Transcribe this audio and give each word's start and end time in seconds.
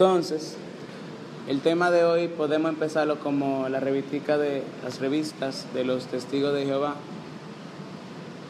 Entonces, 0.00 0.54
el 1.46 1.60
tema 1.60 1.90
de 1.90 2.04
hoy 2.04 2.28
podemos 2.28 2.70
empezarlo 2.70 3.18
como 3.18 3.68
la 3.68 3.80
revistica 3.80 4.38
de 4.38 4.62
las 4.82 4.98
revistas 4.98 5.66
de 5.74 5.84
los 5.84 6.06
testigos 6.06 6.54
de 6.54 6.64
Jehová. 6.64 6.94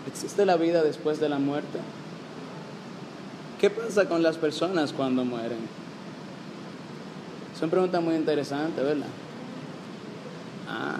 ¿Existe 0.06 0.46
la 0.46 0.56
vida 0.56 0.84
después 0.84 1.18
de 1.18 1.28
la 1.28 1.40
muerte? 1.40 1.80
¿Qué 3.60 3.68
pasa 3.68 4.08
con 4.08 4.22
las 4.22 4.36
personas 4.36 4.92
cuando 4.92 5.24
mueren? 5.24 5.58
Son 7.58 7.68
preguntas 7.68 8.00
muy 8.00 8.14
interesantes, 8.14 8.84
¿verdad? 8.84 9.08
Ah, 10.68 10.98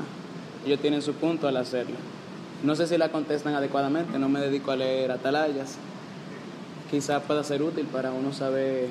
ellos 0.67 0.81
tienen 0.81 1.01
su 1.01 1.13
punto 1.13 1.47
al 1.47 1.59
hacerlo. 1.59 1.95
No 2.65 2.75
sé 2.75 2.89
si 2.89 2.99
la 2.99 3.13
contestan 3.13 3.55
adecuadamente, 3.55 4.19
no 4.19 4.29
me 4.29 4.41
dedico 4.41 4.73
a 4.73 4.77
leer 4.77 5.13
atalayas. 5.13 5.77
Quizá 6.91 7.21
pueda 7.21 7.45
ser 7.45 7.63
útil 7.63 7.87
para 7.87 8.11
uno 8.11 8.33
saber 8.33 8.89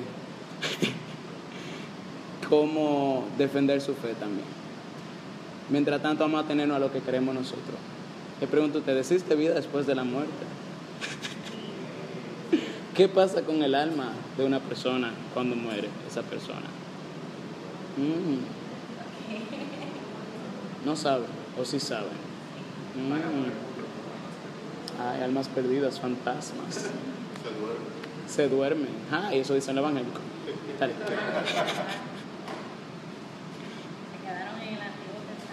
cómo 2.50 3.24
defender 3.38 3.80
su 3.80 3.94
fe 3.94 4.12
también. 4.14 4.44
Mientras 5.70 6.02
tanto 6.02 6.24
vamos 6.24 6.44
a 6.44 6.48
tenernos 6.48 6.76
a 6.76 6.80
lo 6.80 6.92
que 6.92 7.00
queremos 7.00 7.34
nosotros. 7.34 7.78
Le 8.40 8.48
pregunto 8.48 8.78
a 8.78 8.80
usted, 8.80 8.98
¿existe 8.98 9.36
vida 9.36 9.54
después 9.54 9.86
de 9.86 9.94
la 9.94 10.02
muerte? 10.02 10.30
¿Qué 12.94 13.08
pasa 13.08 13.42
con 13.42 13.62
el 13.62 13.74
alma 13.74 14.12
de 14.36 14.44
una 14.44 14.58
persona 14.58 15.12
cuando 15.32 15.54
muere 15.54 15.88
esa 16.08 16.22
persona? 16.22 16.66
Mm. 17.96 18.40
No 20.84 20.96
saben, 20.96 21.28
o 21.58 21.64
sí 21.64 21.78
saben. 21.78 22.30
Mm. 22.96 23.70
Hay 25.00 25.22
almas 25.22 25.48
perdidas, 25.48 26.00
fantasmas. 26.00 26.74
Se 26.74 26.90
duermen. 27.58 27.86
Se 28.26 28.48
duermen. 28.48 28.88
Ah, 29.12 29.34
y 29.34 29.38
eso 29.38 29.54
dice 29.54 29.70
el 29.70 29.78
evangélico. 29.78 30.18
Dale. 30.78 30.94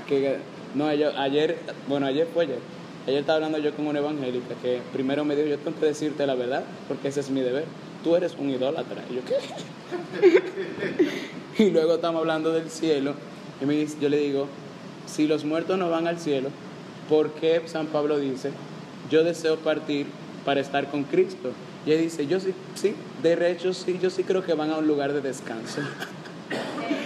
que 0.08 0.38
no, 0.76 0.88
ayer, 0.88 1.58
bueno, 1.88 2.06
ayer 2.06 2.28
fue 2.34 2.46
ayer. 2.46 2.60
Ayer 3.08 3.22
estaba 3.22 3.38
hablando 3.38 3.58
yo 3.58 3.74
con 3.74 3.88
una 3.88 4.00
evangélica 4.00 4.56
que 4.62 4.82
primero 4.92 5.24
me 5.24 5.36
dijo, 5.36 5.48
yo 5.48 5.58
tengo 5.60 5.80
que 5.80 5.86
decirte 5.86 6.28
la 6.28 6.36
verdad, 6.36 6.64
porque 6.88 7.08
ese 7.08 7.22
es 7.22 7.30
mi 7.30 7.42
deber. 7.42 7.66
Tú 8.04 8.16
eres 8.16 8.36
un 8.38 8.50
idólatra. 8.50 9.04
Y 9.10 9.16
yo, 9.16 9.22
¿qué? 9.26 10.44
y 11.64 11.70
luego 11.70 11.96
estamos 11.96 12.20
hablando 12.20 12.52
del 12.52 12.70
cielo. 12.70 13.14
Y 13.62 13.66
me 13.66 13.76
dice, 13.76 13.98
yo 14.02 14.10
le 14.10 14.18
digo, 14.18 14.48
si 15.06 15.26
los 15.26 15.46
muertos 15.46 15.80
no 15.80 15.90
van 15.90 16.08
al 16.08 16.20
cielo, 16.20 16.50
¿por 17.10 17.32
qué 17.32 17.62
San 17.66 17.88
Pablo 17.88 18.20
dice, 18.20 18.52
yo 19.10 19.24
deseo 19.24 19.56
partir 19.58 20.06
para 20.46 20.60
estar 20.60 20.92
con 20.92 21.04
Cristo? 21.04 21.52
Y 21.86 21.92
él 21.92 22.02
dice, 22.02 22.28
yo 22.28 22.40
sí, 22.40 22.54
sí, 22.76 22.94
de 23.24 23.50
hecho 23.50 23.74
sí, 23.74 23.98
yo 24.02 24.10
sí 24.10 24.24
creo 24.24 24.44
que 24.44 24.54
van 24.54 24.72
a 24.72 24.78
un 24.78 24.88
lugar 24.88 25.14
de 25.14 25.22
descanso. 25.22 25.82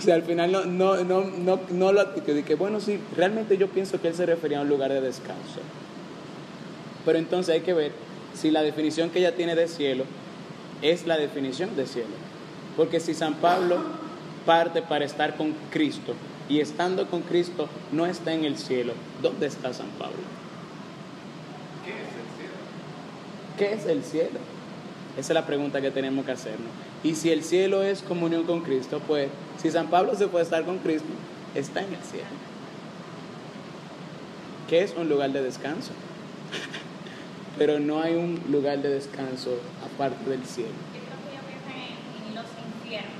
O 0.00 0.02
sea, 0.02 0.14
al 0.14 0.22
final 0.22 0.50
no, 0.50 0.64
no, 0.64 1.04
no, 1.04 1.24
no, 1.24 1.60
no 1.68 1.92
lo. 1.92 2.04
Dije, 2.06 2.54
bueno, 2.54 2.80
sí, 2.80 2.98
realmente 3.14 3.58
yo 3.58 3.68
pienso 3.68 4.00
que 4.00 4.08
él 4.08 4.14
se 4.14 4.24
refería 4.24 4.58
a 4.58 4.62
un 4.62 4.68
lugar 4.70 4.90
de 4.90 5.02
descanso. 5.02 5.60
Pero 7.04 7.18
entonces 7.18 7.54
hay 7.54 7.60
que 7.60 7.74
ver 7.74 7.92
si 8.32 8.50
la 8.50 8.62
definición 8.62 9.10
que 9.10 9.18
ella 9.18 9.36
tiene 9.36 9.54
de 9.54 9.68
cielo 9.68 10.04
es 10.80 11.06
la 11.06 11.18
definición 11.18 11.76
de 11.76 11.86
cielo. 11.86 12.08
Porque 12.78 12.98
si 12.98 13.12
San 13.12 13.34
Pablo 13.34 13.76
parte 14.46 14.80
para 14.80 15.04
estar 15.04 15.36
con 15.36 15.54
Cristo 15.70 16.14
y 16.48 16.60
estando 16.60 17.06
con 17.10 17.20
Cristo 17.20 17.68
no 17.92 18.06
está 18.06 18.32
en 18.32 18.46
el 18.46 18.56
cielo, 18.56 18.94
¿dónde 19.20 19.48
está 19.48 19.74
San 19.74 19.88
Pablo? 19.98 20.16
¿Qué 21.84 21.90
es 21.92 22.08
el 22.08 22.38
cielo? 22.38 22.56
¿Qué 23.58 23.74
es 23.74 23.86
el 23.86 24.02
cielo? 24.02 24.40
Esa 25.18 25.32
es 25.32 25.34
la 25.34 25.44
pregunta 25.44 25.82
que 25.82 25.90
tenemos 25.90 26.24
que 26.24 26.32
hacernos. 26.32 26.70
Y 27.02 27.14
si 27.14 27.30
el 27.30 27.42
cielo 27.42 27.82
es 27.82 28.02
comunión 28.02 28.44
con 28.44 28.60
Cristo, 28.60 29.00
pues 29.06 29.28
si 29.60 29.70
San 29.70 29.88
Pablo 29.88 30.14
se 30.14 30.28
puede 30.28 30.44
estar 30.44 30.64
con 30.64 30.78
Cristo, 30.78 31.08
está 31.54 31.80
en 31.80 31.94
el 31.94 32.02
cielo. 32.02 32.26
Que 34.68 34.82
es 34.82 34.94
un 34.96 35.08
lugar 35.08 35.30
de 35.32 35.42
descanso. 35.42 35.92
Pero 37.58 37.80
no 37.80 38.02
hay 38.02 38.14
un 38.14 38.40
lugar 38.50 38.78
de 38.78 38.90
descanso 38.90 39.58
aparte 39.84 40.28
del 40.28 40.44
cielo. 40.44 40.70
En 42.28 42.34
los 42.34 42.44
infiernos. 42.44 43.10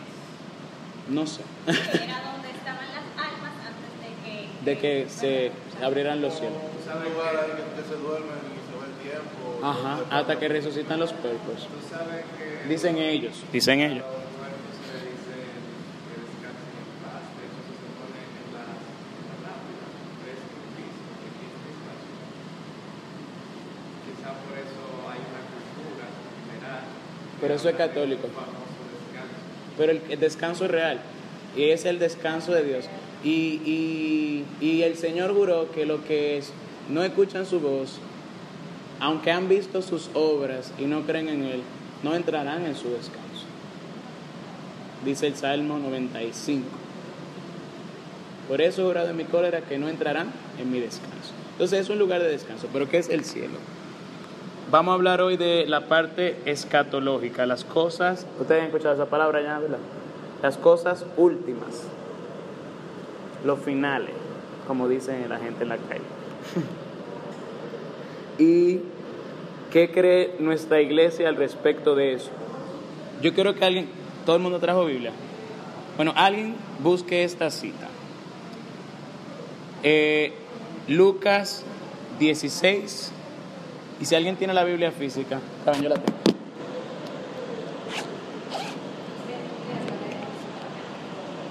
No 1.09 1.27
sé. 1.27 1.43
Era 1.67 1.77
donde 2.33 2.51
estaban 2.51 2.87
las 2.95 3.07
almas 3.17 3.55
antes 3.67 3.91
de 4.05 4.11
que, 4.23 4.71
de 4.71 4.79
que 4.79 5.09
se 5.09 5.53
abrieran 5.83 6.21
los 6.21 6.35
cielos. 6.35 6.59
¿Sabes 6.85 7.09
un 7.09 7.15
lugar 7.15 7.37
ahí 7.37 7.51
que 7.77 7.89
se 7.89 7.97
duermen 7.97 8.41
y 8.45 8.61
se 8.61 8.73
ve 8.77 8.87
el 8.87 9.11
tiempo? 9.11 9.61
Ajá, 9.63 10.01
hasta 10.11 10.39
que 10.39 10.49
resucitan 10.49 11.01
los 11.01 11.13
cuerpos. 11.13 11.67
Tú 11.67 11.89
sabes 11.89 12.25
que 12.39 12.50
Dicen 12.69 12.99
ellos. 12.99 13.43
Dicen 13.53 13.81
ellos. 13.81 13.99
los. 13.99 14.21
Pero 27.41 27.55
eso 27.55 27.69
es 27.69 27.77
católico. 27.77 28.29
Pero 29.79 29.93
el, 29.93 30.03
el 30.11 30.21
descanso 30.21 30.67
es 30.67 30.71
real. 30.71 31.01
Y 31.57 31.71
es 31.71 31.85
el 31.85 31.99
descanso 31.99 32.53
de 32.53 32.65
Dios. 32.65 32.85
Y, 33.25 33.61
y, 33.65 34.45
y 34.61 34.83
el 34.83 34.97
Señor 34.97 35.35
juró 35.35 35.71
que 35.73 35.87
lo 35.87 36.05
que 36.05 36.39
es, 36.39 36.53
no 36.89 37.03
escuchan 37.03 37.47
su 37.47 37.61
voz, 37.61 37.99
aunque 38.99 39.31
han 39.31 39.49
visto 39.49 39.83
sus 39.83 40.11
obras 40.15 40.73
y 40.79 40.85
no 40.85 41.03
creen 41.03 41.29
en 41.29 41.43
Él, 41.43 41.63
no 42.03 42.15
entrarán 42.15 42.65
en 42.65 42.75
su 42.75 42.89
descanso. 42.89 43.47
Dice 45.05 45.27
el 45.27 45.35
Salmo 45.35 45.79
95. 45.79 46.67
Por 48.49 48.61
eso 48.61 48.83
he 48.83 48.85
jurado 48.87 49.11
en 49.11 49.17
mi 49.17 49.25
cólera 49.25 49.61
que 49.61 49.79
no 49.79 49.89
entrarán 49.89 50.33
en 50.59 50.71
mi 50.71 50.81
descanso. 50.81 51.33
Entonces 51.53 51.81
es 51.81 51.91
un 51.91 51.99
lugar 51.99 52.23
de 52.23 52.29
descanso. 52.29 52.69
¿Pero 52.73 52.89
qué 52.89 52.99
es 52.99 53.09
el 53.09 53.25
cielo? 53.25 53.59
Vamos 54.71 54.93
a 54.93 54.95
hablar 54.95 55.21
hoy 55.21 55.37
de 55.37 55.67
la 55.67 55.89
parte 55.89 56.37
escatológica, 56.45 57.45
las 57.45 57.65
cosas, 57.65 58.25
ustedes 58.39 58.61
han 58.61 58.67
escuchado 58.69 58.95
esa 58.95 59.07
palabra 59.07 59.43
ya, 59.43 59.59
¿verdad? 59.59 59.79
Las 60.43 60.57
cosas 60.57 61.05
últimas, 61.17 61.89
los 63.45 63.59
finales, 63.59 64.15
como 64.69 64.87
dicen 64.89 65.29
la 65.29 65.39
gente 65.39 65.65
en 65.65 65.69
la 65.71 65.77
calle. 65.77 66.01
¿Y 68.39 68.81
qué 69.71 69.91
cree 69.91 70.35
nuestra 70.39 70.81
iglesia 70.81 71.29
al 71.29 71.37
respecto 71.37 71.95
de 71.95 72.15
eso? 72.15 72.31
Yo 73.23 73.35
quiero 73.35 73.55
que 73.55 73.65
alguien, 73.65 73.89
todo 74.27 74.37
el 74.37 74.43
mundo 74.43 74.59
trajo 74.59 74.85
Biblia. 74.85 75.13
Bueno, 75.97 76.13
alguien 76.17 76.55
busque 76.83 77.25
esta 77.25 77.51
cita. 77.51 77.89
Eh, 79.83 80.33
Lucas 80.89 81.65
16. 82.19 83.13
Y 84.01 84.05
si 84.05 84.15
alguien 84.15 84.37
tiene 84.37 84.55
la 84.55 84.65
Biblia 84.65 84.93
física, 84.93 85.41
también 85.65 85.85
yo 85.85 85.89
la 85.91 85.97
tengo. 85.97 86.19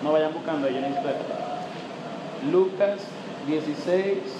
No 0.04 0.12
vayan 0.12 0.34
buscando, 0.34 0.68
yo 0.70 0.82
necesito. 0.82 1.10
Lucas 2.52 3.02
16. 3.48 4.39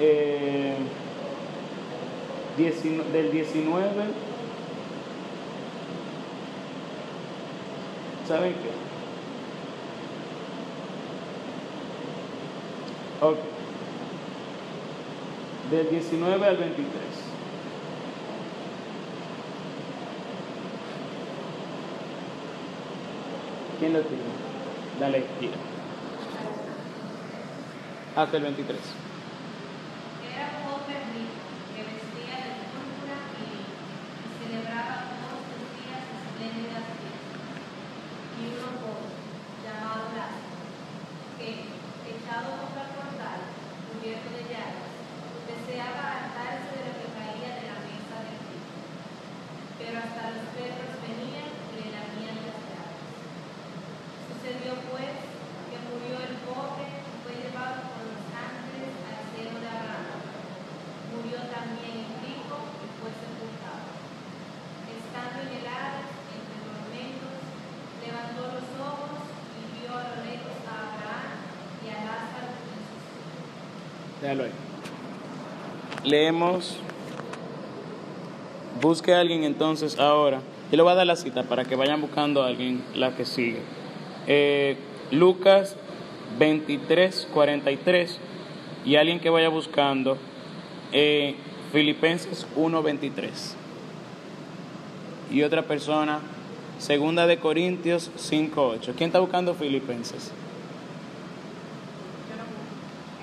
Eh, 0.00 0.74
del 3.12 3.32
19 3.32 4.04
¿saben 8.26 8.52
qué? 8.52 8.70
Ok. 13.24 13.38
Del 15.70 15.90
19 15.90 16.46
al 16.46 16.56
23. 16.56 16.84
¿Quién 23.78 23.92
lo 23.92 24.00
tiene? 24.00 24.22
Dale, 25.00 25.24
tira. 25.40 25.54
Hasta 28.16 28.36
el 28.36 28.42
23. 28.42 28.76
Era 30.34 30.50
un 30.58 30.74
hombre 30.74 30.98
rico 31.14 31.38
que 31.70 31.86
vestía 31.86 32.34
de 32.42 32.66
púrpura 32.74 33.18
y 33.38 33.62
y 33.62 34.34
celebraba 34.42 35.06
todos 35.22 35.46
los 35.54 35.70
días 35.78 36.02
espléndidas 36.18 36.98
fiestas. 36.98 37.62
Y 38.38 38.42
un 38.50 38.58
lobo 38.58 39.06
llamado 39.62 40.10
Lázaro, 40.18 40.66
que, 41.38 41.70
echado 42.10 42.58
contra 42.58 42.86
el 42.86 42.92
portal, 42.98 43.38
cubierto 43.86 44.34
de 44.34 44.50
llagas, 44.50 44.90
deseaba 45.46 46.02
hartarse 46.18 46.74
de 46.74 46.82
lo 46.86 46.92
que 46.98 47.08
caía 47.14 47.50
de 47.54 47.64
la 47.70 47.78
mesa 47.86 48.16
de 48.26 48.34
Cristo. 48.46 48.82
Pero 49.78 49.94
hasta 50.02 50.34
los 50.34 50.46
perros 50.58 50.90
venían 51.06 51.54
y 51.54 51.74
le 51.82 51.86
lamían 51.94 52.38
las 52.46 52.62
llagas. 52.66 52.98
Sucedió 54.26 54.74
pues 54.90 55.14
que 55.70 55.78
Déjalo 74.20 74.44
ahí. 74.44 74.50
Leemos. 76.08 76.76
Busque 78.80 79.12
a 79.12 79.20
alguien 79.20 79.44
entonces 79.44 79.98
ahora. 79.98 80.40
Yo 80.70 80.76
le 80.76 80.82
voy 80.82 80.92
a 80.92 80.94
dar 80.94 81.06
la 81.06 81.16
cita 81.16 81.42
para 81.42 81.64
que 81.64 81.76
vayan 81.76 82.00
buscando 82.00 82.42
a 82.42 82.46
alguien 82.46 82.82
la 82.94 83.14
que 83.14 83.26
sigue. 83.26 83.60
Eh, 84.26 84.76
Lucas 85.10 85.76
23, 86.38 87.28
43. 87.32 88.18
Y 88.86 88.96
alguien 88.96 89.20
que 89.20 89.28
vaya 89.28 89.50
buscando 89.50 90.16
eh, 90.92 91.34
Filipenses 91.72 92.46
1, 92.56 92.82
23. 92.82 93.56
Y 95.30 95.42
otra 95.42 95.62
persona, 95.62 96.20
Segunda 96.78 97.26
de 97.26 97.38
Corintios 97.38 98.10
5, 98.16 98.66
8. 98.66 98.94
¿Quién 98.96 99.08
está 99.08 99.18
buscando 99.18 99.52
Filipenses? 99.52 100.32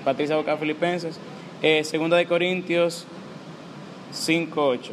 Patricia 0.04 0.36
busca 0.36 0.56
Filipenses. 0.56 1.18
Eh, 1.62 1.84
segunda 1.84 2.16
de 2.16 2.26
Corintios 2.26 3.04
5, 4.12 4.66
8. 4.66 4.92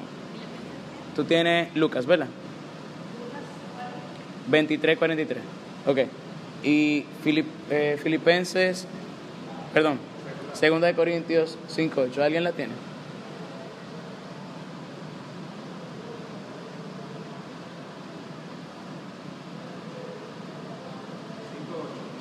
Tú 1.16 1.24
tienes 1.26 1.76
Lucas, 1.76 2.06
¿verdad? 2.06 2.28
23, 4.48 4.98
43. 4.98 5.44
Ok. 5.86 6.00
Y 6.64 7.06
Filip- 7.24 7.46
eh, 7.70 8.00
Filipenses, 8.02 8.88
perdón, 9.74 10.00
segunda 10.54 10.88
de 10.88 10.96
Corintios 10.96 11.58
5, 11.68 12.02
8. 12.02 12.24
¿Alguien 12.24 12.44
la 12.44 12.54
tiene? 12.54 12.72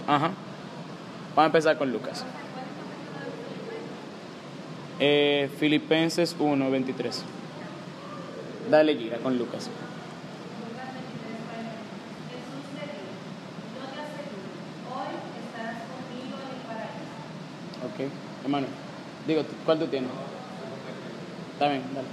Ajá. 0.06 0.30
Vamos 1.34 1.42
a 1.42 1.46
empezar 1.46 1.78
con 1.78 1.92
Lucas. 1.92 2.24
Eh, 5.04 5.50
Filipenses 5.58 6.36
1, 6.38 6.70
23. 6.70 7.24
Dale 8.70 8.94
gira 8.96 9.18
con 9.18 9.36
Lucas. 9.36 9.66
Lucas 9.66 10.94
23, 10.94 11.42
40. 11.42 11.74
Jesús 12.30 12.62
le 12.78 12.86
dijo, 12.86 13.10
yo 13.74 13.82
te 13.90 13.98
aseguro, 13.98 14.46
hoy 14.94 15.10
estarás 15.42 15.82
conmigo 15.90 16.38
en 16.38 16.54
el 16.54 16.62
paraíso. 16.70 17.18
Ok, 17.82 17.98
hermano. 18.46 18.66
Digo, 19.26 19.42
¿tú- 19.42 19.58
¿cuál 19.66 19.78
tú 19.80 19.86
tienes? 19.88 20.10
Está 21.54 21.66
bien, 21.66 21.82
dale. 21.98 22.06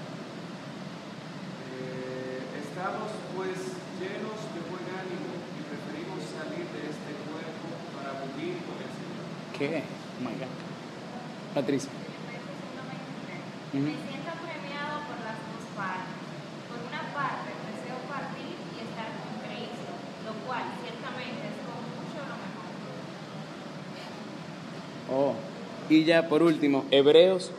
Eh, 1.77 2.41
estamos 2.57 3.13
pues 3.37 3.53
llenos 4.01 4.37
de 4.49 4.61
buen 4.65 4.85
ánimo 4.97 5.29
y 5.29 5.61
preferimos 5.69 6.25
salir 6.25 6.65
de 6.73 6.81
este 6.89 7.11
cuerpo 7.29 7.69
para 7.93 8.17
vivir 8.33 8.57
con 8.65 8.81
el 8.81 8.89
Señor. 8.97 9.29
¿Qué? 9.53 9.85
Oh 9.85 10.25
my 10.25 10.33
God. 10.41 10.49
Patricia. 11.53 11.93
Me 13.71 13.81
siento 13.81 14.31
premiado 14.41 15.05
por 15.05 15.17
las 15.21 15.37
dos 15.45 15.61
partes. 15.77 16.17
Por 16.69 16.79
una 16.89 17.05
parte, 17.13 17.53
deseo 17.69 18.01
partir 18.09 18.57
y 18.73 18.81
estar 18.81 19.13
con 19.13 19.29
Cristo, 19.45 19.93
lo 20.25 20.33
cual 20.47 20.63
ciertamente 20.81 21.53
es 21.53 21.57
con 21.61 21.77
mucho 21.93 22.17
lo 22.25 22.33
mejor. 22.41 22.73
Oh. 25.13 25.35
Y 25.87 26.03
ya 26.03 26.27
por 26.27 26.41
último, 26.41 26.85
Hebreos, 26.89 27.51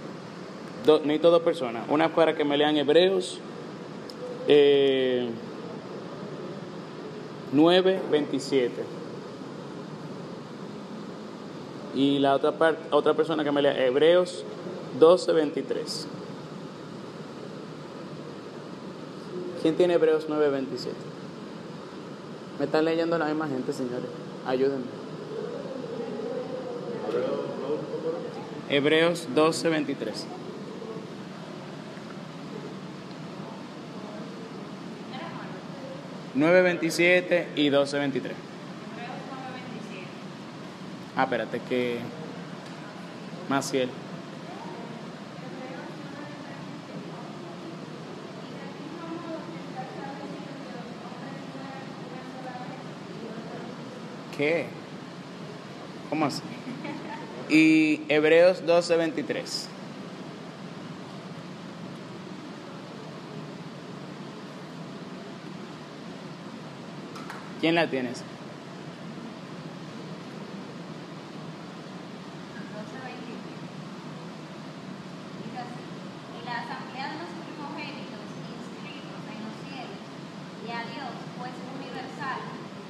do, 0.85 0.99
necesito 0.99 1.31
dos 1.31 1.43
personas. 1.43 1.85
Una 1.89 2.09
para 2.13 2.35
que 2.35 2.45
me 2.45 2.56
lean 2.56 2.77
Hebreos 2.77 3.39
eh, 4.49 5.31
9, 7.53 8.01
27. 8.11 8.85
Y 11.95 12.19
la 12.19 12.35
otra, 12.35 12.53
parte, 12.53 12.83
otra 12.91 13.15
persona 13.15 13.45
que 13.45 13.53
me 13.53 13.63
lea 13.63 13.87
Hebreos 13.87 14.45
12, 15.00 15.32
23. 15.32 16.06
¿Quién 19.62 19.76
tiene 19.76 19.94
Hebreos 19.94 20.26
9, 20.29 20.50
27? 20.50 20.94
Me 22.58 22.67
están 22.67 22.85
leyendo 22.85 23.19
la 23.19 23.25
misma 23.25 23.49
gente, 23.49 23.73
señores. 23.73 24.06
Ayúdenme. 24.47 24.85
Hebreos 28.69 29.26
12, 29.35 29.69
23. 29.70 30.26
Era 35.12 35.26
hermano. 35.26 35.50
9, 36.35 36.62
27 36.62 37.49
y 37.56 37.70
12, 37.70 37.99
23. 37.99 38.32
Hebreos 38.32 38.37
9:27. 38.37 38.50
Ah, 41.17 41.25
espérate, 41.25 41.61
que. 41.69 41.99
Maciel. 43.49 43.91
¿Cómo 56.09 56.25
así? 56.25 56.41
Y 57.51 58.01
Hebreos 58.09 58.65
12, 58.65 58.97
23. 58.97 59.69
¿Quién 67.61 67.75
la 67.75 67.91
tienes? 67.91 68.21
12:23. 68.21 68.25
Dice 75.45 75.59
así, 75.61 75.85
y 76.41 76.45
la 76.47 76.55
asamblea 76.65 77.07
de 77.13 77.17
los 77.21 77.29
primogénitos 77.45 78.25
inscritos 78.49 79.21
en 79.29 79.39
los 79.45 79.55
cielos, 79.69 80.01
y 80.65 80.73
a 80.73 80.81
Dios, 80.89 81.13
pues 81.37 81.53
universal, 81.77 82.41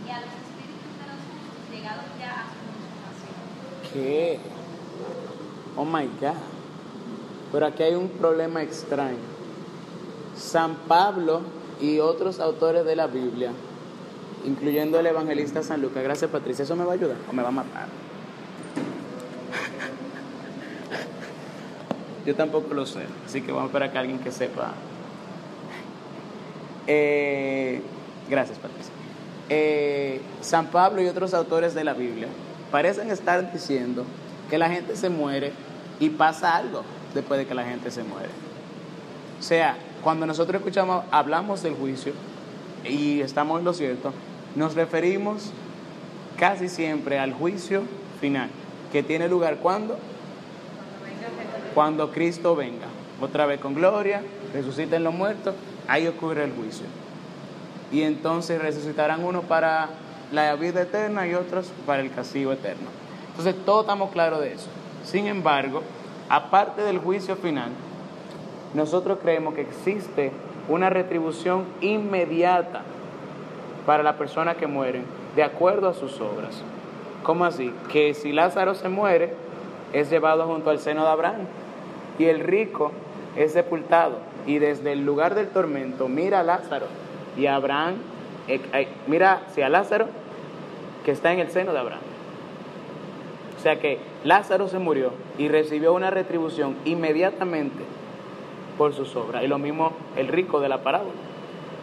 y 0.07 0.11
a 0.11 0.23
los 0.23 0.31
espíritus 0.39 0.95
de 1.03 1.05
los 1.11 1.19
justos 1.27 1.67
llegados 1.75 2.07
ya 2.21 2.47
a 2.47 2.55
su 2.55 2.63
consumación. 2.63 3.35
¿Qué? 3.93 4.39
Oh 5.77 5.85
my 5.85 6.07
God. 6.21 6.39
Pero 7.61 7.73
aquí 7.73 7.83
hay 7.83 7.95
un 7.95 8.09
problema 8.09 8.63
extraño. 8.63 9.19
San 10.35 10.77
Pablo 10.89 11.43
y 11.79 11.99
otros 11.99 12.41
autores 12.41 12.87
de 12.87 12.97
la 12.97 13.07
Biblia, 13.07 13.51
incluyendo 14.47 14.99
el 14.99 15.05
evangelista 15.05 15.63
San 15.63 15.83
Lucas, 15.83 16.03
gracias 16.03 16.31
Patricia, 16.31 16.63
¿eso 16.63 16.75
me 16.75 16.85
va 16.85 16.93
a 16.93 16.95
ayudar 16.95 17.19
o 17.29 17.35
me 17.35 17.43
va 17.43 17.49
a 17.49 17.53
matar? 17.53 17.85
Yo 22.25 22.35
tampoco 22.35 22.73
lo 22.73 22.87
sé, 22.87 23.05
así 23.27 23.43
que 23.43 23.53
vamos 23.53 23.65
a 23.65 23.67
esperar 23.67 23.93
que 23.93 23.99
alguien 23.99 24.21
que 24.21 24.33
sepa. 24.33 24.73
Eh, 26.87 27.83
gracias 28.31 28.59
Patricia. 28.59 28.91
Eh, 29.51 30.23
San 30.41 30.69
Pablo 30.69 31.03
y 31.03 31.09
otros 31.09 31.35
autores 31.35 31.75
de 31.75 31.85
la 31.85 31.93
Biblia 31.93 32.29
parecen 32.73 33.11
estar 33.11 33.53
diciendo 33.53 34.07
que 34.49 34.57
la 34.57 34.71
gente 34.71 34.97
se 34.97 35.11
muere 35.11 35.53
y 36.01 36.09
pasa 36.09 36.57
algo 36.57 36.85
después 37.15 37.39
de 37.39 37.47
que 37.47 37.55
la 37.55 37.65
gente 37.65 37.91
se 37.91 38.03
muere. 38.03 38.29
O 39.39 39.43
sea, 39.43 39.77
cuando 40.03 40.27
nosotros 40.27 40.61
escuchamos, 40.61 41.05
hablamos 41.11 41.63
del 41.63 41.75
juicio 41.75 42.13
y 42.85 43.21
estamos 43.21 43.59
en 43.59 43.65
lo 43.65 43.73
cierto, 43.73 44.13
nos 44.57 44.75
referimos 44.75 45.51
casi 46.37 46.69
siempre 46.69 47.19
al 47.19 47.33
juicio 47.33 47.83
final, 48.21 48.49
que 48.93 49.03
tiene 49.03 49.29
lugar 49.29 49.57
cuando? 49.57 49.99
Cuando 51.75 52.11
Cristo 52.11 52.57
venga, 52.57 52.87
otra 53.21 53.47
vez 53.47 53.61
con 53.61 53.75
gloria, 53.75 54.23
resuciten 54.53 55.05
los 55.05 55.15
muertos, 55.15 55.55
ahí 55.87 56.07
ocurre 56.07 56.45
el 56.45 56.53
juicio. 56.53 56.87
Y 57.93 58.03
entonces 58.03 58.61
resucitarán 58.61 59.25
unos 59.25 59.45
para 59.45 59.89
la 60.33 60.55
vida 60.55 60.83
eterna 60.83 61.27
y 61.27 61.35
otros 61.35 61.71
para 61.87 62.03
el 62.03 62.11
castigo 62.11 62.53
eterno. 62.53 62.89
Entonces 63.31 63.55
todos 63.65 63.83
estamos 63.83 64.11
claros 64.11 64.41
de 64.41 64.53
eso. 64.53 64.69
Sin 65.05 65.27
embargo, 65.27 65.83
aparte 66.31 66.83
del 66.83 66.99
juicio 66.99 67.37
final, 67.37 67.71
nosotros 68.73 69.19
creemos 69.21 69.55
que 69.55 69.63
existe 69.63 70.31
una 70.69 70.89
retribución 70.89 71.65
inmediata 71.81 72.83
para 73.85 74.05
la 74.05 74.17
persona 74.17 74.55
que 74.55 74.69
mueren 74.69 75.05
de 75.35 75.43
acuerdo 75.43 75.89
a 75.89 75.95
sus 75.95 76.21
obras. 76.21 76.63
¿Cómo 77.25 77.45
así? 77.45 77.75
Que 77.91 78.15
si 78.15 78.33
Lázaro 78.33 78.75
se 78.75 78.89
muere, 78.89 79.35
es 79.93 80.09
llevado 80.09 80.47
junto 80.47 80.71
al 80.71 80.79
seno 80.79 81.03
de 81.03 81.11
Abraham 81.11 81.41
y 82.19 82.27
el 82.27 82.41
rico 82.41 82.93
es 83.37 83.53
sepultado 83.53 84.19
y 84.47 84.59
desde 84.59 84.93
el 84.93 85.05
lugar 85.05 85.35
del 85.35 85.49
tormento 85.49 86.09
mira 86.09 86.41
a 86.41 86.43
Lázaro 86.45 86.87
y 87.37 87.47
Abraham, 87.47 87.95
eh, 88.47 88.61
eh, 88.73 88.89
mira 89.09 89.43
hacia 89.47 89.69
Lázaro 89.69 90.07
que 91.05 91.11
está 91.11 91.33
en 91.33 91.41
el 91.41 91.51
seno 91.51 91.73
de 91.73 91.81
Abraham. 91.81 92.10
O 93.61 93.63
sea 93.63 93.79
que 93.79 93.99
Lázaro 94.25 94.69
se 94.69 94.79
murió 94.79 95.13
y 95.37 95.49
recibió 95.49 95.93
una 95.93 96.09
retribución 96.09 96.77
inmediatamente 96.87 97.85
por 98.79 98.95
sus 98.95 99.15
obras. 99.17 99.45
Y 99.45 99.49
lo 99.49 99.59
mismo 99.59 99.93
el 100.17 100.29
rico 100.29 100.61
de 100.61 100.71
la 100.71 100.79
parábola. 100.83 101.13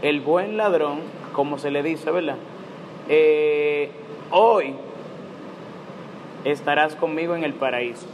El 0.02 0.22
buen 0.22 0.58
ladrón, 0.58 1.02
como 1.34 1.60
se 1.60 1.70
le 1.70 1.84
dice, 1.84 2.10
¿verdad? 2.10 2.38
Eh, 3.10 3.92
hoy 4.32 4.74
estarás 6.46 6.96
conmigo 6.96 7.36
en 7.36 7.44
el 7.44 7.54
paraíso. 7.54 8.08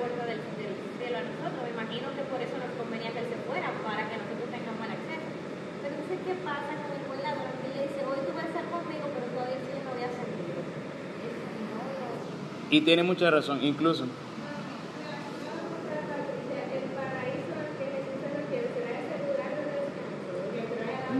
puerta 0.00 0.24
del, 0.24 0.40
del 0.56 0.72
cielo 0.96 1.20
a 1.20 1.24
nosotros. 1.28 1.60
Me 1.60 1.72
imagino 1.76 2.08
que 2.16 2.24
por 2.32 2.40
eso 2.40 2.56
nos 2.56 2.72
convenía 2.80 3.12
que 3.12 3.20
Él 3.20 3.28
se 3.28 3.38
fuera, 3.44 3.68
para 3.84 4.08
que 4.08 4.16
nosotros 4.16 4.48
tengamos 4.48 4.80
el 4.88 4.92
acceso. 4.96 5.28
Pero 5.84 5.92
entonces, 5.92 6.18
¿qué 6.24 6.34
pasa 6.40 6.72
con 6.72 6.90
el 6.96 7.04
volador? 7.04 7.52
Que 7.60 7.68
le 7.68 7.80
dice, 7.84 8.00
hoy 8.08 8.20
tú 8.24 8.32
vas 8.32 8.48
a 8.48 8.50
estar 8.52 8.66
conmigo, 8.72 9.04
pero 9.12 9.28
todavía 9.28 9.60
el 9.60 9.64
cielo 9.68 9.80
no 9.84 9.92
voy 9.92 10.04
a 10.08 10.12
salir. 10.16 10.40
Y 12.70 12.82
tiene 12.82 13.02
mucha 13.02 13.30
razón, 13.30 13.60
incluso. 13.62 14.04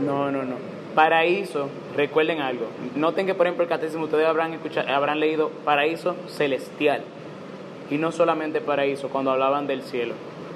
No, 0.05 0.31
no, 0.31 0.43
no. 0.43 0.55
Paraíso, 0.95 1.69
recuerden 1.95 2.41
algo. 2.41 2.67
Noten 2.95 3.25
que, 3.25 3.33
por 3.33 3.45
ejemplo, 3.45 3.63
el 3.63 3.69
catecismo 3.69 4.05
ustedes 4.05 4.25
habrán, 4.25 4.53
escuchado, 4.53 4.89
habrán 4.89 5.19
leído 5.19 5.49
paraíso 5.63 6.15
celestial. 6.27 7.01
Y 7.89 7.97
no 7.97 8.11
solamente 8.11 8.61
paraíso 8.61 9.09
cuando 9.09 9.31
hablaban 9.31 9.67
del 9.67 9.83
cielo. 9.83 10.13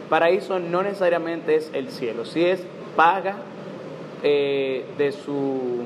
Paraíso 0.09 0.59
no 0.59 0.83
necesariamente 0.83 1.55
es 1.55 1.69
el 1.73 1.89
cielo, 1.89 2.25
si 2.25 2.45
es 2.45 2.63
paga 2.95 3.37
eh, 4.23 4.85
de, 4.97 5.11
su, 5.11 5.83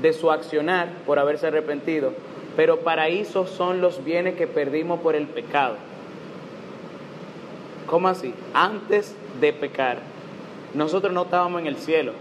de 0.00 0.12
su 0.12 0.30
accionar 0.30 0.88
por 1.06 1.18
haberse 1.18 1.48
arrepentido. 1.48 2.12
Pero 2.56 2.80
paraíso 2.80 3.46
son 3.46 3.80
los 3.80 4.04
bienes 4.04 4.34
que 4.34 4.46
perdimos 4.46 5.00
por 5.00 5.16
el 5.16 5.26
pecado. 5.26 5.76
¿Cómo 7.86 8.08
así? 8.08 8.34
Antes 8.52 9.14
de 9.40 9.52
pecar, 9.52 9.98
nosotros 10.72 11.12
no 11.12 11.22
estábamos 11.22 11.60
en 11.60 11.66
el 11.66 11.76
cielo, 11.76 12.12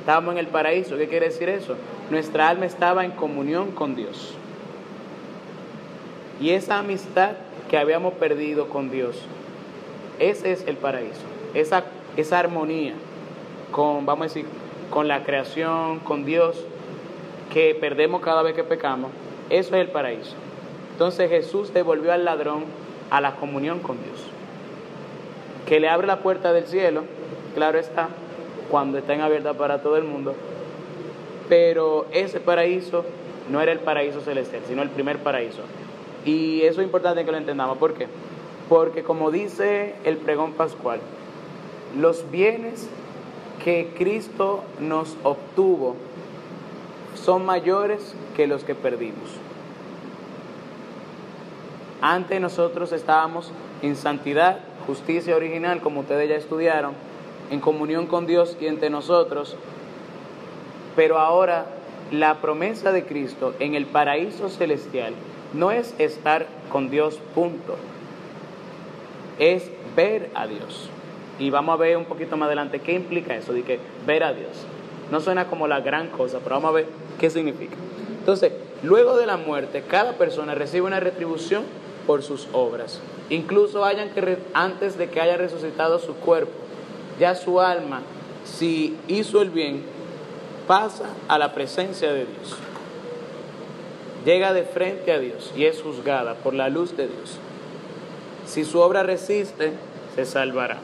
estábamos 0.00 0.32
en 0.32 0.38
el 0.38 0.46
paraíso. 0.46 0.96
¿Qué 0.96 1.08
quiere 1.08 1.26
decir 1.26 1.48
eso? 1.48 1.76
Nuestra 2.10 2.48
alma 2.48 2.66
estaba 2.66 3.04
en 3.04 3.10
comunión 3.12 3.72
con 3.72 3.94
Dios. 3.94 4.34
Y 6.40 6.50
esa 6.50 6.78
amistad 6.78 7.32
que 7.68 7.76
habíamos 7.76 8.14
perdido 8.14 8.68
con 8.68 8.90
Dios, 8.90 9.20
ese 10.18 10.52
es 10.52 10.66
el 10.66 10.76
paraíso. 10.76 11.20
Esa, 11.54 11.84
esa 12.16 12.38
armonía 12.38 12.94
con, 13.70 14.06
vamos 14.06 14.22
a 14.22 14.28
decir, 14.28 14.46
con 14.90 15.08
la 15.08 15.24
creación, 15.24 15.98
con 16.00 16.24
Dios, 16.24 16.64
que 17.58 17.74
perdemos 17.74 18.20
cada 18.20 18.42
vez 18.42 18.54
que 18.54 18.62
pecamos, 18.62 19.10
eso 19.50 19.74
es 19.74 19.80
el 19.80 19.88
paraíso. 19.88 20.36
Entonces 20.92 21.28
Jesús 21.28 21.74
devolvió 21.74 22.12
al 22.12 22.24
ladrón 22.24 22.62
a 23.10 23.20
la 23.20 23.34
comunión 23.34 23.80
con 23.80 23.96
Dios. 24.00 24.24
Que 25.66 25.80
le 25.80 25.88
abre 25.88 26.06
la 26.06 26.20
puerta 26.20 26.52
del 26.52 26.66
cielo, 26.66 27.02
claro 27.56 27.80
está, 27.80 28.10
cuando 28.70 28.96
está 28.96 29.14
en 29.14 29.22
abierta 29.22 29.54
para 29.54 29.82
todo 29.82 29.96
el 29.96 30.04
mundo. 30.04 30.36
Pero 31.48 32.06
ese 32.12 32.38
paraíso 32.38 33.04
no 33.50 33.60
era 33.60 33.72
el 33.72 33.80
paraíso 33.80 34.20
celestial, 34.20 34.62
sino 34.68 34.82
el 34.82 34.90
primer 34.90 35.18
paraíso. 35.18 35.62
Y 36.24 36.62
eso 36.62 36.80
es 36.80 36.86
importante 36.86 37.24
que 37.24 37.32
lo 37.32 37.38
entendamos. 37.38 37.76
¿Por 37.78 37.94
qué? 37.94 38.06
Porque 38.68 39.02
como 39.02 39.32
dice 39.32 39.96
el 40.04 40.18
pregón 40.18 40.52
pascual, 40.52 41.00
los 41.98 42.30
bienes 42.30 42.88
que 43.64 43.90
Cristo 43.98 44.62
nos 44.78 45.16
obtuvo 45.24 45.96
son 47.18 47.44
mayores 47.44 48.14
que 48.36 48.46
los 48.46 48.64
que 48.64 48.74
perdimos. 48.74 49.30
Antes 52.00 52.40
nosotros 52.40 52.92
estábamos 52.92 53.52
en 53.82 53.96
santidad, 53.96 54.60
justicia 54.86 55.36
original, 55.36 55.80
como 55.80 56.00
ustedes 56.00 56.28
ya 56.28 56.36
estudiaron, 56.36 56.92
en 57.50 57.60
comunión 57.60 58.06
con 58.06 58.26
Dios 58.26 58.56
y 58.60 58.66
entre 58.66 58.90
nosotros, 58.90 59.56
pero 60.94 61.18
ahora 61.18 61.66
la 62.10 62.40
promesa 62.40 62.92
de 62.92 63.04
Cristo 63.04 63.54
en 63.58 63.74
el 63.74 63.86
paraíso 63.86 64.48
celestial 64.48 65.14
no 65.52 65.70
es 65.70 65.94
estar 65.98 66.46
con 66.70 66.90
Dios, 66.90 67.18
punto. 67.34 67.76
Es 69.38 69.70
ver 69.96 70.30
a 70.34 70.46
Dios. 70.46 70.90
Y 71.38 71.50
vamos 71.50 71.74
a 71.74 71.76
ver 71.76 71.96
un 71.96 72.04
poquito 72.04 72.36
más 72.36 72.46
adelante 72.46 72.80
qué 72.80 72.92
implica 72.92 73.36
eso, 73.36 73.52
de 73.52 73.62
que 73.62 73.78
ver 74.06 74.24
a 74.24 74.32
Dios. 74.32 74.66
No 75.10 75.20
suena 75.20 75.46
como 75.46 75.66
la 75.66 75.80
gran 75.80 76.08
cosa, 76.08 76.38
pero 76.42 76.56
vamos 76.56 76.70
a 76.70 76.74
ver 76.74 76.86
qué 77.18 77.30
significa. 77.30 77.76
Entonces, 78.18 78.52
luego 78.82 79.16
de 79.16 79.26
la 79.26 79.36
muerte, 79.36 79.82
cada 79.88 80.12
persona 80.12 80.54
recibe 80.54 80.86
una 80.86 81.00
retribución 81.00 81.64
por 82.06 82.22
sus 82.22 82.48
obras. 82.52 83.00
Incluso 83.30 83.84
hayan 83.84 84.10
que 84.10 84.38
antes 84.54 84.98
de 84.98 85.08
que 85.08 85.20
haya 85.20 85.36
resucitado 85.36 85.98
su 85.98 86.14
cuerpo, 86.14 86.52
ya 87.18 87.34
su 87.34 87.60
alma, 87.60 88.02
si 88.44 88.96
hizo 89.08 89.42
el 89.42 89.50
bien, 89.50 89.82
pasa 90.66 91.04
a 91.28 91.38
la 91.38 91.54
presencia 91.54 92.12
de 92.12 92.26
Dios. 92.26 92.56
Llega 94.24 94.52
de 94.52 94.62
frente 94.62 95.12
a 95.12 95.18
Dios 95.18 95.52
y 95.56 95.64
es 95.64 95.80
juzgada 95.80 96.34
por 96.34 96.54
la 96.54 96.68
luz 96.68 96.96
de 96.96 97.08
Dios. 97.08 97.38
Si 98.46 98.64
su 98.64 98.80
obra 98.80 99.02
resiste, 99.02 99.72
se 100.14 100.24
salvará. 100.24 100.78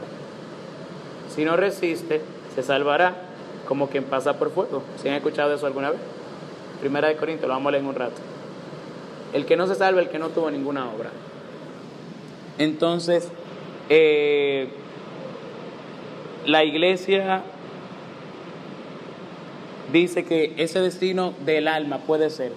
Si 1.35 1.45
no 1.45 1.57
resiste, 1.57 2.21
se 2.55 2.63
salvará 2.63 3.24
como 3.67 3.89
quien 3.89 4.05
pasa 4.05 4.39
por 4.39 4.51
fuego. 4.51 4.83
¿Se 5.01 5.09
han 5.09 5.17
escuchado 5.17 5.55
eso 5.55 5.67
alguna 5.67 5.91
vez? 5.91 6.01
Primera 6.81 7.09
de 7.09 7.17
Corintios, 7.17 7.49
lo 7.49 7.55
vamos 7.55 7.69
a 7.69 7.73
leer 7.73 7.83
en 7.83 7.89
un 7.89 7.95
rato. 7.95 8.21
El 9.33 9.47
que 9.47 9.57
no 9.57 9.67
se 9.67 9.75
salva, 9.75 10.01
el 10.01 10.09
que 10.09 10.19
no 10.19 10.29
tuvo 10.29 10.51
ninguna 10.51 10.89
obra. 10.91 11.11
Entonces, 12.59 13.29
eh, 13.89 14.69
la 16.47 16.65
iglesia 16.65 17.43
dice 19.93 20.25
que 20.25 20.55
ese 20.57 20.81
destino 20.81 21.35
del 21.45 21.69
alma 21.69 21.99
puede 21.99 22.31
ser 22.31 22.53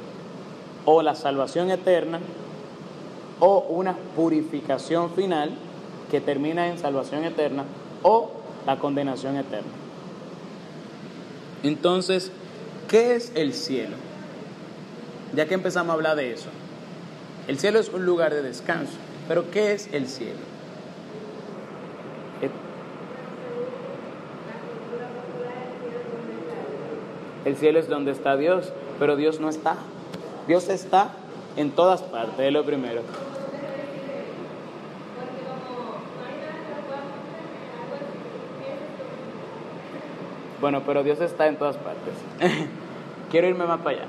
o 0.85 1.01
la 1.01 1.15
salvación 1.15 1.69
eterna 1.71 2.19
o 3.39 3.59
una 3.69 3.95
purificación 4.15 5.11
final 5.11 5.51
que 6.09 6.21
termina 6.21 6.67
en 6.67 6.77
salvación 6.77 7.25
eterna 7.25 7.65
o 8.03 8.31
la 8.65 8.77
condenación 8.77 9.35
eterna. 9.37 9.86
Entonces, 11.63 12.31
¿qué 12.87 13.15
es 13.15 13.31
el 13.35 13.53
cielo? 13.53 13.95
Ya 15.33 15.47
que 15.47 15.53
empezamos 15.53 15.91
a 15.91 15.93
hablar 15.93 16.15
de 16.15 16.33
eso. 16.33 16.49
El 17.47 17.59
cielo 17.59 17.79
es 17.79 17.89
un 17.89 18.05
lugar 18.05 18.33
de 18.33 18.41
descanso, 18.41 18.93
pero 19.27 19.49
¿qué 19.51 19.73
es 19.73 19.89
el 19.93 20.07
cielo? 20.07 20.57
El 27.47 27.55
cielo 27.55 27.79
es 27.79 27.87
donde 27.87 28.11
está 28.11 28.35
Dios, 28.35 28.73
pero 28.99 29.15
Dios 29.15 29.39
no 29.39 29.47
está. 29.47 29.77
Dios 30.49 30.67
está 30.67 31.11
en 31.55 31.71
todas 31.71 32.01
partes, 32.01 32.39
es 32.39 32.51
lo 32.51 32.65
primero. 32.65 33.03
Bueno, 40.59 40.81
pero 40.85 41.03
Dios 41.03 41.21
está 41.21 41.47
en 41.47 41.57
todas 41.57 41.77
partes. 41.77 42.13
Quiero 43.31 43.47
irme 43.47 43.65
más 43.65 43.79
para 43.79 43.97
allá. 43.97 44.07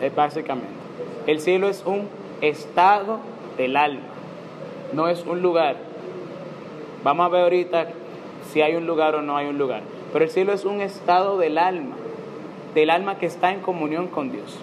Es 0.00 0.14
básicamente. 0.14 0.68
El 1.26 1.40
cielo 1.40 1.68
es 1.68 1.82
un 1.86 2.08
estado 2.40 3.20
del 3.56 3.76
alma, 3.76 4.02
no 4.92 5.08
es 5.08 5.24
un 5.24 5.40
lugar. 5.40 5.76
Vamos 7.02 7.26
a 7.26 7.28
ver 7.30 7.42
ahorita 7.44 7.86
si 8.50 8.60
hay 8.60 8.76
un 8.76 8.86
lugar 8.86 9.14
o 9.14 9.22
no 9.22 9.36
hay 9.36 9.46
un 9.46 9.56
lugar. 9.56 9.82
Pero 10.12 10.24
el 10.24 10.30
cielo 10.30 10.52
es 10.52 10.64
un 10.64 10.80
estado 10.80 11.38
del 11.38 11.58
alma, 11.58 11.96
del 12.74 12.90
alma 12.90 13.18
que 13.18 13.26
está 13.26 13.52
en 13.52 13.60
comunión 13.60 14.08
con 14.08 14.30
Dios. 14.30 14.58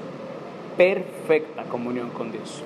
Perfecta 0.78 1.64
comunión 1.64 2.10
con 2.10 2.32
Dios. 2.32 2.64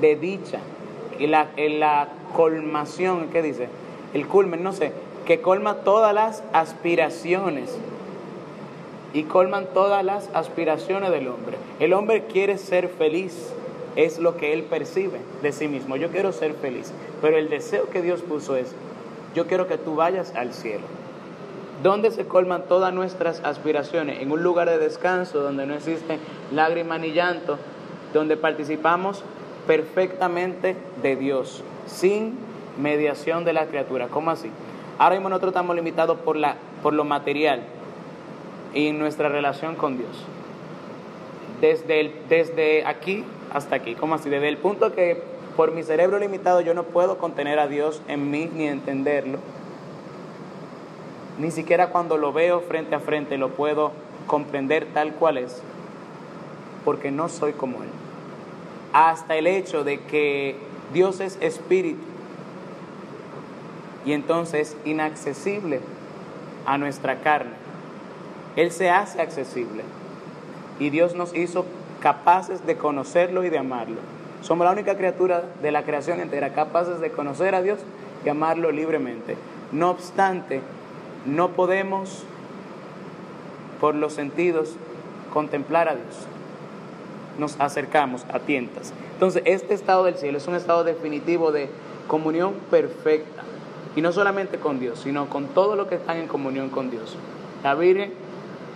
De 0.00 0.16
dicha. 0.16 0.58
Y 1.18 1.26
la, 1.26 1.48
la 1.56 2.08
colmación, 2.34 3.28
¿qué 3.30 3.42
dice? 3.42 3.68
El 4.12 4.26
culmen, 4.26 4.62
no 4.62 4.72
sé, 4.72 4.92
que 5.26 5.40
colma 5.40 5.76
todas 5.76 6.12
las 6.14 6.42
aspiraciones 6.52 7.78
y 9.12 9.22
colman 9.22 9.66
todas 9.72 10.04
las 10.04 10.28
aspiraciones 10.34 11.10
del 11.10 11.28
hombre. 11.28 11.56
El 11.78 11.92
hombre 11.92 12.24
quiere 12.24 12.58
ser 12.58 12.88
feliz, 12.88 13.52
es 13.96 14.18
lo 14.18 14.36
que 14.36 14.52
él 14.52 14.62
percibe 14.64 15.20
de 15.42 15.52
sí 15.52 15.68
mismo. 15.68 15.96
Yo 15.96 16.10
quiero 16.10 16.32
ser 16.32 16.54
feliz, 16.54 16.92
pero 17.22 17.36
el 17.38 17.48
deseo 17.48 17.88
que 17.90 18.02
Dios 18.02 18.22
puso 18.22 18.56
es, 18.56 18.74
yo 19.34 19.46
quiero 19.46 19.66
que 19.66 19.78
tú 19.78 19.94
vayas 19.96 20.34
al 20.34 20.52
cielo. 20.52 20.84
¿Dónde 21.82 22.10
se 22.10 22.26
colman 22.26 22.64
todas 22.68 22.94
nuestras 22.94 23.40
aspiraciones? 23.44 24.20
En 24.20 24.32
un 24.32 24.42
lugar 24.42 24.68
de 24.70 24.78
descanso 24.78 25.40
donde 25.40 25.66
no 25.66 25.74
existe 25.74 26.18
lágrimas 26.52 27.00
ni 27.00 27.12
llanto, 27.12 27.58
donde 28.12 28.36
participamos 28.36 29.22
perfectamente 29.66 30.76
de 31.02 31.16
Dios, 31.16 31.62
sin 31.86 32.38
mediación 32.80 33.44
de 33.44 33.52
la 33.52 33.66
criatura. 33.66 34.08
¿Cómo 34.08 34.30
así? 34.30 34.50
Ahora 34.98 35.16
mismo 35.16 35.28
nosotros 35.28 35.50
estamos 35.50 35.74
limitados 35.76 36.18
por, 36.20 36.36
la, 36.36 36.56
por 36.82 36.92
lo 36.94 37.04
material 37.04 37.62
y 38.72 38.92
nuestra 38.92 39.28
relación 39.28 39.74
con 39.74 39.98
Dios. 39.98 40.10
desde, 41.60 42.00
el- 42.00 42.12
desde 42.28 42.84
aquí 42.84 43.24
hasta 43.54 43.76
aquí. 43.76 43.94
¿Cómo 43.94 44.16
así? 44.16 44.28
Desde 44.28 44.48
el 44.48 44.58
punto 44.58 44.92
que 44.92 45.22
por 45.56 45.72
mi 45.72 45.82
cerebro 45.84 46.18
limitado 46.18 46.60
yo 46.60 46.74
no 46.74 46.82
puedo 46.82 47.16
contener 47.16 47.58
a 47.58 47.68
Dios 47.68 48.02
en 48.08 48.30
mí 48.30 48.50
ni 48.52 48.66
entenderlo. 48.66 49.38
Ni 51.38 51.50
siquiera 51.50 51.88
cuando 51.88 52.18
lo 52.18 52.32
veo 52.32 52.60
frente 52.60 52.94
a 52.94 53.00
frente 53.00 53.38
lo 53.38 53.50
puedo 53.50 53.92
comprender 54.26 54.86
tal 54.92 55.14
cual 55.14 55.38
es, 55.38 55.62
porque 56.84 57.10
no 57.10 57.28
soy 57.28 57.52
como 57.52 57.82
Él. 57.82 57.88
Hasta 58.92 59.36
el 59.36 59.46
hecho 59.46 59.84
de 59.84 60.00
que 60.00 60.56
Dios 60.92 61.20
es 61.20 61.38
espíritu 61.40 62.02
y 64.04 64.12
entonces 64.12 64.76
inaccesible 64.84 65.80
a 66.66 66.78
nuestra 66.78 67.20
carne. 67.20 67.54
Él 68.56 68.70
se 68.70 68.90
hace 68.90 69.20
accesible 69.20 69.82
y 70.78 70.90
Dios 70.90 71.14
nos 71.14 71.34
hizo 71.34 71.64
capaces 72.04 72.66
de 72.66 72.76
conocerlo 72.76 73.44
y 73.44 73.48
de 73.48 73.56
amarlo. 73.56 73.96
Somos 74.42 74.66
la 74.66 74.72
única 74.72 74.94
criatura 74.94 75.42
de 75.62 75.72
la 75.72 75.84
creación 75.84 76.20
entera 76.20 76.52
capaces 76.52 77.00
de 77.00 77.10
conocer 77.10 77.54
a 77.54 77.62
Dios 77.62 77.80
y 78.26 78.28
amarlo 78.28 78.70
libremente. 78.72 79.38
No 79.72 79.88
obstante, 79.88 80.60
no 81.24 81.52
podemos 81.52 82.24
por 83.80 83.94
los 83.94 84.12
sentidos 84.12 84.76
contemplar 85.32 85.88
a 85.88 85.94
Dios. 85.94 86.26
Nos 87.38 87.58
acercamos 87.58 88.26
a 88.30 88.38
tientas. 88.40 88.92
Entonces, 89.14 89.42
este 89.46 89.72
estado 89.72 90.04
del 90.04 90.16
cielo 90.16 90.36
es 90.36 90.46
un 90.46 90.56
estado 90.56 90.84
definitivo 90.84 91.52
de 91.52 91.70
comunión 92.06 92.52
perfecta. 92.70 93.44
Y 93.96 94.02
no 94.02 94.12
solamente 94.12 94.58
con 94.58 94.78
Dios, 94.78 94.98
sino 94.98 95.30
con 95.30 95.46
todo 95.46 95.74
lo 95.74 95.88
que 95.88 95.94
están 95.94 96.18
en 96.18 96.28
comunión 96.28 96.68
con 96.68 96.90
Dios. 96.90 97.16
La 97.62 97.74
Virgen, 97.74 98.12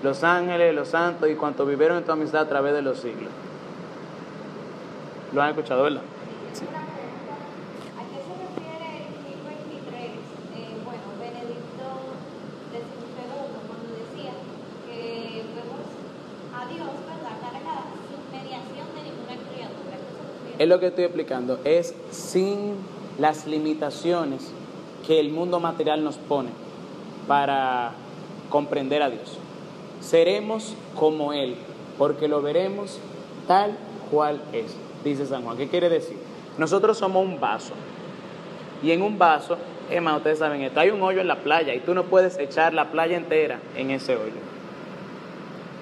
los 0.03 0.23
ángeles, 0.25 0.75
los 0.75 0.89
santos 0.89 1.29
y 1.29 1.35
cuantos 1.35 1.67
vivieron 1.69 1.99
en 1.99 2.05
tu 2.05 2.13
amistad 2.13 2.43
a 2.43 2.49
través 2.49 2.75
de 2.75 2.83
los 2.83 2.99
siglos. 2.99 3.31
¿Lo 5.33 5.43
han 5.43 5.51
escuchado, 5.51 5.83
verdad? 5.83 6.03
Una 6.03 6.87
pregunta. 6.89 7.35
¿A 7.99 8.03
qué 8.09 8.19
se 8.25 8.33
refiere 8.33 8.89
el 9.09 9.43
23? 9.45 10.11
Bueno, 10.85 11.07
Benedicto 11.21 11.87
XVI 12.73 13.29
cuando 13.67 13.89
decía 13.93 14.33
que 14.87 15.43
vemos 15.55 15.85
a 16.55 16.67
Dios, 16.67 16.89
¿verdad? 17.05 17.35
Cara 17.43 17.59
a 17.59 17.63
cara, 17.63 17.85
sin 18.09 18.23
mediación 18.33 18.89
de 18.95 19.01
ninguna 19.03 19.35
criatura. 19.51 19.95
¿A 19.95 19.99
qué 19.99 20.09
se 20.09 20.23
refiere? 20.43 20.63
Es 20.63 20.69
lo 20.69 20.81
que 20.81 20.87
estoy 20.87 21.05
explicando. 21.05 21.61
Es 21.65 21.95
sin 22.11 22.77
las 23.19 23.47
limitaciones 23.47 24.51
que 25.07 25.21
el 25.21 25.31
mundo 25.31 25.61
material 25.61 26.03
nos 26.05 26.17
pone 26.17 26.51
para 27.27 27.93
comprender 28.49 29.03
a 29.03 29.11
Dios. 29.11 29.39
Seremos 30.01 30.75
como 30.95 31.33
Él, 31.33 31.57
porque 31.97 32.29
lo 32.29 32.43
veremos 32.43 32.99
tal 33.47 33.77
cual 34.11 34.41
es, 34.53 34.75
dice 35.05 35.27
San 35.27 35.43
Juan. 35.43 35.57
¿Qué 35.57 35.69
quiere 35.69 35.89
decir? 35.89 36.17
Nosotros 36.57 36.99
somos 36.99 37.25
un 37.25 37.41
vaso. 37.41 37.75
Y 38.83 38.93
en 38.93 39.03
un 39.03 39.19
vaso, 39.19 39.57
es 39.91 40.01
más, 40.01 40.17
ustedes 40.17 40.39
saben 40.39 40.63
esto, 40.63 40.81
hay 40.81 40.91
un 40.91 41.03
hoyo 41.03 41.21
en 41.21 41.29
la 41.29 41.37
playa 41.37 41.75
y 41.75 41.81
tú 41.81 41.95
no 41.95 42.05
puedes 42.05 42.39
echar 42.39 42.75
la 42.75 42.91
playa 42.91 43.17
entera 43.17 43.59
en 43.77 43.91
ese 43.91 44.15
hoyo. 44.17 44.33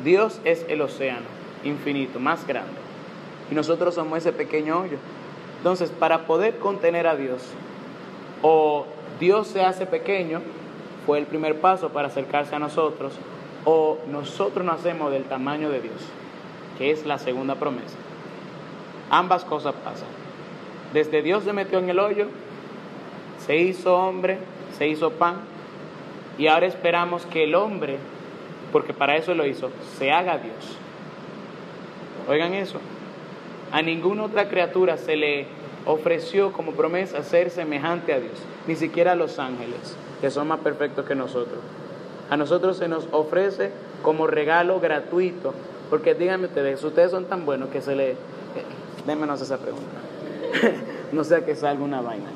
Dios 0.02 0.40
es 0.44 0.64
el 0.68 0.80
océano 0.80 1.36
infinito, 1.64 2.20
más 2.20 2.46
grande. 2.46 2.72
Y 3.50 3.54
nosotros 3.54 3.94
somos 3.94 4.18
ese 4.18 4.32
pequeño 4.32 4.80
hoyo. 4.80 4.98
Entonces, 5.58 5.90
para 5.90 6.26
poder 6.26 6.58
contener 6.58 7.06
a 7.06 7.16
Dios, 7.16 7.42
o 8.42 8.86
Dios 9.18 9.48
se 9.48 9.62
hace 9.62 9.86
pequeño, 9.86 10.40
fue 11.06 11.18
el 11.18 11.26
primer 11.26 11.60
paso 11.60 11.90
para 11.90 12.08
acercarse 12.08 12.54
a 12.54 12.58
nosotros, 12.58 13.14
o 13.66 13.98
nosotros 14.06 14.64
nos 14.64 14.78
hacemos 14.78 15.10
del 15.10 15.24
tamaño 15.24 15.68
de 15.70 15.80
Dios, 15.80 16.00
que 16.78 16.92
es 16.92 17.04
la 17.04 17.18
segunda 17.18 17.56
promesa. 17.56 17.96
Ambas 19.10 19.44
cosas 19.44 19.74
pasan. 19.84 20.08
Desde 20.94 21.20
Dios 21.20 21.42
se 21.42 21.52
metió 21.52 21.80
en 21.80 21.90
el 21.90 21.98
hoyo, 21.98 22.28
se 23.44 23.56
hizo 23.56 23.96
hombre, 23.96 24.38
se 24.78 24.86
hizo 24.86 25.10
pan, 25.10 25.40
y 26.38 26.46
ahora 26.46 26.66
esperamos 26.66 27.26
que 27.26 27.42
el 27.42 27.56
hombre, 27.56 27.98
porque 28.70 28.94
para 28.94 29.16
eso 29.16 29.34
lo 29.34 29.44
hizo, 29.44 29.70
se 29.98 30.12
haga 30.12 30.38
Dios. 30.38 30.78
Oigan 32.28 32.54
eso. 32.54 32.78
A 33.72 33.82
ninguna 33.82 34.24
otra 34.24 34.48
criatura 34.48 34.96
se 34.96 35.16
le 35.16 35.46
ofreció 35.86 36.52
como 36.52 36.72
promesa 36.72 37.24
ser 37.24 37.50
semejante 37.50 38.12
a 38.12 38.20
Dios, 38.20 38.38
ni 38.68 38.76
siquiera 38.76 39.12
a 39.12 39.16
los 39.16 39.40
ángeles, 39.40 39.96
que 40.20 40.30
son 40.30 40.46
más 40.46 40.60
perfectos 40.60 41.04
que 41.04 41.16
nosotros. 41.16 41.58
A 42.30 42.36
nosotros 42.36 42.76
se 42.76 42.88
nos 42.88 43.08
ofrece 43.12 43.70
como 44.02 44.26
regalo 44.26 44.80
gratuito, 44.80 45.54
porque 45.90 46.14
díganme 46.14 46.46
ustedes, 46.46 46.82
ustedes 46.82 47.10
son 47.10 47.26
tan 47.26 47.46
buenos 47.46 47.68
que 47.68 47.80
se 47.80 47.94
le... 47.94 48.10
eh, 48.12 48.16
Démenos 49.06 49.40
esa 49.40 49.58
pregunta. 49.58 49.84
no 51.12 51.22
sea 51.24 51.44
que 51.44 51.54
salga 51.54 51.84
una 51.84 52.00
vaina. 52.00 52.26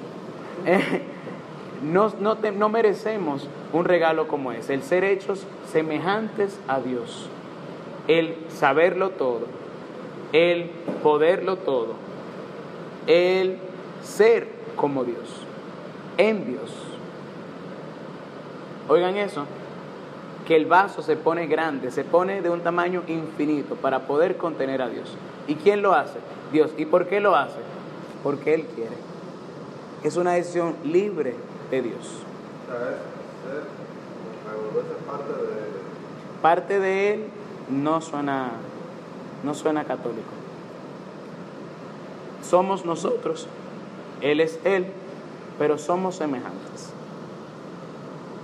Eh, 0.67 1.03
no, 1.83 2.13
no, 2.21 2.37
no 2.37 2.69
merecemos 2.69 3.49
un 3.73 3.85
regalo 3.85 4.29
como 4.29 4.53
ese, 4.53 4.75
el 4.75 4.83
ser 4.83 5.05
hechos 5.05 5.47
semejantes 5.73 6.59
a 6.69 6.81
Dios, 6.81 7.29
el 8.07 8.37
saberlo 8.49 9.11
todo, 9.11 9.47
el 10.33 10.71
poderlo 11.03 11.57
todo, 11.57 11.95
el 13.07 13.59
ser 14.03 14.49
como 14.77 15.05
Dios, 15.05 15.43
en 16.19 16.47
Dios. 16.47 16.71
Oigan 18.89 19.17
eso, 19.17 19.47
que 20.47 20.57
el 20.57 20.67
vaso 20.67 21.03
se 21.03 21.17
pone 21.17 21.47
grande, 21.47 21.91
se 21.91 22.05
pone 22.05 22.43
de 22.43 22.51
un 22.51 22.61
tamaño 22.61 23.03
infinito 23.07 23.77
para 23.77 24.01
poder 24.07 24.37
contener 24.37 24.83
a 24.83 24.89
Dios. 24.89 25.17
¿Y 25.47 25.55
quién 25.57 25.83
lo 25.83 25.95
hace? 25.95 26.19
Dios. 26.53 26.73
¿Y 26.77 26.87
por 26.87 27.07
qué 27.07 27.21
lo 27.21 27.37
hace? 27.37 27.59
Porque 28.23 28.55
Él 28.55 28.65
quiere. 28.75 28.97
Es 30.03 30.17
una 30.17 30.33
decisión 30.33 30.75
libre 30.85 31.35
de 31.71 31.83
Dios. 31.83 32.23
Parte 36.43 36.81
de 36.81 37.15
Él 37.15 37.27
no 37.69 38.01
suena, 38.01 38.51
no 39.45 39.55
suena 39.55 39.85
católico. 39.85 40.31
Somos 42.43 42.85
nosotros, 42.85 43.47
Él 44.21 44.41
es 44.41 44.59
Él, 44.65 44.87
pero 45.59 45.79
somos 45.79 46.17
semejantes. 46.17 46.91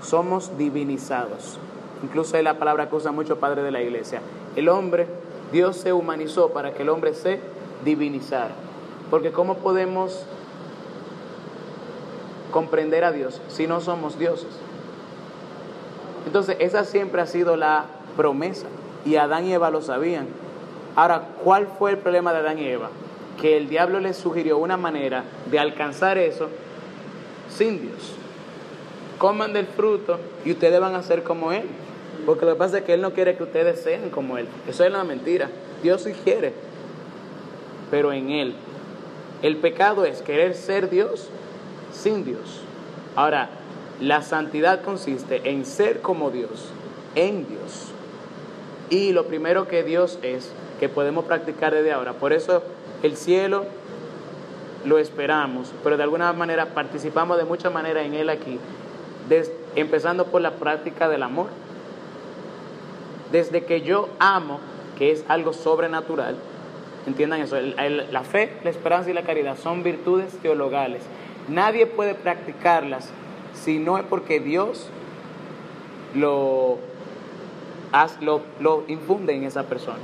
Somos 0.03 0.57
divinizados. 0.59 1.59
Incluso 2.03 2.41
la 2.43 2.59
palabra 2.59 2.89
que 2.89 2.97
usa 2.97 3.13
mucho 3.13 3.39
padre 3.39 3.63
de 3.63 3.71
la 3.71 3.81
iglesia. 3.81 4.21
El 4.55 4.69
hombre, 4.69 5.07
Dios 5.53 5.77
se 5.77 5.93
humanizó 5.93 6.51
para 6.51 6.73
que 6.73 6.83
el 6.83 6.89
hombre 6.89 7.15
se 7.15 7.41
divinizara. 7.85 8.55
Porque 9.11 9.33
¿cómo 9.33 9.57
podemos 9.57 10.25
comprender 12.53 13.05
a 13.05 13.13
Dios 13.13 13.41
si 13.49 13.67
no 13.67 13.81
somos 13.81 14.19
dioses? 14.19 14.49
Entonces, 16.27 16.57
esa 16.59 16.85
siempre 16.85 17.23
ha 17.23 17.27
sido 17.27 17.57
la 17.57 17.87
promesa. 18.17 18.67
Y 19.05 19.17
Adán 19.17 19.47
y 19.47 19.53
Eva 19.53 19.71
lo 19.71 19.81
sabían. 19.83 20.27
Ahora, 20.97 21.29
¿cuál 21.45 21.69
fue 21.79 21.93
el 21.93 21.99
problema 21.99 22.33
de 22.33 22.41
Adán 22.41 22.59
y 22.59 22.67
Eva? 22.67 22.91
Que 23.41 23.57
el 23.57 23.69
diablo 23.69 24.01
les 24.01 24.17
sugirió 24.17 24.59
una 24.59 24.77
manera 24.77 25.25
de 25.51 25.59
alcanzar 25.59 26.19
eso 26.19 26.49
sin 27.49 27.81
Dios. 27.81 28.15
Coman 29.19 29.53
del 29.53 29.67
fruto 29.67 30.19
y 30.45 30.53
ustedes 30.53 30.81
van 30.81 30.95
a 30.95 31.03
ser 31.03 31.23
como 31.23 31.53
Él. 31.53 31.65
Porque 32.27 32.45
lo 32.45 32.53
que 32.53 32.59
pasa 32.59 32.79
es 32.79 32.85
que 32.85 32.95
Él 32.95 33.01
no 33.01 33.13
quiere 33.13 33.37
que 33.37 33.45
ustedes 33.45 33.81
sean 33.81 34.11
como 34.11 34.37
Él. 34.37 34.49
Eso 34.69 34.85
es 34.85 34.93
la 34.93 35.05
mentira. 35.05 35.49
Dios 35.83 36.03
sí 36.03 36.13
quiere, 36.25 36.53
pero 37.91 38.13
en 38.13 38.31
Él. 38.31 38.55
El 39.43 39.57
pecado 39.59 40.05
es 40.05 40.23
querer 40.23 40.55
ser 40.55 40.91
Dios 40.91 41.29
sin 41.93 42.25
Dios. 42.25 42.61
Ahora, 43.15 43.49
la 44.01 44.23
santidad 44.23 44.83
consiste 44.83 45.49
en 45.49 45.65
ser 45.65 46.01
como 46.01 46.31
Dios, 46.31 46.71
en 47.15 47.47
Dios. 47.47 47.93
Y 48.91 49.13
lo 49.13 49.27
primero 49.27 49.69
que 49.69 49.85
Dios 49.85 50.19
es, 50.23 50.53
que 50.81 50.89
podemos 50.89 51.25
practicar 51.25 51.75
desde 51.75 51.93
ahora. 51.93 52.15
Por 52.15 52.33
eso 52.33 52.63
el 53.03 53.17
cielo 53.17 53.65
lo 54.85 54.99
esperamos, 54.99 55.73
pero 55.83 55.97
de 55.97 56.03
alguna 56.03 56.33
manera 56.33 56.67
participamos 56.67 57.39
de 57.39 57.45
muchas 57.45 57.73
maneras 57.73 58.05
en 58.05 58.15
Él 58.15 58.31
aquí, 58.31 58.59
empezando 59.75 60.27
por 60.27 60.41
la 60.41 60.53
práctica 60.53 61.09
del 61.09 61.23
amor. 61.23 61.49
Desde 63.33 63.65
que 63.65 63.83
yo 63.83 64.09
amo, 64.19 64.61
que 64.99 65.11
es 65.11 65.25
algo 65.29 65.53
sobrenatural, 65.53 66.37
entiendan 67.07 67.41
eso, 67.41 67.57
la 67.61 68.23
fe, 68.25 68.53
la 68.65 68.71
esperanza 68.71 69.11
y 69.11 69.13
la 69.13 69.23
caridad 69.23 69.57
son 69.57 69.83
virtudes 69.83 70.37
teologales. 70.39 71.03
Nadie 71.49 71.87
puede 71.87 72.15
practicarlas 72.15 73.11
si 73.55 73.79
no 73.79 73.99
es 73.99 74.05
porque 74.05 74.41
Dios 74.41 74.89
lo, 76.15 76.79
lo, 78.21 78.43
lo 78.61 78.85
infunde 78.89 79.35
en 79.35 79.45
esa 79.45 79.65
persona. 79.65 79.99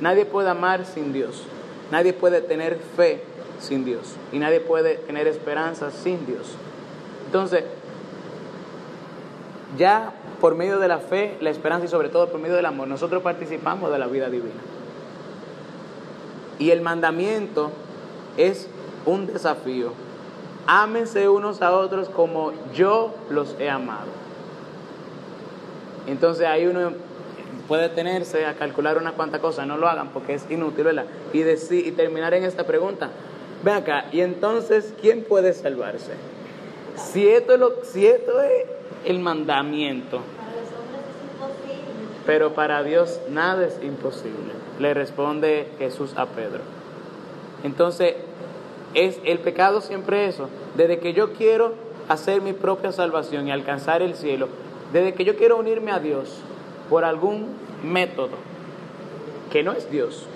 Nadie 0.00 0.24
puede 0.24 0.48
amar 0.48 0.84
sin 0.86 1.12
Dios. 1.12 1.44
Nadie 1.90 2.12
puede 2.12 2.40
tener 2.40 2.78
fe 2.96 3.22
sin 3.60 3.84
Dios. 3.84 4.14
Y 4.32 4.38
nadie 4.38 4.60
puede 4.60 4.96
tener 4.96 5.26
esperanza 5.26 5.90
sin 5.90 6.24
Dios. 6.26 6.54
Entonces, 7.26 7.64
ya 9.76 10.12
por 10.40 10.54
medio 10.54 10.78
de 10.78 10.88
la 10.88 10.98
fe, 10.98 11.36
la 11.40 11.50
esperanza 11.50 11.84
y 11.84 11.88
sobre 11.88 12.08
todo 12.08 12.28
por 12.28 12.40
medio 12.40 12.56
del 12.56 12.66
amor, 12.66 12.88
nosotros 12.88 13.22
participamos 13.22 13.90
de 13.90 13.98
la 13.98 14.06
vida 14.06 14.30
divina. 14.30 14.60
Y 16.58 16.70
el 16.70 16.80
mandamiento 16.80 17.70
es 18.36 18.68
un 19.04 19.26
desafío. 19.26 19.92
Ámense 20.66 21.28
unos 21.28 21.62
a 21.62 21.72
otros 21.72 22.08
como 22.08 22.52
yo 22.74 23.14
los 23.30 23.56
he 23.58 23.70
amado. 23.70 24.08
Entonces 26.06 26.46
ahí 26.46 26.66
uno 26.66 26.92
puede 27.68 27.88
tenerse 27.90 28.46
a 28.46 28.54
calcular 28.54 28.96
una 28.96 29.12
cuanta 29.12 29.40
cosa, 29.40 29.66
no 29.66 29.76
lo 29.76 29.88
hagan 29.88 30.08
porque 30.08 30.34
es 30.34 30.50
inútil, 30.50 30.84
¿verdad? 30.84 31.04
Y, 31.32 31.40
decir, 31.40 31.86
y 31.86 31.92
terminar 31.92 32.34
en 32.34 32.44
esta 32.44 32.64
pregunta. 32.64 33.10
Ven 33.62 33.74
acá, 33.74 34.06
y 34.12 34.20
entonces, 34.20 34.94
¿quién 35.00 35.24
puede 35.24 35.52
salvarse? 35.52 36.12
Si 36.98 37.28
esto 37.28 37.54
es, 37.54 37.60
lo, 37.60 37.84
si 37.84 38.06
esto 38.06 38.40
es 38.42 38.66
el 39.04 39.20
mandamiento, 39.20 40.20
pero 42.26 42.52
para 42.52 42.82
Dios 42.82 43.20
nada 43.30 43.66
es 43.66 43.78
imposible, 43.82 44.52
le 44.78 44.92
responde 44.92 45.68
Jesús 45.78 46.12
a 46.16 46.26
Pedro. 46.26 46.60
Entonces, 47.64 48.16
es 48.94 49.18
el 49.24 49.38
pecado 49.38 49.80
siempre 49.80 50.26
eso. 50.26 50.48
Desde 50.76 50.98
que 50.98 51.12
yo 51.12 51.32
quiero 51.32 51.74
hacer 52.08 52.40
mi 52.40 52.52
propia 52.52 52.92
salvación 52.92 53.48
y 53.48 53.52
alcanzar 53.52 54.02
el 54.02 54.14
cielo, 54.14 54.48
desde 54.92 55.14
que 55.14 55.24
yo 55.24 55.36
quiero 55.36 55.58
unirme 55.58 55.90
a 55.90 55.98
Dios 55.98 56.40
por 56.88 57.04
algún 57.04 57.48
método 57.82 58.36
que 59.50 59.62
no 59.62 59.72
es 59.72 59.90
Dios, 59.90 60.26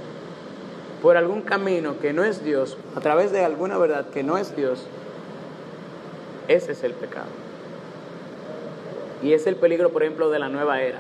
por 1.00 1.16
algún 1.16 1.42
camino 1.42 1.98
que 2.00 2.12
no 2.12 2.24
es 2.24 2.44
Dios, 2.44 2.76
a 2.96 3.00
través 3.00 3.32
de 3.32 3.44
alguna 3.44 3.76
verdad 3.78 4.06
que 4.10 4.22
no 4.22 4.38
es 4.38 4.54
Dios, 4.56 4.86
ese 6.48 6.72
es 6.72 6.82
el 6.84 6.92
pecado. 6.92 7.26
Y 9.22 9.32
es 9.34 9.46
el 9.46 9.56
peligro, 9.56 9.90
por 9.90 10.02
ejemplo, 10.02 10.30
de 10.30 10.38
la 10.38 10.48
nueva 10.48 10.80
era. 10.82 10.98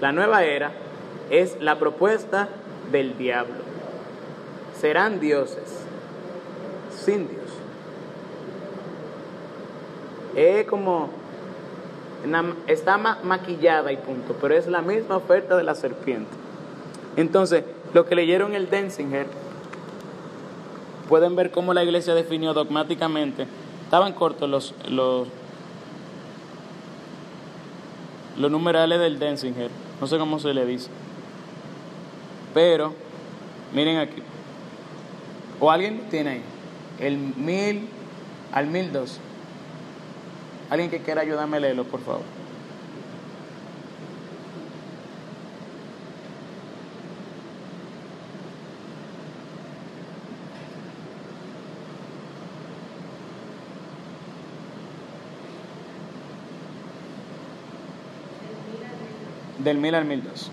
La 0.00 0.12
nueva 0.12 0.44
era 0.44 0.70
es 1.30 1.60
la 1.60 1.78
propuesta 1.78 2.48
del 2.92 3.18
diablo. 3.18 3.56
Serán 4.80 5.18
dioses 5.20 5.80
sin 6.96 7.28
Dios. 7.28 7.42
Es 10.36 10.66
como, 10.66 11.08
está 12.68 12.96
ma- 12.96 13.18
maquillada 13.24 13.90
y 13.92 13.96
punto, 13.96 14.36
pero 14.40 14.54
es 14.54 14.68
la 14.68 14.82
misma 14.82 15.16
oferta 15.16 15.56
de 15.56 15.64
la 15.64 15.74
serpiente. 15.74 16.30
Entonces, 17.16 17.64
lo 17.92 18.04
que 18.06 18.14
leyeron 18.14 18.54
el 18.54 18.70
Denzinger, 18.70 19.26
pueden 21.08 21.34
ver 21.34 21.50
cómo 21.50 21.74
la 21.74 21.82
iglesia 21.82 22.14
definió 22.14 22.52
dogmáticamente, 22.54 23.46
estaban 23.88 24.12
cortos 24.12 24.50
los, 24.50 24.74
los, 24.86 25.26
los 28.36 28.50
numerales 28.50 29.00
del 29.00 29.18
Denzinger, 29.18 29.70
no 29.98 30.06
sé 30.06 30.18
cómo 30.18 30.38
se 30.38 30.52
le 30.52 30.66
dice. 30.66 30.90
Pero, 32.52 32.92
miren 33.72 33.96
aquí. 33.96 34.22
¿O 35.58 35.70
alguien 35.70 36.02
tiene 36.10 36.30
ahí? 36.30 36.42
El 36.98 37.16
mil 37.16 37.88
al 38.52 38.66
mil 38.66 38.92
dos. 38.92 39.20
Alguien 40.68 40.90
que 40.90 41.00
quiera 41.00 41.22
ayudarme 41.22 41.56
a 41.56 41.60
leerlo, 41.60 41.84
por 41.84 42.00
favor. 42.00 42.37
del 59.58 59.78
1000 59.78 59.94
al 59.94 60.04
1002. 60.04 60.50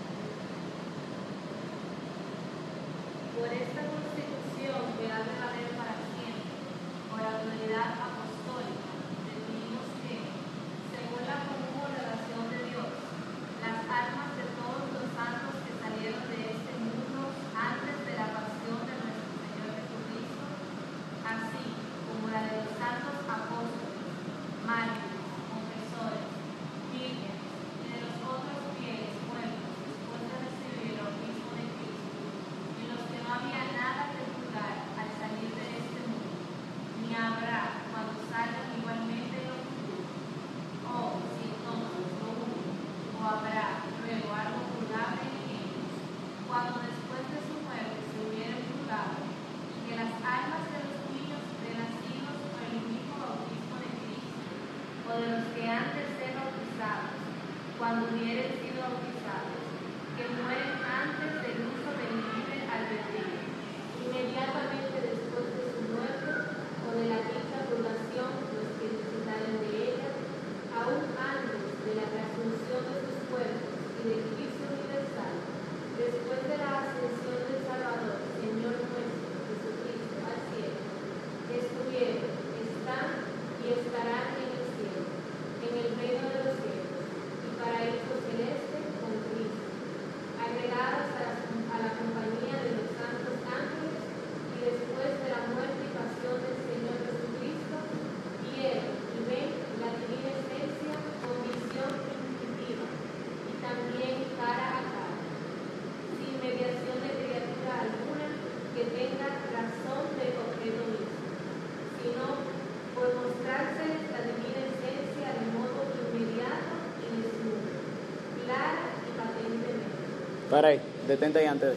Detente 121.06 121.38
ahí 121.38 121.46
antes 121.46 121.70
de. 121.70 121.76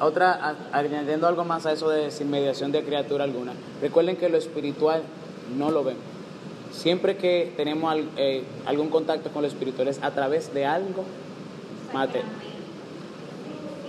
Otra, 0.00 0.56
añadiendo 0.72 1.26
algo 1.26 1.44
más 1.44 1.66
a 1.66 1.72
eso 1.72 1.90
de 1.90 2.10
sin 2.10 2.30
mediación 2.30 2.72
de 2.72 2.82
criatura 2.82 3.24
alguna. 3.24 3.52
Recuerden 3.82 4.16
que 4.16 4.30
lo 4.30 4.38
espiritual 4.38 5.02
no 5.58 5.70
lo 5.70 5.84
vemos. 5.84 6.02
Siempre 6.72 7.16
que 7.16 7.52
tenemos 7.56 7.94
eh, 8.16 8.44
algún 8.64 8.88
contacto 8.88 9.30
con 9.30 9.42
lo 9.42 9.48
espiritual 9.48 9.88
es 9.88 10.02
a 10.02 10.12
través 10.12 10.54
de 10.54 10.64
algo 10.64 11.04
material. 11.92 12.30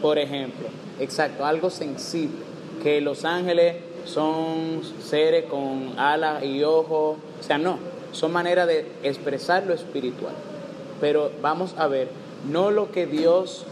Por 0.02 0.18
ejemplo, 0.18 0.68
exacto, 1.00 1.46
algo 1.46 1.70
sensible, 1.70 2.44
que 2.84 3.00
los 3.00 3.24
ángeles 3.24 3.76
son 4.06 4.82
seres 5.02 5.46
con 5.46 5.94
alas 5.98 6.44
y 6.44 6.64
ojos, 6.64 7.18
o 7.40 7.44
sea, 7.44 7.58
no, 7.58 7.78
son 8.12 8.34
maneras 8.34 8.68
de 8.68 8.86
expresar 9.04 9.66
lo 9.66 9.74
espiritual. 9.74 10.34
Pero 11.00 11.32
vamos 11.42 11.76
a 11.78 11.88
ver, 11.88 12.10
no 12.50 12.72
lo 12.72 12.92
que 12.92 13.06
Dios 13.06 13.66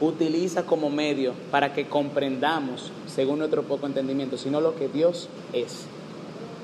utiliza 0.00 0.64
como 0.64 0.90
medio 0.90 1.34
para 1.50 1.72
que 1.72 1.86
comprendamos, 1.86 2.92
según 3.06 3.38
nuestro 3.38 3.62
poco 3.62 3.86
entendimiento, 3.86 4.38
sino 4.38 4.60
lo 4.60 4.76
que 4.76 4.88
Dios 4.88 5.28
es 5.52 5.86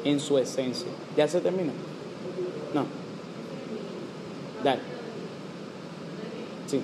en 0.05 0.21
su 0.21 0.39
esencia. 0.39 0.89
¿Ya 1.17 1.29
se 1.29 1.41
terminó? 1.41 1.73
No. 2.73 2.85
Dale. 4.63 4.81
Sí. 6.67 6.81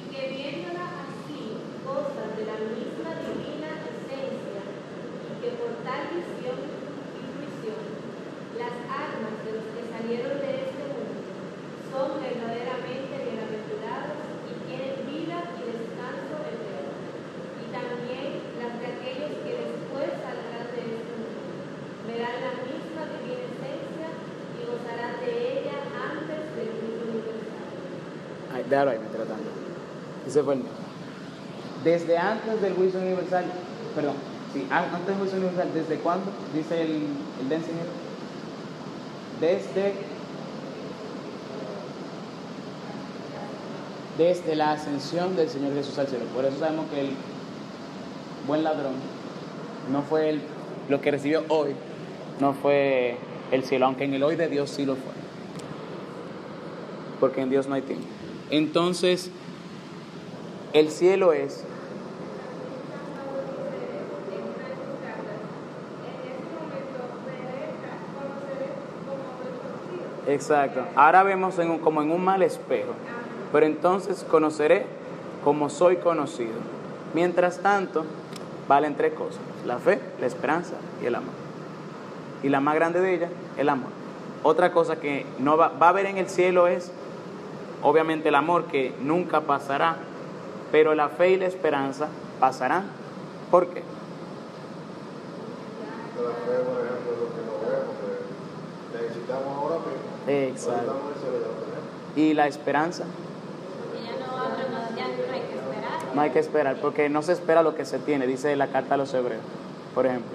y 0.00 0.14
que 0.14 0.28
viéndola 0.32 1.04
así 1.04 1.60
gozan 1.84 2.32
de 2.36 2.44
la 2.48 2.56
misma 2.72 3.20
divina 3.20 3.84
esencia, 3.84 4.64
y 4.64 5.30
que 5.44 5.50
por 5.60 5.84
tal 5.84 6.08
visión 6.08 6.56
y 6.56 7.22
fruición, 7.36 7.84
las 8.56 8.76
almas 8.88 9.36
de 9.44 9.50
los 9.60 9.66
que 9.76 9.82
salieron 9.92 10.40
de 10.40 10.72
este 10.72 10.84
mundo 10.88 11.20
son 11.92 12.16
verdaderamente 12.24 13.12
bienaventurados 13.12 14.24
y 14.48 14.52
tienen 14.64 15.04
vida 15.04 15.52
y 15.52 15.62
descanso 15.68 16.34
Déjalo 28.70 28.90
ahí, 28.90 28.98
mientras 28.98 29.28
tanto. 29.28 29.44
Ese 30.26 30.42
fue 30.42 30.54
el 30.54 30.60
mío. 30.60 30.68
Desde 31.84 32.16
antes 32.16 32.60
del 32.62 32.74
juicio 32.74 32.98
universal, 33.00 33.44
perdón, 33.94 34.14
sí, 34.54 34.66
an- 34.70 34.86
antes 34.94 35.06
del 35.08 35.16
juicio 35.18 35.36
universal, 35.38 35.68
¿desde 35.74 35.96
cuándo? 35.96 36.24
Dice 36.54 36.80
el, 36.82 36.90
el 37.42 37.48
Dancing 37.50 37.72
Hero. 37.74 38.04
Desde, 39.40 39.92
desde 44.16 44.54
la 44.56 44.72
ascensión 44.72 45.36
del 45.36 45.48
Señor 45.48 45.74
Jesús 45.74 45.98
al 45.98 46.06
cielo. 46.06 46.24
Por 46.34 46.44
eso 46.44 46.58
sabemos 46.58 46.86
que 46.90 47.00
el 47.00 47.10
buen 48.46 48.62
ladrón 48.62 48.94
no 49.92 50.02
fue 50.02 50.30
el, 50.30 50.40
lo 50.88 51.00
que 51.00 51.10
recibió 51.10 51.44
hoy, 51.48 51.72
no 52.40 52.54
fue 52.54 53.16
el 53.50 53.64
cielo, 53.64 53.86
aunque 53.86 54.04
en 54.04 54.14
el 54.14 54.22
hoy 54.22 54.36
de 54.36 54.48
Dios 54.48 54.70
sí 54.70 54.86
lo 54.86 54.94
fue. 54.94 55.12
Porque 57.20 57.40
en 57.42 57.50
Dios 57.50 57.66
no 57.68 57.74
hay 57.74 57.82
tiempo. 57.82 58.06
Entonces, 58.50 59.30
el 60.72 60.90
cielo 60.90 61.32
es 61.32 61.64
Exacto. 70.26 70.80
Ahora 70.96 71.22
vemos 71.22 71.58
en 71.58 71.70
un- 71.70 71.78
como 71.78 72.02
en 72.02 72.10
un 72.10 72.24
mal 72.24 72.42
espejo. 72.42 72.92
Pero 73.52 73.66
entonces 73.66 74.24
conoceré 74.28 74.86
como 75.44 75.68
soy 75.68 75.96
conocido. 75.96 76.54
Mientras 77.12 77.60
tanto, 77.60 78.04
valen 78.66 78.94
tres 78.96 79.12
cosas. 79.12 79.40
La 79.66 79.78
fe, 79.78 80.00
la 80.20 80.26
esperanza 80.26 80.74
y 81.02 81.06
el 81.06 81.14
amor. 81.14 81.34
Y 82.42 82.48
la 82.48 82.60
más 82.60 82.74
grande 82.74 83.00
de 83.00 83.14
ellas, 83.14 83.30
el 83.58 83.68
amor. 83.68 83.90
Otra 84.42 84.72
cosa 84.72 84.96
que 84.96 85.24
no 85.38 85.56
va, 85.56 85.68
va 85.68 85.86
a 85.86 85.90
haber 85.90 86.06
en 86.06 86.18
el 86.18 86.28
cielo 86.28 86.66
es, 86.66 86.90
obviamente, 87.84 88.30
el 88.30 88.34
amor 88.34 88.64
que 88.64 88.92
nunca 89.00 89.42
pasará. 89.42 89.96
Pero 90.72 90.96
la 90.96 91.08
fe 91.08 91.30
y 91.30 91.36
la 91.36 91.46
esperanza 91.46 92.08
pasarán. 92.40 92.84
¿Por 93.50 93.68
qué? 93.68 93.82
La 96.16 96.30
fe, 96.30 96.62
por 96.64 96.84
ejemplo, 96.84 97.12
es 97.12 97.18
lo 97.20 97.28
que 97.30 97.42
no 97.46 97.54
vemos, 97.70 97.94
que 98.90 99.02
necesitamos 99.02 99.56
ahora 99.56 99.76
mismo. 99.76 100.04
Exacto. 100.26 100.94
Y 102.16 102.34
la 102.34 102.48
esperanza. 102.48 103.04
No 106.14 106.20
hay 106.20 106.30
que 106.30 106.38
esperar, 106.38 106.76
porque 106.80 107.08
no 107.08 107.22
se 107.22 107.32
espera 107.32 107.62
lo 107.62 107.74
que 107.74 107.84
se 107.84 107.98
tiene, 107.98 108.26
dice 108.26 108.54
la 108.54 108.68
carta 108.68 108.94
a 108.94 108.96
los 108.96 109.12
hebreos, 109.14 109.42
por 109.94 110.06
ejemplo. 110.06 110.30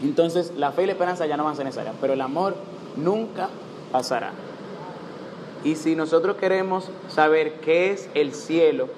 Entonces, 0.00 0.52
la 0.56 0.70
fe 0.70 0.84
y 0.84 0.86
la 0.86 0.92
esperanza 0.92 1.26
ya 1.26 1.36
no 1.36 1.42
van 1.42 1.54
a 1.54 1.56
ser 1.56 1.64
necesarias, 1.64 1.96
pero 2.00 2.12
el 2.12 2.20
amor 2.20 2.54
nunca 2.96 3.48
pasará. 3.90 4.30
Y 5.64 5.74
si 5.74 5.96
nosotros 5.96 6.36
queremos 6.36 6.90
saber 7.08 7.54
qué 7.60 7.90
es 7.90 8.08
el 8.14 8.32
cielo, 8.32 8.88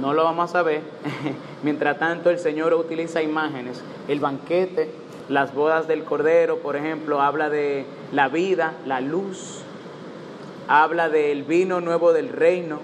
no 0.00 0.14
lo 0.14 0.24
vamos 0.24 0.50
a 0.50 0.52
saber. 0.52 0.82
Mientras 1.62 1.98
tanto, 1.98 2.30
el 2.30 2.38
Señor 2.38 2.72
utiliza 2.74 3.22
imágenes. 3.22 3.82
El 4.08 4.20
banquete, 4.20 4.90
las 5.28 5.52
bodas 5.54 5.88
del 5.88 6.04
Cordero, 6.04 6.58
por 6.58 6.76
ejemplo, 6.76 7.20
habla 7.20 7.50
de 7.50 7.84
la 8.12 8.28
vida, 8.28 8.74
la 8.86 9.00
luz, 9.00 9.62
habla 10.68 11.08
del 11.08 11.42
vino 11.42 11.80
nuevo 11.80 12.12
del 12.12 12.28
reino. 12.28 12.78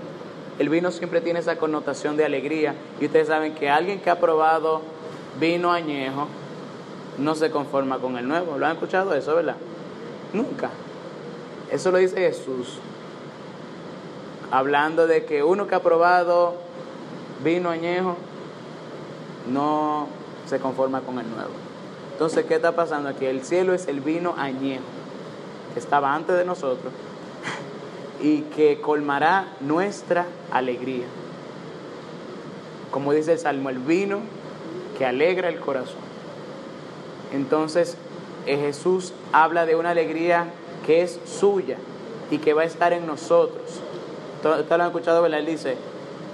El 0.59 0.69
vino 0.69 0.91
siempre 0.91 1.21
tiene 1.21 1.39
esa 1.39 1.57
connotación 1.57 2.17
de 2.17 2.25
alegría. 2.25 2.75
Y 3.01 3.07
ustedes 3.07 3.29
saben 3.29 3.55
que 3.55 3.71
alguien 3.71 4.01
que 4.01 4.11
ha 4.11 4.19
probado 4.19 4.83
vino 5.39 5.71
añejo 5.71 6.27
no 7.19 7.35
se 7.35 7.51
conforma 7.51 7.99
con 7.99 8.19
el 8.19 8.27
nuevo. 8.27 8.59
¿Lo 8.59 8.67
han 8.67 8.73
escuchado 8.73 9.15
eso, 9.15 9.35
verdad? 9.37 9.57
Nunca. 10.33 10.71
Eso 11.71 11.91
lo 11.91 11.99
dice 11.99 12.17
Jesús. 12.17 12.81
Hablando 14.51 15.07
de 15.07 15.25
que 15.25 15.43
uno 15.43 15.67
que 15.67 15.75
ha 15.75 15.83
probado 15.83 16.55
vino 17.43 17.71
añejo 17.71 18.17
no 19.49 20.09
se 20.47 20.59
conforma 20.61 21.01
con 21.01 21.19
el 21.19 21.29
nuevo. 21.29 21.51
Entonces, 22.13 22.45
¿qué 22.47 22.55
está 22.55 22.75
pasando 22.75 23.09
aquí? 23.09 23.27
El 23.27 23.43
cielo 23.43 23.75
es 23.75 23.89
el 23.89 24.01
vino 24.01 24.35
añejo 24.39 24.85
que 25.75 25.81
estaba 25.81 26.15
antes 26.15 26.37
de 26.37 26.45
nosotros 26.45 26.93
y 28.23 28.43
que 28.43 28.81
colmará 28.81 29.53
nuestra 29.61 30.27
alegría. 30.51 31.07
Como 32.91 33.13
dice 33.13 33.33
el 33.33 33.39
Salmo, 33.39 33.69
el 33.69 33.79
vino 33.79 34.21
que 34.97 35.05
alegra 35.05 35.49
el 35.49 35.61
corazón. 35.61 36.07
Entonces 37.33 37.99
eh, 38.47 38.57
Jesús 38.57 39.13
habla 39.33 39.67
de 39.67 39.77
una 39.77 39.91
alegría 39.91 40.47
que 40.87 41.03
es 41.03 41.21
suya 41.27 41.77
y 42.31 42.39
que 42.39 42.55
va 42.55 42.63
a 42.63 42.65
estar 42.65 42.93
en 42.93 43.07
nosotros. 43.07 43.83
Ustedes 44.51 44.69
lo 44.69 44.85
han 44.85 44.89
escuchado, 44.89 45.23
¿verdad? 45.23 45.41
Él 45.41 45.47
dice, 45.47 45.77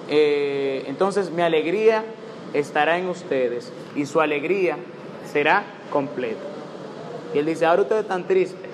eh, 0.09 0.85
entonces 0.87 1.31
mi 1.31 1.42
alegría 1.42 2.05
estará 2.53 2.98
en 2.98 3.09
ustedes 3.09 3.72
y 3.96 4.07
su 4.07 4.20
alegría 4.20 4.77
será 5.31 5.64
completa. 5.90 6.40
Y 7.35 7.38
él 7.38 7.46
dice, 7.46 7.66
ahora 7.66 7.83
ustedes 7.83 8.03
están 8.03 8.27
tristes 8.27 8.70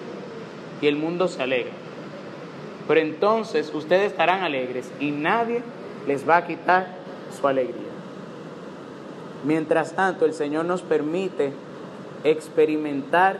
y 0.80 0.86
el 0.86 0.96
mundo 0.96 1.28
se 1.28 1.42
alegra. 1.42 1.72
Pero 2.86 3.00
entonces 3.00 3.72
ustedes 3.74 4.12
estarán 4.12 4.42
alegres 4.42 4.90
y 4.98 5.10
nadie 5.10 5.62
les 6.06 6.28
va 6.28 6.38
a 6.38 6.46
quitar 6.46 6.96
su 7.38 7.46
alegría. 7.46 7.88
Mientras 9.44 9.92
tanto, 9.92 10.24
el 10.24 10.32
Señor 10.32 10.64
nos 10.64 10.82
permite 10.82 11.52
experimentar, 12.24 13.38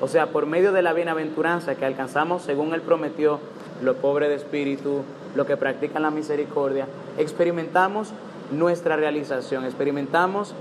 o 0.00 0.08
sea, 0.08 0.26
por 0.26 0.44
medio 0.46 0.72
de 0.72 0.82
la 0.82 0.92
bienaventuranza 0.92 1.76
que 1.76 1.86
alcanzamos 1.86 2.42
según 2.42 2.74
Él 2.74 2.82
prometió, 2.82 3.40
los 3.82 3.96
pobres 3.96 4.28
de 4.28 4.36
espíritu, 4.36 5.02
los 5.34 5.46
que 5.46 5.56
practican 5.56 6.02
la 6.02 6.10
misericordia, 6.10 6.86
experimentamos 7.18 8.12
nuestra 8.50 8.96
realización, 8.96 9.64
experimentamos 9.64 10.54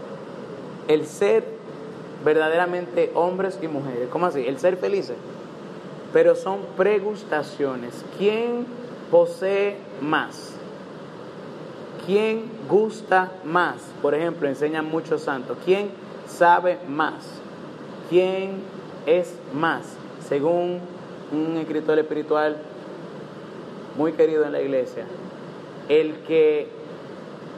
el 0.87 1.05
ser 1.05 1.43
verdaderamente 2.23 3.11
hombres 3.13 3.59
y 3.61 3.67
mujeres. 3.67 4.09
¿Cómo 4.09 4.25
así? 4.25 4.45
El 4.45 4.57
ser 4.59 4.77
felices. 4.77 5.15
Pero 6.11 6.35
son 6.35 6.59
pregustaciones. 6.77 8.03
¿Quién 8.17 8.65
posee 9.11 9.77
más? 10.01 10.53
¿Quién 12.05 12.45
gusta 12.69 13.31
más? 13.43 13.75
Por 14.01 14.15
ejemplo, 14.15 14.47
enseñan 14.47 14.85
muchos 14.89 15.21
santos. 15.21 15.57
¿Quién 15.65 15.89
sabe 16.27 16.79
más? 16.87 17.25
¿Quién 18.09 18.61
es 19.05 19.33
más? 19.53 19.83
Según 20.27 20.79
un 21.31 21.57
escritor 21.57 21.97
espiritual 21.99 22.57
muy 23.97 24.13
querido 24.13 24.45
en 24.45 24.51
la 24.51 24.61
iglesia, 24.61 25.05
el 25.89 26.15
que 26.27 26.67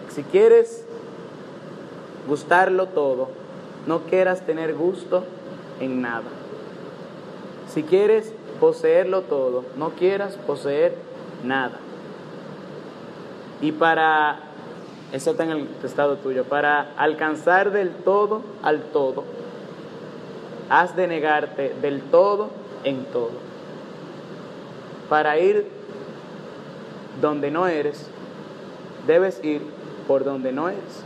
si 0.10 0.24
quieres 0.24 0.86
gustarlo 2.28 2.88
todo, 2.88 3.30
no 3.86 4.02
quieras 4.02 4.46
tener 4.46 4.76
gusto 4.76 5.24
en 5.80 6.02
nada. 6.02 6.26
Si 7.74 7.84
quieres 7.84 8.34
poseerlo 8.60 9.22
todo, 9.22 9.64
no 9.78 9.92
quieras 9.92 10.36
poseer 10.36 10.96
nada. 11.44 11.80
Y 13.62 13.72
para, 13.72 14.40
eso 15.12 15.32
está 15.32 15.44
en 15.44 15.52
el 15.52 15.68
estado 15.84 16.18
tuyo, 16.18 16.44
para 16.44 16.94
alcanzar 16.98 17.72
del 17.72 17.92
todo 17.92 18.42
al 18.62 18.82
todo, 18.92 19.24
has 20.70 20.96
de 20.96 21.08
negarte 21.08 21.74
del 21.82 22.02
todo 22.02 22.50
en 22.84 23.06
todo. 23.06 23.48
Para 25.10 25.40
ir 25.40 25.77
donde 27.22 27.52
no 27.52 27.68
eres, 27.68 28.06
debes 29.06 29.44
ir 29.44 29.62
por 30.08 30.24
donde 30.24 30.52
no 30.52 30.70
eres. 30.70 31.04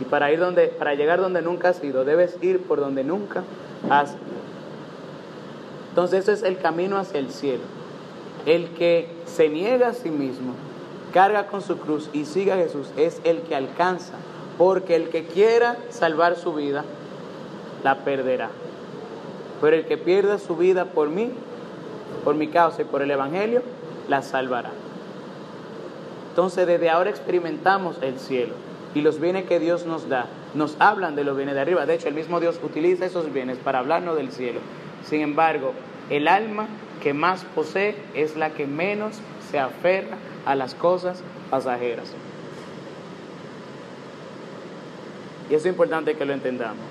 Y 0.00 0.04
para 0.04 0.30
ir 0.30 0.38
donde, 0.38 0.68
para 0.68 0.94
llegar 0.94 1.20
donde 1.20 1.42
nunca 1.42 1.70
has 1.70 1.82
ido, 1.82 2.04
debes 2.04 2.36
ir 2.42 2.60
por 2.62 2.80
donde 2.80 3.02
nunca 3.02 3.44
has 3.88 4.10
ido. 4.10 4.36
Entonces 5.90 6.20
ese 6.24 6.32
es 6.32 6.42
el 6.42 6.58
camino 6.58 6.98
hacia 6.98 7.18
el 7.18 7.30
cielo. 7.30 7.62
El 8.44 8.68
que 8.70 9.08
se 9.24 9.48
niega 9.48 9.88
a 9.88 9.94
sí 9.94 10.10
mismo, 10.10 10.52
carga 11.12 11.46
con 11.46 11.62
su 11.62 11.78
cruz 11.78 12.10
y 12.12 12.26
sigue 12.26 12.52
a 12.52 12.56
Jesús, 12.56 12.88
es 12.96 13.20
el 13.24 13.40
que 13.40 13.56
alcanza. 13.56 14.12
Porque 14.58 14.96
el 14.96 15.08
que 15.08 15.24
quiera 15.24 15.76
salvar 15.90 16.36
su 16.36 16.54
vida, 16.54 16.84
la 17.82 18.04
perderá. 18.04 18.50
Pero 19.60 19.76
el 19.76 19.86
que 19.86 19.96
pierda 19.96 20.38
su 20.38 20.56
vida 20.56 20.86
por 20.86 21.08
mí, 21.08 21.30
por 22.24 22.34
mi 22.34 22.48
causa 22.48 22.82
y 22.82 22.84
por 22.84 23.02
el 23.02 23.10
Evangelio, 23.10 23.62
la 24.08 24.22
salvará. 24.22 24.70
Entonces 26.36 26.66
desde 26.66 26.90
ahora 26.90 27.08
experimentamos 27.08 27.96
el 28.02 28.18
cielo 28.18 28.52
y 28.94 29.00
los 29.00 29.20
bienes 29.20 29.46
que 29.46 29.58
Dios 29.58 29.86
nos 29.86 30.10
da 30.10 30.26
nos 30.52 30.76
hablan 30.80 31.16
de 31.16 31.24
los 31.24 31.34
bienes 31.34 31.54
de 31.54 31.62
arriba. 31.62 31.86
De 31.86 31.94
hecho, 31.94 32.08
el 32.08 32.14
mismo 32.14 32.40
Dios 32.40 32.60
utiliza 32.62 33.06
esos 33.06 33.32
bienes 33.32 33.56
para 33.56 33.78
hablarnos 33.78 34.16
del 34.16 34.30
cielo. 34.30 34.60
Sin 35.08 35.22
embargo, 35.22 35.72
el 36.10 36.28
alma 36.28 36.66
que 37.02 37.14
más 37.14 37.42
posee 37.54 37.96
es 38.12 38.36
la 38.36 38.50
que 38.50 38.66
menos 38.66 39.16
se 39.50 39.58
aferra 39.58 40.18
a 40.44 40.54
las 40.54 40.74
cosas 40.74 41.22
pasajeras. 41.48 42.12
Y 45.48 45.54
es 45.54 45.64
importante 45.64 46.16
que 46.16 46.26
lo 46.26 46.34
entendamos. 46.34 46.84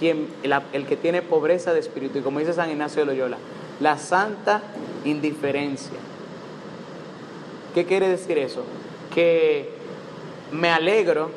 El 0.00 0.86
que 0.86 0.96
tiene 0.96 1.22
pobreza 1.22 1.72
de 1.72 1.80
espíritu, 1.80 2.18
y 2.18 2.22
como 2.22 2.38
dice 2.38 2.52
San 2.52 2.70
Ignacio 2.70 3.00
de 3.00 3.06
Loyola, 3.06 3.38
la 3.80 3.98
santa 3.98 4.62
indiferencia 5.04 5.98
¿Qué 7.76 7.84
quiere 7.84 8.08
decir 8.08 8.38
eso? 8.38 8.64
Que 9.16 9.68
me 10.52 10.70
alegro 10.70 11.30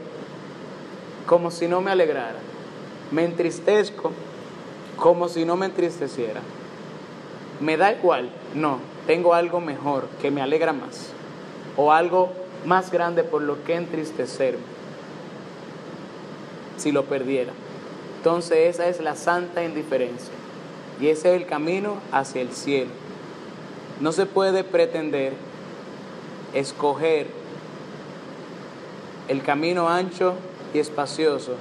como 1.26 1.50
si 1.50 1.68
no 1.68 1.82
me 1.82 1.90
alegrara. 1.90 2.38
Me 3.10 3.26
entristezco 3.26 4.12
como 4.98 5.30
si 5.30 5.46
no 5.46 5.56
me 5.56 5.66
entristeciera. 5.66 6.42
¿Me 7.60 7.76
da 7.76 7.92
igual? 7.92 8.30
No, 8.54 8.80
tengo 9.08 9.34
algo 9.34 9.60
mejor 9.60 10.08
que 10.22 10.30
me 10.30 10.42
alegra 10.42 10.74
más. 10.74 11.10
O 11.76 11.92
algo 11.92 12.30
más 12.66 12.92
grande 12.92 13.24
por 13.24 13.42
lo 13.42 13.64
que 13.64 13.74
entristecerme 13.76 14.80
si 16.78 16.92
lo 16.92 17.06
perdiera. 17.06 17.54
Entonces 18.18 18.76
esa 18.76 18.88
es 18.88 19.00
la 19.00 19.16
santa 19.16 19.64
indiferencia. 19.64 20.34
Y 21.00 21.08
ese 21.08 21.34
es 21.34 21.42
el 21.42 21.48
camino 21.48 21.96
hacia 22.12 22.42
el 22.42 22.52
cielo. 22.52 22.92
No 24.02 24.12
se 24.12 24.26
puede 24.26 24.64
pretender 24.64 25.34
escoger 26.54 27.28
el 29.30 29.44
camino 29.44 29.88
ancho 29.88 30.34
y 30.74 30.80
espacioso, 30.80 31.54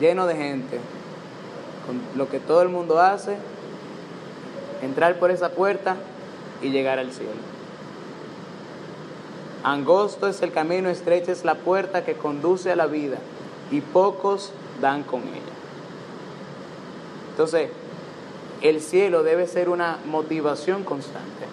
lleno 0.00 0.26
de 0.26 0.34
gente, 0.34 0.80
con 1.86 2.00
lo 2.16 2.28
que 2.28 2.40
todo 2.40 2.62
el 2.62 2.70
mundo 2.70 2.98
hace, 2.98 3.36
entrar 4.82 5.18
por 5.18 5.30
esa 5.30 5.50
puerta 5.50 5.96
y 6.62 6.70
llegar 6.70 6.98
al 6.98 7.12
cielo. 7.12 7.30
Angosto 9.62 10.28
es 10.28 10.40
el 10.42 10.50
camino, 10.50 10.88
estrecha 10.88 11.30
es 11.30 11.44
la 11.44 11.56
puerta 11.56 12.04
que 12.04 12.14
conduce 12.14 12.72
a 12.72 12.76
la 12.76 12.86
vida 12.86 13.18
y 13.70 13.80
pocos 13.80 14.52
dan 14.80 15.02
con 15.02 15.20
ella. 15.22 15.54
Entonces, 17.30 17.70
el 18.62 18.80
cielo 18.80 19.22
debe 19.22 19.46
ser 19.46 19.68
una 19.68 19.98
motivación 20.06 20.84
constante 20.84 21.46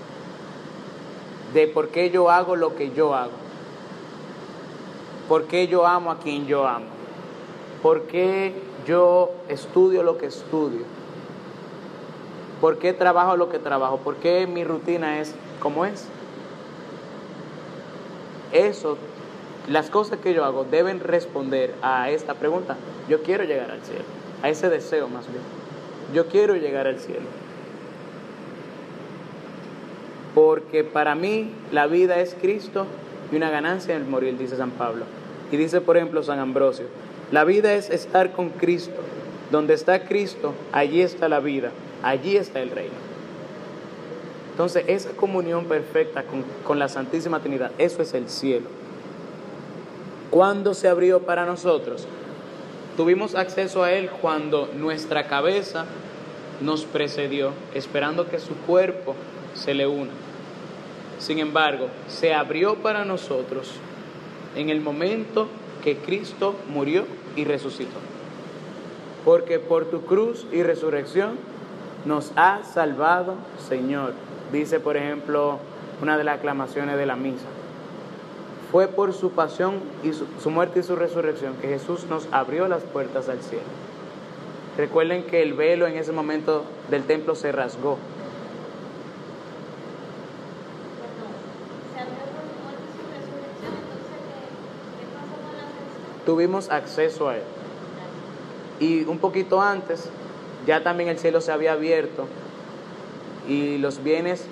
de 1.54 1.67
por 1.67 1.89
qué 1.89 2.10
yo 2.10 2.30
hago 2.30 2.56
lo 2.56 2.76
que 2.76 2.91
yo 2.91 3.15
hago, 3.15 3.44
por 5.27 5.45
qué 5.45 5.67
yo 5.67 5.85
amo 5.85 6.11
a 6.11 6.19
quien 6.19 6.45
yo 6.45 6.67
amo, 6.67 6.85
por 7.81 8.03
qué 8.03 8.53
yo 8.85 9.31
estudio 9.49 10.03
lo 10.03 10.17
que 10.17 10.27
estudio, 10.27 10.81
por 12.61 12.77
qué 12.77 12.93
trabajo 12.93 13.35
lo 13.38 13.49
que 13.49 13.59
trabajo, 13.59 13.97
por 13.97 14.15
qué 14.17 14.47
mi 14.47 14.63
rutina 14.63 15.19
es 15.19 15.33
como 15.59 15.85
es. 15.85 16.07
Eso, 18.51 18.97
las 19.67 19.89
cosas 19.89 20.19
que 20.19 20.33
yo 20.33 20.45
hago 20.45 20.63
deben 20.63 20.99
responder 20.99 21.73
a 21.81 22.09
esta 22.09 22.35
pregunta. 22.35 22.77
Yo 23.09 23.23
quiero 23.23 23.43
llegar 23.43 23.71
al 23.71 23.81
cielo, 23.81 24.05
a 24.41 24.49
ese 24.49 24.69
deseo 24.69 25.07
más 25.07 25.27
bien. 25.27 25.43
Yo 26.13 26.27
quiero 26.27 26.55
llegar 26.55 26.88
al 26.88 26.99
cielo. 26.99 27.25
Porque 30.33 30.83
para 30.83 31.15
mí 31.15 31.51
la 31.71 31.88
vida 31.88 32.19
es 32.19 32.35
Cristo 32.39 32.85
y 33.31 33.35
una 33.35 33.49
ganancia 33.49 33.95
el 33.95 34.05
morir, 34.05 34.38
dice 34.38 34.57
San 34.57 34.71
Pablo. 34.71 35.05
Y 35.51 35.57
dice, 35.57 35.81
por 35.81 35.97
ejemplo, 35.97 36.23
San 36.23 36.39
Ambrosio, 36.39 36.85
la 37.31 37.43
vida 37.43 37.73
es 37.73 37.89
estar 37.89 38.31
con 38.31 38.49
Cristo. 38.49 39.01
Donde 39.51 39.75
está 39.75 40.07
Cristo, 40.07 40.53
allí 40.71 41.01
está 41.01 41.29
la 41.29 41.39
vida, 41.39 41.71
allí 42.01 42.35
está 42.35 42.61
el 42.61 42.71
reino. 42.71 42.95
Entonces, 44.51 44.85
esa 44.88 45.11
comunión 45.11 45.65
perfecta 45.65 46.23
con, 46.23 46.43
con 46.63 46.79
la 46.79 46.89
Santísima 46.89 47.39
Trinidad, 47.39 47.71
eso 47.77 48.01
es 48.01 48.13
el 48.13 48.27
cielo. 48.27 48.67
¿Cuándo 50.31 50.73
se 50.73 50.88
abrió 50.88 51.21
para 51.21 51.45
nosotros? 51.45 52.07
Tuvimos 52.97 53.35
acceso 53.35 53.83
a 53.83 53.91
Él 53.91 54.09
cuando 54.09 54.69
nuestra 54.75 55.27
cabeza 55.27 55.85
nos 56.61 56.85
precedió, 56.85 57.51
esperando 57.73 58.27
que 58.27 58.39
su 58.39 58.55
cuerpo 58.55 59.15
se 59.53 59.73
le 59.73 59.85
una. 59.85 60.11
Sin 61.19 61.39
embargo, 61.39 61.88
se 62.08 62.34
abrió 62.34 62.75
para 62.75 63.06
nosotros 63.06 63.71
en 64.56 64.69
el 64.69 64.82
momento 64.82 65.47
que 65.84 65.97
Cristo 65.97 66.56
murió 66.67 67.06
y 67.36 67.45
resucitó. 67.45 67.99
Porque 69.23 69.60
por 69.60 69.86
tu 69.86 70.01
cruz 70.01 70.45
y 70.51 70.63
resurrección 70.63 71.38
nos 72.06 72.32
ha 72.36 72.63
salvado, 72.63 73.36
Señor. 73.67 74.13
Dice, 74.51 74.80
por 74.80 74.97
ejemplo, 74.97 75.60
una 76.01 76.17
de 76.17 76.23
las 76.23 76.38
aclamaciones 76.38 76.97
de 76.97 77.06
la 77.06 77.15
misa. 77.15 77.47
Fue 78.71 78.88
por 78.88 79.13
su 79.13 79.32
pasión 79.32 79.75
y 80.04 80.13
su, 80.13 80.28
su, 80.41 80.49
muerte 80.49 80.80
y 80.80 80.84
su 80.84 80.95
resurrección 80.95 81.56
que 81.62 81.67
Jesús 81.67 82.06
nos 82.10 82.28
abrió 82.32 82.67
las 82.67 82.84
puertas 82.84 83.30
al 83.30 83.41
cielo. 83.41 83.63
Recuerden 84.78 85.23
que 85.23 85.41
el 85.41 85.54
velo 85.54 85.88
en 85.88 85.95
ese 85.97 86.12
momento 86.12 86.65
del 86.89 87.04
templo 87.04 87.36
se 87.36 87.51
rasgó. 87.51 87.97
Se 91.93 91.99
abrió 91.99 92.25
por 92.36 92.43
su 92.43 92.60
muerte 92.62 92.84
y 92.84 92.99
su 92.99 93.08
resurrección, 93.08 93.71
entonces, 93.80 94.19
¿qué, 94.28 94.51
qué 94.99 95.06
pasa 95.15 95.36
con 95.39 95.56
la 95.56 95.63
ascensión? 95.63 96.14
Tuvimos 96.25 96.69
acceso 96.69 97.29
a 97.29 97.38
Él. 97.38 97.43
Y 98.79 99.03
un 99.05 99.19
poquito 99.19 99.61
antes, 99.61 100.09
ya 100.65 100.83
también 100.83 101.09
el 101.09 101.19
cielo 101.19 101.41
se 101.41 101.51
había 101.51 101.73
abierto 101.73 102.25
y 103.47 103.77
los 103.77 104.03
bienes 104.03 104.45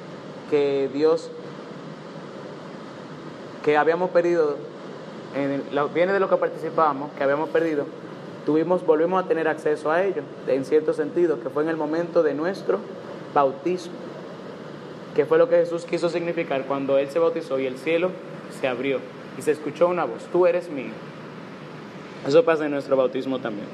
que 0.50 0.90
Dios, 0.94 1.30
que 3.64 3.78
habíamos 3.78 4.12
perdido, 4.12 4.58
en 5.36 5.64
los 5.72 5.94
bienes 5.94 6.14
de 6.14 6.20
los 6.20 6.30
que 6.30 6.38
participábamos, 6.38 7.12
que 7.18 7.24
habíamos 7.24 7.50
perdido, 7.50 7.86
tuvimos, 8.46 8.86
volvimos 8.86 9.24
a 9.24 9.28
tener 9.28 9.48
acceso 9.48 9.92
a 9.92 10.04
ellos, 10.04 10.24
en 10.48 10.64
cierto 10.66 10.94
sentido, 10.94 11.40
que 11.42 11.50
fue 11.50 11.64
en 11.64 11.70
el 11.70 11.78
momento 11.78 12.22
de 12.24 12.34
nuestro 12.34 12.80
bautismo, 13.34 13.94
que 15.16 15.26
fue 15.26 15.38
lo 15.38 15.50
que 15.50 15.58
Jesús 15.58 15.86
quiso 15.86 16.10
significar 16.10 16.66
cuando 16.66 16.98
Él 16.98 17.10
se 17.10 17.20
bautizó 17.20 17.60
y 17.60 17.66
el 17.66 17.78
cielo 17.78 18.12
se 18.60 18.68
abrió 18.68 19.00
y 19.38 19.42
se 19.42 19.52
escuchó 19.52 19.88
una 19.88 20.06
voz, 20.06 20.24
tú 20.32 20.46
eres 20.46 20.70
mío. 20.70 20.92
Eso 22.28 22.44
pasa 22.44 22.66
en 22.66 22.72
nuestro 22.72 22.96
bautismo 22.96 23.40
también. 23.40 23.68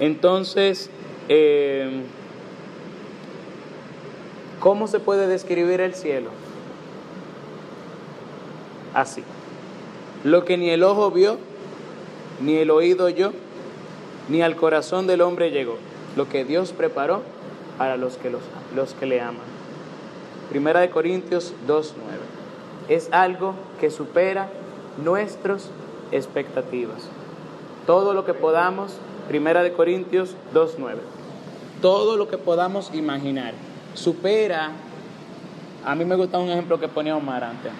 Entonces, 0.00 0.90
eh, 1.28 2.02
¿cómo 4.60 4.88
se 4.88 5.00
puede 5.00 5.26
describir 5.26 5.80
el 5.80 5.94
cielo? 5.94 6.30
Así. 8.92 9.22
Lo 10.24 10.44
que 10.44 10.56
ni 10.56 10.70
el 10.70 10.82
ojo 10.82 11.10
vio, 11.10 11.38
ni 12.40 12.56
el 12.56 12.70
oído 12.70 13.06
oyó, 13.06 13.32
ni 14.28 14.42
al 14.42 14.56
corazón 14.56 15.06
del 15.06 15.20
hombre 15.20 15.50
llegó. 15.50 15.76
Lo 16.16 16.28
que 16.28 16.44
Dios 16.44 16.72
preparó 16.72 17.22
para 17.78 17.96
los 17.96 18.16
que, 18.16 18.30
los, 18.30 18.42
los 18.74 18.94
que 18.94 19.06
le 19.06 19.20
aman. 19.20 19.44
Primera 20.50 20.80
de 20.80 20.90
Corintios 20.90 21.52
2.9. 21.68 21.92
Es 22.88 23.12
algo 23.12 23.54
que 23.80 23.90
supera 23.90 24.48
nuestras 25.02 25.70
expectativas. 26.12 27.08
Todo 27.86 28.14
lo 28.14 28.24
que 28.24 28.34
podamos, 28.34 28.98
Primera 29.28 29.62
de 29.62 29.72
Corintios 29.72 30.36
2.9. 30.52 30.96
Todo 31.80 32.16
lo 32.16 32.28
que 32.28 32.36
podamos 32.36 32.92
imaginar 32.94 33.54
supera. 33.94 34.72
A 35.84 35.94
mí 35.94 36.04
me 36.04 36.16
gusta 36.16 36.38
un 36.38 36.50
ejemplo 36.50 36.80
que 36.80 36.88
ponía 36.88 37.16
Omar 37.16 37.44
antes, 37.44 37.72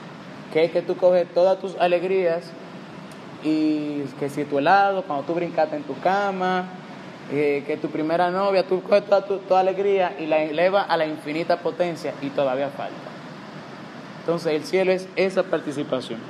que 0.52 0.64
es 0.64 0.70
que 0.70 0.82
tú 0.82 0.96
coges 0.96 1.26
todas 1.34 1.58
tus 1.58 1.74
alegrías 1.76 2.44
y 3.42 4.02
que 4.18 4.28
si 4.28 4.44
tu 4.44 4.58
helado, 4.58 5.02
cuando 5.02 5.24
tú 5.24 5.34
brincaste 5.34 5.76
en 5.76 5.82
tu 5.82 5.98
cama, 6.00 6.66
eh, 7.32 7.64
que 7.66 7.76
tu 7.76 7.88
primera 7.88 8.30
novia, 8.30 8.64
tú 8.64 8.82
coges 8.82 9.04
toda 9.04 9.24
tu 9.24 9.54
alegría 9.54 10.16
y 10.20 10.26
la 10.26 10.42
eleva 10.42 10.82
a 10.82 10.96
la 10.96 11.06
infinita 11.06 11.58
potencia 11.58 12.14
y 12.22 12.30
todavía 12.30 12.68
falta. 12.68 12.94
Entonces 14.20 14.52
el 14.52 14.64
cielo 14.64 14.92
es 14.92 15.08
esa 15.16 15.42
participación. 15.42 16.20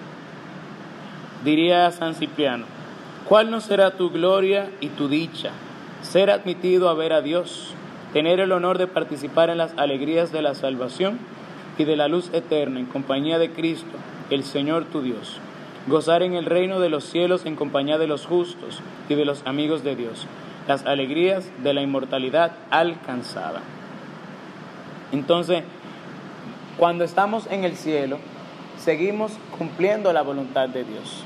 Diría 1.45 1.91
San 1.91 2.15
Cipriano, 2.15 2.65
¿cuál 3.29 3.51
no 3.51 3.61
será 3.61 3.93
tu 3.93 4.11
gloria 4.11 4.71
y 4.81 4.89
tu 4.89 5.09
dicha? 5.09 5.51
Ser 6.03 6.31
admitido 6.31 6.89
a 6.89 6.95
ver 6.95 7.13
a 7.13 7.23
Dios, 7.23 7.75
tener 8.13 8.41
el 8.41 8.53
honor 8.53 8.79
de 8.79 8.87
participar 8.87 9.51
en 9.51 9.59
las 9.59 9.77
alegrías 9.77 10.33
de 10.33 10.43
la 10.43 10.55
salvación 10.55 11.19
y 11.79 11.85
de 11.85 11.97
la 11.97 12.09
luz 12.09 12.31
eterna 12.33 12.81
en 12.81 12.87
compañía 12.87 13.39
de 13.39 13.51
Cristo, 13.51 13.97
el 14.31 14.45
Señor 14.45 14.85
tu 14.85 15.03
Dios. 15.03 15.39
Gozar 15.87 16.23
en 16.23 16.35
el 16.35 16.47
reino 16.47 16.81
de 16.81 16.89
los 16.89 17.05
cielos 17.05 17.47
en 17.47 17.57
compañía 17.57 17.99
de 17.99 18.07
los 18.07 18.27
justos 18.27 18.81
y 19.09 19.15
de 19.15 19.25
los 19.25 19.47
amigos 19.47 19.85
de 19.85 19.95
Dios. 19.95 20.27
Las 20.67 20.85
alegrías 20.85 21.49
de 21.63 21.75
la 21.75 21.83
inmortalidad 21.83 22.53
alcanzada. 22.71 23.61
Entonces, 25.13 25.63
cuando 26.77 27.05
estamos 27.05 27.47
en 27.51 27.65
el 27.65 27.77
cielo, 27.77 28.19
seguimos 28.79 29.33
cumpliendo 29.57 30.13
la 30.13 30.23
voluntad 30.23 30.69
de 30.69 30.85
Dios. 30.85 31.25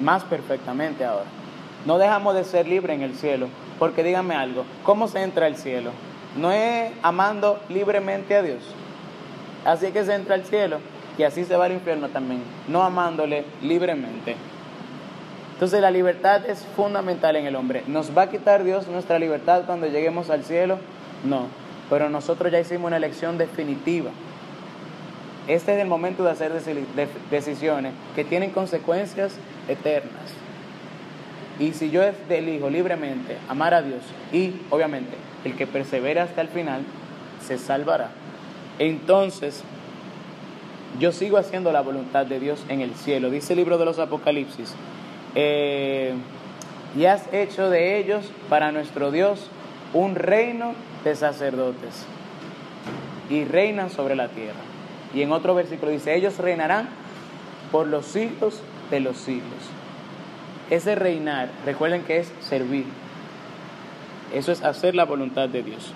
Más 0.00 0.24
perfectamente 0.24 1.04
ahora. 1.04 1.26
No 1.86 1.98
dejamos 1.98 2.34
de 2.34 2.44
ser 2.44 2.68
libres 2.68 2.96
en 2.96 3.02
el 3.02 3.14
cielo. 3.14 3.48
Porque 3.80 4.04
díganme 4.04 4.34
algo, 4.34 4.66
¿cómo 4.84 5.08
se 5.08 5.22
entra 5.22 5.46
al 5.46 5.56
cielo? 5.56 5.92
No 6.36 6.52
es 6.52 6.92
amando 7.02 7.58
libremente 7.70 8.36
a 8.36 8.42
Dios. 8.42 8.58
Así 9.64 9.90
que 9.90 10.04
se 10.04 10.14
entra 10.14 10.34
al 10.34 10.44
cielo 10.44 10.80
y 11.16 11.22
así 11.22 11.44
se 11.44 11.56
va 11.56 11.64
al 11.64 11.72
infierno 11.72 12.10
también, 12.10 12.42
no 12.68 12.82
amándole 12.82 13.44
libremente. 13.62 14.36
Entonces 15.54 15.80
la 15.80 15.90
libertad 15.90 16.44
es 16.46 16.66
fundamental 16.76 17.36
en 17.36 17.46
el 17.46 17.56
hombre. 17.56 17.82
¿Nos 17.86 18.16
va 18.16 18.22
a 18.22 18.30
quitar 18.30 18.64
Dios 18.64 18.86
nuestra 18.86 19.18
libertad 19.18 19.62
cuando 19.64 19.86
lleguemos 19.86 20.28
al 20.28 20.44
cielo? 20.44 20.78
No, 21.24 21.46
pero 21.88 22.10
nosotros 22.10 22.52
ya 22.52 22.60
hicimos 22.60 22.88
una 22.88 22.98
elección 22.98 23.38
definitiva. 23.38 24.10
Este 25.54 25.74
es 25.74 25.80
el 25.82 25.88
momento 25.88 26.24
de 26.24 26.30
hacer 26.30 26.52
deci- 26.52 26.86
de- 26.94 27.08
decisiones 27.30 27.92
que 28.14 28.24
tienen 28.24 28.50
consecuencias 28.50 29.32
eternas. 29.68 30.12
Y 31.58 31.72
si 31.72 31.90
yo 31.90 32.02
elijo 32.28 32.70
libremente 32.70 33.36
amar 33.48 33.74
a 33.74 33.82
Dios 33.82 34.02
y 34.32 34.54
obviamente 34.70 35.10
el 35.44 35.54
que 35.56 35.66
persevera 35.66 36.22
hasta 36.22 36.40
el 36.40 36.48
final 36.48 36.82
se 37.46 37.58
salvará. 37.58 38.10
Entonces, 38.78 39.62
yo 40.98 41.12
sigo 41.12 41.36
haciendo 41.36 41.70
la 41.72 41.82
voluntad 41.82 42.26
de 42.26 42.40
Dios 42.40 42.64
en 42.68 42.80
el 42.80 42.94
cielo. 42.94 43.30
Dice 43.30 43.52
el 43.52 43.58
libro 43.58 43.76
de 43.78 43.84
los 43.84 43.98
Apocalipsis. 43.98 44.74
eh, 45.34 46.14
y 46.98 47.04
has 47.04 47.32
hecho 47.32 47.70
de 47.70 47.98
ellos 47.98 48.24
para 48.48 48.72
nuestro 48.72 49.12
Dios 49.12 49.48
un 49.94 50.16
reino 50.16 50.72
de 51.04 51.14
sacerdotes 51.14 52.04
y 53.28 53.44
reinan 53.44 53.90
sobre 53.90 54.16
la 54.16 54.26
tierra. 54.28 54.58
Y 55.14 55.22
en 55.22 55.32
otro 55.32 55.54
versículo 55.54 55.90
dice, 55.90 56.14
ellos 56.14 56.38
reinarán 56.38 56.88
por 57.72 57.86
los 57.86 58.06
siglos 58.06 58.60
de 58.90 59.00
los 59.00 59.16
siglos. 59.16 59.58
Ese 60.70 60.94
reinar, 60.94 61.50
recuerden 61.64 62.04
que 62.04 62.18
es 62.18 62.32
servir. 62.40 62.86
Eso 64.32 64.52
es 64.52 64.62
hacer 64.62 64.94
la 64.94 65.04
voluntad 65.04 65.48
de 65.48 65.62
Dios. 65.62 65.92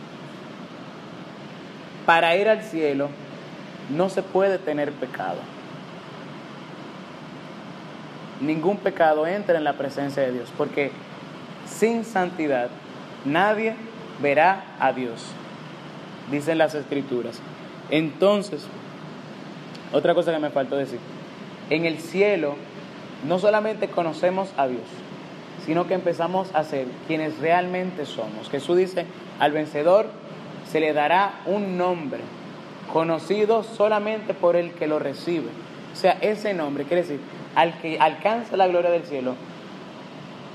Para 2.06 2.36
ir 2.36 2.48
al 2.48 2.62
cielo 2.62 3.08
no 3.90 4.08
se 4.08 4.22
puede 4.22 4.58
tener 4.58 4.92
pecado. 4.92 5.38
Ningún 8.40 8.78
pecado 8.78 9.26
entra 9.26 9.56
en 9.56 9.64
la 9.64 9.74
presencia 9.74 10.22
de 10.22 10.32
Dios, 10.32 10.52
porque 10.56 10.90
sin 11.66 12.04
santidad 12.04 12.68
nadie 13.24 13.76
verá 14.20 14.64
a 14.80 14.92
Dios, 14.92 15.24
dicen 16.30 16.58
las 16.58 16.74
escrituras. 16.74 17.40
Entonces, 17.90 18.66
otra 19.94 20.14
cosa 20.14 20.32
que 20.32 20.38
me 20.40 20.50
faltó 20.50 20.76
decir, 20.76 20.98
en 21.70 21.86
el 21.86 21.98
cielo 21.98 22.56
no 23.26 23.38
solamente 23.38 23.88
conocemos 23.88 24.50
a 24.56 24.66
Dios, 24.66 24.82
sino 25.64 25.86
que 25.86 25.94
empezamos 25.94 26.50
a 26.52 26.64
ser 26.64 26.86
quienes 27.06 27.38
realmente 27.38 28.04
somos. 28.04 28.50
Jesús 28.50 28.76
dice, 28.76 29.06
al 29.38 29.52
vencedor 29.52 30.08
se 30.70 30.80
le 30.80 30.92
dará 30.92 31.40
un 31.46 31.78
nombre 31.78 32.20
conocido 32.92 33.62
solamente 33.62 34.34
por 34.34 34.56
el 34.56 34.72
que 34.72 34.86
lo 34.86 34.98
recibe. 34.98 35.48
O 35.92 35.96
sea, 35.96 36.18
ese 36.20 36.54
nombre 36.54 36.84
quiere 36.84 37.02
decir, 37.02 37.20
al 37.54 37.78
que 37.78 37.98
alcanza 38.00 38.56
la 38.56 38.66
gloria 38.66 38.90
del 38.90 39.04
cielo, 39.04 39.36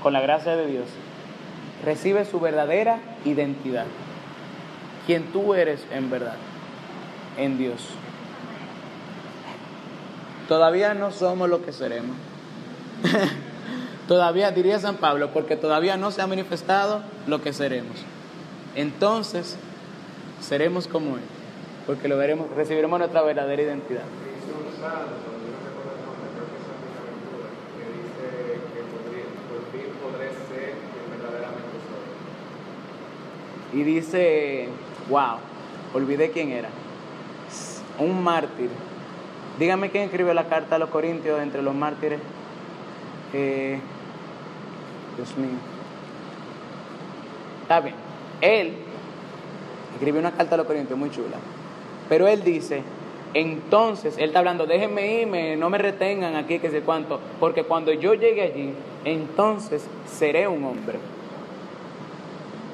con 0.02 0.12
la 0.12 0.20
gracia 0.20 0.54
de 0.54 0.66
Dios, 0.66 0.84
recibe 1.84 2.24
su 2.26 2.40
verdadera 2.40 2.98
identidad. 3.24 3.86
Quien 5.06 5.24
tú 5.32 5.54
eres 5.54 5.86
en 5.92 6.10
verdad, 6.10 6.36
en 7.38 7.58
Dios. 7.58 7.88
Todavía 10.50 10.94
no 10.94 11.12
somos 11.12 11.48
lo 11.48 11.64
que 11.64 11.72
seremos. 11.72 12.16
todavía, 14.08 14.50
diría 14.50 14.80
San 14.80 14.96
Pablo, 14.96 15.30
porque 15.32 15.54
todavía 15.54 15.96
no 15.96 16.10
se 16.10 16.22
ha 16.22 16.26
manifestado 16.26 17.02
lo 17.28 17.40
que 17.40 17.52
seremos. 17.52 17.94
Entonces, 18.74 19.56
seremos 20.40 20.88
como 20.88 21.18
Él, 21.18 21.22
porque 21.86 22.08
lo 22.08 22.16
veremos, 22.16 22.50
recibiremos 22.56 22.98
nuestra 22.98 23.22
verdadera 23.22 23.62
identidad. 23.62 24.02
Y 33.72 33.84
dice, 33.84 34.68
wow, 35.08 35.36
olvidé 35.94 36.32
quién 36.32 36.50
era. 36.50 36.70
Un 38.00 38.20
mártir. 38.24 38.89
Dígame 39.60 39.90
quién 39.90 40.04
escribió 40.04 40.32
la 40.32 40.48
carta 40.48 40.76
a 40.76 40.78
los 40.78 40.88
Corintios 40.88 41.38
entre 41.42 41.60
los 41.60 41.74
mártires. 41.74 42.18
Eh, 43.34 43.78
Dios 45.16 45.36
mío. 45.36 45.58
Está 47.60 47.80
bien. 47.80 47.94
Él 48.40 48.72
escribió 49.92 50.18
una 50.18 50.32
carta 50.32 50.54
a 50.54 50.58
los 50.58 50.66
Corintios 50.66 50.98
muy 50.98 51.10
chula. 51.10 51.36
Pero 52.08 52.26
él 52.26 52.42
dice, 52.42 52.82
entonces, 53.34 54.16
él 54.16 54.30
está 54.30 54.38
hablando, 54.38 54.64
déjenme 54.66 55.20
irme, 55.20 55.56
no 55.56 55.68
me 55.68 55.76
retengan 55.76 56.36
aquí, 56.36 56.58
que 56.58 56.70
sé 56.70 56.80
cuánto, 56.80 57.20
porque 57.38 57.64
cuando 57.64 57.92
yo 57.92 58.14
llegue 58.14 58.40
allí, 58.40 58.72
entonces 59.04 59.86
seré 60.06 60.48
un 60.48 60.64
hombre. 60.64 60.98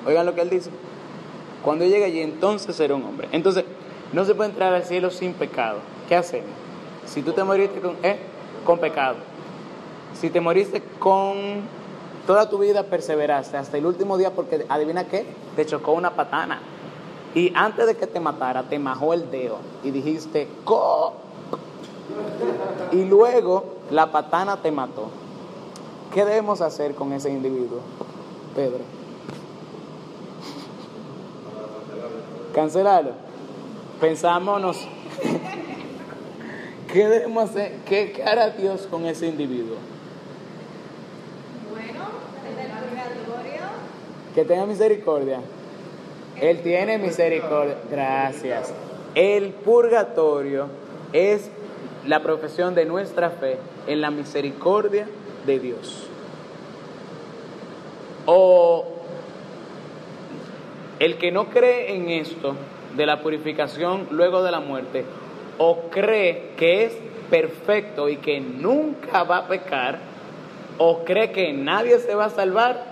Oigan 0.06 0.24
lo 0.24 0.36
que 0.36 0.42
él 0.42 0.50
dice. 0.50 0.70
Cuando 1.64 1.84
llegue 1.84 2.04
allí, 2.04 2.20
entonces 2.20 2.76
seré 2.76 2.94
un 2.94 3.02
hombre. 3.02 3.26
Entonces, 3.32 3.64
no 4.12 4.24
se 4.24 4.36
puede 4.36 4.50
entrar 4.50 4.72
al 4.72 4.84
cielo 4.84 5.10
sin 5.10 5.32
pecado. 5.32 5.80
¿Qué 6.08 6.14
hacemos? 6.14 6.65
Si 7.06 7.22
tú 7.22 7.32
te 7.32 7.44
moriste 7.44 7.80
con, 7.80 7.96
¿eh? 8.02 8.18
con 8.64 8.78
pecado, 8.78 9.16
si 10.14 10.30
te 10.30 10.40
moriste 10.40 10.82
con 10.98 11.62
toda 12.26 12.48
tu 12.48 12.58
vida 12.58 12.82
perseveraste 12.82 13.56
hasta 13.56 13.78
el 13.78 13.86
último 13.86 14.18
día 14.18 14.32
porque 14.32 14.66
adivina 14.68 15.06
qué, 15.06 15.26
te 15.54 15.64
chocó 15.64 15.92
una 15.92 16.10
patana. 16.10 16.60
Y 17.34 17.52
antes 17.54 17.86
de 17.86 17.96
que 17.96 18.06
te 18.06 18.18
matara, 18.18 18.62
te 18.64 18.78
majó 18.78 19.12
el 19.12 19.30
dedo 19.30 19.58
y 19.84 19.90
dijiste, 19.90 20.48
¡Co! 20.64 21.14
Y 22.92 23.04
luego 23.04 23.64
la 23.90 24.10
patana 24.10 24.56
te 24.56 24.72
mató. 24.72 25.10
¿Qué 26.12 26.24
debemos 26.24 26.60
hacer 26.60 26.94
con 26.94 27.12
ese 27.12 27.30
individuo, 27.30 27.80
Pedro? 28.54 28.80
Cancelarlo. 32.54 33.12
Pensámonos. 34.00 34.88
¿Qué 36.96 37.06
debemos 37.06 37.50
hacer? 37.50 37.72
¿Qué, 37.86 38.10
qué 38.12 38.22
hará 38.22 38.48
Dios 38.48 38.88
con 38.90 39.04
ese 39.04 39.26
individuo? 39.26 39.76
Bueno, 41.70 42.04
en 42.50 42.58
el 42.58 42.70
purgatorio, 42.70 43.66
Que 44.34 44.44
tenga 44.46 44.64
misericordia. 44.64 45.40
Él 46.40 46.62
tiene 46.62 46.96
misericordia. 46.96 47.76
Gracias. 47.90 48.72
El 49.14 49.50
purgatorio 49.50 50.68
es 51.12 51.50
la 52.06 52.22
profesión 52.22 52.74
de 52.74 52.86
nuestra 52.86 53.28
fe 53.28 53.58
en 53.86 54.00
la 54.00 54.10
misericordia 54.10 55.06
de 55.44 55.58
Dios. 55.58 56.06
O 58.24 58.86
el 60.98 61.18
que 61.18 61.30
no 61.30 61.50
cree 61.50 61.94
en 61.94 62.08
esto 62.08 62.54
de 62.96 63.04
la 63.04 63.20
purificación 63.20 64.08
luego 64.12 64.42
de 64.42 64.50
la 64.50 64.60
muerte, 64.60 65.04
o 65.58 65.88
cree 65.90 66.50
que 66.56 66.84
es 66.84 66.92
perfecto 67.30 68.08
y 68.08 68.16
que 68.18 68.40
nunca 68.40 69.24
va 69.24 69.38
a 69.38 69.48
pecar, 69.48 69.98
o 70.78 71.04
cree 71.04 71.32
que 71.32 71.52
nadie 71.52 71.98
se 71.98 72.14
va 72.14 72.26
a 72.26 72.30
salvar, 72.30 72.84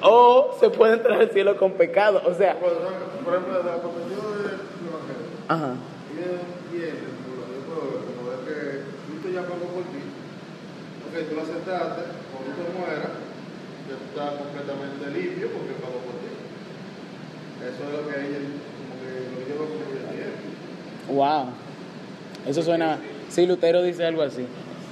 o 0.00 0.56
se 0.58 0.70
puede 0.70 0.94
entrar 0.94 1.20
al 1.20 1.30
cielo 1.30 1.56
con 1.56 1.72
pecado. 1.72 2.22
O 2.24 2.34
sea, 2.34 2.56
Por 2.58 3.34
ejemplo, 3.34 3.62
la 3.62 3.78
profesión 3.78 4.20
del 4.42 4.58
Evangelio. 4.82 5.26
ajá. 5.48 5.74
Y 6.10 6.18
entiende, 6.18 7.06
lo 7.06 7.62
puedo 7.70 7.82
ver, 7.86 8.00
como 8.02 8.20
ver 8.30 8.40
que 8.42 8.58
Cristo 9.06 9.28
ya 9.30 9.42
pagó 9.46 9.66
por 9.70 9.84
ti. 9.94 10.02
Ok, 11.06 11.14
tú 11.28 11.34
lo 11.36 11.42
aceptaste, 11.42 12.02
cuando 12.34 12.50
tú 12.50 12.62
mueras, 12.74 13.14
ya 13.86 13.94
tú 13.94 14.04
estás 14.10 14.42
completamente 14.42 15.02
limpio 15.14 15.46
porque 15.54 15.78
pagó 15.78 15.98
por 16.02 16.18
ti. 16.18 16.30
Eso 17.62 17.78
es 17.86 17.90
lo 17.94 18.02
que 18.10 18.14
ella, 18.18 18.38
lo. 19.52 21.14
Wow. 21.14 21.50
Eso 22.46 22.62
suena. 22.62 22.98
Sí, 23.28 23.46
Lutero 23.46 23.82
dice 23.82 24.04
algo 24.04 24.22
así. 24.22 24.46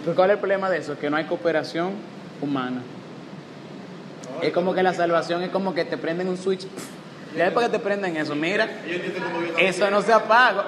Pero 0.04 0.16
¿cuál 0.16 0.30
es 0.30 0.34
el 0.34 0.40
problema 0.40 0.70
de 0.70 0.78
eso? 0.78 0.98
Que 0.98 1.10
no 1.10 1.16
hay 1.16 1.24
cooperación 1.24 1.92
humana. 2.40 2.82
Es 4.42 4.52
como 4.52 4.72
que 4.74 4.82
la 4.82 4.94
salvación 4.94 5.42
es 5.42 5.50
como 5.50 5.74
que 5.74 5.84
te 5.84 5.98
prenden 5.98 6.28
un 6.28 6.38
switch. 6.38 6.66
Ya 7.36 7.44
después 7.44 7.66
que 7.66 7.72
te 7.72 7.78
prenden 7.78 8.16
eso, 8.16 8.34
mira, 8.34 8.68
eso 9.58 9.90
no 9.90 10.02
se 10.02 10.12
apaga. 10.12 10.66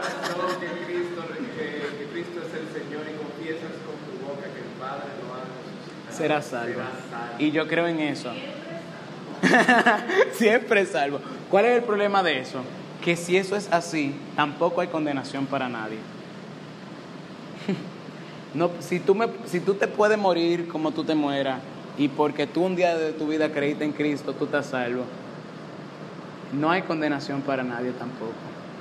Será 6.10 6.42
salvo. 6.42 6.82
Y 7.38 7.50
yo 7.50 7.66
creo 7.66 7.88
en 7.88 8.00
eso. 8.00 8.30
Siempre 10.34 10.86
salvo. 10.86 11.20
¿Cuál 11.50 11.64
es 11.64 11.78
el 11.78 11.82
problema 11.82 12.22
de 12.22 12.40
eso? 12.40 12.62
Que 13.02 13.16
si 13.16 13.36
eso 13.36 13.56
es 13.56 13.68
así, 13.72 14.14
tampoco 14.36 14.80
hay 14.80 14.88
condenación 14.88 15.46
para 15.46 15.68
nadie. 15.68 15.98
No, 18.54 18.70
si, 18.80 19.00
tú 19.00 19.14
me, 19.14 19.28
si 19.46 19.60
tú 19.60 19.72
te 19.72 19.88
puedes 19.88 20.18
morir 20.18 20.68
como 20.68 20.90
tú 20.90 21.04
te 21.04 21.14
mueras 21.14 21.58
y 21.96 22.08
porque 22.08 22.46
tú 22.46 22.62
un 22.62 22.76
día 22.76 22.98
de 22.98 23.12
tu 23.12 23.26
vida 23.26 23.50
creíste 23.50 23.82
en 23.82 23.92
Cristo, 23.92 24.34
tú 24.34 24.44
estás 24.44 24.66
salvo, 24.66 25.04
no 26.52 26.70
hay 26.70 26.82
condenación 26.82 27.40
para 27.40 27.62
nadie 27.62 27.92
tampoco. 27.92 28.32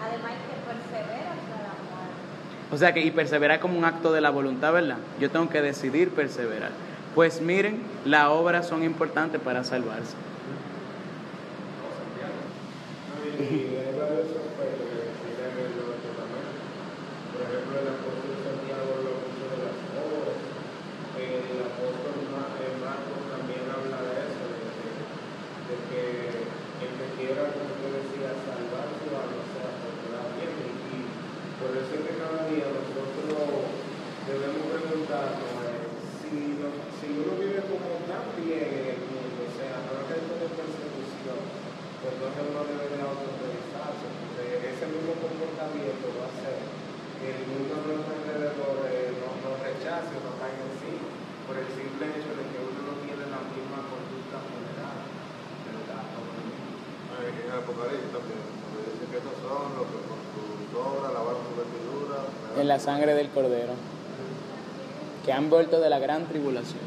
además 0.02 0.32
que 0.32 0.58
persevera 0.68 1.32
hasta 1.32 1.56
la 1.56 1.74
muerte. 1.88 2.74
O 2.74 2.78
sea 2.78 2.94
que, 2.94 3.02
y 3.02 3.12
perseverar 3.12 3.62
como 3.62 3.78
un 3.78 3.86
acto 3.86 4.12
de 4.12 4.20
la 4.20 4.30
voluntad, 4.30 4.74
¿verdad? 4.74 4.98
Yo 5.22 5.30
tengo 5.30 5.50
que 5.50 5.62
decidir 5.62 6.10
perseverar. 6.10 6.72
Pues 7.16 7.42
miren, 7.42 7.82
las 8.04 8.28
obras 8.28 8.68
son 8.68 8.84
importantes 8.84 9.40
para 9.40 9.64
salvarse. 9.64 10.16
Y 13.40 13.44
hay 13.44 13.98
varios 13.98 14.28
aspectos 14.28 14.88
que 14.88 15.34
se 15.34 15.42
deben 15.42 15.82
Apocalipsis 57.52 58.12
también, 58.16 58.40
donde 58.42 58.90
dice 58.90 59.06
que 59.12 59.18
estos 59.20 59.38
son 59.44 59.76
los 59.76 59.86
que 59.92 60.00
con 60.08 60.20
sus 60.32 60.72
obras 60.72 61.12
lavaron 61.12 61.44
su 61.46 61.54
vestidura. 61.60 62.32
En 62.58 62.68
la 62.68 62.71
sangre 62.82 63.14
del 63.16 63.30
cordero. 63.30 63.74
Que 65.26 65.32
han 65.32 65.50
vuelto 65.50 65.80
de 65.80 65.90
la 65.90 66.00
gran 66.00 66.26
tribulación. 66.26 66.82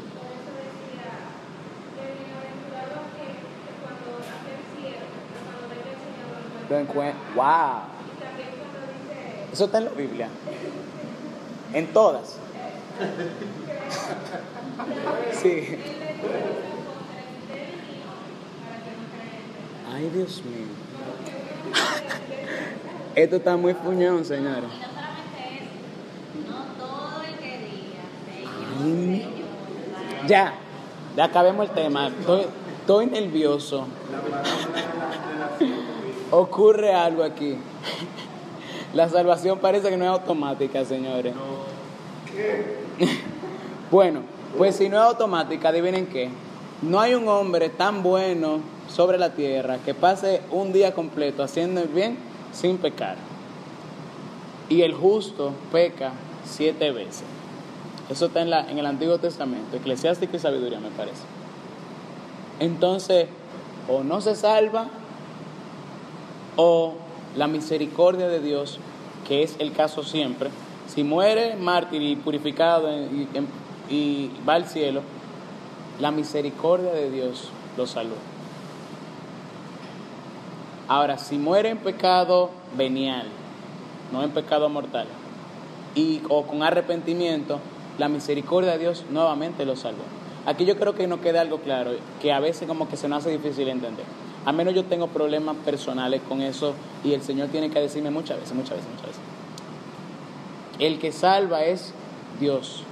Lo 6.69 6.75
Lo 6.75 6.81
encuentre. 6.81 7.13
encue- 7.13 7.35
¡Wow! 7.35 7.81
Eso 9.53 9.65
está 9.65 9.77
en 9.77 9.85
la 9.85 9.91
Biblia. 9.91 10.27
En 11.73 11.87
todas. 11.87 12.37
Sí. 15.41 15.77
Ay, 19.93 20.09
Dios 20.13 20.41
mío. 20.43 20.67
Esto 23.15 23.35
está 23.37 23.55
muy 23.57 23.73
puñón, 23.73 24.25
señores. 24.25 24.63
Y 24.63 24.79
no 24.79 24.87
solamente 24.87 25.41
eso, 25.55 26.49
no 26.49 26.57
todo 26.85 27.21
el 27.23 27.35
que 27.37 27.57
diga, 27.59 28.03
Ay. 28.33 28.45
Señor, 28.45 28.73
Señor, 28.73 28.74
Ya, 30.27 30.53
ya 31.15 31.23
acabemos 31.23 31.69
el 31.69 31.75
tema. 31.75 32.07
Estoy, 32.07 32.41
estoy 32.79 33.05
nervioso. 33.07 33.85
Ocurre 36.31 36.93
algo 36.93 37.23
aquí. 37.23 37.55
La 38.93 39.09
salvación 39.09 39.59
parece 39.59 39.89
que 39.89 39.97
no 39.97 40.05
es 40.05 40.11
automática, 40.11 40.85
señores. 40.85 41.33
Bueno, 43.91 44.21
pues 44.57 44.75
si 44.75 44.89
no 44.89 44.97
es 44.97 45.03
automática, 45.03 45.69
adivinen 45.69 46.07
qué. 46.07 46.29
No 46.81 46.99
hay 46.99 47.13
un 47.13 47.27
hombre 47.27 47.69
tan 47.69 48.01
bueno 48.01 48.59
sobre 48.89 49.17
la 49.17 49.33
tierra 49.33 49.77
que 49.85 49.93
pase 49.93 50.41
un 50.51 50.73
día 50.73 50.93
completo 50.93 51.43
haciendo 51.43 51.81
el 51.81 51.87
bien 51.87 52.17
sin 52.51 52.77
pecar. 52.77 53.15
Y 54.67 54.81
el 54.81 54.93
justo 54.93 55.53
peca 55.71 56.13
siete 56.45 56.91
veces. 56.91 57.23
Eso 58.09 58.27
está 58.27 58.41
en, 58.41 58.49
la, 58.49 58.69
en 58.69 58.77
el 58.77 58.85
Antiguo 58.85 59.17
Testamento, 59.17 59.77
Eclesiástico 59.77 60.37
y 60.37 60.39
Sabiduría, 60.39 60.79
me 60.79 60.89
parece. 60.89 61.23
Entonces, 62.59 63.27
o 63.89 64.03
no 64.03 64.21
se 64.21 64.35
salva, 64.35 64.87
o 66.55 66.93
la 67.35 67.47
misericordia 67.47 68.27
de 68.27 68.39
Dios, 68.39 68.79
que 69.27 69.43
es 69.43 69.55
el 69.59 69.73
caso 69.73 70.03
siempre, 70.03 70.49
si 70.87 71.03
muere 71.03 71.55
mártir 71.55 72.01
y 72.01 72.15
purificado 72.15 72.89
y, 73.89 74.31
va 74.47 74.53
al 74.53 74.67
cielo, 74.67 75.01
la 75.99 76.11
misericordia 76.11 76.91
de 76.91 77.09
Dios 77.09 77.49
lo 77.77 77.87
salvó. 77.87 78.15
Ahora, 80.87 81.17
si 81.17 81.37
muere 81.37 81.69
en 81.69 81.79
pecado 81.79 82.51
venial, 82.77 83.27
no 84.11 84.23
en 84.23 84.29
pecado 84.31 84.69
mortal, 84.69 85.07
y, 85.95 86.21
o 86.29 86.43
con 86.43 86.61
arrepentimiento, 86.61 87.59
la 87.97 88.09
misericordia 88.09 88.73
de 88.73 88.79
Dios 88.79 89.05
nuevamente 89.09 89.65
lo 89.65 89.75
salvó. 89.75 90.03
Aquí 90.45 90.65
yo 90.65 90.77
creo 90.77 90.93
que 90.93 91.07
nos 91.07 91.19
queda 91.19 91.41
algo 91.41 91.59
claro, 91.59 91.91
que 92.21 92.31
a 92.31 92.39
veces 92.39 92.67
como 92.67 92.87
que 92.87 92.97
se 92.97 93.07
nos 93.07 93.19
hace 93.19 93.31
difícil 93.31 93.67
entender. 93.67 94.05
A 94.45 94.51
menos 94.51 94.75
yo 94.75 94.85
tengo 94.85 95.07
problemas 95.07 95.55
personales 95.57 96.21
con 96.27 96.41
eso 96.41 96.73
y 97.03 97.13
el 97.13 97.23
Señor 97.23 97.47
tiene 97.47 97.71
que 97.71 97.79
decirme 97.79 98.11
muchas 98.11 98.39
veces, 98.39 98.53
muchas 98.53 98.77
veces, 98.77 98.91
muchas 98.91 99.07
veces. 99.07 99.21
El 100.77 100.99
que 100.99 101.11
salva 101.11 101.63
es 101.63 101.93
Dios. 102.39 102.83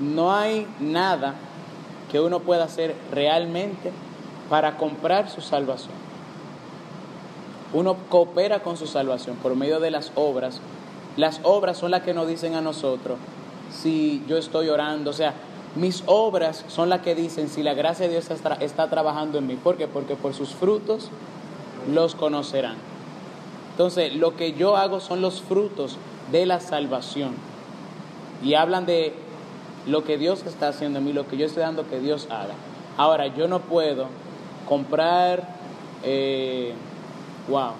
No 0.00 0.32
hay 0.32 0.66
nada 0.80 1.34
que 2.10 2.20
uno 2.20 2.40
pueda 2.40 2.64
hacer 2.64 2.94
realmente 3.12 3.92
para 4.48 4.76
comprar 4.78 5.28
su 5.28 5.40
salvación. 5.40 5.92
Uno 7.72 7.96
coopera 8.08 8.60
con 8.60 8.76
su 8.76 8.86
salvación 8.86 9.36
por 9.36 9.54
medio 9.54 9.80
de 9.80 9.90
las 9.90 10.12
obras. 10.14 10.60
Las 11.18 11.40
obras 11.42 11.76
son 11.76 11.90
las 11.90 12.02
que 12.02 12.14
nos 12.14 12.28
dicen 12.28 12.54
a 12.54 12.60
nosotros 12.60 13.18
si 13.72 14.22
yo 14.28 14.38
estoy 14.38 14.68
orando. 14.68 15.10
O 15.10 15.12
sea, 15.12 15.34
mis 15.74 16.04
obras 16.06 16.64
son 16.68 16.88
las 16.88 17.00
que 17.00 17.16
dicen 17.16 17.48
si 17.48 17.64
la 17.64 17.74
gracia 17.74 18.06
de 18.06 18.12
Dios 18.12 18.30
está, 18.30 18.88
trabajando 18.88 19.38
en 19.38 19.48
mí. 19.48 19.56
¿Por 19.56 19.76
qué? 19.76 19.88
Porque 19.88 20.14
por 20.14 20.32
sus 20.32 20.50
frutos 20.50 21.10
los 21.92 22.14
conocerán. 22.14 22.76
Entonces, 23.72 24.14
lo 24.14 24.36
que 24.36 24.52
yo 24.52 24.76
hago 24.76 25.00
son 25.00 25.20
los 25.20 25.42
frutos 25.42 25.96
de 26.30 26.46
la 26.46 26.60
salvación. 26.60 27.32
Y 28.44 28.54
hablan 28.54 28.86
de 28.86 29.12
lo 29.88 30.04
que 30.04 30.18
Dios 30.18 30.44
está 30.46 30.68
haciendo 30.68 31.00
en 31.00 31.04
mí, 31.04 31.12
lo 31.12 31.26
que 31.26 31.36
yo 31.36 31.46
estoy 31.46 31.64
dando 31.64 31.88
que 31.88 31.98
Dios 31.98 32.28
haga. 32.30 32.54
Ahora, 32.96 33.26
yo 33.26 33.48
no 33.48 33.58
puedo 33.58 34.06
comprar, 34.68 35.48
eh, 36.04 36.74
wow, 37.48 37.72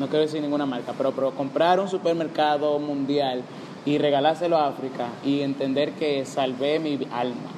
no 0.00 0.08
quiero 0.08 0.22
decir 0.22 0.40
ninguna 0.40 0.64
marca, 0.64 0.94
pero, 0.96 1.12
comprar 1.32 1.78
un 1.78 1.86
supermercado 1.86 2.78
mundial 2.78 3.42
y 3.84 3.98
regalárselo 3.98 4.56
a 4.56 4.68
África 4.68 5.08
y 5.22 5.42
entender 5.42 5.92
que 5.92 6.24
salvé 6.24 6.78
mi 6.78 7.06
alma 7.12 7.50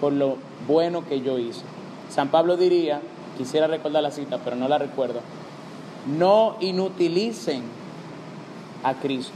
por 0.00 0.12
lo 0.12 0.36
bueno 0.68 1.04
que 1.04 1.20
yo 1.20 1.36
hice. 1.36 1.62
San 2.10 2.28
Pablo 2.28 2.56
diría, 2.56 3.00
quisiera 3.36 3.66
recordar 3.66 4.04
la 4.04 4.12
cita, 4.12 4.38
pero 4.44 4.54
no 4.54 4.68
la 4.68 4.78
recuerdo, 4.78 5.20
no 6.06 6.54
inutilicen 6.60 7.64
a 8.84 8.94
Cristo. 8.94 9.34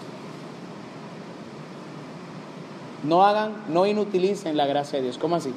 No 3.02 3.24
hagan, 3.24 3.52
no 3.68 3.84
inutilicen 3.84 4.56
la 4.56 4.66
gracia 4.66 4.98
de 5.00 5.06
Dios. 5.06 5.18
¿Cómo 5.18 5.34
así? 5.34 5.52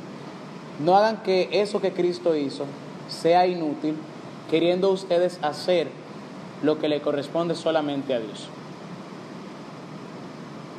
No 0.83 0.97
hagan 0.97 1.21
que 1.21 1.47
eso 1.51 1.79
que 1.79 1.93
Cristo 1.93 2.35
hizo 2.35 2.65
sea 3.07 3.45
inútil, 3.45 3.95
queriendo 4.49 4.89
ustedes 4.89 5.37
hacer 5.43 6.04
lo 6.63 6.79
que 6.79 6.87
le 6.87 7.01
corresponde 7.01 7.55
solamente 7.55 8.13
a 8.13 8.19
Dios. 8.19 8.47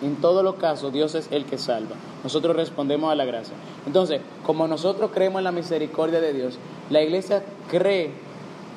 En 0.02 0.16
todos 0.16 0.44
los 0.44 0.56
casos, 0.56 0.92
Dios 0.92 1.14
es 1.14 1.28
el 1.30 1.46
que 1.46 1.56
salva. 1.56 1.96
Nosotros 2.22 2.54
respondemos 2.54 3.10
a 3.10 3.14
la 3.14 3.24
gracia. 3.24 3.54
Entonces, 3.86 4.20
como 4.44 4.68
nosotros 4.68 5.10
creemos 5.12 5.40
en 5.40 5.44
la 5.44 5.52
misericordia 5.52 6.20
de 6.20 6.34
Dios, 6.34 6.58
la 6.90 7.02
iglesia 7.02 7.42
cree 7.70 8.10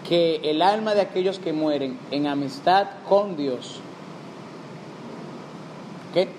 que 0.07 0.37
el 0.45 0.61
alma 0.61 0.95
de 0.95 1.01
aquellos 1.01 1.39
que 1.39 1.51
mueren 1.51 1.99
en 2.11 2.27
amistad 2.27 2.87
con 3.07 3.35
Dios, 3.35 3.81
¿qué? 6.13 6.29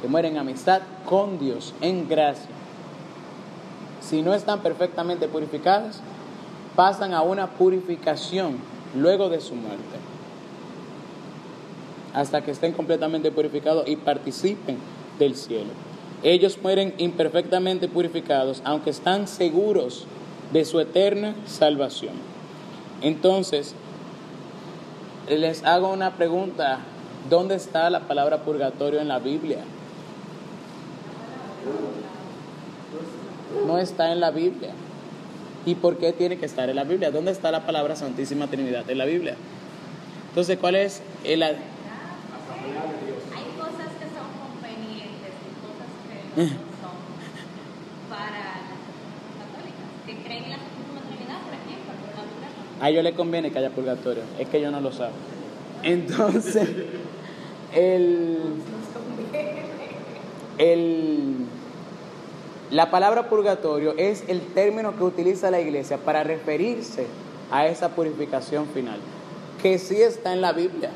que 0.00 0.08
mueren 0.08 0.34
en 0.34 0.38
amistad 0.38 0.82
con 1.06 1.38
Dios, 1.40 1.74
en 1.80 2.08
gracia, 2.08 2.50
si 4.00 4.22
no 4.22 4.34
están 4.34 4.60
perfectamente 4.60 5.26
purificadas, 5.26 6.00
pasan 6.76 7.14
a 7.14 7.22
una 7.22 7.48
purificación 7.48 8.58
luego 8.94 9.28
de 9.28 9.40
su 9.40 9.54
muerte, 9.54 9.98
hasta 12.12 12.42
que 12.42 12.50
estén 12.50 12.72
completamente 12.72 13.30
purificados 13.30 13.88
y 13.88 13.96
participen 13.96 14.78
del 15.18 15.34
cielo. 15.34 15.70
Ellos 16.22 16.58
mueren 16.62 16.94
imperfectamente 16.98 17.88
purificados, 17.88 18.62
aunque 18.64 18.90
están 18.90 19.28
seguros 19.28 20.06
de 20.52 20.64
su 20.64 20.80
eterna 20.80 21.34
salvación. 21.46 22.14
Entonces, 23.02 23.74
les 25.28 25.64
hago 25.64 25.92
una 25.92 26.12
pregunta. 26.12 26.78
¿Dónde 27.28 27.54
está 27.54 27.88
la 27.88 28.00
palabra 28.00 28.42
purgatorio 28.42 29.00
en 29.00 29.08
la 29.08 29.18
Biblia? 29.18 29.58
No 33.66 33.78
está 33.78 34.12
en 34.12 34.20
la 34.20 34.30
Biblia. 34.30 34.72
¿Y 35.66 35.74
por 35.76 35.96
qué 35.96 36.12
tiene 36.12 36.38
que 36.38 36.46
estar 36.46 36.68
en 36.68 36.76
la 36.76 36.84
Biblia? 36.84 37.10
¿Dónde 37.10 37.30
está 37.30 37.50
la 37.50 37.64
palabra 37.64 37.96
Santísima 37.96 38.48
Trinidad 38.48 38.88
en 38.90 38.98
la 38.98 39.06
Biblia? 39.06 39.36
Entonces, 40.28 40.58
¿cuál 40.58 40.76
es 40.76 41.02
el... 41.24 41.42
Hay 41.42 41.54
cosas 43.56 43.88
que 43.98 44.06
son 44.12 44.28
convenientes 44.42 45.32
y 45.40 45.54
cosas 45.62 45.88
que 46.04 46.16
no 46.42 46.48
son 46.48 46.96
para 48.10 48.60
católicas, 49.40 49.88
que 50.06 50.12
creen 50.22 50.44
en 50.44 50.50
la 50.50 50.58
Santísima 50.58 51.00
Trinidad, 51.08 51.40
por 51.40 51.54
ejemplo, 51.54 51.92
pero 52.02 52.16
la 52.16 52.22
Biblia 52.30 52.48
no. 52.78 52.84
A 52.84 52.90
ellos 52.90 53.04
les 53.04 53.14
conviene 53.14 53.50
que 53.50 53.58
haya 53.58 53.70
purgatorio. 53.70 54.24
Es 54.38 54.48
que 54.48 54.60
yo 54.60 54.70
no 54.70 54.80
lo 54.80 54.92
sabe. 54.92 55.12
Entonces, 55.82 56.68
el, 57.74 58.38
el, 60.58 61.36
la 62.74 62.90
palabra 62.90 63.28
purgatorio 63.28 63.94
es 63.96 64.24
el 64.26 64.40
término 64.40 64.96
que 64.96 65.04
utiliza 65.04 65.48
la 65.48 65.60
iglesia 65.60 65.96
para 65.96 66.24
referirse 66.24 67.06
a 67.52 67.68
esa 67.68 67.90
purificación 67.90 68.66
final, 68.66 68.98
que 69.62 69.78
sí 69.78 70.02
está 70.02 70.32
en 70.32 70.40
la 70.40 70.52
Biblia. 70.52 70.90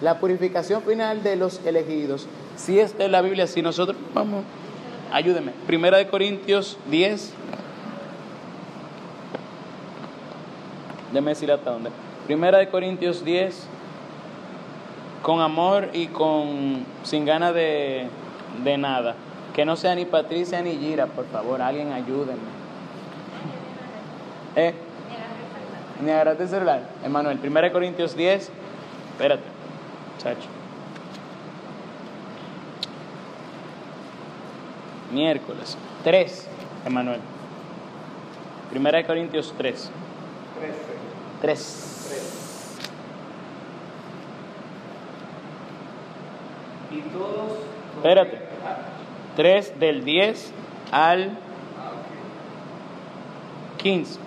La 0.00 0.20
purificación 0.20 0.82
final 0.82 1.24
de 1.24 1.34
los 1.34 1.66
elegidos 1.66 2.28
sí 2.56 2.78
está 2.78 3.06
en 3.06 3.10
la 3.10 3.20
Biblia. 3.20 3.48
Si 3.48 3.62
nosotros 3.62 3.96
vamos, 4.14 4.44
ayúdeme. 5.12 5.50
Primera 5.66 5.98
de 5.98 6.06
Corintios 6.06 6.78
10. 6.88 7.32
Déjeme 11.12 11.30
decir 11.32 11.50
hasta 11.50 11.68
dónde. 11.68 11.90
Primera 12.28 12.58
de 12.58 12.68
Corintios 12.68 13.24
10, 13.24 13.66
con 15.22 15.40
amor 15.40 15.88
y 15.92 16.06
con 16.06 16.86
sin 17.02 17.24
ganas 17.24 17.54
de, 17.54 18.06
de 18.62 18.78
nada. 18.78 19.16
Que 19.60 19.66
no 19.66 19.76
sea 19.76 19.94
ni 19.94 20.06
Patricia 20.06 20.62
ni 20.62 20.78
Gira, 20.78 21.04
por 21.04 21.26
favor, 21.26 21.60
alguien 21.60 21.92
ayúdenme. 21.92 22.40
¿Eh? 24.56 24.72
Ni 26.02 26.10
agarraste 26.10 26.44
el 26.44 26.48
celular. 26.48 26.80
Emanuel, 27.04 27.38
1 27.44 27.70
Corintios 27.70 28.16
10. 28.16 28.50
Espérate, 29.12 29.42
chacho. 30.16 30.48
Miércoles. 35.12 35.76
3, 36.04 36.48
Emanuel. 36.86 37.20
1 38.74 39.06
Corintios 39.06 39.52
3. 39.58 39.90
13. 40.58 40.74
3. 41.42 42.06
3. 42.08 42.78
Y 46.92 47.00
todos. 47.10 47.58
Espérate. 47.96 48.49
Ah, 49.30 49.36
3 49.36 49.78
del 49.78 50.04
10 50.04 50.52
al 50.92 51.38
ah, 51.78 51.92
ok. 53.76 53.82
15. 53.82 54.18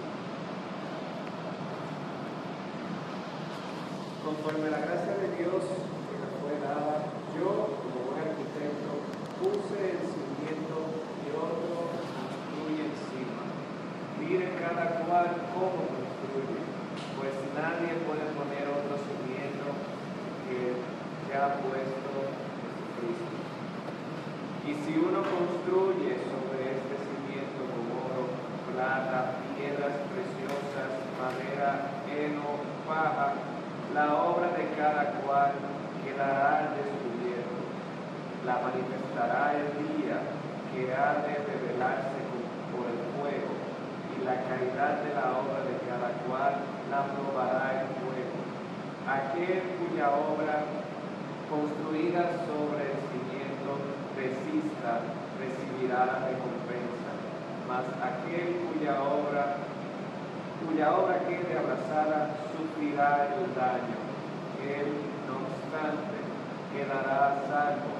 Conforme 4.23 4.67
a 4.67 4.71
la 4.71 4.77
gracia 4.79 5.13
de 5.19 5.35
Dios 5.37 5.63
que 6.07 6.15
me 6.17 6.29
fue 6.39 6.55
dada, 6.63 7.11
yo, 7.35 7.77
como 7.83 8.07
buen 8.07 8.23
arquitecto, 8.23 8.89
puse 9.43 9.77
el 9.91 9.99
cimiento 10.07 10.75
y 11.19 11.35
otro 11.35 11.91
construye 11.91 12.87
encima. 12.87 13.43
Mire 14.19 14.55
cada 14.55 15.03
cual 15.03 15.35
cómo 15.53 15.83
construye, 15.91 16.63
pues 17.19 17.33
nadie 17.53 17.99
puede 18.07 18.25
poner 18.31 18.71
otro 18.71 18.95
cimiento 19.03 19.67
que 20.47 20.79
ya 21.29 21.45
ha 21.45 21.59
puesto 21.59 22.09
Jesucristo. 22.95 23.42
Y 24.63 24.71
si 24.79 24.95
uno 24.95 25.19
construye 25.19 26.23
sobre 26.23 26.79
este 26.79 26.95
cimiento 27.03 27.67
con 27.67 27.83
oro, 27.99 28.31
plata, 28.71 29.43
piedras 29.59 29.91
preciosas, 30.07 31.03
madera, 31.19 31.99
heno, 32.07 32.63
paja, 32.87 33.35
la 33.93 34.23
obra 34.23 34.55
de 34.55 34.71
cada 34.79 35.19
cual 35.19 35.51
quedará 35.99 36.63
al 36.63 36.79
descubierto. 36.79 37.59
La 38.47 38.63
manifestará 38.63 39.51
el 39.51 39.67
día 39.83 40.23
que 40.71 40.95
ha 40.95 41.27
de 41.27 41.43
revelarse 41.43 42.23
por 42.71 42.87
el 42.87 43.03
fuego, 43.19 43.51
y 44.15 44.23
la 44.23 44.47
calidad 44.47 45.03
de 45.03 45.11
la 45.11 45.43
obra 45.43 45.59
de 45.67 45.75
cada 45.91 46.09
cual 46.23 46.55
la 46.87 47.03
probará 47.11 47.83
el 47.83 47.91
fuego. 47.99 48.39
Aquel 49.11 49.75
cuya 49.75 50.07
obra 50.07 50.63
construida 51.51 52.47
sobre 52.47 52.95
el 52.95 53.02
resista 54.23 55.03
recibirá 55.35 56.05
la 56.07 56.17
recompensa, 56.31 57.11
mas 57.67 57.83
aquel 57.99 58.71
cuya 58.71 58.95
obra 59.03 59.57
cuya 60.63 60.95
obra 60.95 61.19
quede 61.27 61.59
abrazada 61.59 62.31
sufrirá 62.55 63.35
el 63.35 63.51
daño. 63.53 63.99
Él, 64.63 64.87
no 65.27 65.43
obstante, 65.43 66.17
quedará 66.71 67.43
salvo, 67.51 67.91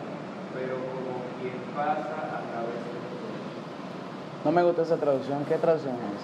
pero 0.54 0.76
como 0.76 1.28
quien 1.42 1.60
pasa 1.76 2.16
a 2.24 2.40
través 2.40 2.80
de 2.88 2.96
todo. 3.04 3.44
No 4.46 4.52
me 4.52 4.64
gusta 4.64 4.84
esa 4.84 4.98
traducción. 4.98 5.44
¿Qué 5.46 5.58
traducción 5.58 5.96
es? 5.96 6.22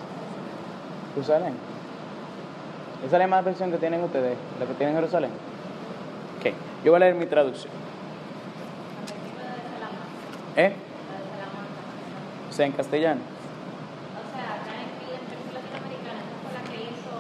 ¿Jerusalén? 1.14 1.56
¿Esa 3.00 3.06
es 3.06 3.12
la 3.12 3.20
misma 3.20 3.42
versión 3.42 3.72
que 3.72 3.78
tienen 3.78 4.04
ustedes? 4.04 4.38
¿La 4.60 4.66
que 4.66 4.74
tienen 4.74 4.96
en 4.96 5.02
Jerusalén? 5.02 5.32
Ok, 6.40 6.54
yo 6.84 6.92
voy 6.92 6.98
a 6.98 7.00
leer 7.00 7.16
mi 7.16 7.26
traducción. 7.26 7.74
La 9.00 9.14
película 9.14 9.44
de 9.56 9.62
Salamanca. 9.74 10.39
¿Eh? 10.56 10.70
De. 10.70 10.76
O 12.50 12.52
sea, 12.52 12.66
en 12.66 12.72
castellano. 12.74 13.22
O 13.22 13.24
sea, 14.34 14.56
acá 14.56 14.74
en 14.76 14.90
el 14.90 14.94
en 15.14 15.22
versión 15.30 15.54
latinoamericana, 15.54 16.20
esa 16.26 16.38
fue 16.42 16.50
la 16.54 16.62
que 16.66 16.78
hizo 16.90 17.14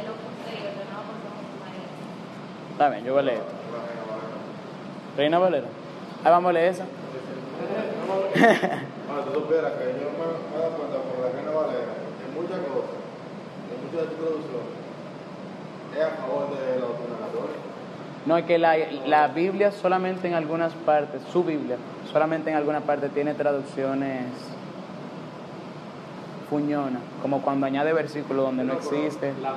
el 0.00 0.06
Opus 0.08 0.32
Dei, 0.48 0.64
Consejo 0.64 1.04
María. 1.60 1.92
Está 2.72 2.88
bien, 2.88 3.04
yo 3.04 3.12
voy 3.12 3.20
a 3.20 3.24
leer. 3.24 3.42
Reina 5.16 5.38
Valera. 5.38 5.66
Ahí 6.24 6.30
vamos 6.30 6.50
a 6.50 6.52
leer 6.52 6.68
esa. 6.72 6.84
Bueno, 9.08 9.24
tú 9.24 9.40
supieras 9.40 9.72
que 9.72 9.84
yo 10.04 10.12
me, 10.12 10.20
me 10.20 10.52
he 10.52 10.60
dado 10.60 10.76
cuenta 10.76 11.00
por 11.00 11.16
la 11.24 11.32
Reina 11.32 11.48
Valera, 11.50 11.96
en 11.96 12.28
muchas 12.36 12.60
cosas, 12.68 13.00
en 13.72 13.80
muchas 13.80 14.04
de 14.04 14.12
tus 14.12 14.20
producciones, 14.20 14.68
es 15.96 16.02
a 16.04 16.12
favor 16.20 16.52
de 16.52 16.76
los 16.76 16.92
ordenadores. 16.92 17.56
No, 18.26 18.36
es 18.36 18.44
que 18.44 18.58
la, 18.58 18.76
la 19.06 19.28
Biblia 19.28 19.72
solamente 19.72 20.28
en 20.28 20.34
algunas 20.34 20.72
partes, 20.74 21.22
su 21.32 21.44
Biblia, 21.44 21.76
solamente 22.12 22.50
en 22.50 22.56
algunas 22.56 22.82
partes 22.82 23.10
tiene 23.12 23.34
traducciones 23.34 24.24
fuñonas, 26.50 27.02
como 27.22 27.42
cuando 27.42 27.66
añade 27.66 27.92
versículos 27.92 28.46
donde 28.46 28.64
no 28.64 28.74
existe. 28.74 29.32
La. 29.42 29.54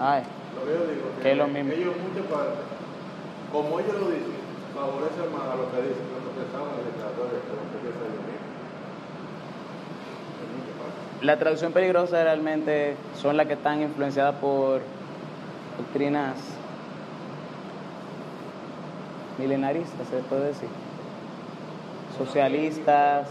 Ay, 0.00 0.22
Lo 0.56 0.64
que 0.64 0.72
yo 0.72 0.86
digo 0.86 1.06
Que 1.22 1.32
es 1.32 1.38
lo 1.38 1.46
mismo. 1.48 1.72
ellos 1.72 1.94
en 1.94 2.08
muchas 2.08 2.26
partes, 2.32 2.64
como 3.52 3.78
ellos 3.78 3.94
lo 4.00 4.08
dicen, 4.08 4.32
favorecen 4.74 5.32
más 5.32 5.42
a 5.42 5.56
lo 5.56 5.70
que 5.70 5.82
dicen, 5.82 6.06
lo 6.24 6.32
que 6.32 6.40
el 6.40 6.46
literatura, 6.46 7.28
que 7.28 7.52
lo 7.52 7.62
que 7.70 7.78
piensan 7.82 8.02
ellos 8.08 8.24
mismos. 8.24 8.50
En 10.42 10.48
muchas 10.58 10.74
partes. 10.80 11.22
la 11.22 11.38
traducción 11.38 11.72
peligrosa 11.72 12.24
realmente 12.24 12.96
son 13.20 13.36
las 13.36 13.46
que 13.46 13.52
están 13.54 13.82
influenciadas 13.82 14.36
por 14.36 14.80
doctrinas 15.76 16.36
milenaristas, 19.38 20.08
se 20.08 20.18
puede 20.18 20.48
decir, 20.48 20.68
socialistas. 22.16 23.28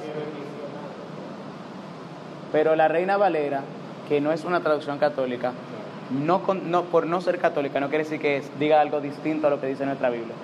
Pero 2.52 2.76
la 2.76 2.88
Reina 2.88 3.18
Valera, 3.18 3.62
que 4.08 4.20
no 4.20 4.32
es 4.32 4.43
una 4.43 4.62
traducción 4.62 4.97
católica, 4.97 5.54
no, 6.12 6.41
por 6.41 7.06
no 7.06 7.22
ser 7.22 7.39
católica 7.39 7.80
no 7.80 7.88
quiere 7.88 8.04
decir 8.04 8.20
que 8.20 8.43
diga 8.60 8.82
algo 8.82 8.99
distinto 8.99 9.47
a 9.47 9.49
lo 9.49 9.62
que 9.62 9.68
dice 9.68 9.86
nuestra 9.86 10.10
Biblia, 10.10 10.36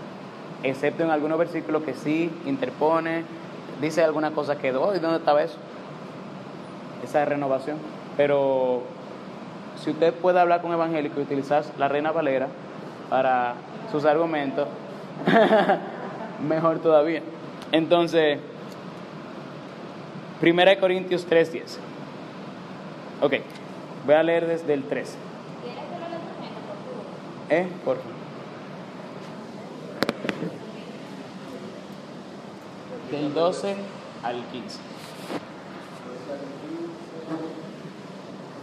excepto 0.64 1.04
en 1.04 1.12
algunos 1.12 1.38
versículos 1.38 1.84
que 1.84 1.94
sí 1.94 2.32
interpone, 2.46 3.24
dice 3.82 4.04
alguna 4.04 4.32
cosa 4.32 4.58
que, 4.58 4.74
oh, 4.76 4.96
¿y 4.96 5.00
dónde 5.00 5.18
estaba 5.18 5.44
eso? 5.44 5.58
Esa 7.04 7.26
renovación. 7.26 7.78
Pero 8.16 8.84
si 9.76 9.92
usted 9.92 10.14
puede 10.14 10.40
hablar 10.40 10.62
con 10.62 10.72
evangélico 10.72 11.20
y 11.20 11.24
utilizar 11.24 11.64
la 11.78 11.88
Reina 11.88 12.12
Valera 12.12 12.48
para 13.10 13.56
sus 13.92 14.06
argumentos, 14.06 14.68
mejor 16.48 16.80
todavía. 16.80 17.22
Entonces, 17.72 18.40
1 20.42 20.80
Corintios 20.80 21.28
3:10. 21.28 21.78
Ok, 23.22 23.34
voy 24.06 24.16
a 24.16 24.24
leer 24.24 24.48
desde 24.48 24.74
el 24.74 24.84
3. 24.84 25.18
¿Quieres 25.64 25.84
que 25.84 25.92
lo 25.92 26.08
lea 26.08 26.20
también, 26.20 26.54
por 26.68 26.78
favor? 26.78 27.06
¿Eh? 27.50 27.68
Por 27.84 27.98
favor. 27.98 28.18
Del 33.12 33.34
12 33.34 33.76
al 34.24 34.44
15. 34.52 34.80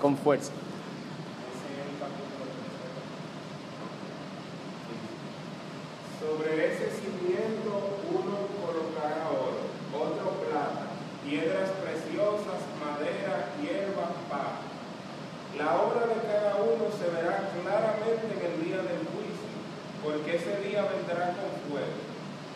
Con 0.00 0.16
fuerza. 0.16 0.52
Sobre 6.34 6.66
ese 6.66 6.90
cimiento 6.98 7.94
uno 8.10 8.34
colocará 8.58 9.30
oro, 9.30 9.70
otro 9.94 10.42
plata, 10.42 10.90
piedras 11.22 11.70
preciosas, 11.78 12.58
madera, 12.82 13.54
hierba, 13.62 14.18
paja. 14.26 14.66
La 15.54 15.78
obra 15.78 16.10
de 16.10 16.26
cada 16.26 16.58
uno 16.58 16.90
se 16.90 17.06
verá 17.06 17.54
claramente 17.54 18.34
en 18.34 18.40
el 18.50 18.54
día 18.66 18.82
del 18.82 19.06
juicio, 19.14 19.46
porque 20.02 20.34
ese 20.34 20.58
día 20.66 20.90
vendrá 20.90 21.38
con 21.38 21.54
fuego, 21.70 22.02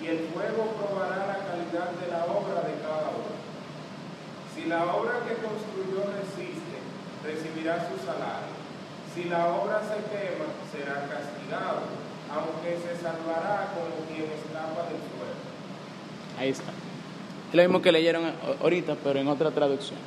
y 0.03 0.11
el 0.11 0.27
fuego 0.35 0.75
probará 0.75 1.31
la 1.31 1.39
calidad 1.47 1.95
de 2.03 2.11
la 2.11 2.27
obra 2.27 2.67
de 2.67 2.83
cada 2.83 3.15
uno. 3.15 3.39
Si 4.59 4.67
la 4.67 4.91
obra 4.91 5.23
que 5.23 5.39
construyó 5.39 6.03
resiste, 6.19 6.83
recibirá 7.23 7.87
su 7.87 7.95
salario. 8.03 8.59
Si 9.15 9.31
la 9.31 9.55
obra 9.55 9.87
se 9.87 10.03
quema, 10.11 10.51
será 10.67 11.07
castigado, 11.07 12.08
aunque 12.33 12.77
se 12.77 13.03
salvará 13.03 13.73
como 13.75 14.07
quien 14.07 14.31
escapa 14.31 14.83
del 14.89 14.99
fuego. 14.99 15.39
Ahí 16.39 16.51
está. 16.51 16.73
Es 17.51 17.55
lo 17.55 17.63
mismo 17.63 17.81
que 17.81 17.93
leyeron 17.93 18.33
ahorita, 18.63 18.97
pero 19.03 19.19
en 19.21 19.29
otra 19.29 19.51
traducción. 19.51 19.99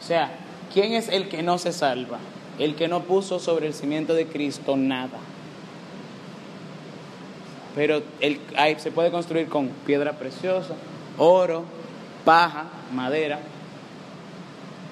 O 0.00 0.02
sea, 0.02 0.30
¿quién 0.72 0.92
es 0.92 1.08
el 1.08 1.28
que 1.28 1.42
no 1.42 1.58
se 1.58 1.72
salva? 1.72 2.18
El 2.58 2.74
que 2.74 2.88
no 2.88 3.02
puso 3.02 3.38
sobre 3.38 3.66
el 3.66 3.74
cimiento 3.74 4.14
de 4.14 4.26
Cristo 4.26 4.76
nada. 4.76 5.18
Pero 7.74 8.02
el, 8.20 8.40
ahí 8.56 8.76
se 8.78 8.90
puede 8.90 9.10
construir 9.10 9.48
con 9.48 9.68
piedra 9.68 10.12
preciosa, 10.12 10.74
oro, 11.18 11.64
paja, 12.24 12.64
madera, 12.94 13.40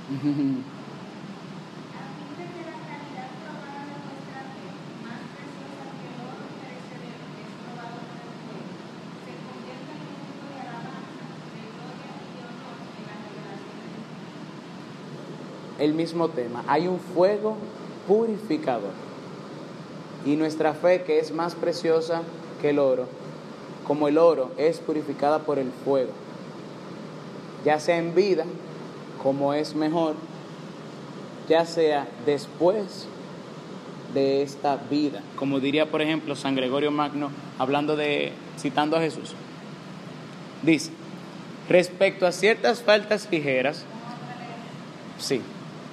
El 15.79 15.93
mismo 15.93 16.29
tema. 16.29 16.63
Hay 16.67 16.87
un 16.87 16.99
fuego 16.99 17.57
purificador. 18.07 18.91
Y 20.25 20.35
nuestra 20.37 20.73
fe, 20.73 21.03
que 21.03 21.19
es 21.19 21.33
más 21.33 21.55
preciosa 21.55 22.21
que 22.61 22.69
el 22.69 22.79
oro, 22.79 23.07
como 23.85 24.07
el 24.07 24.17
oro, 24.17 24.51
es 24.57 24.79
purificada 24.79 25.39
por 25.39 25.59
el 25.59 25.71
fuego. 25.83 26.11
Ya 27.65 27.79
sea 27.79 27.97
en 27.97 28.15
vida, 28.15 28.45
como 29.23 29.53
es 29.53 29.73
mejor, 29.73 30.15
ya 31.49 31.65
sea 31.65 32.07
después 32.25 33.07
de 34.13 34.43
esta 34.43 34.75
vida. 34.75 35.21
Como 35.35 35.59
diría, 35.59 35.89
por 35.89 36.01
ejemplo, 36.01 36.35
San 36.35 36.55
Gregorio 36.55 36.91
Magno, 36.91 37.31
hablando 37.57 37.95
de, 37.95 38.33
citando 38.59 38.97
a 38.97 38.99
Jesús. 39.01 39.33
Dice, 40.61 40.91
respecto 41.67 42.27
a 42.27 42.31
ciertas 42.31 42.83
faltas 42.83 43.27
ligeras, 43.31 43.85
Sí. 45.23 45.41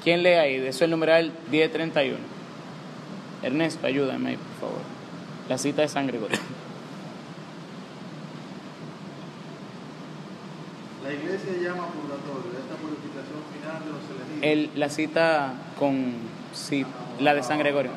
¿Quién 0.02 0.22
lee 0.22 0.30
ahí? 0.30 0.54
Eso 0.56 0.68
es 0.68 0.82
el 0.82 0.90
numeral 0.90 1.32
1031. 1.50 2.18
Ernesto, 3.42 3.86
ayúdame, 3.86 4.38
por 4.38 4.68
favor. 4.68 4.82
La 5.48 5.58
cita 5.58 5.82
de 5.82 5.88
San 5.88 6.06
Gregorio. 6.06 6.38
La 11.10 11.18
iglesia 11.18 11.58
llama 11.58 11.90
purgatorio 11.90 12.54
esta 12.54 12.78
purificación 12.78 13.42
final 13.50 13.82
de 13.82 13.90
los 13.98 14.04
elegidos. 14.14 14.46
El, 14.46 14.70
la 14.78 14.86
cita 14.86 15.58
con 15.74 16.14
sí, 16.54 16.86
la 17.18 17.34
de 17.34 17.42
San 17.42 17.58
Gregorio. 17.58 17.90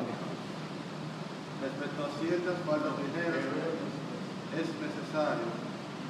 Respecto 1.62 2.00
a 2.02 2.10
ciertas 2.18 2.58
faltas 2.66 2.90
ligeras, 2.98 3.38
es 4.58 4.66
necesario 4.66 5.46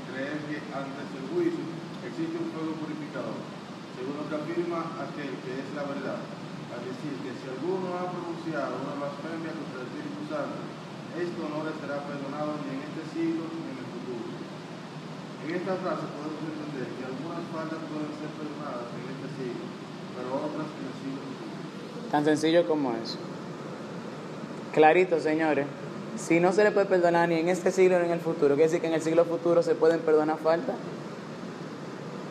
creer 0.09 0.49
que 0.49 0.65
antes 0.73 1.05
del 1.13 1.29
juicio 1.29 1.61
existe 2.09 2.41
un 2.41 2.49
fuego 2.57 2.73
purificador, 2.81 3.37
según 4.01 4.17
lo 4.17 4.25
que 4.25 4.41
afirma 4.41 4.97
aquel 5.05 5.37
que 5.45 5.61
es 5.61 5.69
la 5.77 5.85
verdad, 5.85 6.25
al 6.73 6.89
decir 6.89 7.21
que 7.21 7.37
si 7.37 7.45
alguno 7.53 8.01
ha 8.01 8.09
pronunciado 8.17 8.81
una 8.81 8.97
blasfemia 8.97 9.53
contra 9.53 9.85
el 9.85 9.93
Espíritu 9.93 10.25
Santo, 10.33 10.57
esto 11.21 11.53
no 11.53 11.69
le 11.69 11.73
será 11.85 12.01
perdonado 12.09 12.65
ni 12.65 12.81
en 12.81 12.89
este 12.89 13.05
siglo 13.13 13.45
ni 13.53 13.61
en. 13.61 13.74
En 15.47 15.55
esta 15.55 15.77
frase 15.77 16.03
podemos 16.17 16.41
entender 16.41 16.89
que 16.97 17.05
algunas 17.05 17.45
faltas 17.53 17.79
pueden 17.93 18.09
ser 18.17 18.31
perdonadas 18.33 18.89
en 18.97 19.05
este 19.13 19.29
siglo, 19.37 19.65
pero 20.17 20.29
otras 20.41 20.69
en 20.73 20.87
el 20.89 20.97
siglo 21.05 21.21
futuro. 21.21 22.11
Tan 22.11 22.25
sencillo 22.25 22.67
como 22.67 22.93
eso. 22.93 23.19
Clarito, 24.73 25.21
señores. 25.21 25.67
Si 26.17 26.41
no 26.41 26.53
se 26.53 26.65
le 26.65 26.71
puede 26.71 26.87
perdonar 26.87 27.29
ni 27.29 27.37
en 27.37 27.49
este 27.49 27.71
siglo 27.73 27.99
ni 27.99 28.07
en 28.07 28.13
el 28.13 28.21
futuro, 28.21 28.55
quiere 28.55 28.65
decir 28.65 28.81
que 28.81 28.87
en 28.87 28.95
el 28.95 29.03
siglo 29.03 29.25
futuro 29.27 29.63
se 29.63 29.75
pueden 29.75 30.01
perdonar 30.01 30.39
faltas 30.39 30.77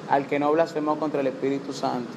al 0.09 0.25
que 0.25 0.39
no 0.39 0.51
blasfemó 0.51 0.97
contra 0.97 1.21
el 1.21 1.27
Espíritu 1.27 1.71
Santo. 1.71 2.11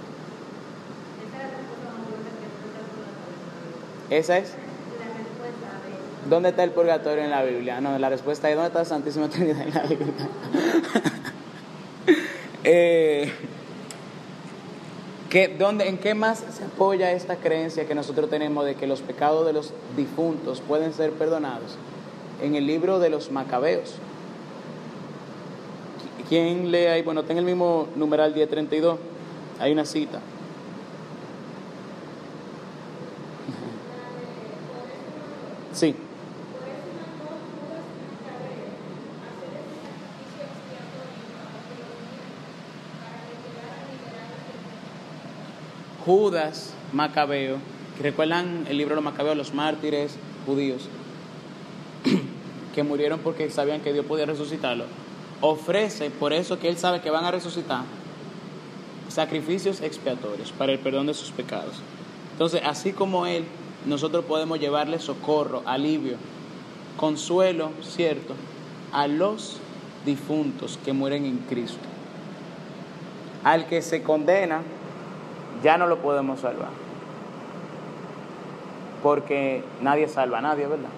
Esa 4.09 4.39
Esa 4.39 4.39
es 4.39 4.49
la 4.49 4.49
respuesta 4.49 4.49
más 4.49 4.49
es. 4.49 4.55
La 4.99 5.13
respuesta 5.19 5.69
de 5.85 5.95
¿Dónde 6.29 6.49
está 6.51 6.65
el 6.65 6.71
purgatorio 6.71 7.23
en 7.25 7.31
la 7.31 7.43
Biblia? 7.43 7.81
No, 7.81 7.99
la 7.99 8.09
respuesta 8.09 8.49
es 8.51 8.57
¿dónde 8.57 8.69
está 8.69 8.81
la 8.81 8.85
Santísima 8.85 9.29
Trinidad 9.29 9.63
en 9.63 9.75
la 9.75 9.83
Biblia? 9.83 10.13
Eh, 12.69 13.31
¿qué- 15.31 15.55
dónde, 15.57 15.89
¿En 15.89 15.99
qué 15.99 16.15
más 16.15 16.43
se 16.53 16.65
apoya 16.65 17.13
esta 17.13 17.37
creencia 17.37 17.87
que 17.87 17.95
nosotros 17.95 18.29
tenemos 18.29 18.65
de 18.65 18.75
que 18.75 18.89
los 18.89 19.03
pecados 19.03 19.47
de 19.47 19.53
los 19.53 19.73
difuntos 19.97 20.61
pueden 20.63 20.93
ser 20.93 21.13
perdonados? 21.13 21.77
En 22.43 22.57
el 22.57 22.67
libro 22.67 22.99
de 22.99 23.09
los 23.11 23.31
Macabeos. 23.31 23.95
¿Quién 26.29 26.73
lee 26.73 26.87
ahí? 26.87 27.03
Bueno, 27.03 27.23
en 27.29 27.39
el 27.39 27.45
mismo 27.45 27.87
numeral 27.95 28.35
1032. 28.35 28.99
Hay 29.61 29.71
una 29.73 29.85
cita. 29.85 30.19
Sí. 35.73 35.95
Judas 46.07 46.73
Macabeo, 46.93 47.57
que 47.97 48.05
recuerdan 48.05 48.65
el 48.69 48.79
libro 48.79 48.95
de 48.95 49.03
los 49.03 49.13
Macabeos, 49.13 49.37
los 49.37 49.53
mártires 49.53 50.15
judíos, 50.47 50.89
que 52.77 52.85
murieron 52.85 53.19
porque 53.19 53.51
sabían 53.51 53.81
que 53.81 53.93
Dios 53.93 54.07
podía 54.07 54.25
resucitarlo, 54.25 54.85
ofrece, 55.41 56.11
por 56.11 56.33
eso 56.33 56.61
que 56.61 56.69
él 56.69 56.79
sabe 56.79 57.01
que 57.01 57.11
van 57.11 57.25
a 57.25 57.33
resucitar, 57.33 57.83
sacrificios 59.09 59.81
expiatorios 59.81 60.53
para 60.53 60.73
el 60.73 60.79
perdón 60.79 61.09
de 61.09 61.15
sus 61.15 61.33
pecados. 61.33 61.83
Entonces, 62.33 62.63
así 62.65 62.93
como 62.93 63.27
él, 63.27 63.45
nosotros 63.85 64.25
podemos 64.27 64.61
llevarle 64.61 65.01
socorro, 65.01 65.63
alivio, 65.67 66.19
consuelo, 66.97 67.71
cierto, 67.83 68.35
a 68.93 69.09
los 69.09 69.57
difuntos 70.05 70.79
que 70.85 70.93
mueren 70.93 71.25
en 71.25 71.39
Cristo. 71.39 71.81
Al 73.43 73.67
que 73.67 73.83
se 73.83 74.03
condena, 74.03 74.63
ya 75.63 75.79
no 75.79 75.87
lo 75.87 75.99
podemos 75.99 76.41
salvar. 76.41 76.69
Porque 79.03 79.63
nadie 79.81 80.09
salva 80.09 80.39
a 80.39 80.43
nadie, 80.43 80.67
¿verdad? 80.67 80.89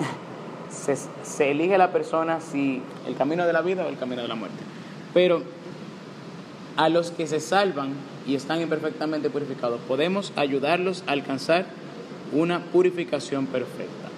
Se, 0.70 0.96
se 1.22 1.50
elige 1.50 1.78
la 1.78 1.92
persona 1.92 2.40
si 2.40 2.82
el 3.06 3.16
camino 3.16 3.46
de 3.46 3.52
la 3.52 3.62
vida 3.62 3.84
o 3.84 3.88
el 3.88 3.98
camino 3.98 4.22
de 4.22 4.28
la 4.28 4.34
muerte. 4.34 4.58
Pero 5.14 5.42
a 6.76 6.88
los 6.88 7.10
que 7.10 7.26
se 7.26 7.40
salvan 7.40 7.94
y 8.26 8.34
están 8.34 8.60
imperfectamente 8.60 9.30
purificados, 9.30 9.80
podemos 9.88 10.32
ayudarlos 10.36 11.02
a 11.06 11.12
alcanzar 11.12 11.66
una 12.32 12.60
purificación 12.60 13.46
perfecta. 13.46 14.08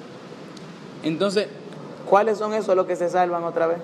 Entonces, 1.02 1.48
¿cuáles 2.08 2.38
son 2.38 2.52
esos 2.54 2.76
los 2.76 2.86
que 2.86 2.96
se 2.96 3.08
salvan 3.08 3.44
otra 3.44 3.66
vez? 3.66 3.78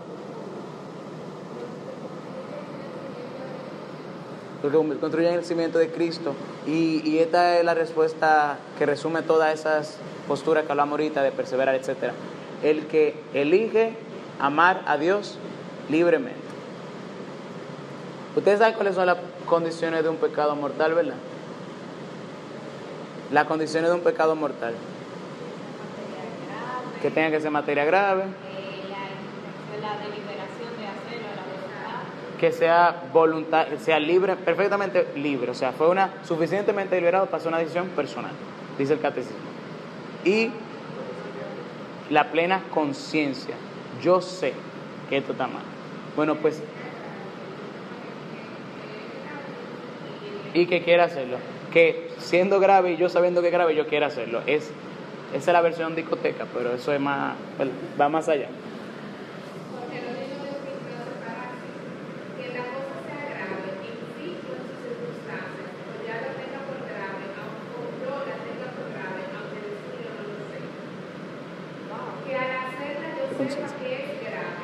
Porque 4.62 4.78
construyen 4.98 5.34
el 5.34 5.44
cimiento 5.44 5.78
de 5.78 5.90
Cristo. 5.90 6.34
Y, 6.66 7.02
y 7.08 7.18
esta 7.18 7.58
es 7.58 7.64
la 7.64 7.74
respuesta 7.74 8.58
que 8.78 8.86
resume 8.86 9.22
todas 9.22 9.52
esas 9.58 9.98
posturas 10.26 10.64
que 10.64 10.72
hablamos 10.72 10.92
ahorita 10.92 11.22
de 11.22 11.30
perseverar, 11.32 11.74
etc. 11.74 12.12
El 12.62 12.86
que 12.86 13.14
elige 13.34 13.94
amar 14.40 14.82
a 14.86 14.96
Dios 14.96 15.38
libremente. 15.88 16.40
Ustedes 18.34 18.58
saben 18.58 18.74
cuáles 18.74 18.94
son 18.94 19.06
las 19.06 19.16
condiciones 19.46 20.02
de 20.02 20.08
un 20.08 20.16
pecado 20.16 20.54
mortal, 20.56 20.94
¿verdad? 20.94 21.14
Las 23.32 23.44
condiciones 23.44 23.88
de 23.90 23.96
un 23.96 24.02
pecado 24.02 24.36
mortal. 24.36 24.74
Que 27.00 27.10
tenga 27.10 27.30
que 27.30 27.40
ser 27.40 27.50
materia 27.50 27.84
grave, 27.84 28.24
Eh, 28.24 28.82
la, 28.90 29.88
la 29.88 29.96
deliberación 29.98 30.70
de 30.78 30.86
hacerlo, 30.86 31.28
la 31.36 31.44
voluntad. 31.44 32.02
Que 32.38 32.52
sea 32.52 33.04
voluntad, 33.12 33.66
sea 33.80 33.98
libre, 33.98 34.36
perfectamente 34.36 35.06
libre, 35.16 35.50
o 35.50 35.54
sea, 35.54 35.72
fue 35.72 35.88
una 35.88 36.10
suficientemente 36.24 36.94
deliberado 36.94 37.26
para 37.26 37.38
hacer 37.38 37.48
una 37.48 37.58
decisión 37.58 37.88
personal, 37.88 38.32
dice 38.78 38.92
el 38.92 39.00
catecismo. 39.00 39.36
Y 40.24 40.50
la 42.10 42.30
plena 42.30 42.62
conciencia, 42.72 43.54
yo 44.02 44.20
sé 44.20 44.52
que 45.08 45.16
esto 45.16 45.32
está 45.32 45.46
mal. 45.46 45.62
Bueno, 46.14 46.36
pues 46.36 46.62
y 50.54 50.66
que 50.66 50.82
quiera 50.82 51.04
hacerlo, 51.04 51.36
que 51.72 52.10
siendo 52.18 52.60
grave 52.60 52.92
y 52.92 52.96
yo 52.96 53.08
sabiendo 53.08 53.40
que 53.42 53.48
es 53.48 53.52
grave, 53.52 53.74
yo 53.74 53.86
quiera 53.86 54.06
hacerlo, 54.06 54.40
es 54.46 54.70
Esa 55.34 55.50
es 55.50 55.54
la 55.54 55.60
versión 55.60 55.94
discoteca, 55.96 56.46
pero 56.54 56.72
eso 56.74 56.92
es 56.92 57.00
más, 57.00 57.34
va 58.00 58.08
más 58.08 58.28
allá. 58.28 58.46
Porque 58.46 59.98
lo 60.00 60.14
digo 60.14 60.38
de 60.46 60.54
Cristo 60.62 60.94
separarse, 61.02 61.66
que 62.38 62.46
la 62.54 62.62
cosa 62.70 62.94
sea 63.02 63.26
grave, 63.34 63.74
insisto 63.82 64.54
en 64.54 64.62
sus 64.70 64.86
circunstancias, 64.86 65.66
o 65.82 65.92
ya 66.06 66.14
lo 66.22 66.30
tenga 66.38 66.62
por 66.62 66.78
grave, 66.86 67.26
aunque 67.42 68.06
yo 68.06 68.22
la 68.22 68.38
tenga 68.38 68.70
por 68.70 68.86
grave, 68.94 69.20
aunque 69.34 69.58
el 69.66 69.74
suyo 69.82 70.14
no 70.14 70.22
lo 70.30 70.38
sé. 70.46 70.62
Que 72.22 72.32
al 72.38 72.52
hacerla 72.62 73.08
yo 73.18 73.26
sepa 73.26 73.66
que 73.82 73.90
es 73.98 74.22
grave. 74.22 74.62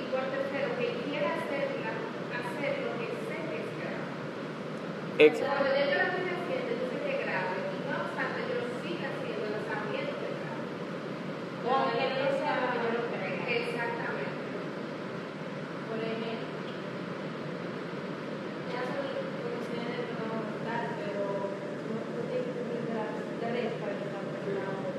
Y 0.00 0.02
por 0.08 0.24
tercero, 0.32 0.68
que 0.80 0.96
quiera 1.06 1.28
hacerla, 1.44 1.92
hacer 1.92 2.72
lo 2.88 2.92
que 2.96 3.06
sé 3.28 3.36
que 3.36 3.56
es 3.62 3.68
grave. 3.78 4.00
Exacto. 5.28 5.60
Cuando 5.60 5.76
yo 5.76 5.92
la 5.92 6.08
estoy 6.08 6.24
haciendo, 6.24 6.72
yo 6.72 6.88
sé 6.88 6.96
que 7.04 7.12
es 7.14 7.20
grave, 7.20 7.68
y 7.68 7.78
no 7.84 7.94
obstante 8.00 8.40
yo 8.48 8.64
siga 8.80 9.12
haciéndola 9.12 9.60
sabiendo 9.68 10.14
que 10.18 10.26
es 10.32 10.38
grave. 10.40 10.64
Aunque 11.68 12.06
no 12.16 12.26
sea 12.38 12.54
lo 12.64 12.66
que 12.72 12.78
yo 12.80 12.90
lo 12.96 13.02
creo. 13.12 13.36
Exactamente. 13.44 14.40
Por 15.88 15.98
ejemplo, 16.00 16.48
ya 18.72 18.80
soy 18.88 19.10
consciente 19.42 20.00
de 20.00 20.16
no 20.16 20.28
tal, 20.64 20.84
pero 20.96 21.50
no 21.52 21.98
no 21.98 22.20
tiene 22.30 22.46
que 22.46 22.54
tener 22.56 22.88
las 22.94 23.12
tres 23.42 23.68
para 23.82 23.92
estar 23.98 24.22
preparado. 24.22 24.96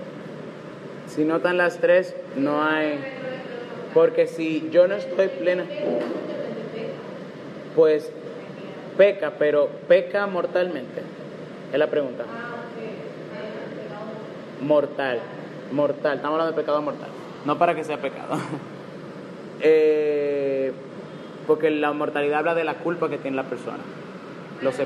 Están 1.40 1.58
las 1.58 1.78
tres, 1.78 2.14
no 2.36 2.62
hay... 2.62 3.00
Porque 3.94 4.28
si 4.28 4.70
yo 4.72 4.90
no 4.90 4.96
estoy 4.96 5.30
plena, 5.30 5.64
pues 7.78 8.12
peca, 8.98 9.32
pero 9.40 9.70
peca 9.88 10.28
mortalmente. 10.28 11.02
Es 11.72 11.80
la 11.80 11.88
pregunta. 11.88 12.26
Mortal, 14.60 15.22
mortal. 15.72 16.18
Estamos 16.18 16.34
hablando 16.34 16.58
de 16.58 16.62
pecado 16.62 16.82
mortal. 16.82 17.10
No 17.46 17.58
para 17.58 17.74
que 17.74 17.86
sea 17.86 17.98
pecado. 18.02 18.36
Eh, 19.62 20.72
porque 21.46 21.70
la 21.70 21.92
mortalidad 21.92 22.40
habla 22.40 22.56
de 22.56 22.64
la 22.64 22.76
culpa 22.76 23.10
que 23.10 23.18
tiene 23.18 23.36
la 23.36 23.44
persona. 23.44 23.80
Lo 24.62 24.72
sé. 24.72 24.84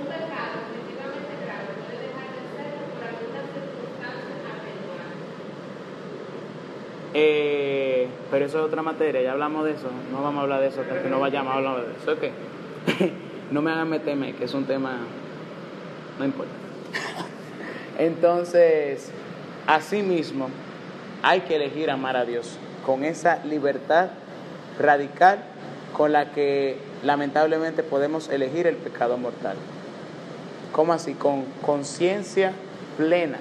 Un 0.00 0.06
pecado 0.06 0.64
efectivamente 0.64 1.34
grave 1.44 1.76
puede 1.76 1.98
dejar 2.08 2.28
de 2.32 2.42
serlo 2.56 2.88
por 2.88 3.04
algunas 3.04 3.44
circunstancias 3.52 4.40
atenuantes. 4.48 5.40
Eh, 7.12 8.08
pero 8.30 8.44
eso 8.44 8.58
es 8.58 8.64
otra 8.64 8.82
materia, 8.82 9.20
ya 9.22 9.32
hablamos 9.32 9.64
de 9.64 9.72
eso. 9.72 9.88
No 10.12 10.22
vamos 10.22 10.40
a 10.40 10.42
hablar 10.42 10.60
de 10.60 10.68
eso, 10.68 10.80
hasta 10.82 11.02
que 11.02 11.08
no 11.08 11.20
vayamos 11.20 11.52
a 11.52 11.56
hablar 11.56 11.86
de 11.86 11.92
eso. 11.92 12.12
¿Ok? 12.12 13.10
no 13.50 13.62
me 13.62 13.72
hagan 13.72 13.88
meterme, 13.88 14.34
que 14.34 14.44
es 14.44 14.54
un 14.54 14.64
tema. 14.64 14.98
No 16.18 16.24
importa. 16.24 16.52
Entonces, 17.98 19.10
asimismo, 19.66 20.48
hay 21.22 21.40
que 21.40 21.56
elegir 21.56 21.90
amar 21.90 22.16
a 22.16 22.24
Dios 22.24 22.58
con 22.86 23.04
esa 23.04 23.44
libertad 23.44 24.10
radical 24.78 25.44
con 25.92 26.12
la 26.12 26.30
que 26.30 26.78
lamentablemente 27.02 27.82
podemos 27.82 28.28
elegir 28.28 28.66
el 28.66 28.76
pecado 28.76 29.18
mortal. 29.18 29.56
¿Cómo 30.72 30.92
así? 30.92 31.14
Con 31.14 31.44
conciencia 31.62 32.52
plena 32.96 33.38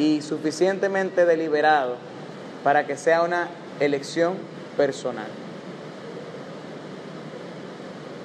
y 0.00 0.22
suficientemente 0.22 1.26
deliberado 1.26 1.96
para 2.64 2.86
que 2.86 2.96
sea 2.96 3.22
una 3.22 3.48
elección 3.80 4.32
personal. 4.74 5.26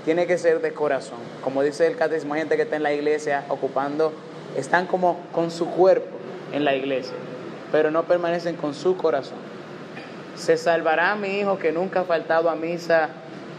Tiene 0.06 0.26
que 0.26 0.38
ser 0.38 0.62
de 0.62 0.72
corazón. 0.72 1.18
Como 1.44 1.64
dice 1.64 1.86
el 1.86 1.98
catecismo, 1.98 2.36
gente 2.36 2.56
que 2.56 2.62
está 2.62 2.78
en 2.78 2.84
la 2.84 2.94
iglesia 2.94 3.44
ocupando, 3.50 4.14
están 4.56 4.88
como 4.88 5.20
con 5.34 5.52
su 5.52 5.70
cuerpo 5.70 6.16
en 6.54 6.64
la 6.64 6.76
iglesia, 6.76 7.16
pero 7.74 7.92
no 7.92 8.04
permanecen 8.04 8.56
con 8.56 8.74
su 8.74 8.96
corazón. 8.96 9.38
Se 10.38 10.56
salvará 10.56 11.14
mi 11.18 11.40
hijo 11.40 11.60
que 11.60 11.74
nunca 11.74 12.02
ha 12.02 12.04
faltado 12.06 12.50
a 12.50 12.56
misa, 12.56 13.10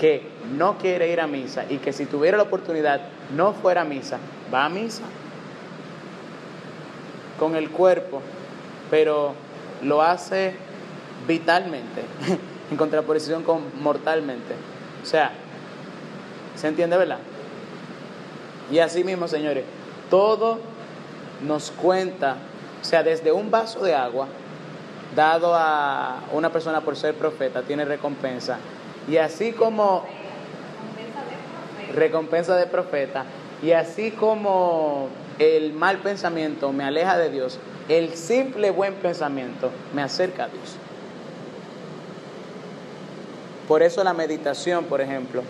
que 0.00 0.26
no 0.56 0.78
quiere 0.78 1.12
ir 1.12 1.20
a 1.20 1.26
misa 1.26 1.66
y 1.68 1.78
que 1.78 1.92
si 1.92 2.06
tuviera 2.06 2.38
la 2.38 2.44
oportunidad 2.44 3.02
no 3.34 3.52
fuera 3.52 3.82
a 3.82 3.84
misa, 3.84 4.16
va 4.52 4.64
a 4.64 4.68
misa 4.70 5.02
con 7.38 7.56
el 7.56 7.70
cuerpo, 7.70 8.22
pero 8.90 9.34
lo 9.82 10.02
hace 10.02 10.54
vitalmente, 11.26 12.02
en 12.70 12.76
contraposición 12.76 13.42
con 13.42 13.62
mortalmente. 13.80 14.54
O 15.02 15.06
sea, 15.06 15.32
¿se 16.54 16.68
entiende, 16.68 16.96
verdad? 16.96 17.18
Y 18.70 18.78
así 18.78 19.04
mismo, 19.04 19.28
señores, 19.28 19.64
todo 20.10 20.58
nos 21.46 21.70
cuenta, 21.70 22.36
o 22.80 22.84
sea, 22.84 23.02
desde 23.02 23.32
un 23.32 23.50
vaso 23.50 23.84
de 23.84 23.94
agua 23.94 24.26
dado 25.14 25.54
a 25.54 26.20
una 26.32 26.50
persona 26.50 26.80
por 26.80 26.96
ser 26.96 27.14
profeta, 27.14 27.62
tiene 27.62 27.84
recompensa. 27.84 28.58
Y 29.08 29.18
así 29.18 29.52
como 29.52 30.04
recompensa 31.94 32.56
de 32.56 32.66
profeta, 32.66 33.24
y 33.62 33.72
así 33.72 34.10
como 34.10 35.08
el 35.38 35.72
mal 35.72 35.98
pensamiento 35.98 36.72
me 36.72 36.84
aleja 36.84 37.18
de 37.18 37.30
Dios, 37.30 37.58
el 37.88 38.14
simple 38.14 38.70
buen 38.70 38.94
pensamiento 38.94 39.70
me 39.94 40.02
acerca 40.02 40.44
a 40.44 40.48
Dios. 40.48 40.76
Por 43.68 43.82
eso 43.82 44.04
la 44.04 44.14
meditación, 44.14 44.84
por 44.84 45.00
ejemplo, 45.00 45.42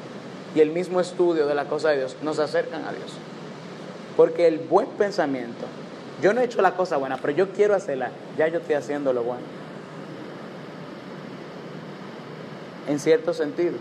y 0.54 0.60
el 0.60 0.70
mismo 0.70 1.00
estudio 1.00 1.46
de 1.46 1.54
la 1.54 1.66
cosa 1.66 1.90
de 1.90 1.98
Dios 1.98 2.16
nos 2.22 2.38
acercan 2.38 2.84
a 2.84 2.92
Dios. 2.92 3.12
Porque 4.16 4.46
el 4.46 4.58
buen 4.58 4.86
pensamiento, 4.88 5.66
yo 6.22 6.32
no 6.32 6.40
he 6.40 6.44
hecho 6.44 6.62
la 6.62 6.74
cosa 6.74 6.96
buena, 6.96 7.18
pero 7.18 7.34
yo 7.34 7.50
quiero 7.50 7.74
hacerla, 7.74 8.10
ya 8.38 8.48
yo 8.48 8.58
estoy 8.58 8.74
haciendo 8.74 9.12
lo 9.12 9.22
bueno. 9.22 9.42
En 12.88 12.98
cierto 12.98 13.34
sentido. 13.34 13.74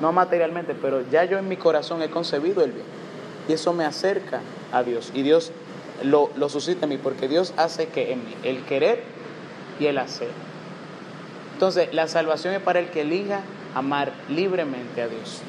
No 0.00 0.12
materialmente, 0.12 0.74
pero 0.74 1.02
ya 1.10 1.24
yo 1.24 1.38
en 1.38 1.48
mi 1.48 1.56
corazón 1.56 2.02
he 2.02 2.08
concebido 2.08 2.62
el 2.62 2.72
bien. 2.72 2.99
Y 3.50 3.52
eso 3.52 3.72
me 3.72 3.84
acerca 3.84 4.42
a 4.70 4.84
Dios. 4.84 5.10
Y 5.12 5.22
Dios 5.22 5.50
lo, 6.04 6.30
lo 6.36 6.48
suscita 6.48 6.84
en 6.84 6.90
mí, 6.90 6.98
porque 6.98 7.26
Dios 7.26 7.52
hace 7.56 7.88
que 7.88 8.12
en 8.12 8.24
mí, 8.24 8.32
el 8.44 8.62
querer 8.64 9.02
y 9.80 9.86
el 9.86 9.98
hacer. 9.98 10.28
Entonces, 11.54 11.92
la 11.92 12.06
salvación 12.06 12.54
es 12.54 12.62
para 12.62 12.78
el 12.78 12.90
que 12.90 13.00
elija 13.00 13.40
amar 13.74 14.12
libremente 14.28 15.02
a 15.02 15.08
Dios. 15.08 15.40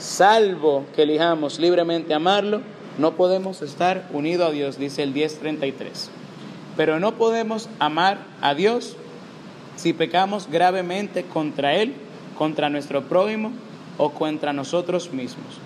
Salvo 0.00 0.86
que 0.96 1.04
elijamos 1.04 1.60
libremente 1.60 2.14
amarlo, 2.14 2.62
no 2.98 3.12
podemos 3.12 3.62
estar 3.62 4.08
unidos 4.12 4.48
a 4.48 4.50
Dios, 4.50 4.76
dice 4.76 5.04
el 5.04 5.12
1033. 5.12 6.10
Pero 6.76 6.98
no 6.98 7.14
podemos 7.14 7.68
amar 7.78 8.26
a 8.40 8.54
Dios 8.56 8.96
si 9.76 9.92
pecamos 9.92 10.48
gravemente 10.50 11.22
contra 11.22 11.76
Él, 11.76 11.94
contra 12.36 12.70
nuestro 12.70 13.04
prójimo 13.04 13.52
o 13.98 14.10
contra 14.10 14.52
nosotros 14.52 15.12
mismos. 15.12 15.60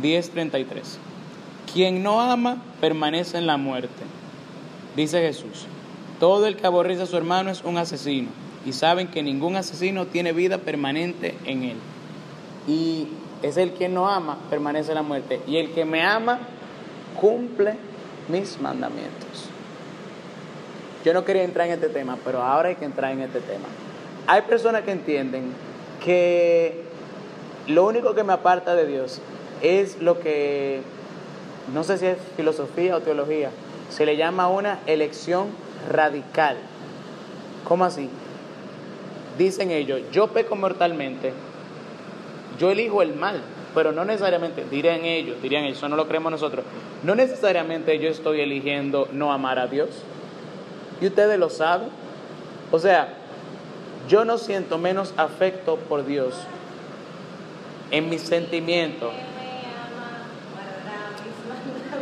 10:33. 0.00 0.98
Quien 1.72 2.02
no 2.02 2.20
ama 2.20 2.62
permanece 2.80 3.38
en 3.38 3.46
la 3.46 3.56
muerte. 3.56 4.04
Dice 4.96 5.20
Jesús, 5.20 5.66
todo 6.18 6.46
el 6.46 6.56
que 6.56 6.66
aborrece 6.66 7.02
a 7.02 7.06
su 7.06 7.16
hermano 7.16 7.50
es 7.50 7.62
un 7.62 7.76
asesino 7.76 8.28
y 8.64 8.72
saben 8.72 9.08
que 9.08 9.22
ningún 9.22 9.56
asesino 9.56 10.06
tiene 10.06 10.32
vida 10.32 10.58
permanente 10.58 11.34
en 11.44 11.62
él. 11.64 11.76
Y 12.66 13.08
es 13.42 13.56
el 13.56 13.72
que 13.72 13.88
no 13.88 14.08
ama, 14.08 14.38
permanece 14.50 14.90
en 14.90 14.96
la 14.96 15.02
muerte. 15.02 15.40
Y 15.46 15.56
el 15.56 15.70
que 15.72 15.84
me 15.84 16.02
ama, 16.02 16.40
cumple 17.20 17.74
mis 18.28 18.60
mandamientos. 18.60 19.48
Yo 21.04 21.14
no 21.14 21.24
quería 21.24 21.44
entrar 21.44 21.68
en 21.68 21.74
este 21.74 21.88
tema, 21.88 22.18
pero 22.24 22.42
ahora 22.42 22.70
hay 22.70 22.74
que 22.74 22.84
entrar 22.84 23.12
en 23.12 23.20
este 23.20 23.40
tema. 23.40 23.68
Hay 24.26 24.42
personas 24.42 24.82
que 24.82 24.90
entienden 24.90 25.52
que 26.04 26.84
lo 27.66 27.86
único 27.86 28.14
que 28.14 28.24
me 28.24 28.32
aparta 28.32 28.74
de 28.74 28.86
Dios 28.86 29.20
es 29.62 30.00
lo 30.00 30.20
que, 30.20 30.80
no 31.72 31.84
sé 31.84 31.98
si 31.98 32.06
es 32.06 32.18
filosofía 32.36 32.96
o 32.96 33.00
teología, 33.00 33.50
se 33.90 34.06
le 34.06 34.16
llama 34.16 34.48
una 34.48 34.80
elección 34.86 35.48
radical. 35.90 36.56
¿Cómo 37.64 37.84
así? 37.84 38.08
Dicen 39.36 39.70
ellos, 39.70 40.00
yo 40.12 40.28
peco 40.28 40.56
mortalmente, 40.56 41.32
yo 42.58 42.70
elijo 42.70 43.02
el 43.02 43.14
mal, 43.14 43.40
pero 43.74 43.92
no 43.92 44.04
necesariamente, 44.04 44.64
dirían 44.70 45.04
ellos, 45.04 45.40
dirían 45.40 45.64
ellos, 45.64 45.78
eso 45.78 45.88
no 45.88 45.96
lo 45.96 46.08
creemos 46.08 46.32
nosotros, 46.32 46.64
no 47.04 47.14
necesariamente 47.14 47.98
yo 47.98 48.08
estoy 48.08 48.40
eligiendo 48.40 49.08
no 49.12 49.32
amar 49.32 49.58
a 49.58 49.66
Dios. 49.66 49.90
Y 51.00 51.06
ustedes 51.06 51.38
lo 51.38 51.50
saben. 51.50 51.88
O 52.70 52.78
sea, 52.78 53.14
yo 54.08 54.24
no 54.24 54.38
siento 54.38 54.78
menos 54.78 55.14
afecto 55.16 55.76
por 55.76 56.04
Dios 56.04 56.34
en 57.90 58.08
mis 58.10 58.22
sentimientos. 58.22 59.12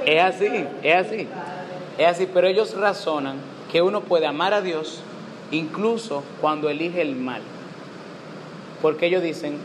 Es 0.07 0.23
así, 0.23 0.65
es 0.85 1.07
así. 1.07 1.29
Es 1.99 2.07
así, 2.07 2.29
pero 2.33 2.47
ellos 2.47 2.77
razonan 2.77 3.39
que 3.73 3.83
uno 3.83 4.03
puede 4.03 4.27
amar 4.27 4.55
a 4.55 4.63
Dios 4.63 5.03
incluso 5.51 6.23
cuando 6.41 6.71
elige 6.71 7.03
el 7.03 7.17
mal. 7.17 7.43
Porque 8.81 9.07
ellos 9.07 9.23
dicen, 9.23 9.59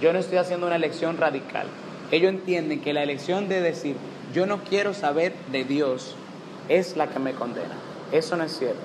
yo 0.00 0.12
no 0.12 0.18
estoy 0.18 0.38
haciendo 0.38 0.66
una 0.66 0.76
elección 0.76 1.18
radical. 1.18 1.66
Ellos 2.10 2.30
entienden 2.30 2.80
que 2.80 2.92
la 2.92 3.04
elección 3.04 3.48
de 3.48 3.60
decir, 3.60 3.96
yo 4.34 4.46
no 4.46 4.58
quiero 4.64 4.92
saber 4.92 5.32
de 5.52 5.64
Dios, 5.64 6.16
es 6.68 6.96
la 6.96 7.08
que 7.08 7.20
me 7.20 7.32
condena. 7.32 7.74
Eso 8.10 8.36
no 8.36 8.42
es 8.44 8.58
cierto. 8.58 8.76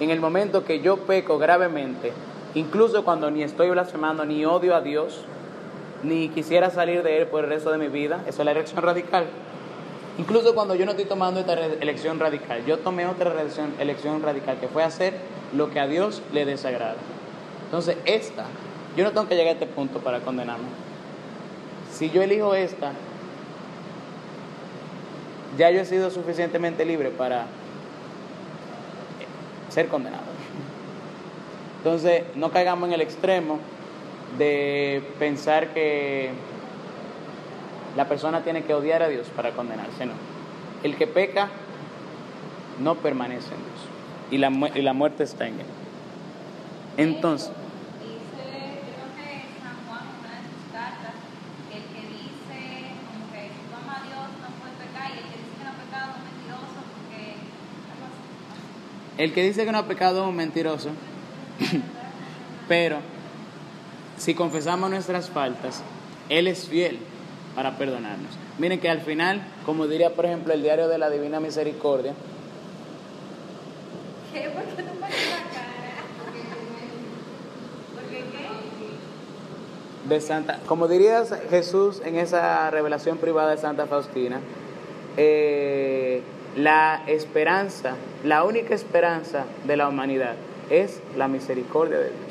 En 0.00 0.10
el 0.10 0.20
momento 0.20 0.64
que 0.64 0.80
yo 0.80 0.98
peco 0.98 1.38
gravemente, 1.38 2.12
incluso 2.54 3.04
cuando 3.04 3.30
ni 3.30 3.42
estoy 3.42 3.70
blasfemando, 3.70 4.24
ni 4.24 4.44
odio 4.44 4.74
a 4.74 4.80
Dios, 4.80 5.24
ni 6.04 6.28
quisiera 6.28 6.70
salir 6.70 7.02
de 7.02 7.18
Él 7.18 7.26
por 7.26 7.44
el 7.44 7.50
resto 7.50 7.70
de 7.70 7.78
mi 7.78 7.88
vida, 7.88 8.22
eso 8.26 8.42
es 8.42 8.44
la 8.44 8.52
elección 8.52 8.82
radical. 8.82 9.26
Incluso 10.18 10.54
cuando 10.54 10.74
yo 10.74 10.84
no 10.84 10.92
estoy 10.92 11.06
tomando 11.06 11.40
esta 11.40 11.54
elección 11.54 12.20
radical, 12.20 12.64
yo 12.66 12.78
tomé 12.78 13.06
otra 13.06 13.32
elección, 13.32 13.74
elección 13.80 14.22
radical, 14.22 14.58
que 14.60 14.68
fue 14.68 14.84
hacer 14.84 15.14
lo 15.52 15.70
que 15.70 15.80
a 15.80 15.86
Dios 15.86 16.22
le 16.32 16.44
desagrada. 16.44 16.96
Entonces, 17.64 17.96
esta, 18.04 18.44
yo 18.96 19.02
no 19.02 19.10
tengo 19.10 19.26
que 19.26 19.34
llegar 19.34 19.50
a 19.50 19.52
este 19.54 19.66
punto 19.66 19.98
para 19.98 20.20
condenarme. 20.20 20.68
Si 21.92 22.10
yo 22.10 22.22
elijo 22.22 22.54
esta, 22.54 22.92
ya 25.58 25.70
yo 25.70 25.80
he 25.80 25.84
sido 25.84 26.10
suficientemente 26.10 26.84
libre 26.84 27.10
para 27.10 27.46
ser 29.68 29.88
condenado. 29.88 30.22
Entonces, 31.78 32.22
no 32.36 32.50
caigamos 32.50 32.88
en 32.88 32.94
el 32.94 33.00
extremo 33.00 33.58
de 34.38 35.02
pensar 35.18 35.68
que 35.74 36.30
la 37.96 38.08
persona 38.08 38.42
tiene 38.42 38.64
que 38.64 38.74
odiar 38.74 39.02
a 39.02 39.08
Dios 39.08 39.28
para 39.34 39.52
condenarse, 39.52 40.04
no. 40.06 40.14
El 40.82 40.96
que 40.96 41.06
peca 41.06 41.48
no 42.80 42.96
permanece 42.96 43.54
en 43.54 43.60
Dios 43.60 43.88
y 44.30 44.38
la, 44.38 44.50
mu- 44.50 44.70
y 44.74 44.82
la 44.82 44.92
muerte 44.92 45.22
está 45.24 45.46
en 45.46 45.60
él. 45.60 45.66
Entonces, 46.96 47.50
Dice, 48.00 48.80
creo 48.82 49.08
que 49.16 49.46
San 49.62 49.76
Juan 49.86 50.02
en 50.10 50.18
una 50.20 50.30
de 50.34 50.42
sus 50.50 50.64
cartas, 50.72 51.14
que 51.70 51.76
el 51.78 51.84
que 51.94 52.02
dice 52.10 52.58
como 53.06 53.30
que 53.32 53.48
si 53.48 53.60
tú 53.70 53.74
amas 53.78 54.00
a 54.00 54.06
Dios 54.06 54.26
no 54.42 54.48
puede 54.58 54.74
pecar 54.82 55.10
y 55.10 55.18
el 55.18 55.26
que 55.30 55.36
dice 55.38 55.54
que 55.58 55.64
no 55.64 55.70
ha 55.70 55.78
pecado 55.78 56.10
es 56.14 56.22
mentiroso 56.24 56.78
porque 56.98 57.22
algo 57.94 58.04
así. 58.10 59.22
el 59.22 59.32
que 59.32 59.42
dice 59.42 59.64
que 59.64 59.72
no 59.72 59.78
ha 59.78 59.86
pecado 59.86 60.22
es 60.22 60.28
un 60.28 60.36
mentiroso, 60.36 60.90
pero 62.68 62.98
si 64.16 64.34
confesamos 64.34 64.90
nuestras 64.90 65.30
faltas, 65.30 65.82
Él 66.28 66.46
es 66.48 66.68
fiel 66.68 66.98
para 67.54 67.76
perdonarnos. 67.76 68.30
Miren 68.58 68.80
que 68.80 68.88
al 68.88 69.00
final, 69.00 69.42
como 69.66 69.86
diría 69.86 70.14
por 70.14 70.26
ejemplo 70.26 70.52
el 70.52 70.62
diario 70.62 70.88
de 70.88 70.98
la 70.98 71.10
Divina 71.10 71.40
Misericordia, 71.40 72.14
¿Qué? 74.32 74.48
¿Por 74.50 74.64
qué 74.64 74.82
tú 74.82 74.98
pones 74.98 75.30
la 75.30 75.50
cara? 75.54 75.68
¿Por 77.94 78.04
qué 78.10 78.18
qué? 78.18 80.08
de 80.08 80.20
Santa, 80.20 80.58
como 80.66 80.88
diría 80.88 81.22
Jesús 81.50 82.02
en 82.04 82.16
esa 82.16 82.68
revelación 82.70 83.18
privada 83.18 83.52
de 83.52 83.58
Santa 83.58 83.86
Faustina, 83.86 84.40
eh, 85.16 86.22
la 86.56 87.02
esperanza, 87.06 87.94
la 88.24 88.44
única 88.44 88.74
esperanza 88.74 89.44
de 89.66 89.76
la 89.76 89.88
humanidad 89.88 90.34
es 90.70 91.00
la 91.16 91.28
misericordia 91.28 91.98
de 91.98 92.10
Dios. 92.10 92.23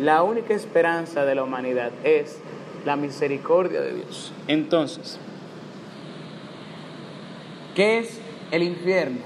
La 0.00 0.22
única 0.22 0.54
esperanza 0.54 1.24
de 1.24 1.34
la 1.34 1.42
humanidad 1.42 1.90
es 2.04 2.38
la 2.84 2.96
misericordia 2.96 3.80
de 3.80 3.94
Dios. 3.94 4.32
Entonces, 4.48 5.18
¿qué 7.74 7.98
es 7.98 8.18
el 8.50 8.62
infierno? 8.62 9.18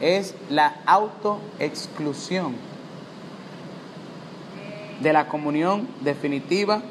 Es 0.00 0.34
la 0.50 0.76
autoexclusión 0.86 2.54
de 5.00 5.12
la 5.12 5.28
comunión 5.28 5.88
definitiva 6.02 6.82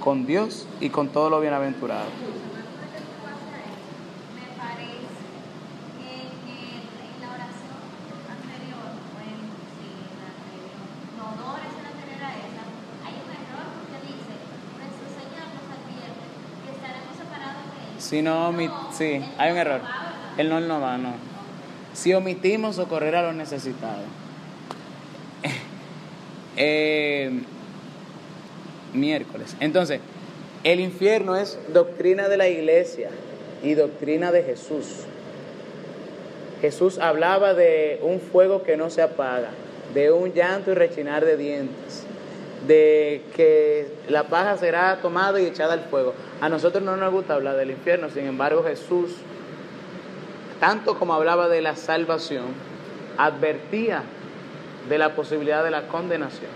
con 0.00 0.26
Dios 0.26 0.66
y 0.80 0.88
con 0.90 1.08
todo 1.08 1.30
lo 1.30 1.40
bienaventurado. 1.40 2.06
Me 4.34 4.46
parece 4.58 5.22
que 5.98 6.10
en, 6.10 6.26
el- 6.26 6.90
en 6.98 7.16
la 7.22 7.28
oración 7.38 7.78
anterior, 8.26 8.90
bueno, 9.14 9.46
sí, 9.78 9.88
en 9.94 10.18
la 10.18 10.28
anterior, 10.34 10.82
no, 11.16 11.24
dos 11.38 11.54
oraciones 11.54 11.86
anteriores 11.86 12.26
a 12.26 12.34
esa, 12.42 12.64
hay 13.06 13.14
un 13.22 13.30
error 13.30 13.66
porque 13.78 13.98
dice, 14.10 14.34
nuestro 14.82 15.06
Señor 15.14 15.46
nos 15.54 15.66
advierte 15.70 16.24
que 16.66 16.70
estaremos 16.74 17.14
separados 17.14 17.62
de 17.70 17.78
Él. 17.86 18.01
Si 18.12 18.20
no, 18.20 18.50
omi- 18.50 18.68
No, 18.68 18.92
sí, 18.92 19.22
hay 19.38 19.52
un 19.52 19.56
error. 19.56 19.80
él 20.36 20.50
no 20.50 20.80
va, 20.82 20.98
no. 20.98 21.14
Si 21.94 22.12
omitimos 22.12 22.76
socorrer 22.76 23.16
a 23.16 23.22
los 23.22 23.34
necesitados. 23.34 24.04
Eh, 26.58 27.30
miércoles. 28.92 29.56
Entonces, 29.60 30.00
el 30.64 30.80
infierno 30.80 31.36
es 31.36 31.58
doctrina 31.72 32.28
de 32.28 32.36
la 32.36 32.48
iglesia 32.50 33.08
y 33.62 33.72
doctrina 33.72 34.30
de 34.30 34.42
Jesús. 34.42 35.06
Jesús 36.60 36.98
hablaba 36.98 37.54
de 37.54 37.98
un 38.02 38.20
fuego 38.20 38.62
que 38.62 38.76
no 38.76 38.90
se 38.90 39.00
apaga, 39.00 39.48
de 39.94 40.12
un 40.12 40.34
llanto 40.34 40.72
y 40.72 40.74
rechinar 40.74 41.24
de 41.24 41.38
dientes, 41.38 42.04
de 42.66 43.22
que 43.34 43.88
la 44.08 44.24
paja 44.24 44.56
será 44.56 44.98
tomada 45.00 45.40
y 45.40 45.46
echada 45.46 45.74
al 45.74 45.80
fuego. 45.80 46.14
A 46.40 46.48
nosotros 46.48 46.82
no 46.82 46.96
nos 46.96 47.12
gusta 47.12 47.34
hablar 47.34 47.56
del 47.56 47.70
infierno, 47.70 48.08
sin 48.10 48.26
embargo 48.26 48.62
Jesús, 48.64 49.16
tanto 50.60 50.98
como 50.98 51.14
hablaba 51.14 51.48
de 51.48 51.60
la 51.60 51.76
salvación, 51.76 52.46
advertía 53.18 54.02
de 54.88 54.98
la 54.98 55.14
posibilidad 55.14 55.64
de 55.64 55.70
la 55.70 55.88
condenación. 55.88 56.50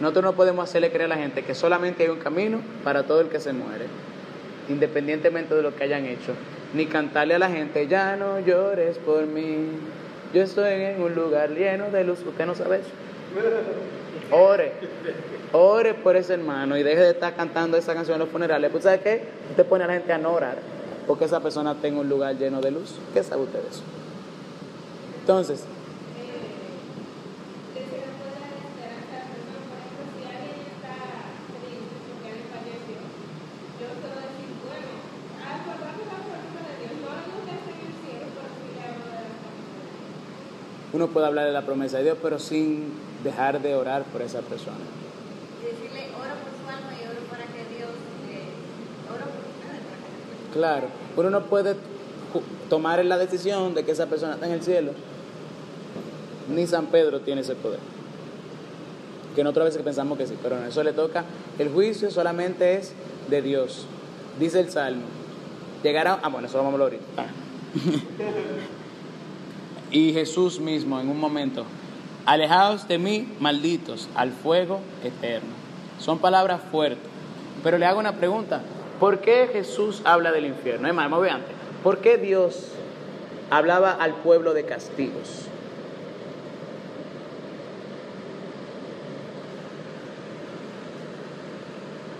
Nosotros 0.00 0.24
no 0.24 0.32
podemos 0.34 0.68
hacerle 0.68 0.90
creer 0.90 1.10
a 1.10 1.16
la 1.16 1.22
gente 1.22 1.42
que 1.42 1.54
solamente 1.54 2.02
hay 2.02 2.10
un 2.10 2.18
camino 2.18 2.60
para 2.84 3.04
todo 3.04 3.20
el 3.20 3.28
que 3.28 3.40
se 3.40 3.52
muere, 3.52 3.86
independientemente 4.68 5.54
de 5.54 5.62
lo 5.62 5.74
que 5.74 5.84
hayan 5.84 6.04
hecho. 6.04 6.32
Ni 6.74 6.86
cantarle 6.86 7.34
a 7.34 7.38
la 7.38 7.48
gente, 7.48 7.86
ya 7.86 8.16
no 8.16 8.40
llores 8.40 8.98
por 8.98 9.24
mí, 9.24 9.68
yo 10.34 10.42
estoy 10.42 10.72
en 10.72 11.00
un 11.00 11.14
lugar 11.14 11.50
lleno 11.50 11.90
de 11.90 12.04
luz. 12.04 12.18
Usted 12.26 12.44
no 12.44 12.54
sabe 12.54 12.80
eso. 12.80 12.90
Ore, 14.30 14.72
ore 15.52 15.94
por 15.94 16.16
ese 16.16 16.34
hermano 16.34 16.76
y 16.76 16.82
deje 16.82 17.00
de 17.00 17.10
estar 17.10 17.34
cantando 17.34 17.76
esa 17.76 17.94
canción 17.94 18.16
en 18.16 18.20
los 18.20 18.28
funerales. 18.28 18.70
Pues, 18.70 18.84
¿sabe 18.84 19.00
qué? 19.00 19.24
Usted 19.50 19.66
pone 19.66 19.84
a 19.84 19.86
la 19.86 19.94
gente 19.94 20.12
a 20.12 20.18
no 20.18 20.32
orar 20.32 20.56
porque 21.06 21.24
esa 21.24 21.40
persona 21.40 21.74
tenga 21.74 22.00
un 22.00 22.08
lugar 22.08 22.36
lleno 22.36 22.60
de 22.60 22.70
luz. 22.72 22.96
¿Qué 23.14 23.22
sabe 23.22 23.42
usted 23.42 23.60
de 23.62 23.68
eso? 23.68 23.82
Entonces, 25.20 25.64
uno 40.92 41.08
puede 41.08 41.26
hablar 41.26 41.46
de 41.46 41.52
la 41.52 41.62
promesa 41.62 41.98
de 41.98 42.04
Dios, 42.04 42.18
pero 42.22 42.38
sin 42.38 42.90
dejar 43.26 43.60
de 43.60 43.74
orar 43.74 44.04
por 44.04 44.22
esa 44.22 44.40
persona. 44.40 44.78
Y 45.60 45.64
decirle, 45.66 46.06
oro 46.14 46.32
por 46.42 46.52
su 46.54 46.62
alma 46.68 46.92
y 46.94 47.02
oro 47.06 47.22
para 47.28 47.44
que 47.46 47.64
Dios, 47.74 47.90
eh, 48.30 48.54
oro 49.12 49.24
por 49.24 49.44
Claro, 50.52 50.86
uno 51.16 51.30
no 51.30 51.46
puede 51.46 51.74
tomar 52.70 53.04
la 53.04 53.18
decisión 53.18 53.74
de 53.74 53.84
que 53.84 53.90
esa 53.92 54.06
persona 54.06 54.34
está 54.34 54.46
en 54.46 54.52
el 54.52 54.62
cielo. 54.62 54.92
Ni 56.54 56.66
San 56.66 56.86
Pedro 56.86 57.20
tiene 57.20 57.40
ese 57.40 57.56
poder. 57.56 57.80
Que 59.34 59.40
en 59.40 59.48
otras 59.48 59.64
veces 59.66 59.82
pensamos 59.82 60.16
que 60.16 60.26
sí, 60.26 60.36
pero 60.40 60.56
no, 60.58 60.66
eso 60.66 60.84
le 60.84 60.92
toca. 60.92 61.24
El 61.58 61.70
juicio 61.70 62.10
solamente 62.10 62.76
es 62.76 62.92
de 63.28 63.42
Dios. 63.42 63.86
Dice 64.38 64.60
el 64.60 64.70
Salmo. 64.70 65.02
Llegará. 65.82 66.20
Ah, 66.22 66.28
bueno, 66.28 66.46
eso 66.46 66.58
vamos 66.58 66.70
a 66.70 66.74
hablar 66.74 66.92
ahorita. 66.92 67.04
Ah. 67.18 67.26
y 69.90 70.12
Jesús 70.12 70.60
mismo, 70.60 71.00
en 71.00 71.08
un 71.08 71.18
momento, 71.18 71.64
alejaos 72.26 72.88
de 72.88 72.98
mí, 72.98 73.32
malditos, 73.40 74.08
al 74.14 74.32
fuego 74.32 74.80
eterno. 75.02 75.54
Son 75.98 76.18
palabras 76.18 76.60
fuertes. 76.70 77.10
Pero 77.62 77.78
le 77.78 77.86
hago 77.86 78.00
una 78.00 78.16
pregunta. 78.16 78.60
¿Por 79.00 79.20
qué 79.20 79.48
Jesús 79.52 80.02
habla 80.04 80.32
del 80.32 80.46
infierno? 80.46 80.88
Es 80.88 80.94
más, 80.94 81.08
me 81.08 81.30
antes. 81.30 81.52
¿Por 81.82 81.98
qué 81.98 82.18
Dios 82.18 82.72
hablaba 83.50 83.92
al 83.92 84.14
pueblo 84.14 84.54
de 84.54 84.64
castigos? 84.64 85.46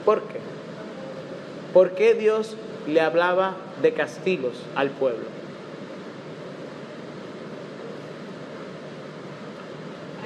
¿Por 0.04 0.22
qué? 0.22 0.38
¿Por 1.72 1.90
qué 1.96 2.14
Dios 2.14 2.56
le 2.86 3.00
hablaba 3.00 3.56
de 3.82 3.92
castigos 3.92 4.54
al 4.76 4.90
pueblo? 4.90 5.35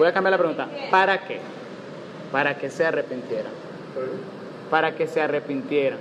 Voy 0.01 0.09
a 0.09 0.15
cambiar 0.15 0.31
la 0.31 0.39
pregunta. 0.39 0.67
¿Para 0.91 1.27
qué? 1.27 1.41
Para 2.33 2.57
que 2.57 2.71
se 2.71 2.87
arrepintieran. 2.87 3.53
Para 4.71 4.95
que 4.95 5.07
se 5.07 5.21
arrepintieran. 5.21 5.99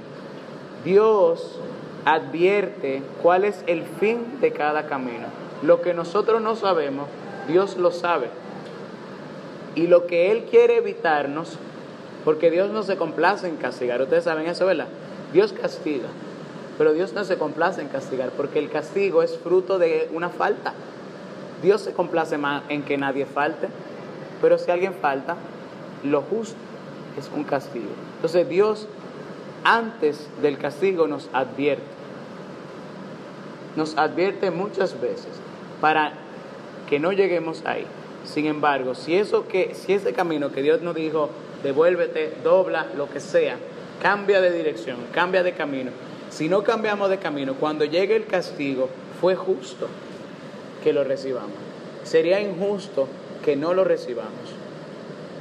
Dios 0.85 1.59
advierte 2.05 3.03
cuál 3.21 3.43
es 3.43 3.61
el 3.67 3.83
fin 3.83 4.39
de 4.39 4.53
cada 4.53 4.87
camino. 4.87 5.27
Lo 5.63 5.81
que 5.81 5.93
nosotros 5.93 6.41
no 6.41 6.55
sabemos, 6.55 7.09
Dios 7.49 7.75
lo 7.75 7.91
sabe. 7.91 8.29
Y 9.75 9.87
lo 9.87 10.07
que 10.07 10.31
Él 10.31 10.45
quiere 10.49 10.77
evitarnos, 10.77 11.57
porque 12.23 12.51
Dios 12.51 12.71
no 12.71 12.83
se 12.83 12.95
complace 12.95 13.49
en 13.49 13.57
castigar, 13.57 14.01
ustedes 14.01 14.23
saben 14.23 14.47
eso, 14.47 14.65
¿verdad? 14.65 14.87
Dios 15.33 15.51
castiga, 15.51 16.07
pero 16.77 16.93
Dios 16.93 17.11
no 17.11 17.25
se 17.25 17.37
complace 17.37 17.81
en 17.81 17.89
castigar, 17.89 18.29
porque 18.29 18.59
el 18.59 18.69
castigo 18.69 19.23
es 19.23 19.37
fruto 19.37 19.77
de 19.77 20.09
una 20.13 20.29
falta. 20.29 20.73
Dios 21.61 21.81
se 21.81 21.91
complace 21.91 22.37
más 22.37 22.63
en 22.69 22.83
que 22.83 22.97
nadie 22.97 23.25
falte, 23.25 23.67
pero 24.41 24.57
si 24.57 24.71
alguien 24.71 24.93
falta, 24.93 25.35
lo 26.03 26.21
justo 26.21 26.57
es 27.17 27.29
un 27.35 27.43
castigo. 27.43 27.89
Entonces 28.15 28.47
Dios 28.47 28.87
antes 29.63 30.27
del 30.41 30.57
castigo 30.57 31.07
nos 31.07 31.29
advierte. 31.33 31.83
Nos 33.75 33.97
advierte 33.97 34.51
muchas 34.51 34.99
veces 34.99 35.29
para 35.81 36.13
que 36.89 36.99
no 36.99 37.11
lleguemos 37.11 37.65
ahí. 37.65 37.85
Sin 38.25 38.45
embargo, 38.45 38.95
si 38.95 39.15
eso 39.15 39.47
que 39.47 39.75
si 39.75 39.93
ese 39.93 40.13
camino 40.13 40.51
que 40.51 40.61
Dios 40.61 40.81
nos 40.81 40.95
dijo, 40.95 41.29
devuélvete, 41.63 42.33
dobla, 42.43 42.87
lo 42.97 43.09
que 43.09 43.19
sea, 43.19 43.57
cambia 44.01 44.41
de 44.41 44.51
dirección, 44.51 44.97
cambia 45.13 45.43
de 45.43 45.53
camino. 45.53 45.91
Si 46.29 46.47
no 46.47 46.63
cambiamos 46.63 47.09
de 47.09 47.17
camino, 47.17 47.55
cuando 47.55 47.85
llegue 47.85 48.15
el 48.15 48.25
castigo, 48.25 48.89
fue 49.19 49.35
justo 49.35 49.87
que 50.83 50.93
lo 50.93 51.03
recibamos. 51.03 51.57
Sería 52.03 52.39
injusto 52.39 53.07
que 53.43 53.55
no 53.55 53.73
lo 53.73 53.83
recibamos. 53.83 54.53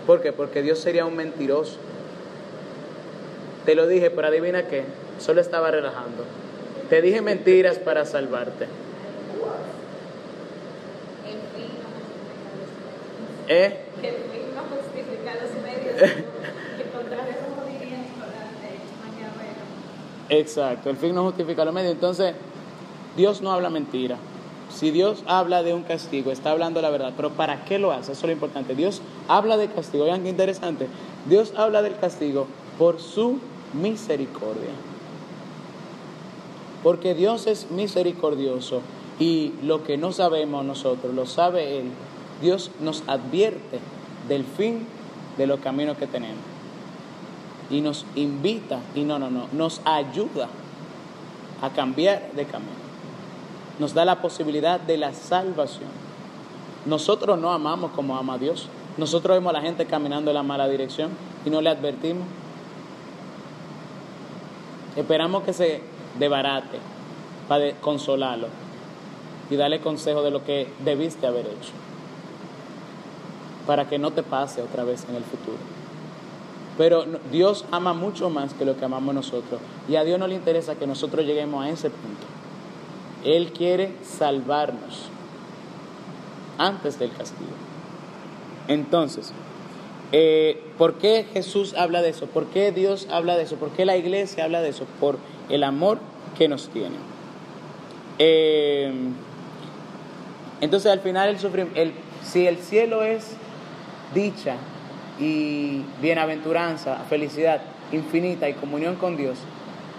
¿Por 0.06 0.20
qué? 0.22 0.32
Porque 0.32 0.62
Dios 0.62 0.78
sería 0.78 1.04
un 1.04 1.16
mentiroso. 1.16 1.76
Te 3.64 3.74
lo 3.74 3.86
dije, 3.86 4.10
pero 4.10 4.28
adivina 4.28 4.66
qué, 4.66 4.84
solo 5.18 5.40
estaba 5.40 5.70
relajando. 5.70 6.24
Te 6.88 7.02
dije 7.02 7.20
mentiras 7.20 7.78
para 7.78 8.06
salvarte. 8.06 8.66
¿Eh? 13.48 13.78
Exacto, 20.30 20.90
el 20.90 20.96
fin 20.96 21.14
no 21.14 21.24
justifica 21.24 21.64
los 21.64 21.72
medios. 21.72 21.92
Entonces, 21.92 22.34
Dios 23.16 23.40
no 23.40 23.52
habla 23.52 23.70
mentira. 23.70 24.16
Si 24.70 24.90
Dios 24.90 25.24
habla 25.26 25.62
de 25.62 25.74
un 25.74 25.82
castigo, 25.82 26.30
está 26.30 26.50
hablando 26.50 26.82
la 26.82 26.90
verdad. 26.90 27.12
Pero 27.16 27.30
¿para 27.30 27.64
qué 27.64 27.78
lo 27.78 27.92
hace? 27.92 28.12
Eso 28.12 28.20
es 28.22 28.26
lo 28.26 28.32
importante. 28.32 28.74
Dios 28.74 29.02
habla 29.26 29.56
de 29.56 29.68
castigo. 29.68 30.04
Vean 30.04 30.22
qué 30.22 30.28
interesante. 30.28 30.88
Dios 31.26 31.52
habla 31.56 31.82
del 31.82 31.96
castigo 31.96 32.46
por 32.78 33.00
su 33.00 33.38
misericordia. 33.72 34.70
Porque 36.82 37.14
Dios 37.14 37.46
es 37.46 37.70
misericordioso 37.70 38.82
y 39.18 39.52
lo 39.62 39.82
que 39.82 39.96
no 39.96 40.12
sabemos 40.12 40.64
nosotros 40.64 41.14
lo 41.14 41.26
sabe 41.26 41.78
Él. 41.78 41.86
Dios 42.40 42.70
nos 42.80 43.02
advierte 43.08 43.80
del 44.28 44.44
fin 44.44 44.86
de 45.36 45.46
los 45.46 45.60
caminos 45.60 45.96
que 45.98 46.06
tenemos. 46.06 46.38
Y 47.70 47.80
nos 47.80 48.06
invita, 48.14 48.80
y 48.94 49.02
no, 49.02 49.18
no, 49.18 49.30
no, 49.30 49.46
nos 49.52 49.80
ayuda 49.84 50.48
a 51.60 51.70
cambiar 51.70 52.30
de 52.32 52.44
camino. 52.44 52.87
Nos 53.78 53.94
da 53.94 54.04
la 54.04 54.20
posibilidad 54.20 54.80
de 54.80 54.96
la 54.96 55.12
salvación. 55.12 55.88
Nosotros 56.86 57.38
no 57.38 57.52
amamos 57.52 57.92
como 57.92 58.16
ama 58.16 58.38
Dios. 58.38 58.68
Nosotros 58.96 59.36
vemos 59.36 59.50
a 59.50 59.58
la 59.58 59.62
gente 59.62 59.86
caminando 59.86 60.30
en 60.30 60.34
la 60.34 60.42
mala 60.42 60.68
dirección 60.68 61.10
y 61.44 61.50
no 61.50 61.60
le 61.60 61.70
advertimos. 61.70 62.26
Esperamos 64.96 65.44
que 65.44 65.52
se 65.52 65.82
debarate 66.18 66.78
para 67.46 67.72
consolarlo 67.74 68.48
y 69.50 69.56
darle 69.56 69.80
consejo 69.80 70.22
de 70.22 70.30
lo 70.30 70.44
que 70.44 70.72
debiste 70.84 71.26
haber 71.26 71.46
hecho 71.46 71.72
para 73.68 73.86
que 73.86 73.98
no 73.98 74.10
te 74.12 74.22
pase 74.22 74.62
otra 74.62 74.82
vez 74.82 75.04
en 75.10 75.14
el 75.14 75.22
futuro. 75.24 75.58
Pero 76.78 77.04
Dios 77.30 77.66
ama 77.70 77.92
mucho 77.92 78.30
más 78.30 78.54
que 78.54 78.64
lo 78.64 78.78
que 78.78 78.84
amamos 78.86 79.14
nosotros 79.14 79.60
y 79.88 79.96
a 79.96 80.04
Dios 80.04 80.18
no 80.18 80.26
le 80.26 80.34
interesa 80.34 80.76
que 80.76 80.86
nosotros 80.86 81.26
lleguemos 81.26 81.64
a 81.64 81.68
ese 81.68 81.90
punto. 81.90 82.37
Él 83.24 83.52
quiere 83.52 83.92
salvarnos 84.02 85.08
antes 86.58 86.98
del 86.98 87.10
castigo. 87.12 87.50
Entonces, 88.68 89.32
eh, 90.12 90.62
¿por 90.76 90.94
qué 90.94 91.26
Jesús 91.32 91.74
habla 91.74 92.02
de 92.02 92.10
eso? 92.10 92.26
¿Por 92.26 92.46
qué 92.46 92.72
Dios 92.72 93.08
habla 93.10 93.36
de 93.36 93.44
eso? 93.44 93.56
¿Por 93.56 93.70
qué 93.70 93.84
la 93.84 93.96
iglesia 93.96 94.44
habla 94.44 94.60
de 94.60 94.70
eso? 94.70 94.86
Por 95.00 95.18
el 95.48 95.64
amor 95.64 95.98
que 96.36 96.48
nos 96.48 96.68
tiene. 96.68 96.96
Eh, 98.18 98.92
entonces, 100.60 100.90
al 100.90 101.00
final, 101.00 101.36
el 101.74 101.92
si 102.24 102.46
el 102.46 102.58
cielo 102.58 103.04
es 103.04 103.36
dicha 104.14 104.56
y 105.18 105.82
bienaventuranza, 106.00 106.96
felicidad 107.08 107.60
infinita 107.92 108.48
y 108.48 108.54
comunión 108.54 108.96
con 108.96 109.16
Dios, 109.16 109.38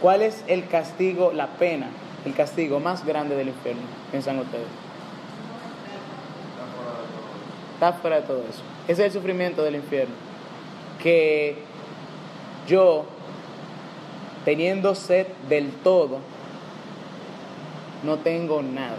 ¿cuál 0.01 0.21
es 0.21 0.43
el 0.47 0.67
castigo, 0.67 1.31
la 1.33 1.47
pena, 1.47 1.87
el 2.25 2.33
castigo 2.33 2.79
más 2.79 3.05
grande 3.05 3.35
del 3.35 3.49
infierno? 3.49 3.81
Piensan 4.11 4.39
ustedes. 4.39 4.67
Está 7.75 7.93
fuera 7.93 8.17
de 8.17 8.27
todo 8.27 8.39
eso. 8.49 8.61
Ese 8.87 9.05
es 9.05 9.15
el 9.15 9.21
sufrimiento 9.21 9.63
del 9.63 9.75
infierno. 9.75 10.13
Que 11.01 11.55
yo, 12.67 13.05
teniendo 14.43 14.95
sed 14.95 15.27
del 15.47 15.71
todo, 15.71 16.19
no 18.03 18.17
tengo 18.17 18.61
nada. 18.61 18.97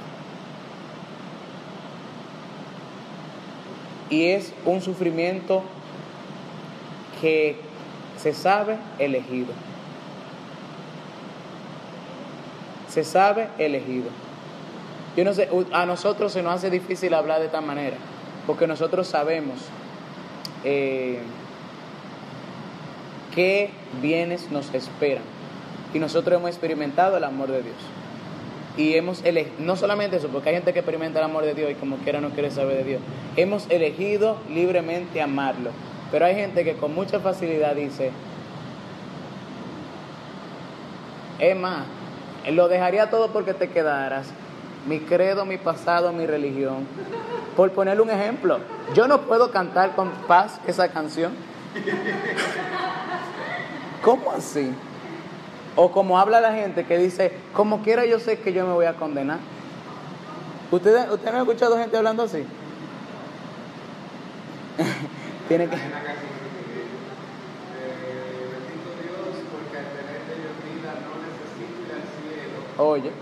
Y 4.09 4.29
es 4.29 4.53
un 4.65 4.81
sufrimiento 4.81 5.63
que 7.21 7.61
se 8.17 8.33
sabe 8.35 8.79
elegido. 8.99 9.53
Se 12.91 13.05
sabe 13.05 13.49
elegido. 13.59 14.11
Yo 15.17 15.25
no 15.25 15.33
sé, 15.33 15.49
a 15.73 15.87
nosotros 15.87 16.33
se 16.33 16.43
nos 16.43 16.55
hace 16.55 16.71
difícil 16.71 17.15
hablar 17.15 17.41
de 17.41 17.47
esta 17.47 17.61
manera, 17.61 17.97
porque 18.47 18.67
nosotros 18.67 19.07
sabemos 19.07 19.59
eh, 20.65 21.19
qué 23.35 23.71
bienes 24.03 24.51
nos 24.51 24.73
esperan. 24.75 25.23
Y 25.93 25.99
nosotros 25.99 26.39
hemos 26.39 26.51
experimentado 26.51 27.17
el 27.17 27.25
amor 27.25 27.51
de 27.51 27.63
Dios. 27.63 27.77
Y 28.77 28.95
hemos 28.95 29.25
elegido, 29.25 29.57
no 29.59 29.77
solamente 29.77 30.17
eso, 30.17 30.29
porque 30.29 30.51
hay 30.51 30.55
gente 30.55 30.73
que 30.73 30.79
experimenta 30.79 31.19
el 31.19 31.25
amor 31.25 31.45
de 31.45 31.55
Dios 31.55 31.71
y 31.71 31.75
como 31.75 31.97
quiera 31.99 32.21
no 32.21 32.31
quiere 32.31 32.51
saber 32.51 32.79
de 32.79 32.85
Dios. 32.85 33.03
Hemos 33.37 33.69
elegido 33.69 34.37
libremente 34.49 35.21
amarlo. 35.21 35.71
Pero 36.11 36.25
hay 36.25 36.35
gente 36.35 36.65
que 36.65 36.75
con 36.75 36.95
mucha 36.95 37.21
facilidad 37.21 37.75
dice, 37.75 38.11
es 41.39 41.57
más, 41.57 41.85
lo 42.49 42.69
dejaría 42.69 43.11
todo 43.11 43.33
porque 43.33 43.55
te 43.55 43.69
quedaras. 43.69 44.29
Mi 44.87 45.01
credo, 45.01 45.45
mi 45.45 45.59
pasado, 45.59 46.13
mi 46.13 46.27
religión. 46.27 46.87
Por 47.57 47.71
ponerle 47.73 48.03
un 48.03 48.11
ejemplo, 48.11 48.61
yo 48.95 49.07
no 49.07 49.23
puedo 49.23 49.51
cantar 49.51 49.95
con 49.95 50.11
paz 50.27 50.61
esa 50.67 50.89
canción. 50.89 51.33
¿Cómo 54.03 54.33
así? 54.33 54.73
O 55.77 55.93
como 55.93 56.19
habla 56.19 56.41
la 56.41 56.53
gente 56.53 56.85
que 56.85 56.97
dice, 56.99 57.33
como 57.53 57.83
quiera 57.83 58.07
yo 58.07 58.19
sé 58.19 58.39
que 58.41 58.53
yo 58.53 58.67
me 58.67 58.73
voy 58.73 58.87
a 58.87 58.95
condenar. 58.95 59.39
¿Ustedes, 60.71 61.11
¿ustedes 61.11 61.35
han 61.35 61.41
escuchado 61.41 61.77
gente 61.77 61.97
hablando 61.97 62.23
así? 62.23 62.45
Tiene 65.49 65.69
que... 65.69 65.75
Hay 65.75 65.83
una 65.83 66.03
canción 66.03 66.31
que 66.31 66.63
dice, 66.63 66.87
eh, 67.75 68.47
bendito 68.55 68.89
Dios, 69.03 69.35
porque 69.51 69.77
al 69.79 69.91
tenerte 69.91 70.33
yo 70.39 70.55
vida 70.63 70.95
no 71.03 71.19
necesito 71.27 71.75
ir 71.83 71.91
al 71.91 72.07
cielo, 72.07 72.59
Oye, 72.81 73.13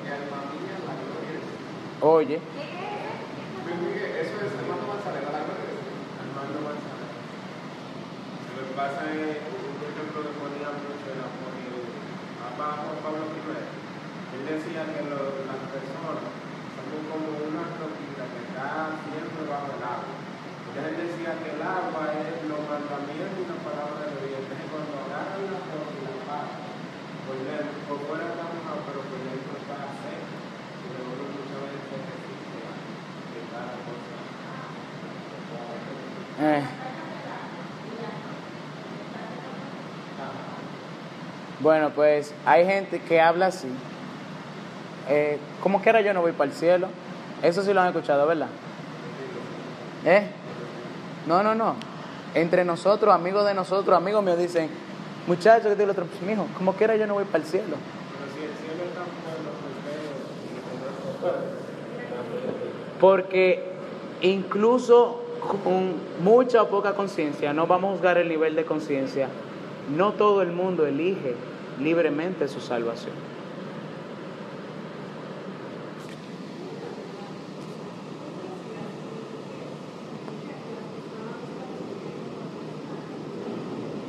oye. 2.01 2.39
Eso 2.39 4.35
es 4.39 4.55
hermano 4.55 4.87
Manzanero, 4.87 5.35
la. 5.35 5.43
Armando 5.43 6.63
Manzanero. 6.63 7.11
Lo 8.55 8.63
que 8.63 8.75
pasa 8.79 9.03
es, 9.19 9.35
un 9.35 9.83
ejemplo 9.83 10.31
que 10.31 10.35
ponía 10.39 10.71
mucho 10.79 11.11
por 11.11 11.59
el 11.59 11.75
Papa 12.39 12.87
Juan 12.87 13.03
Pablo 13.03 13.27
I. 13.35 13.59
Él 14.39 14.43
decía 14.47 14.87
que 14.95 15.03
las 15.11 15.59
personas 15.75 16.23
somos 16.79 17.03
como 17.11 17.27
una 17.51 17.67
roquita 17.83 18.31
que 18.31 18.39
está 18.47 18.95
siempre 19.11 19.43
bajo 19.43 19.75
el 19.75 19.83
agua. 19.83 20.15
Él 20.87 21.03
decía 21.03 21.35
que 21.35 21.59
el 21.59 21.63
agua 21.67 22.15
es 22.15 22.47
los 22.47 22.63
mandamientos 22.63 23.43
y 23.43 23.51
la 23.51 23.59
palabra 23.67 24.07
de 24.07 24.23
Dios. 24.23 24.39
Entonces 24.39 24.71
cuando 24.71 25.03
agarran 25.03 25.51
la 25.51 25.59
roca 25.67 25.99
y 25.99 26.07
la 26.07 26.15
pasan, 26.31 26.68
Bueno, 41.61 41.91
pues 41.91 42.33
hay 42.47 42.65
gente 42.65 43.01
que 43.01 43.21
habla 43.21 43.47
así. 43.47 43.69
Eh, 45.09 45.39
como 45.63 45.83
quiera 45.83 46.01
yo 46.01 46.15
no 46.15 46.21
voy 46.21 46.33
para 46.33 46.51
el 46.51 46.57
cielo. 46.57 46.89
Eso 47.43 47.63
sí 47.63 47.75
lo 47.75 47.81
han 47.81 47.89
escuchado, 47.89 48.27
¿verdad? 48.27 48.49
¿Eh? 50.05 50.29
No, 51.27 51.43
no, 51.43 51.55
no. 51.55 51.75
Entre 52.35 52.65
nosotros, 52.65 53.15
amigos 53.15 53.45
de 53.45 53.55
nosotros, 53.55 53.97
amigos 53.97 54.23
míos, 54.25 54.39
dicen, 54.39 54.71
muchachos, 55.29 55.65
que 55.65 55.75
digo 55.77 55.85
el 55.85 55.91
otro, 55.91 56.07
pues 56.07 56.23
mijo, 56.23 56.47
como 56.57 56.73
quiera 56.73 56.97
yo 56.97 57.07
no 57.07 57.15
voy 57.15 57.25
para 57.25 57.45
el 57.45 57.49
cielo. 57.49 57.77
Porque 62.99 63.63
incluso 64.23 65.23
con 65.63 65.95
mucha 66.25 66.63
o 66.63 66.69
poca 66.69 66.95
conciencia, 66.95 67.53
no 67.53 67.67
vamos 67.67 67.91
a 67.91 67.93
juzgar 67.97 68.19
el 68.19 68.29
nivel 68.29 68.57
de 68.57 68.65
conciencia, 68.65 69.29
no 69.97 70.13
todo 70.13 70.43
el 70.43 70.51
mundo 70.51 70.87
elige 70.87 71.35
libremente 71.81 72.49
su 72.49 72.61
salvación. 72.61 73.15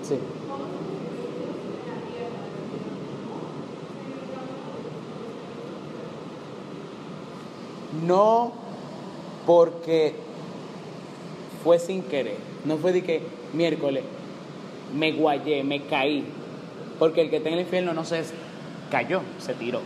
Sí. 0.02 0.18
No 8.06 8.60
porque 9.50 10.14
fue 11.64 11.80
sin 11.80 12.04
querer, 12.04 12.38
no 12.66 12.78
fue 12.78 12.92
de 12.92 13.02
que 13.02 13.24
miércoles 13.52 14.04
me 14.96 15.12
guayé, 15.12 15.64
me 15.64 15.82
caí, 15.86 16.24
porque 17.00 17.22
el 17.22 17.32
que 17.32 17.38
está 17.38 17.50
en 17.50 17.56
el 17.56 17.62
infierno 17.62 17.96
no 17.96 18.06
se 18.06 18.22
cayó, 18.92 19.22
se 19.40 19.56
tiró, 19.56 19.82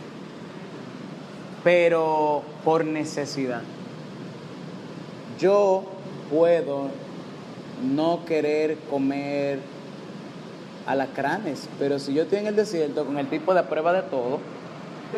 pero 1.64 2.42
por 2.62 2.84
necesidad. 2.84 3.62
Yo 5.40 5.84
puedo 6.30 6.88
no 7.82 8.26
querer 8.26 8.76
comer 8.90 9.60
alacranes, 10.86 11.70
pero 11.78 11.98
si 11.98 12.12
yo 12.12 12.24
estoy 12.24 12.40
en 12.40 12.48
el 12.48 12.56
desierto 12.56 13.06
con 13.06 13.16
el 13.16 13.28
tipo 13.28 13.54
de 13.54 13.62
prueba 13.62 13.94
de 13.94 14.02
todo, 14.02 14.40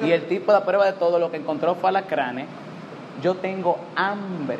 y 0.04 0.12
el 0.12 0.28
tipo 0.28 0.52
de 0.52 0.60
prueba 0.60 0.86
de 0.86 0.92
todo 0.92 1.18
lo 1.18 1.32
que 1.32 1.38
encontró 1.38 1.74
fue 1.74 1.88
alacranes, 1.88 2.46
yo 3.22 3.34
tengo 3.34 3.78
hambre, 3.94 4.58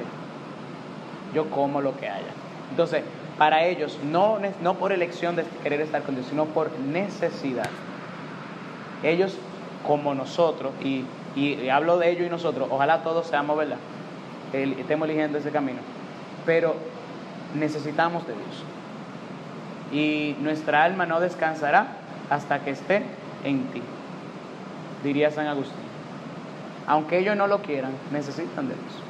yo 1.34 1.50
como 1.50 1.80
lo 1.80 1.96
que 1.96 2.08
haya. 2.08 2.32
Entonces, 2.70 3.02
para 3.38 3.64
ellos, 3.64 3.98
no, 4.04 4.38
no 4.62 4.74
por 4.74 4.92
elección 4.92 5.36
de 5.36 5.44
querer 5.62 5.80
estar 5.80 6.02
con 6.02 6.14
Dios, 6.14 6.26
sino 6.28 6.46
por 6.46 6.70
necesidad. 6.78 7.68
Ellos, 9.02 9.36
como 9.86 10.14
nosotros, 10.14 10.72
y, 10.82 11.04
y 11.34 11.68
hablo 11.68 11.98
de 11.98 12.10
ellos 12.10 12.26
y 12.26 12.30
nosotros, 12.30 12.68
ojalá 12.70 13.02
todos 13.02 13.26
seamos, 13.26 13.58
¿verdad? 13.58 13.78
Estemos 14.52 15.06
eligiendo 15.06 15.38
ese 15.38 15.50
camino, 15.50 15.80
pero 16.46 16.74
necesitamos 17.54 18.26
de 18.26 18.32
Dios. 18.32 18.64
Y 19.92 20.36
nuestra 20.42 20.82
alma 20.82 21.06
no 21.06 21.20
descansará 21.20 21.88
hasta 22.30 22.60
que 22.60 22.70
esté 22.70 23.02
en 23.44 23.64
ti, 23.66 23.82
diría 25.04 25.30
San 25.30 25.46
Agustín. 25.46 25.85
Aunque 26.86 27.18
ellos 27.18 27.36
no 27.36 27.48
lo 27.48 27.62
quieran, 27.62 27.92
necesitan 28.12 28.68
de 28.68 28.74
Dios. 28.74 29.02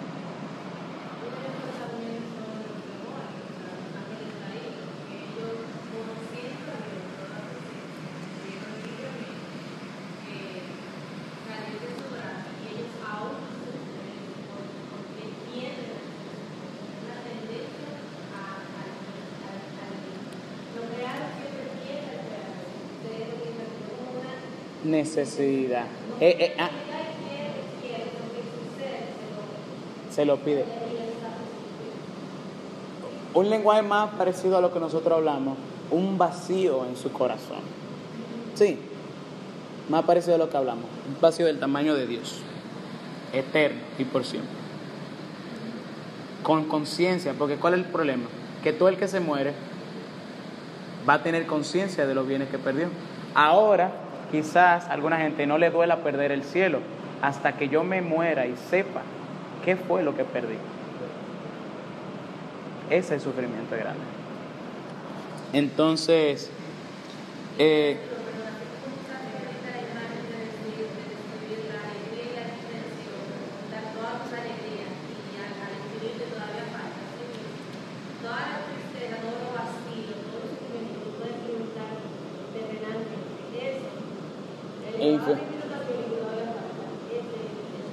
Necesidad. 24.85 25.85
Eh, 26.21 26.37
eh, 26.39 26.55
ah. 26.59 26.86
Se 30.17 30.25
lo 30.25 30.39
pide. 30.39 30.65
Un 33.35 33.51
lenguaje 33.51 33.83
más 33.83 34.15
parecido 34.15 34.57
a 34.57 34.63
lo 34.63 34.73
que 34.73 34.81
nosotros 34.81 35.19
hablamos, 35.19 35.59
un 35.91 36.17
vacío 36.17 36.87
en 36.87 36.97
su 36.97 37.13
corazón. 37.13 37.61
Sí, 38.55 38.79
más 39.91 40.07
parecido 40.07 40.37
a 40.37 40.39
lo 40.39 40.49
que 40.49 40.57
hablamos, 40.57 40.87
un 41.07 41.21
vacío 41.21 41.45
del 41.45 41.59
tamaño 41.59 41.95
de 41.95 42.07
Dios, 42.07 42.41
eterno 43.35 43.79
y 43.99 44.05
por 44.05 44.25
siempre. 44.25 44.57
Con 46.43 46.65
conciencia, 46.65 47.35
porque 47.39 47.57
¿cuál 47.57 47.75
es 47.75 47.81
el 47.81 47.87
problema? 47.87 48.25
Que 48.63 48.73
todo 48.73 48.89
el 48.89 48.97
que 48.97 49.09
se 49.09 49.21
muere 49.21 49.53
va 51.07 51.15
a 51.15 51.23
tener 51.23 51.45
conciencia 51.45 52.07
de 52.07 52.15
los 52.15 52.27
bienes 52.27 52.49
que 52.49 52.57
perdió. 52.57 52.89
Ahora, 53.35 53.93
quizás 54.33 54.87
a 54.87 54.93
alguna 54.95 55.19
gente 55.19 55.47
no 55.47 55.59
le 55.59 55.69
duela 55.69 55.99
perder 55.99 56.33
el 56.33 56.43
cielo 56.43 56.79
hasta 57.21 57.59
que 57.59 57.69
yo 57.69 57.85
me 57.85 58.01
muera 58.01 58.47
y 58.47 58.57
sepa 58.71 59.03
qué 59.67 59.77
fue 59.77 60.05
lo 60.05 60.17
que 60.17 60.25
perdí. 60.25 60.55
Ese 62.89 62.99
es 62.99 63.11
el 63.11 63.21
sufrimiento 63.21 63.75
grande. 63.75 64.01
Entonces, 65.53 66.51
eh, 67.59 67.99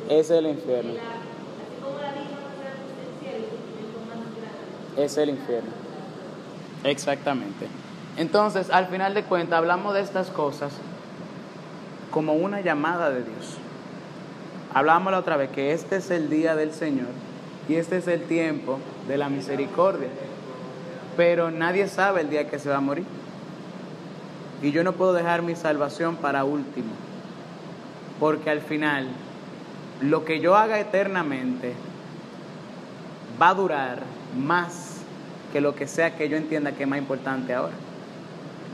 ese 0.10 0.20
es 0.20 0.30
el 0.30 0.48
infierno. 0.48 1.13
Es 5.06 5.18
el 5.18 5.30
infierno. 5.30 5.72
Exactamente. 6.84 7.68
Entonces, 8.18 8.70
al 8.70 8.88
final 8.88 9.14
de 9.14 9.24
cuentas, 9.24 9.58
hablamos 9.58 9.94
de 9.94 10.02
estas 10.02 10.30
cosas 10.30 10.74
como 12.12 12.34
una 12.34 12.62
llamada 12.62 13.10
de 13.10 13.24
Dios. 13.24 13.58
Hablábamos 14.74 15.12
la 15.12 15.20
otra 15.20 15.38
vez 15.38 15.50
que 15.50 15.74
este 15.74 15.98
es 15.98 16.12
el 16.12 16.30
día 16.30 16.56
del 16.56 16.74
Señor 16.74 17.08
y 17.68 17.76
este 17.76 17.98
es 17.98 18.08
el 18.08 18.24
tiempo 18.24 18.80
de 19.08 19.18
la 19.18 19.30
misericordia. 19.30 20.10
Pero 21.18 21.52
nadie 21.52 21.88
sabe 21.88 22.22
el 22.22 22.30
día 22.30 22.50
que 22.50 22.60
se 22.60 22.70
va 22.70 22.78
a 22.78 22.82
morir. 22.82 23.06
Y 24.62 24.72
yo 24.72 24.84
no 24.84 24.94
puedo 24.94 25.14
dejar 25.14 25.42
mi 25.42 25.56
salvación 25.56 26.16
para 26.16 26.44
último. 26.44 26.94
Porque 28.20 28.50
al 28.50 28.62
final, 28.62 29.08
lo 30.02 30.26
que 30.26 30.40
yo 30.40 30.56
haga 30.56 30.80
eternamente 30.80 31.74
va 33.42 33.50
a 33.50 33.54
durar 33.54 34.00
más 34.38 34.83
que 35.54 35.62
lo 35.62 35.76
que 35.76 35.88
sea 35.88 36.18
que 36.18 36.28
yo 36.28 36.36
entienda 36.36 36.74
que 36.74 36.84
es 36.84 36.90
más 36.90 37.00
importante 37.00 37.54
ahora. 37.54 37.74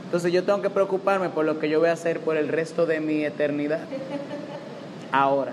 Entonces 0.06 0.32
yo 0.32 0.42
tengo 0.42 0.62
que 0.62 0.70
preocuparme 0.70 1.28
por 1.28 1.44
lo 1.44 1.60
que 1.60 1.68
yo 1.68 1.78
voy 1.78 1.90
a 1.90 1.92
hacer 1.92 2.18
por 2.18 2.36
el 2.36 2.48
resto 2.48 2.86
de 2.86 2.98
mi 2.98 3.24
eternidad. 3.24 3.80
Ahora 5.12 5.52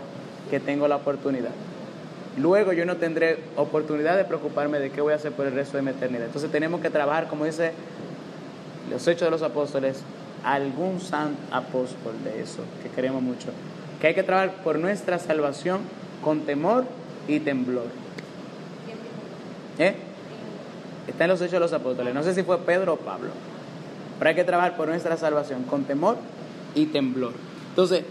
que 0.49 0.59
tengo 0.59 0.87
la 0.87 0.95
oportunidad. 0.95 1.51
Luego 2.37 2.71
yo 2.71 2.85
no 2.85 2.95
tendré 2.95 3.39
oportunidad 3.55 4.15
de 4.15 4.23
preocuparme 4.23 4.79
de 4.79 4.89
qué 4.89 5.01
voy 5.01 5.13
a 5.13 5.17
hacer 5.17 5.33
por 5.33 5.45
el 5.45 5.53
resto 5.53 5.77
de 5.77 5.83
mi 5.83 5.91
eternidad. 5.91 6.27
Entonces 6.27 6.49
tenemos 6.49 6.81
que 6.81 6.89
trabajar, 6.89 7.27
como 7.27 7.45
dice 7.45 7.73
los 8.89 9.05
Hechos 9.07 9.27
de 9.27 9.31
los 9.31 9.41
Apóstoles, 9.41 10.03
algún 10.43 11.01
santo 11.01 11.37
apóstol 11.51 12.13
de 12.23 12.41
eso, 12.41 12.63
que 12.81 12.89
queremos 12.89 13.21
mucho, 13.21 13.49
que 13.99 14.07
hay 14.07 14.13
que 14.13 14.23
trabajar 14.23 14.63
por 14.63 14.79
nuestra 14.79 15.19
salvación 15.19 15.81
con 16.23 16.41
temor 16.41 16.85
y 17.27 17.39
temblor. 17.39 17.87
¿Eh? 19.79 20.06
Está 21.07 21.23
en 21.23 21.29
los 21.29 21.41
Hechos 21.41 21.53
de 21.53 21.59
los 21.59 21.73
Apóstoles. 21.73 22.13
No 22.13 22.23
sé 22.23 22.34
si 22.34 22.43
fue 22.43 22.59
Pedro 22.59 22.93
o 22.93 22.97
Pablo. 22.97 23.29
Pero 24.19 24.29
hay 24.29 24.35
que 24.35 24.43
trabajar 24.43 24.75
por 24.75 24.88
nuestra 24.88 25.15
salvación 25.17 25.63
con 25.63 25.85
temor 25.85 26.17
y 26.75 26.88
temblor. 26.88 27.34
Entonces, 27.69 28.03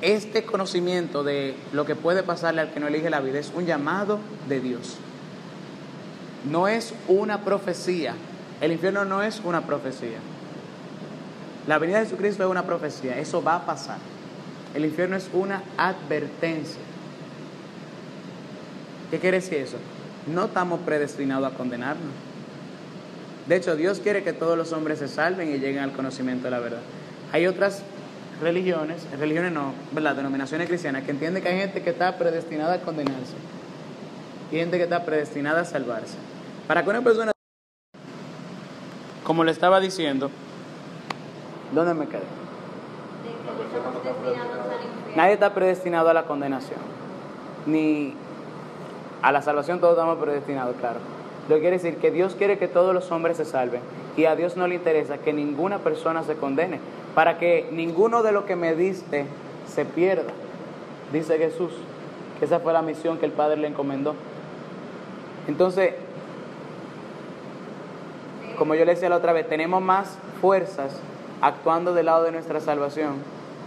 este 0.00 0.44
conocimiento 0.44 1.22
de 1.22 1.54
lo 1.72 1.84
que 1.84 1.96
puede 1.96 2.22
pasarle 2.22 2.62
al 2.62 2.70
que 2.72 2.80
no 2.80 2.88
elige 2.88 3.10
la 3.10 3.20
vida 3.20 3.38
es 3.38 3.52
un 3.54 3.66
llamado 3.66 4.18
de 4.48 4.60
Dios. 4.60 4.96
No 6.50 6.68
es 6.68 6.94
una 7.08 7.44
profecía. 7.44 8.14
El 8.60 8.72
infierno 8.72 9.04
no 9.04 9.22
es 9.22 9.40
una 9.44 9.66
profecía. 9.66 10.18
La 11.66 11.78
venida 11.78 11.98
de 11.98 12.04
Jesucristo 12.04 12.44
es 12.44 12.50
una 12.50 12.64
profecía. 12.64 13.18
Eso 13.18 13.42
va 13.42 13.56
a 13.56 13.66
pasar. 13.66 13.98
El 14.74 14.84
infierno 14.84 15.16
es 15.16 15.28
una 15.32 15.62
advertencia. 15.76 16.80
¿Qué 19.10 19.18
quiere 19.18 19.40
decir 19.40 19.58
eso? 19.58 19.76
No 20.32 20.46
estamos 20.46 20.80
predestinados 20.80 21.52
a 21.52 21.56
condenarnos. 21.56 22.29
De 23.50 23.56
hecho, 23.56 23.74
Dios 23.74 23.98
quiere 23.98 24.22
que 24.22 24.32
todos 24.32 24.56
los 24.56 24.72
hombres 24.72 25.00
se 25.00 25.08
salven 25.08 25.52
y 25.52 25.58
lleguen 25.58 25.80
al 25.80 25.90
conocimiento 25.90 26.44
de 26.44 26.52
la 26.52 26.60
verdad. 26.60 26.82
Hay 27.32 27.48
otras 27.48 27.82
religiones, 28.40 29.04
religiones 29.18 29.50
no, 29.50 29.74
¿verdad? 29.90 30.14
Denominaciones 30.14 30.68
cristianas 30.68 31.02
que 31.02 31.10
entienden 31.10 31.42
que 31.42 31.48
hay 31.48 31.58
gente 31.58 31.82
que 31.82 31.90
está 31.90 32.16
predestinada 32.16 32.74
a 32.74 32.80
condenarse 32.80 33.34
y 34.52 34.56
gente 34.56 34.76
que 34.76 34.84
está 34.84 35.04
predestinada 35.04 35.62
a 35.62 35.64
salvarse. 35.64 36.14
Para 36.68 36.84
que 36.84 36.90
una 36.90 37.02
persona 37.02 37.32
como 39.24 39.42
le 39.42 39.50
estaba 39.50 39.80
diciendo, 39.80 40.30
¿dónde 41.74 41.94
me 41.94 42.06
quedé? 42.06 42.22
Nadie 45.16 45.32
está 45.32 45.52
predestinado 45.52 46.08
a 46.08 46.14
la 46.14 46.22
condenación, 46.22 46.78
ni 47.66 48.14
a 49.22 49.32
la 49.32 49.42
salvación 49.42 49.80
todos 49.80 49.94
estamos 49.94 50.18
predestinados, 50.20 50.76
claro. 50.76 51.00
Lo 51.50 51.56
que 51.56 51.62
quiere 51.62 51.78
decir 51.78 51.96
que 51.96 52.12
Dios 52.12 52.36
quiere 52.36 52.58
que 52.58 52.68
todos 52.68 52.94
los 52.94 53.10
hombres 53.10 53.36
se 53.36 53.44
salven 53.44 53.80
y 54.16 54.26
a 54.26 54.36
Dios 54.36 54.56
no 54.56 54.68
le 54.68 54.76
interesa 54.76 55.18
que 55.18 55.32
ninguna 55.32 55.78
persona 55.78 56.22
se 56.22 56.36
condene, 56.36 56.78
para 57.16 57.38
que 57.38 57.68
ninguno 57.72 58.22
de 58.22 58.30
lo 58.30 58.46
que 58.46 58.54
me 58.54 58.76
diste 58.76 59.26
se 59.66 59.84
pierda, 59.84 60.30
dice 61.12 61.38
Jesús, 61.38 61.72
que 62.38 62.44
esa 62.44 62.60
fue 62.60 62.72
la 62.72 62.82
misión 62.82 63.18
que 63.18 63.26
el 63.26 63.32
Padre 63.32 63.56
le 63.56 63.66
encomendó. 63.66 64.14
Entonces, 65.48 65.94
como 68.56 68.76
yo 68.76 68.84
le 68.84 68.94
decía 68.94 69.08
la 69.08 69.16
otra 69.16 69.32
vez, 69.32 69.48
tenemos 69.48 69.82
más 69.82 70.18
fuerzas 70.40 71.00
actuando 71.40 71.94
del 71.94 72.06
lado 72.06 72.22
de 72.22 72.30
nuestra 72.30 72.60
salvación 72.60 73.14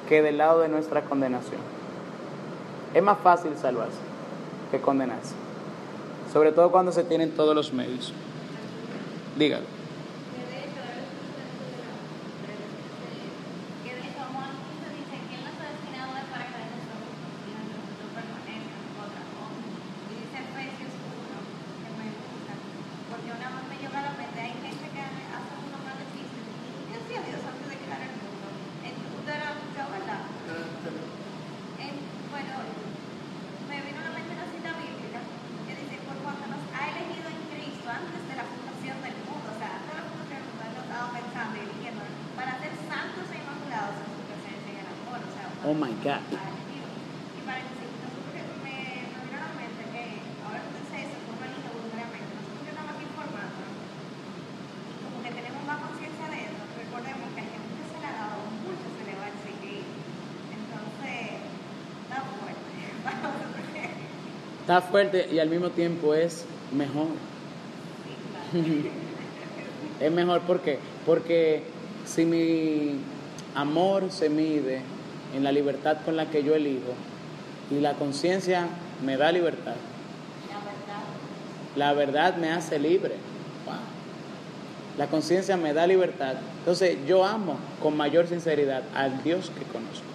que 0.08 0.22
del 0.22 0.38
lado 0.38 0.62
de 0.62 0.70
nuestra 0.70 1.02
condenación. 1.02 1.60
Es 2.94 3.04
más 3.04 3.18
fácil 3.18 3.58
salvarse 3.58 4.00
que 4.72 4.80
condenarse, 4.80 5.36
sobre 6.34 6.52
todo 6.52 6.72
cuando 6.72 6.92
se 6.92 7.04
tienen 7.04 7.32
todos 7.32 7.56
los 7.56 7.72
medios. 7.74 8.12
Dígalo. 9.38 9.66
Que 9.70 10.42
de 10.50 10.58
hecho, 10.66 10.82
ahora 10.82 11.06
que 13.86 13.92
de 13.94 14.02
hecho, 14.02 14.22
Juan 14.34 14.52
15 14.58 14.90
dice 14.98 15.16
que 15.30 15.34
él 15.38 15.42
no 15.46 15.50
está 15.54 15.66
destinado 15.70 16.12
es 16.18 16.28
para 16.34 16.46
que 16.50 16.58
nosotros 16.74 17.14
sino 17.46 17.62
que 17.70 17.74
nosotros 17.78 18.10
permanezcan 18.18 18.82
en 18.82 18.98
otra 18.98 19.24
cosa. 19.30 19.60
Y 20.10 20.14
dice 20.26 20.38
Efesios 20.42 20.94
1, 20.94 21.38
que 21.86 21.90
me 22.02 22.08
gusta, 22.18 22.54
porque 23.14 23.30
una 23.30 23.48
vez 23.54 23.64
me 23.70 23.78
llegó 23.78 23.94
a 23.94 24.06
la 24.10 24.14
mente, 24.18 24.38
hay 24.42 24.54
gente 24.58 24.86
que 24.90 25.02
hace 25.06 25.54
unos 25.70 25.82
grandes 25.86 26.08
chistes, 26.18 26.44
y 26.50 26.90
decía 26.98 27.20
Dios 27.30 27.42
antes 27.46 27.68
de 27.70 27.78
crear 27.78 28.02
el 28.10 28.14
mundo. 28.18 28.48
Entonces, 28.82 29.14
usted 29.22 29.34
era 29.38 29.50
escuchado, 29.54 29.90
¿verdad? 29.94 30.22
En- 31.78 32.02
bueno, 32.34 32.54
me 33.70 33.78
vino 33.86 33.98
a 34.02 34.06
la 34.10 34.14
mente 34.18 34.32
una 34.34 34.48
cita 34.54 34.70
bíblica 34.78 35.20
que 35.66 35.74
dice, 35.74 35.96
por 36.06 36.18
cuanto 36.22 36.46
nos 36.54 36.62
ha 36.74 36.82
elegido 36.94 37.28
en 37.34 37.42
Cristo 37.54 37.88
antes 37.90 38.22
de 38.30 38.36
la 38.38 38.46
fundación 38.46 38.98
del 39.06 39.18
mundo, 39.26 39.48
o 39.54 39.58
sea, 39.58 39.70
antes 39.80 39.90
de 39.90 39.98
la 40.02 40.06
fundación 40.10 40.40
del 40.44 40.48
mundo, 40.50 40.64
Él 40.68 40.74
nos 40.78 40.86
estaba 40.86 41.08
pensando 41.14 41.54
y 41.58 41.62
eligiendo 41.64 42.02
para 42.38 42.52
ser 42.62 42.74
santos 42.90 43.26
e 43.32 43.36
inmaculados 43.40 43.96
en 44.04 44.10
su 44.14 44.22
presencia 44.30 44.70
y 44.74 44.78
en 44.82 44.88
amor, 44.94 45.20
o 45.24 45.32
sea, 45.34 45.46
Oh 45.64 45.76
my 45.78 45.94
God. 46.04 46.22
ha 46.36 46.48
elegido. 46.52 46.88
Y 47.38 47.42
para 47.48 47.60
que 47.64 47.72
si 47.80 47.86
nosotros 48.04 48.30
que 48.36 48.42
me, 48.66 48.76
me 49.14 49.20
vino 49.24 49.38
a 49.40 49.44
la 49.48 49.54
mente 49.56 49.82
que 49.94 50.04
ahora 50.44 50.60
que 50.66 50.72
dice 50.84 50.96
eso, 51.08 51.18
como 51.30 51.40
elige 51.48 51.70
voluntariamente, 51.72 52.32
nosotros 52.36 52.62
que 52.68 52.72
estamos 52.74 52.92
aquí 52.98 53.06
formando, 53.16 53.62
y 53.64 54.96
como 55.06 55.18
que 55.24 55.32
tenemos 55.38 55.62
más 55.70 55.80
conciencia 55.88 56.26
de 56.34 56.40
eso, 56.52 56.62
recordemos 56.84 57.28
que 57.34 57.42
a 57.42 57.48
gente 57.48 57.72
que 57.80 57.86
se 57.90 57.98
le 58.02 58.08
ha 58.12 58.16
dado 58.20 58.40
mucho 58.66 58.86
se 58.98 59.04
le 59.08 59.14
va 59.16 59.26
a 59.30 59.32
exigir. 59.32 59.84
Entonces, 60.52 61.24
está 62.04 62.18
fuerte. 62.28 62.74
Vamos 63.08 63.40
a 63.40 63.50
ver. 63.56 63.92
Está 64.74 64.90
fuerte 64.90 65.30
y 65.32 65.38
al 65.38 65.52
mismo 65.52 65.70
tiempo 65.70 66.16
es 66.16 66.46
mejor. 66.76 67.06
Es 70.00 70.12
mejor 70.12 70.42
¿por 70.42 70.62
qué? 70.62 70.80
porque 71.06 71.62
si 72.08 72.26
mi 72.26 72.96
amor 73.54 74.10
se 74.10 74.30
mide 74.30 74.82
en 75.36 75.44
la 75.44 75.52
libertad 75.52 75.98
con 76.04 76.16
la 76.16 76.32
que 76.32 76.44
yo 76.44 76.56
elijo 76.56 76.92
y 77.70 77.82
la 77.82 77.94
conciencia 77.94 78.66
me 79.06 79.16
da 79.16 79.32
libertad, 79.32 79.76
La 80.50 80.58
verdad. 80.58 81.04
la 81.76 81.94
verdad 81.94 82.38
me 82.38 82.50
hace 82.50 82.80
libre. 82.80 83.14
La 84.98 85.06
conciencia 85.06 85.56
me 85.56 85.74
da 85.74 85.86
libertad. 85.86 86.34
Entonces 86.58 86.98
yo 87.08 87.24
amo 87.24 87.58
con 87.80 87.96
mayor 87.96 88.26
sinceridad 88.26 88.82
al 88.96 89.22
Dios 89.22 89.52
que 89.52 89.66
conozco. 89.66 90.08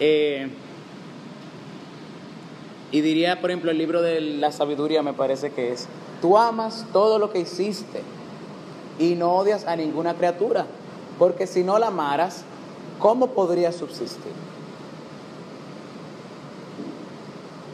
Eh, 0.00 0.50
y 2.92 3.00
diría, 3.02 3.40
por 3.40 3.50
ejemplo, 3.50 3.70
el 3.70 3.78
libro 3.78 4.02
de 4.02 4.20
la 4.20 4.52
sabiduría 4.52 5.02
me 5.02 5.12
parece 5.12 5.50
que 5.50 5.72
es, 5.72 5.86
tú 6.20 6.36
amas 6.36 6.84
todo 6.92 7.18
lo 7.18 7.30
que 7.30 7.40
hiciste 7.40 8.02
y 8.98 9.14
no 9.14 9.32
odias 9.32 9.66
a 9.66 9.76
ninguna 9.76 10.14
criatura, 10.14 10.66
porque 11.18 11.46
si 11.46 11.62
no 11.62 11.78
la 11.78 11.88
amaras, 11.88 12.42
¿cómo 12.98 13.28
podrías 13.28 13.76
subsistir? 13.76 14.32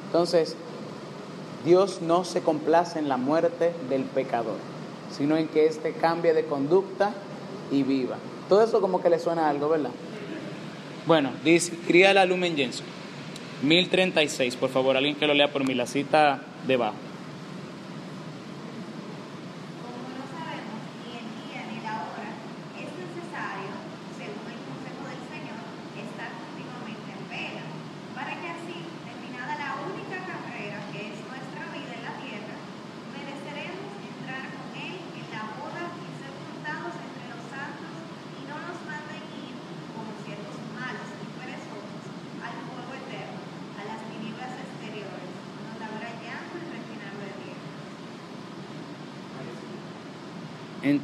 Entonces, 0.07 0.55
Dios 1.65 2.01
no 2.03 2.25
se 2.25 2.43
complace 2.43 2.99
en 2.99 3.09
la 3.09 3.17
muerte 3.17 3.73
del 3.89 4.05
pecador, 4.05 4.57
sino 5.11 5.37
en 5.37 5.49
que 5.49 5.67
éste 5.67 5.93
cambie 5.93 6.33
de 6.33 6.45
conducta 6.45 7.13
y 7.73 7.83
viva. 7.83 8.17
Todo 8.49 8.63
eso 8.63 8.81
como 8.81 9.03
que 9.03 9.11
le 9.11 9.19
suena 9.19 9.47
a 9.47 9.51
algo, 9.51 9.69
¿verdad? 9.69 9.91
Bueno, 11.07 11.31
dice, 11.43 11.73
cría 11.87 12.15
la 12.15 12.25
Lumen 12.25 12.57
Gentium. 12.57 12.96
1036, 13.63 14.57
por 14.57 14.71
favor, 14.71 14.97
alguien 14.97 15.17
que 15.17 15.27
lo 15.27 15.35
lea 15.35 15.51
por 15.51 15.65
mí, 15.67 15.75
la 15.75 15.87
cita 15.87 16.41
debajo. 16.67 16.97
Como 19.81 20.13
no 20.13 20.25
sabemos 20.29 20.81
ni 21.03 21.17
el 21.17 21.29
día 21.41 21.65
ni 21.73 21.81
la 21.81 22.05
hora, 22.05 22.29
es 22.77 22.89
necesario, 23.01 23.73
según 24.13 24.45
el 24.53 24.61
consejo 24.61 25.03
del 25.09 25.23
Señor, 25.33 25.61
estar 26.05 26.31
continuamente 26.37 27.09
en 27.17 27.23
vela, 27.33 27.65
para 28.13 28.37
que 28.37 28.49
así, 28.53 28.77
terminada 29.09 29.57
la 29.57 29.71
única 29.89 30.21
carrera 30.21 30.85
que 30.93 31.01
es 31.11 31.17
nuestra 31.25 31.65
vida 31.73 31.97
en 31.97 32.05
la 32.05 32.15
tierra, 32.21 32.57
mereceremos 33.17 33.89
entrar 34.05 34.53
con 34.53 34.69
Él 34.77 35.01
en 35.17 35.27
la 35.33 35.43
boda 35.57 35.97
y 35.97 36.09
ser 36.21 36.33
contados 36.45 36.93
entre 36.93 37.25
los 37.33 37.41
santos 37.49 37.95
y 38.37 38.45
no 38.45 38.57
nos 38.69 38.79
manden 38.85 39.25
ir 39.33 39.57
como 39.97 40.13
siervos 40.29 40.61
malos 40.77 41.09
y 41.25 41.27
perezosos 41.41 42.05
al 42.45 42.57
fuego 42.69 42.93
eterno, 43.01 43.41
a 43.77 43.83
las 43.85 44.01
tinieblas 44.09 44.53
exteriores, 44.57 45.31
donde 45.57 45.83
habrá 45.85 46.09
llanto 46.21 46.55
y 46.57 46.65
refinar 46.69 47.13
de 47.17 47.29
dientes. 47.37 47.75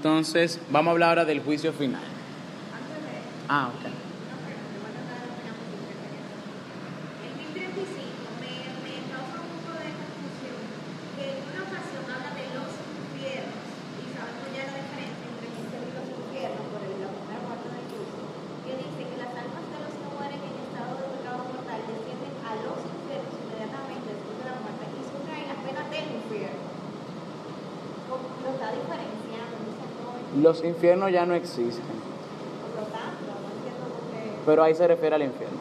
Entonces, 0.02 0.58
vamos 0.68 0.88
a 0.88 0.92
hablar 0.98 1.08
ahora 1.10 1.24
del 1.24 1.38
juicio 1.44 1.72
final. 1.72 2.02
Ah, 3.48 3.70
ok. 3.70 3.86
El 7.22 7.38
1035 7.38 8.34
me, 8.42 8.50
me 8.82 8.98
causa 9.06 9.38
un 9.46 9.62
poco 9.62 9.70
de 9.78 9.94
confusión 9.94 10.58
que 11.14 11.22
en 11.38 11.46
una 11.54 11.62
ocasión 11.70 12.02
habla 12.10 12.34
de 12.34 12.50
los 12.50 12.66
infiernos 12.82 13.62
y 13.94 14.10
sabemos 14.10 14.50
ya 14.50 14.66
la 14.74 14.74
diferencia 14.74 15.22
entre 15.22 15.46
el 15.46 15.54
infierno 15.54 15.86
y 15.86 15.94
los 15.94 16.08
infiernos 16.18 16.66
por 16.66 16.82
el- 16.82 16.98
la 16.98 17.06
primera 17.14 17.42
parte 17.46 17.70
del 17.70 17.86
curso 17.94 18.18
que 18.66 18.72
dice 18.82 19.00
que 19.06 19.16
las 19.22 19.30
almas 19.38 19.70
de 19.70 19.78
los 19.86 19.94
que 20.02 20.06
mueren 20.18 20.42
en 20.42 20.54
estado 20.66 20.98
de 20.98 21.06
pecado 21.14 21.40
mortal 21.46 21.78
descienden 21.86 22.34
a 22.42 22.50
los 22.66 22.78
infiernos 22.90 23.34
inmediatamente 23.38 24.18
después 24.18 24.34
de 24.34 24.46
la 24.50 24.58
muerte 24.66 24.82
y 24.98 25.02
sufren 25.06 25.46
la 25.46 25.58
pena 25.62 25.82
del 25.94 26.06
infierno. 26.26 26.74
Como 28.10 28.26
Lo 28.42 28.50
está 28.50 28.66
diferenciando, 28.74 29.54
dice 29.62 29.86
no, 30.34 30.41
Los 30.52 30.62
infiernos 30.64 31.10
ya 31.10 31.24
no 31.24 31.32
existen, 31.32 31.82
por 32.60 32.82
lo 32.82 32.86
tanto, 32.92 33.24
no 33.24 33.56
entiendo 33.56 33.88
por 33.88 34.04
qué. 34.12 34.36
pero 34.44 34.62
ahí 34.62 34.74
se 34.74 34.86
refiere 34.86 35.14
al 35.14 35.22
infierno. 35.22 35.56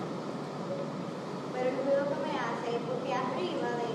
Pero 1.54 1.70
el 1.70 1.76
ruido 1.78 2.04
que 2.10 2.18
me 2.28 2.38
hace 2.38 2.76
es 2.76 2.84
porque 2.90 3.14
arriba 3.14 3.70
de 3.72 3.88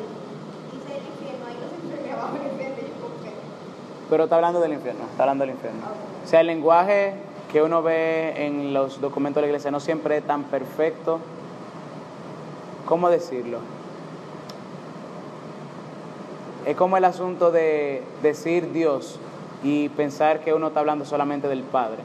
dice 0.73 0.97
el 0.97 1.07
infierno, 1.13 1.45
hay 1.49 1.57
los 1.61 1.73
infiernos 1.85 2.07
y 2.07 2.11
abajo 2.11 2.37
el 2.37 2.51
infierno, 2.51 2.77
y 2.79 2.89
yo 2.89 2.95
como 2.95 3.23
que, 3.23 3.31
Pero 4.09 4.25
está 4.25 4.37
hablando 4.37 4.61
del 4.61 4.73
infierno, 4.73 5.05
está 5.11 5.25
hablando 5.25 5.45
del 5.45 5.51
infierno. 5.51 5.81
O 6.25 6.27
sea, 6.27 6.41
el 6.41 6.47
lenguaje 6.47 7.13
que 7.53 7.61
uno 7.61 7.83
ve 7.83 8.47
en 8.47 8.73
los 8.73 8.99
documentos 8.99 9.43
de 9.43 9.49
la 9.49 9.49
iglesia 9.49 9.71
no 9.71 9.81
siempre 9.81 10.17
es 10.17 10.27
tan 10.27 10.45
perfecto. 10.45 11.21
¿Cómo 12.87 13.11
decirlo? 13.11 13.59
Es 16.65 16.75
como 16.75 16.97
el 16.97 17.05
asunto 17.05 17.51
de 17.51 18.03
decir 18.23 18.73
Dios 18.73 19.21
y 19.63 19.89
pensar 19.91 20.41
que 20.41 20.55
uno 20.55 20.69
está 20.69 20.81
hablando 20.81 21.05
solamente 21.05 21.49
del 21.49 21.63
Padre. 21.63 22.03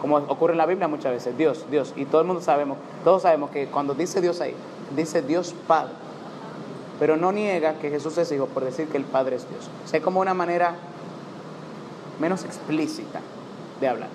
Como 0.00 0.16
ocurre 0.16 0.52
en 0.52 0.58
la 0.58 0.66
Biblia 0.66 0.88
muchas 0.88 1.12
veces, 1.12 1.36
Dios, 1.36 1.66
Dios. 1.70 1.92
Y 1.96 2.04
todo 2.04 2.20
el 2.20 2.26
mundo 2.26 2.42
sabemos, 2.42 2.78
todos 3.04 3.22
sabemos 3.22 3.50
que 3.50 3.66
cuando 3.66 3.94
dice 3.94 4.20
Dios 4.20 4.40
ahí, 4.40 4.54
dice 4.96 5.22
Dios 5.22 5.54
Padre. 5.66 5.92
Pero 7.00 7.16
no 7.16 7.32
niega 7.32 7.74
que 7.74 7.90
Jesús 7.90 8.18
es 8.18 8.30
hijo 8.32 8.46
por 8.46 8.64
decir 8.64 8.88
que 8.88 8.96
el 8.96 9.04
Padre 9.04 9.36
es 9.36 9.48
Dios. 9.48 9.68
O 9.84 9.88
sea, 9.88 9.98
es 9.98 10.04
como 10.04 10.20
una 10.20 10.34
manera 10.34 10.74
menos 12.20 12.44
explícita 12.44 13.20
de 13.80 13.88
hablar. 13.88 14.08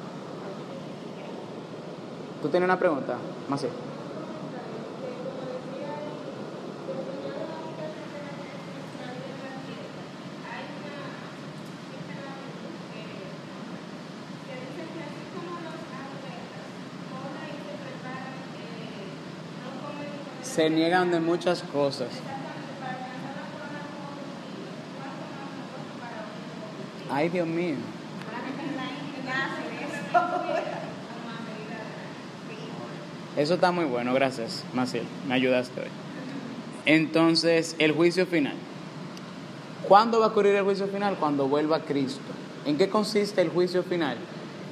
¿Tú 2.42 2.50
tienes 2.50 2.68
una 2.68 2.78
pregunta? 2.78 3.16
Más 3.50 3.66
Se 20.54 20.70
niegan 20.70 21.10
de 21.10 21.20
muchas 21.20 21.64
cosas. 21.64 22.10
Ay, 27.10 27.30
Dios 27.30 27.48
mío. 27.48 27.78
Eso 33.36 33.56
está 33.56 33.72
muy 33.72 33.86
bueno, 33.86 34.14
gracias, 34.14 34.64
Maciel. 34.76 35.06
Me 35.28 35.34
ayudaste 35.34 35.82
hoy. 35.82 35.88
Entonces, 36.86 37.76
el 37.80 37.94
juicio 37.94 38.28
final. 38.28 38.54
¿Cuándo 39.88 40.20
va 40.20 40.28
a 40.28 40.30
ocurrir 40.30 40.54
el 40.54 40.64
juicio 40.64 40.86
final? 40.86 41.16
Cuando 41.16 41.48
vuelva 41.48 41.80
Cristo. 41.80 42.22
¿En 42.68 42.78
qué 42.78 42.90
consiste 42.90 43.42
el 43.42 43.50
juicio 43.50 43.82
final? 43.82 44.18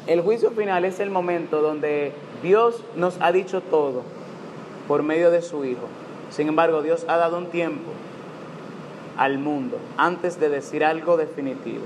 El 0.06 0.22
juicio 0.22 0.52
final 0.52 0.86
es 0.86 1.00
el 1.00 1.10
momento 1.10 1.60
donde 1.64 2.14
Dios 2.44 2.84
nos 2.96 3.18
ha 3.20 3.32
dicho 3.32 3.62
todo 3.62 4.21
por 4.92 5.04
medio 5.04 5.32
de 5.32 5.42
su 5.42 5.64
Hijo. 5.64 5.88
Sin 6.32 6.50
embargo, 6.50 6.82
Dios 6.82 7.06
ha 7.08 7.16
dado 7.16 7.38
un 7.38 7.46
tiempo 7.46 7.92
al 9.16 9.38
mundo 9.38 9.78
antes 9.96 10.38
de 10.38 10.50
decir 10.50 10.84
algo 10.84 11.16
definitivo. 11.16 11.86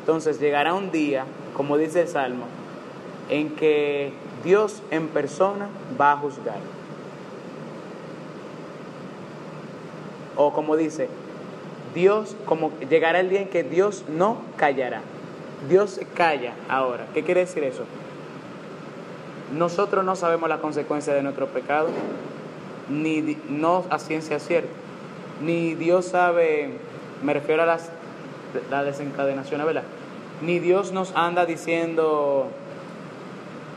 Entonces 0.00 0.38
llegará 0.38 0.74
un 0.74 0.90
día, 0.90 1.24
como 1.56 1.78
dice 1.78 2.02
el 2.02 2.08
Salmo, 2.08 2.44
en 3.30 3.56
que 3.56 4.12
Dios 4.44 4.82
en 4.90 5.08
persona 5.08 5.70
va 5.98 6.12
a 6.12 6.16
juzgar. 6.18 6.58
O 10.36 10.52
como 10.52 10.76
dice, 10.76 11.08
Dios, 11.94 12.36
como 12.44 12.72
llegará 12.90 13.20
el 13.20 13.30
día 13.30 13.40
en 13.40 13.48
que 13.48 13.62
Dios 13.62 14.04
no 14.06 14.36
callará. 14.58 15.00
Dios 15.70 15.98
calla 16.12 16.52
ahora. 16.68 17.06
¿Qué 17.14 17.22
quiere 17.22 17.40
decir 17.40 17.64
eso? 17.64 17.84
Nosotros 19.52 20.04
no 20.04 20.16
sabemos 20.16 20.48
la 20.48 20.58
consecuencia 20.58 21.12
de 21.12 21.22
nuestro 21.22 21.48
pecado, 21.48 21.88
ni 22.88 23.36
no 23.48 23.84
a 23.90 23.98
ciencia 23.98 24.38
cierta, 24.38 24.70
ni 25.42 25.74
Dios 25.74 26.06
sabe, 26.06 26.78
me 27.22 27.34
refiero 27.34 27.62
a 27.62 27.66
las 27.66 27.90
la 28.70 28.84
desencadenación, 28.84 29.64
¿verdad? 29.64 29.82
Ni 30.42 30.58
Dios 30.58 30.92
nos 30.92 31.14
anda 31.16 31.46
diciendo, 31.46 32.48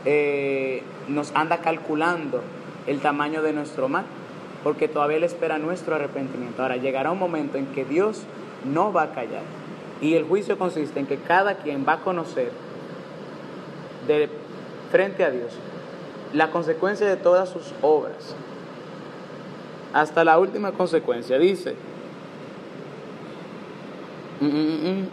eh, 0.04 0.82
nos 1.08 1.32
anda 1.34 1.58
calculando 1.58 2.42
el 2.86 3.00
tamaño 3.00 3.42
de 3.42 3.52
nuestro 3.52 3.88
mal, 3.88 4.04
porque 4.62 4.88
todavía 4.88 5.16
Él 5.16 5.24
espera 5.24 5.58
nuestro 5.58 5.96
arrepentimiento. 5.96 6.62
Ahora 6.62 6.76
llegará 6.76 7.10
un 7.10 7.18
momento 7.18 7.58
en 7.58 7.66
que 7.66 7.84
Dios 7.84 8.22
no 8.64 8.92
va 8.92 9.02
a 9.02 9.10
callar. 9.12 9.42
Y 10.00 10.14
el 10.14 10.24
juicio 10.24 10.58
consiste 10.58 11.00
en 11.00 11.06
que 11.06 11.16
cada 11.16 11.56
quien 11.56 11.84
va 11.86 11.94
a 11.94 12.00
conocer 12.00 12.52
de 14.06 14.28
frente 14.90 15.24
a 15.24 15.30
Dios 15.30 15.52
la 16.32 16.50
consecuencia 16.50 17.06
de 17.06 17.16
todas 17.16 17.48
sus 17.48 17.72
obras. 17.82 18.34
Hasta 19.92 20.24
la 20.24 20.38
última 20.38 20.72
consecuencia. 20.72 21.38
Dice, 21.38 21.74
mm, 24.40 24.46
mm, 24.46 25.00
mm, 25.00 25.08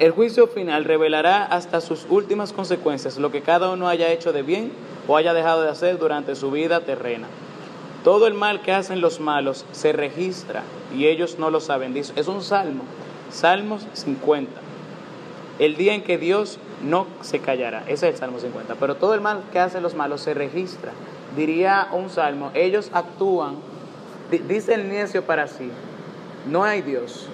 el 0.00 0.10
juicio 0.10 0.48
final 0.48 0.84
revelará 0.84 1.44
hasta 1.44 1.80
sus 1.80 2.06
últimas 2.08 2.52
consecuencias 2.52 3.18
lo 3.18 3.30
que 3.30 3.42
cada 3.42 3.70
uno 3.70 3.88
haya 3.88 4.10
hecho 4.10 4.32
de 4.32 4.42
bien 4.42 4.72
o 5.06 5.16
haya 5.16 5.32
dejado 5.32 5.62
de 5.62 5.70
hacer 5.70 5.98
durante 5.98 6.34
su 6.34 6.50
vida 6.50 6.80
terrena. 6.80 7.28
Todo 8.02 8.26
el 8.26 8.34
mal 8.34 8.62
que 8.62 8.72
hacen 8.72 9.00
los 9.00 9.20
malos 9.20 9.64
se 9.70 9.92
registra 9.92 10.64
y 10.92 11.06
ellos 11.06 11.38
no 11.38 11.50
lo 11.50 11.60
saben. 11.60 11.96
Es 11.96 12.26
un 12.26 12.42
salmo, 12.42 12.82
Salmos 13.30 13.86
50. 13.92 14.50
El 15.60 15.76
día 15.76 15.94
en 15.94 16.02
que 16.02 16.18
Dios 16.18 16.58
no 16.82 17.06
se 17.20 17.38
callará, 17.40 17.80
ese 17.86 18.08
es 18.08 18.14
el 18.14 18.16
Salmo 18.16 18.40
50. 18.40 18.74
Pero 18.76 18.96
todo 18.96 19.14
el 19.14 19.20
mal 19.20 19.42
que 19.52 19.58
hacen 19.60 19.82
los 19.82 19.94
malos 19.94 20.20
se 20.22 20.34
registra. 20.34 20.92
Diría 21.36 21.88
un 21.92 22.10
salmo, 22.10 22.50
ellos 22.54 22.90
actúan, 22.92 23.56
di- 24.30 24.38
dice 24.38 24.74
el 24.74 24.88
necio 24.88 25.22
para 25.22 25.46
sí, 25.48 25.70
no 26.50 26.64
hay 26.64 26.82
Dios. 26.82 27.28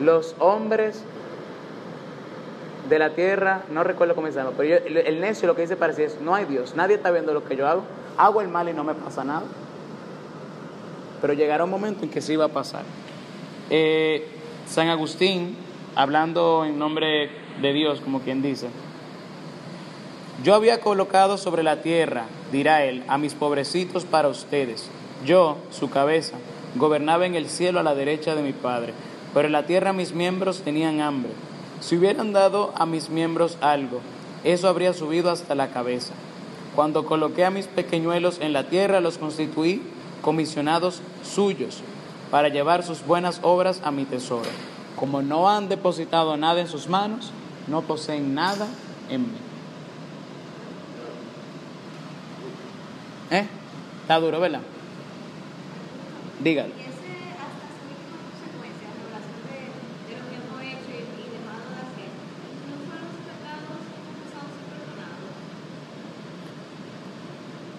Los 0.00 0.34
hombres 0.38 1.02
de 2.88 2.98
la 2.98 3.10
tierra, 3.10 3.62
no 3.70 3.84
recuerdo 3.84 4.14
cómo 4.14 4.26
se 4.28 4.32
llama, 4.32 4.52
pero 4.56 4.76
el, 4.84 4.96
el 4.96 5.20
necio 5.20 5.46
lo 5.46 5.54
que 5.54 5.62
dice 5.62 5.76
para 5.76 5.92
sí 5.92 6.02
es, 6.02 6.20
no 6.20 6.34
hay 6.34 6.44
Dios, 6.46 6.74
nadie 6.74 6.96
está 6.96 7.10
viendo 7.10 7.34
lo 7.34 7.44
que 7.44 7.54
yo 7.56 7.68
hago, 7.68 7.82
hago 8.16 8.40
el 8.40 8.48
mal 8.48 8.68
y 8.68 8.72
no 8.72 8.82
me 8.84 8.94
pasa 8.94 9.22
nada. 9.24 9.42
Pero 11.20 11.34
llegará 11.34 11.64
un 11.64 11.70
momento 11.70 12.04
en 12.04 12.10
que 12.10 12.22
sí 12.22 12.34
va 12.34 12.46
a 12.46 12.48
pasar. 12.48 12.82
Eh, 13.68 14.26
San 14.66 14.88
Agustín, 14.88 15.54
hablando 16.02 16.64
en 16.64 16.78
nombre 16.78 17.30
de 17.60 17.72
Dios, 17.72 18.00
como 18.00 18.20
quien 18.20 18.42
dice, 18.42 18.68
yo 20.42 20.54
había 20.54 20.80
colocado 20.80 21.36
sobre 21.36 21.62
la 21.62 21.82
tierra, 21.82 22.24
dirá 22.50 22.84
él, 22.84 23.04
a 23.08 23.18
mis 23.18 23.34
pobrecitos 23.34 24.06
para 24.06 24.28
ustedes. 24.28 24.88
Yo, 25.26 25.58
su 25.70 25.90
cabeza, 25.90 26.38
gobernaba 26.76 27.26
en 27.26 27.34
el 27.34 27.48
cielo 27.50 27.80
a 27.80 27.82
la 27.82 27.94
derecha 27.94 28.34
de 28.34 28.42
mi 28.42 28.54
Padre, 28.54 28.94
pero 29.34 29.46
en 29.46 29.52
la 29.52 29.66
tierra 29.66 29.92
mis 29.92 30.14
miembros 30.14 30.62
tenían 30.62 31.02
hambre. 31.02 31.32
Si 31.80 31.96
hubieran 31.96 32.32
dado 32.32 32.72
a 32.76 32.86
mis 32.86 33.10
miembros 33.10 33.58
algo, 33.60 34.00
eso 34.42 34.68
habría 34.68 34.94
subido 34.94 35.30
hasta 35.30 35.54
la 35.54 35.68
cabeza. 35.68 36.14
Cuando 36.74 37.04
coloqué 37.04 37.44
a 37.44 37.50
mis 37.50 37.66
pequeñuelos 37.66 38.40
en 38.40 38.54
la 38.54 38.68
tierra, 38.68 39.00
los 39.00 39.18
constituí 39.18 39.82
comisionados 40.22 41.02
suyos 41.22 41.82
para 42.30 42.48
llevar 42.48 42.82
sus 42.84 43.04
buenas 43.04 43.40
obras 43.42 43.82
a 43.84 43.90
mi 43.90 44.06
tesoro. 44.06 44.48
Como 44.96 45.22
no 45.22 45.48
han 45.48 45.68
depositado 45.68 46.36
nada 46.36 46.60
en 46.60 46.68
sus 46.68 46.88
manos, 46.88 47.32
no 47.66 47.82
poseen 47.82 48.34
nada 48.34 48.66
en 49.08 49.22
mí. 49.22 49.38
¿Eh? 53.30 53.46
Está 54.02 54.18
duro, 54.18 54.40
¿verdad? 54.40 54.60
Dígalo. 56.42 56.72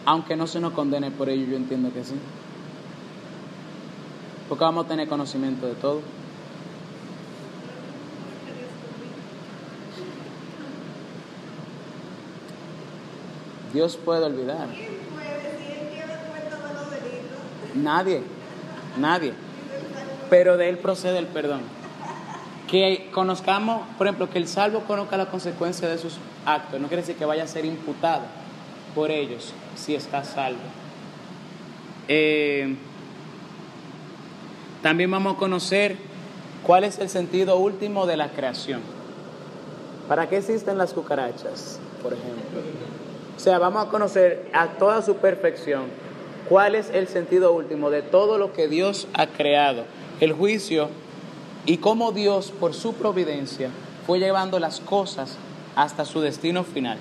Aunque 0.06 0.36
no 0.36 0.48
se 0.48 0.60
nos 0.60 0.74
condene 0.74 1.12
por 1.12 1.30
ello, 1.30 1.46
yo 1.46 1.58
entiendo 1.58 1.94
que 1.94 2.04
sí. 2.04 2.16
Porque 4.50 4.64
vamos 4.64 4.86
a 4.86 4.88
tener 4.88 5.08
conocimiento 5.08 5.68
de 5.68 5.76
todo. 5.76 6.02
Dios 13.74 13.98
puede 13.98 14.26
olvidar. 14.26 14.68
Nadie, 17.76 18.22
nadie. 18.98 19.34
Pero 20.30 20.58
de 20.58 20.70
Él 20.70 20.78
procede 20.78 21.20
el 21.20 21.28
perdón. 21.28 21.62
Que 22.68 23.10
conozcamos, 23.14 23.82
por 23.98 24.08
ejemplo, 24.08 24.30
que 24.30 24.38
el 24.38 24.48
salvo 24.48 24.82
conozca 24.82 25.18
la 25.18 25.30
consecuencia 25.30 25.90
de 25.90 25.98
sus 25.98 26.18
actos. 26.46 26.80
No 26.80 26.88
quiere 26.88 27.02
decir 27.02 27.16
que 27.16 27.26
vaya 27.26 27.44
a 27.44 27.48
ser 27.48 27.66
imputado 27.66 28.24
por 28.96 29.12
ellos 29.12 29.54
si 29.76 29.96
está 29.96 30.24
salvo. 30.24 30.60
Eh, 32.08 32.76
también 34.82 35.12
vamos 35.12 35.36
a 35.36 35.38
conocer 35.38 35.98
cuál 36.66 36.84
es 36.84 37.00
el 37.00 37.10
sentido 37.10 37.58
último 37.58 38.06
de 38.06 38.18
la 38.18 38.30
creación. 38.30 38.82
¿Para 40.08 40.28
qué 40.28 40.38
existen 40.38 40.78
las 40.78 40.94
cucarachas, 40.94 41.80
por 42.02 42.14
ejemplo? 42.14 42.71
O 43.36 43.40
sea, 43.40 43.60
vamos 43.60 43.86
a 43.86 43.90
conocer 43.90 44.46
a 44.54 44.68
toda 44.78 45.02
su 45.02 45.16
perfección 45.16 45.84
cuál 46.48 46.76
es 46.76 46.90
el 46.90 47.08
sentido 47.08 47.54
último 47.54 47.90
de 47.90 48.02
todo 48.02 48.38
lo 48.38 48.54
que 48.54 48.68
Dios 48.68 49.08
ha 49.14 49.28
creado, 49.28 49.86
el 50.20 50.34
juicio 50.34 50.90
y 51.66 51.78
cómo 51.78 52.12
Dios, 52.12 52.52
por 52.52 52.74
su 52.74 52.94
providencia, 52.94 53.70
fue 54.06 54.20
llevando 54.20 54.60
las 54.60 54.80
cosas 54.80 55.38
hasta 55.76 56.06
su 56.06 56.22
destino 56.22 56.64
final. 56.64 56.98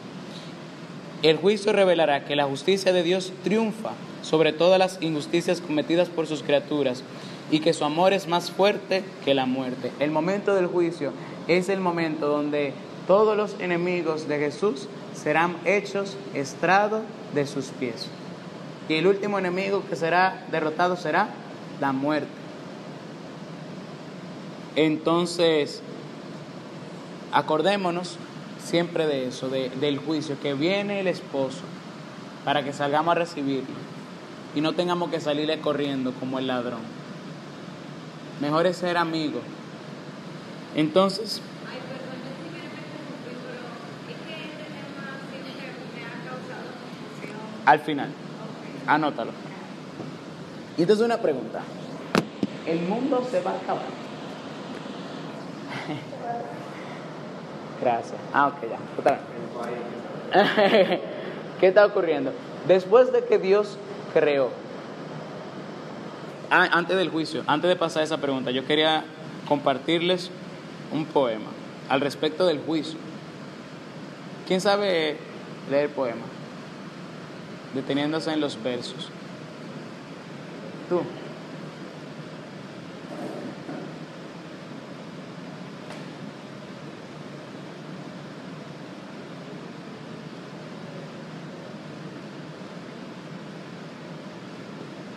El 1.22 1.36
juicio 1.36 1.72
revelará 1.72 2.24
que 2.24 2.36
la 2.36 2.44
justicia 2.44 2.92
de 2.92 3.02
Dios 3.02 3.32
triunfa 3.44 3.90
sobre 4.22 4.52
todas 4.52 4.78
las 4.78 4.98
injusticias 5.02 5.60
cometidas 5.60 6.08
por 6.08 6.26
sus 6.26 6.42
criaturas 6.42 7.02
y 7.50 7.60
que 7.60 7.72
su 7.72 7.84
amor 7.84 8.12
es 8.12 8.28
más 8.28 8.50
fuerte 8.50 9.02
que 9.24 9.34
la 9.34 9.46
muerte. 9.46 9.90
El 9.98 10.10
momento 10.10 10.54
del 10.54 10.66
juicio 10.66 11.12
es 11.48 11.68
el 11.68 11.80
momento 11.80 12.28
donde 12.28 12.72
todos 13.06 13.36
los 13.36 13.56
enemigos 13.60 14.28
de 14.28 14.38
Jesús 14.38 14.88
serán 15.22 15.56
hechos 15.64 16.16
estrado 16.34 17.02
de 17.34 17.46
sus 17.46 17.66
pies. 17.66 18.06
Y 18.88 18.94
el 18.94 19.06
último 19.06 19.38
enemigo 19.38 19.84
que 19.88 19.96
será 19.96 20.44
derrotado 20.50 20.96
será 20.96 21.28
la 21.80 21.92
muerte. 21.92 22.28
Entonces, 24.76 25.82
acordémonos 27.32 28.16
siempre 28.64 29.06
de 29.06 29.28
eso, 29.28 29.48
de- 29.48 29.70
del 29.70 29.98
juicio, 29.98 30.36
que 30.40 30.54
viene 30.54 31.00
el 31.00 31.06
esposo 31.08 31.62
para 32.44 32.62
que 32.64 32.72
salgamos 32.72 33.12
a 33.12 33.14
recibirlo 33.16 33.74
y 34.54 34.60
no 34.60 34.72
tengamos 34.72 35.10
que 35.10 35.20
salirle 35.20 35.60
corriendo 35.60 36.12
como 36.12 36.38
el 36.38 36.46
ladrón. 36.46 36.80
Mejor 38.40 38.66
es 38.66 38.78
ser 38.78 38.96
amigo. 38.96 39.40
Entonces, 40.74 41.42
Ay, 41.70 41.78
perdón, 41.88 42.16
yo 42.24 42.30
sí 42.36 42.48
que 42.54 42.62
me 42.62 42.80
interrumpí, 42.80 43.32
pero 43.44 43.60
es 44.08 44.18
que 44.26 44.34
este 44.48 44.64
tema 44.70 45.18
siento 45.30 45.50
que 45.50 45.66
me 45.98 46.06
ha 46.06 46.14
causado 46.24 46.66
confusión. 46.80 47.59
Al 47.70 47.78
final, 47.78 48.08
anótalo. 48.84 49.30
Y 50.76 50.82
entonces 50.82 51.06
una 51.06 51.18
pregunta. 51.18 51.60
¿El 52.66 52.80
mundo 52.80 53.24
se 53.30 53.40
va 53.40 53.52
a 53.52 53.56
acabar? 53.56 53.84
Gracias. 57.80 58.20
Ah, 58.34 58.48
ok, 58.48 58.56
ya. 58.68 59.18
¿Qué 61.60 61.68
está 61.68 61.86
ocurriendo? 61.86 62.32
Después 62.66 63.12
de 63.12 63.24
que 63.24 63.38
Dios 63.38 63.78
creó, 64.12 64.50
Ah, 66.52 66.68
antes 66.72 66.96
del 66.96 67.10
juicio, 67.10 67.44
antes 67.46 67.68
de 67.68 67.76
pasar 67.76 68.02
esa 68.02 68.18
pregunta, 68.18 68.50
yo 68.50 68.66
quería 68.66 69.04
compartirles 69.46 70.32
un 70.90 71.04
poema 71.04 71.50
al 71.88 72.00
respecto 72.00 72.44
del 72.44 72.58
juicio. 72.58 72.98
¿Quién 74.48 74.60
sabe 74.60 75.16
leer 75.70 75.90
poema? 75.90 76.24
Deteniéndose 77.74 78.32
en 78.32 78.40
los 78.40 78.60
versos. 78.62 79.10
Tú. 80.88 81.02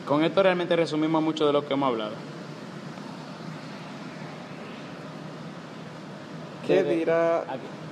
Con 0.07 0.23
esto 0.23 0.43
realmente 0.43 0.75
resumimos 0.75 1.23
mucho 1.23 1.47
de 1.47 1.53
lo 1.53 1.65
que 1.65 1.73
hemos 1.73 1.87
hablado. 1.87 2.11
¿Qué 6.67 6.83
dirá. 6.83 7.45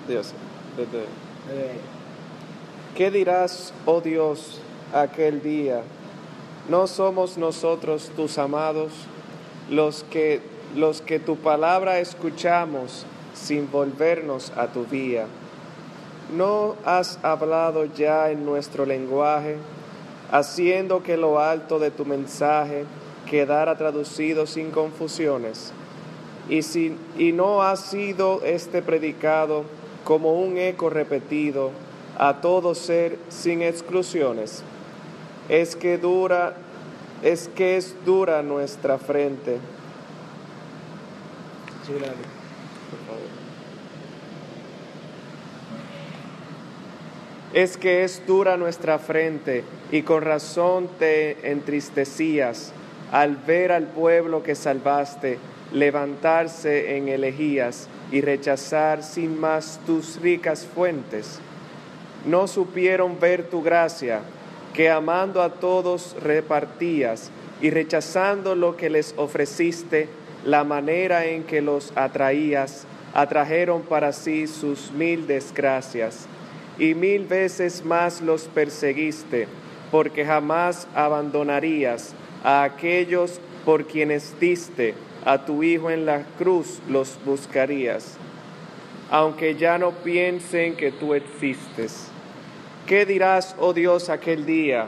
Dios? 0.07 0.33
desde- 0.77 2.00
¿Qué 2.95 3.09
dirás, 3.09 3.73
oh 3.85 4.01
Dios, 4.01 4.59
aquel 4.93 5.41
día? 5.41 5.81
¿No 6.67 6.87
somos 6.87 7.37
nosotros 7.37 8.11
tus 8.17 8.37
amados, 8.37 8.91
los 9.69 10.03
que, 10.11 10.41
los 10.75 11.01
que 11.01 11.17
tu 11.17 11.37
palabra 11.37 11.99
escuchamos 11.99 13.05
sin 13.33 13.71
volvernos 13.71 14.51
a 14.57 14.67
tu 14.67 14.85
vía? 14.85 15.27
¿No 16.35 16.75
has 16.83 17.17
hablado 17.23 17.85
ya 17.85 18.29
en 18.29 18.45
nuestro 18.45 18.85
lenguaje, 18.85 19.55
haciendo 20.29 21.01
que 21.01 21.15
lo 21.15 21.39
alto 21.39 21.79
de 21.79 21.91
tu 21.91 22.03
mensaje 22.03 22.83
quedara 23.29 23.77
traducido 23.77 24.45
sin 24.45 24.69
confusiones? 24.69 25.71
Y, 26.49 26.63
si, 26.63 26.97
y 27.17 27.31
no 27.31 27.63
ha 27.63 27.77
sido 27.77 28.41
este 28.43 28.81
predicado 28.81 29.63
como 30.03 30.33
un 30.33 30.57
eco 30.57 30.89
repetido 30.89 31.71
a 32.17 32.41
todo 32.41 32.75
ser 32.75 33.17
sin 33.29 33.61
exclusiones. 33.61 34.63
Es 35.49 35.75
que 35.75 35.97
dura, 35.97 36.55
es 37.23 37.49
que 37.55 37.77
es 37.77 37.95
dura 38.05 38.41
nuestra 38.43 38.97
frente. 38.97 39.57
sí, 41.85 41.93
la- 41.93 42.07
por 42.07 42.99
favor. 43.07 43.41
Es 47.53 47.75
que 47.75 48.03
es 48.05 48.25
dura 48.25 48.55
nuestra 48.55 48.97
frente 48.97 49.63
y 49.91 50.03
con 50.03 50.21
razón 50.23 50.87
te 50.99 51.51
entristecías 51.51 52.71
al 53.11 53.35
ver 53.35 53.73
al 53.73 53.87
pueblo 53.87 54.41
que 54.41 54.55
salvaste 54.55 55.37
levantarse 55.73 56.95
en 56.97 57.09
elegías 57.09 57.87
y 58.11 58.21
rechazar 58.21 59.03
sin 59.03 59.37
más 59.39 59.79
tus 59.85 60.21
ricas 60.21 60.65
fuentes. 60.65 61.39
No 62.25 62.47
supieron 62.47 63.19
ver 63.19 63.49
tu 63.49 63.63
gracia, 63.63 64.21
que 64.73 64.89
amando 64.89 65.41
a 65.41 65.53
todos 65.53 66.15
repartías 66.21 67.31
y 67.61 67.69
rechazando 67.71 68.55
lo 68.55 68.77
que 68.77 68.89
les 68.89 69.13
ofreciste, 69.17 70.07
la 70.45 70.63
manera 70.63 71.25
en 71.25 71.43
que 71.43 71.61
los 71.61 71.91
atraías, 71.95 72.85
atrajeron 73.13 73.81
para 73.81 74.13
sí 74.13 74.47
sus 74.47 74.91
mil 74.91 75.27
desgracias. 75.27 76.27
Y 76.77 76.93
mil 76.93 77.25
veces 77.25 77.83
más 77.83 78.21
los 78.21 78.43
perseguiste, 78.43 79.47
porque 79.91 80.25
jamás 80.25 80.87
abandonarías 80.95 82.13
a 82.43 82.63
aquellos 82.63 83.39
por 83.65 83.85
quienes 83.85 84.39
diste 84.39 84.93
a 85.25 85.45
tu 85.45 85.63
Hijo 85.63 85.91
en 85.91 86.05
la 86.05 86.23
cruz, 86.37 86.79
los 86.87 87.19
buscarías 87.25 88.17
aunque 89.11 89.55
ya 89.55 89.77
no 89.77 89.91
piensen 89.91 90.77
que 90.77 90.89
tú 90.89 91.13
existes. 91.13 92.07
¿Qué 92.91 93.05
dirás, 93.05 93.55
oh 93.57 93.71
Dios, 93.71 94.09
aquel 94.09 94.45
día, 94.45 94.85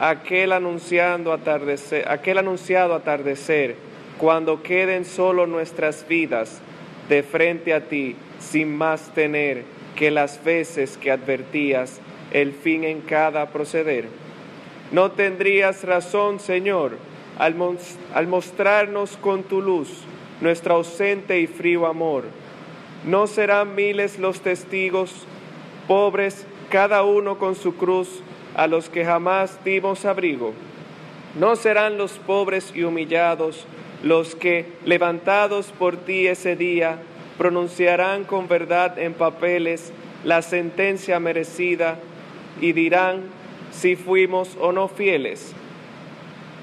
aquel 0.00 0.50
anunciando 0.50 1.34
atardecer, 1.34 2.08
aquel 2.08 2.38
anunciado 2.38 2.94
atardecer, 2.94 3.76
cuando 4.16 4.62
queden 4.62 5.04
solo 5.04 5.46
nuestras 5.46 6.08
vidas 6.08 6.62
de 7.10 7.22
frente 7.22 7.74
a 7.74 7.82
ti, 7.82 8.16
sin 8.38 8.74
más 8.74 9.12
tener 9.12 9.64
que 9.94 10.10
las 10.10 10.42
veces 10.42 10.96
que 10.96 11.10
advertías 11.10 12.00
el 12.30 12.54
fin 12.54 12.84
en 12.84 13.02
cada 13.02 13.50
proceder? 13.50 14.06
No 14.90 15.10
tendrías 15.10 15.84
razón, 15.84 16.40
Señor, 16.40 16.96
al, 17.38 17.54
al 18.14 18.26
mostrarnos 18.26 19.18
con 19.18 19.42
tu 19.42 19.60
luz 19.60 19.90
nuestro 20.40 20.76
ausente 20.76 21.38
y 21.38 21.46
frío 21.46 21.84
amor. 21.84 22.24
No 23.04 23.26
serán 23.26 23.74
miles 23.74 24.18
los 24.18 24.40
testigos, 24.40 25.26
pobres, 25.86 26.46
cada 26.68 27.02
uno 27.02 27.38
con 27.38 27.54
su 27.54 27.76
cruz, 27.76 28.22
a 28.54 28.66
los 28.66 28.88
que 28.88 29.04
jamás 29.04 29.58
dimos 29.64 30.04
abrigo. 30.04 30.52
No 31.38 31.56
serán 31.56 31.96
los 31.96 32.12
pobres 32.12 32.72
y 32.74 32.82
humillados 32.82 33.66
los 34.02 34.34
que, 34.34 34.66
levantados 34.84 35.66
por 35.78 35.96
ti 35.96 36.26
ese 36.26 36.56
día, 36.56 36.98
pronunciarán 37.36 38.24
con 38.24 38.48
verdad 38.48 38.98
en 38.98 39.14
papeles 39.14 39.92
la 40.24 40.42
sentencia 40.42 41.20
merecida 41.20 41.98
y 42.60 42.72
dirán 42.72 43.22
si 43.70 43.96
fuimos 43.96 44.56
o 44.60 44.72
no 44.72 44.88
fieles. 44.88 45.52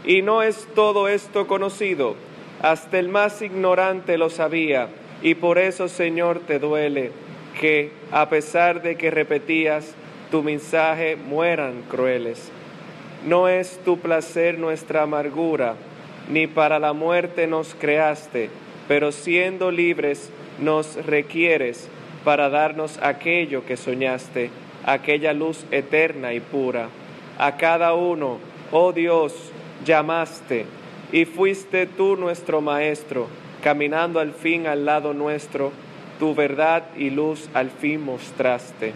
Y 0.05 0.21
no 0.21 0.43
es 0.43 0.67
todo 0.75 1.07
esto 1.07 1.47
conocido, 1.47 2.15
hasta 2.61 2.99
el 2.99 3.09
más 3.09 3.41
ignorante 3.41 4.17
lo 4.17 4.29
sabía, 4.29 4.89
y 5.21 5.35
por 5.35 5.57
eso, 5.57 5.87
Señor, 5.87 6.39
te 6.39 6.59
duele 6.59 7.11
que, 7.59 7.91
a 8.11 8.29
pesar 8.29 8.81
de 8.81 8.95
que 8.95 9.11
repetías, 9.11 9.95
tu 10.31 10.43
mensaje 10.43 11.15
mueran 11.15 11.83
crueles. 11.89 12.51
No 13.25 13.47
es 13.47 13.79
tu 13.83 13.97
placer 13.99 14.59
nuestra 14.59 15.03
amargura, 15.03 15.75
ni 16.29 16.47
para 16.47 16.79
la 16.79 16.93
muerte 16.93 17.47
nos 17.47 17.73
creaste, 17.75 18.49
pero 18.87 19.11
siendo 19.11 19.71
libres 19.71 20.29
nos 20.59 20.95
requieres 21.05 21.87
para 22.23 22.49
darnos 22.49 22.99
aquello 23.01 23.65
que 23.65 23.77
soñaste, 23.77 24.49
aquella 24.85 25.33
luz 25.33 25.65
eterna 25.71 26.33
y 26.33 26.39
pura. 26.39 26.89
A 27.37 27.57
cada 27.57 27.93
uno, 27.93 28.39
oh 28.71 28.93
Dios, 28.93 29.33
llamaste, 29.85 30.65
y 31.11 31.25
fuiste 31.25 31.85
tú 31.85 32.15
nuestro 32.15 32.61
Maestro, 32.61 33.27
caminando 33.63 34.19
al 34.19 34.33
fin 34.33 34.67
al 34.67 34.85
lado 34.85 35.13
nuestro, 35.13 35.71
tu 36.19 36.35
verdad 36.35 36.83
y 36.97 37.09
luz 37.09 37.49
al 37.53 37.69
fin 37.69 38.03
mostraste. 38.03 38.93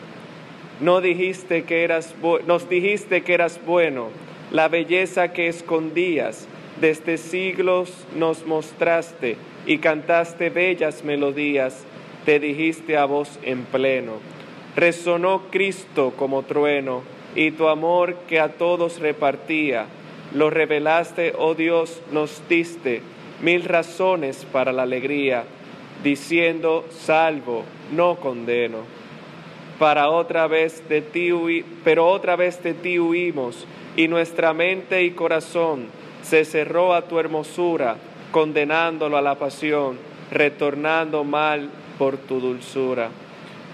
No 0.79 1.01
dijiste 1.01 1.63
que 1.63 1.83
eras 1.83 2.15
nos 2.47 2.69
dijiste 2.69 3.21
que 3.21 3.33
eras 3.33 3.59
bueno, 3.65 4.09
la 4.51 4.67
belleza 4.67 5.33
que 5.33 5.47
escondías, 5.47 6.47
desde 6.79 7.17
siglos 7.17 7.91
nos 8.15 8.45
mostraste 8.45 9.35
y 9.65 9.79
cantaste 9.79 10.49
bellas 10.49 11.03
melodías, 11.03 11.83
te 12.25 12.39
dijiste 12.39 12.97
a 12.97 13.05
voz 13.05 13.39
en 13.43 13.63
pleno. 13.63 14.13
Resonó 14.75 15.43
Cristo 15.51 16.13
como 16.15 16.43
trueno 16.43 17.01
y 17.35 17.51
tu 17.51 17.67
amor 17.67 18.15
que 18.27 18.39
a 18.39 18.49
todos 18.53 18.99
repartía, 18.99 19.87
lo 20.33 20.49
revelaste, 20.49 21.33
oh 21.37 21.55
Dios, 21.55 22.01
nos 22.11 22.41
diste 22.47 23.01
mil 23.41 23.63
razones 23.63 24.45
para 24.51 24.71
la 24.71 24.83
alegría, 24.83 25.43
diciendo, 26.03 26.85
salvo, 26.89 27.63
no 27.91 28.15
condeno 28.15 28.99
para 29.79 30.09
otra 30.09 30.45
vez 30.47 30.87
de 30.89 31.01
ti 31.01 31.31
pero 31.85 32.05
otra 32.05 32.35
vez 32.35 32.61
de 32.61 32.73
ti 32.73 32.99
huimos 32.99 33.65
y 33.95 34.09
nuestra 34.09 34.53
mente 34.53 35.03
y 35.03 35.11
corazón 35.11 35.87
se 36.21 36.43
cerró 36.43 36.93
a 36.93 37.03
tu 37.03 37.17
hermosura, 37.17 37.95
condenándolo 38.31 39.17
a 39.17 39.21
la 39.21 39.35
pasión, 39.35 39.97
retornando 40.31 41.23
mal 41.23 41.69
por 41.97 42.17
tu 42.17 42.39
dulzura. 42.39 43.09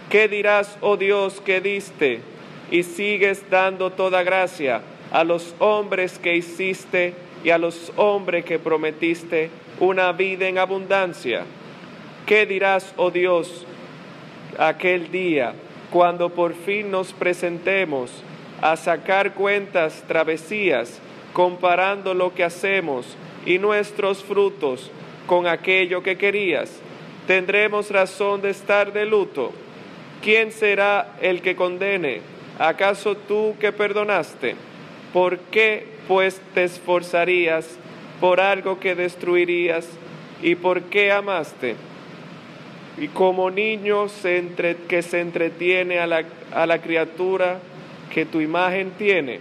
¿Qué 0.10 0.27
dirás, 0.27 0.77
oh 0.81 0.95
Dios, 0.95 1.41
que 1.41 1.60
diste 1.60 2.22
y 2.72 2.84
sigues 2.84 3.49
dando 3.49 3.91
toda 3.91 4.23
gracia 4.23 4.81
a 5.11 5.23
los 5.23 5.56
hombres 5.60 6.19
que 6.19 6.35
hiciste 6.35 7.14
y 7.43 7.49
a 7.49 7.57
los 7.57 7.91
hombres 7.95 8.45
que 8.45 8.60
prometiste 8.60 9.49
una 9.80 10.11
vida 10.11 10.47
en 10.47 10.60
abundancia? 10.60 11.43
¿Qué 12.26 12.47
dirás, 12.47 12.91
oh 12.97 13.11
Dios, 13.11 13.68
aquel 14.57 15.11
día, 15.11 15.53
cuando 15.91 16.30
por 16.31 16.56
fin 16.56 16.89
nos 16.89 17.14
presentemos 17.14 18.11
a 18.61 18.76
sacar 18.77 19.35
cuentas 19.35 20.03
travesías, 20.07 20.99
comparando 21.34 22.15
lo 22.15 22.34
que 22.34 22.43
hacemos 22.43 23.15
y 23.45 23.60
nuestros 23.60 24.23
frutos 24.23 24.89
con 25.27 25.45
aquello 25.45 26.02
que 26.02 26.18
querías. 26.18 26.80
Tendremos 27.27 27.91
razón 27.91 28.41
de 28.41 28.49
estar 28.49 28.91
de 28.91 29.06
luto, 29.06 29.52
¿quién 30.23 30.52
será 30.52 31.18
el 31.22 31.43
que 31.43 31.56
condene? 31.56 32.22
¿Acaso 32.57 33.15
tú 33.15 33.56
que 33.60 33.72
perdonaste? 33.72 34.56
¿Por 35.14 35.38
qué 35.38 35.85
pues 36.07 36.41
te 36.56 36.64
esforzarías 36.64 37.77
por 38.19 38.39
algo 38.39 38.80
que 38.80 38.95
destruirías? 38.95 39.88
¿Y 40.41 40.56
por 40.56 40.81
qué 40.84 41.11
amaste? 41.11 41.76
Y 42.97 43.09
como 43.09 43.51
niño 43.51 44.07
se 44.07 44.43
que 44.88 45.01
se 45.01 45.19
entretiene 45.19 45.99
a 45.99 46.07
la, 46.07 46.23
a 46.53 46.65
la 46.65 46.81
criatura 46.81 47.59
que 48.13 48.26
tu 48.26 48.39
imagen 48.39 48.91
tiene, 48.91 49.39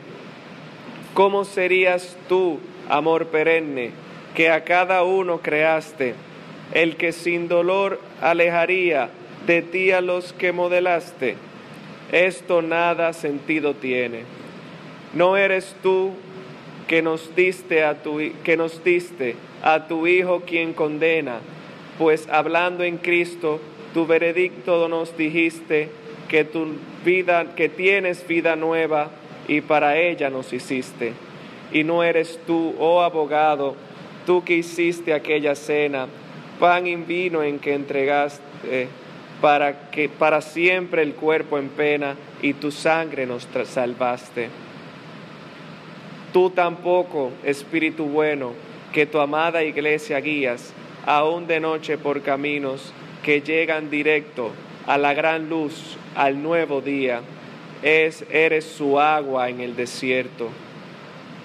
¿cómo 1.14 1.44
serías 1.44 2.16
tú, 2.28 2.58
amor 2.88 3.28
perenne, 3.28 3.92
que 4.34 4.50
a 4.50 4.64
cada 4.64 5.04
uno 5.04 5.40
creaste, 5.40 6.14
el 6.72 6.96
que 6.96 7.12
sin 7.12 7.46
dolor 7.46 8.00
alejaría 8.20 9.10
de 9.46 9.62
ti 9.62 9.92
a 9.92 10.00
los 10.00 10.32
que 10.32 10.50
modelaste? 10.50 11.36
Esto 12.10 12.60
nada 12.60 13.12
sentido 13.12 13.74
tiene. 13.74 14.22
¿No 15.14 15.36
eres 15.36 15.76
tú 15.80 16.12
que 16.88 17.02
nos 17.02 17.34
diste 17.36 17.84
a 17.84 18.02
tu, 18.02 18.20
que 18.42 18.56
nos 18.56 18.82
diste 18.82 19.36
a 19.62 19.86
tu 19.86 20.08
Hijo 20.08 20.40
quien 20.40 20.72
condena? 20.72 21.38
Pues 21.98 22.28
hablando 22.28 22.84
en 22.84 22.98
Cristo, 22.98 23.60
tu 23.92 24.06
veredicto 24.06 24.88
nos 24.88 25.16
dijiste 25.16 25.88
que 26.28 26.44
tu 26.44 26.66
vida, 27.04 27.54
que 27.54 27.68
tienes 27.68 28.26
vida 28.26 28.56
nueva 28.56 29.10
y 29.46 29.60
para 29.60 29.98
ella 29.98 30.30
nos 30.30 30.52
hiciste. 30.52 31.12
Y 31.72 31.84
no 31.84 32.02
eres 32.02 32.40
tú, 32.46 32.74
oh 32.78 33.02
abogado, 33.02 33.76
tú 34.26 34.42
que 34.42 34.54
hiciste 34.54 35.12
aquella 35.12 35.54
cena, 35.54 36.08
pan 36.58 36.86
y 36.86 36.96
vino 36.96 37.42
en 37.42 37.58
que 37.58 37.74
entregaste 37.74 38.88
para 39.40 39.90
que 39.90 40.08
para 40.08 40.40
siempre 40.40 41.02
el 41.02 41.14
cuerpo 41.14 41.58
en 41.58 41.68
pena 41.68 42.16
y 42.40 42.54
tu 42.54 42.70
sangre 42.70 43.26
nos 43.26 43.46
salvaste. 43.64 44.48
Tú 46.32 46.50
tampoco, 46.50 47.30
Espíritu 47.44 48.06
bueno, 48.06 48.52
que 48.92 49.06
tu 49.06 49.20
amada 49.20 49.62
iglesia 49.62 50.20
guías, 50.20 50.72
aún 51.06 51.46
de 51.46 51.60
noche 51.60 51.98
por 51.98 52.22
caminos 52.22 52.92
que 53.22 53.40
llegan 53.40 53.90
directo 53.90 54.50
a 54.86 54.98
la 54.98 55.14
gran 55.14 55.48
luz, 55.48 55.96
al 56.14 56.42
nuevo 56.42 56.80
día, 56.80 57.22
es, 57.82 58.24
eres 58.30 58.64
su 58.64 59.00
agua 59.00 59.48
en 59.48 59.60
el 59.60 59.76
desierto. 59.76 60.48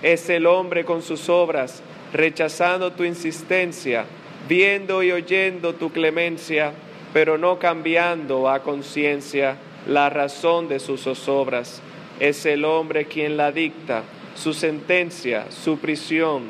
Es 0.02 0.30
el 0.30 0.46
hombre 0.46 0.86
con 0.86 1.02
sus 1.02 1.30
obras, 1.30 1.82
rechazando 2.14 2.92
tu 2.92 3.04
insistencia, 3.04 4.06
viendo 4.48 5.04
y 5.04 5.12
oyendo 5.12 5.74
tu 5.76 5.92
clemencia, 5.92 6.72
pero 7.14 7.38
no 7.38 7.60
cambiando 7.60 8.50
a 8.50 8.62
conciencia 8.62 9.58
la 9.88 10.10
razón 10.10 10.68
de 10.68 10.80
sus 10.80 11.02
zozobras. 11.02 11.82
Es 12.20 12.46
el 12.46 12.66
hombre 12.66 13.06
quien 13.06 13.38
la 13.38 13.52
dicta, 13.52 14.04
su 14.36 14.54
sentencia, 14.54 15.48
su 15.50 15.80
prisión, 15.80 16.44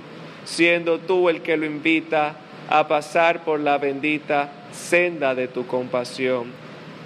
siendo 0.46 1.00
tú 1.00 1.30
el 1.30 1.42
que 1.42 1.58
lo 1.58 1.66
invita 1.66 2.36
a 2.70 2.88
pasar 2.88 3.44
por 3.44 3.60
la 3.60 3.80
bendita 3.80 4.52
senda 4.72 5.34
de 5.34 5.48
tu 5.48 5.66
compasión. 5.66 6.52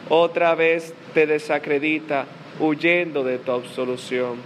Otra 0.09 0.55
vez 0.55 0.93
te 1.13 1.25
desacredita, 1.25 2.25
huyendo 2.59 3.23
de 3.23 3.37
tu 3.39 3.53
absolución. 3.53 4.37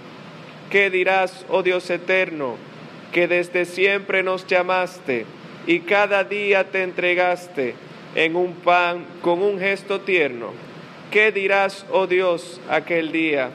¿Qué 0.70 0.90
dirás, 0.92 1.46
oh 1.50 1.64
Dios 1.64 1.90
eterno, 1.90 2.56
que 3.12 3.28
desde 3.28 3.66
siempre 3.66 4.22
nos 4.22 4.46
llamaste 4.46 5.26
y 5.66 5.80
cada 5.80 6.24
día 6.24 6.66
te 6.66 6.84
entregaste 6.84 7.74
en 8.14 8.36
un 8.36 8.54
pan 8.54 9.06
con 9.24 9.42
un 9.42 9.60
gesto 9.60 10.02
tierno? 10.02 10.52
¿Qué 11.10 11.32
dirás, 11.32 11.86
oh 11.92 12.06
Dios, 12.06 12.62
aquel 12.70 13.12
día? 13.12 13.50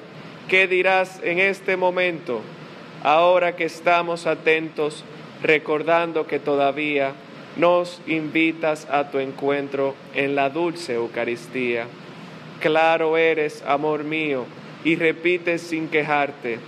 ¿Qué 0.49 0.67
dirás 0.67 1.21
en 1.23 1.39
este 1.39 1.77
momento, 1.77 2.41
ahora 3.05 3.55
que 3.55 3.65
estamos 3.65 4.27
atentos, 4.27 5.05
recordando 5.43 6.27
que 6.27 6.41
todavía 6.41 7.13
nos 7.57 8.01
invitas 8.07 8.87
a 8.91 9.11
tu 9.11 9.19
encuentro 9.19 9.95
en 10.15 10.35
la 10.35 10.51
dulce 10.51 10.95
Eucaristía? 10.95 11.87
Claro 12.61 13.17
eres, 13.17 13.63
amor 13.67 14.05
mío, 14.05 14.47
y 14.85 14.97
repites 14.97 15.63
sin 15.63 15.89
quejarte. 15.89 16.59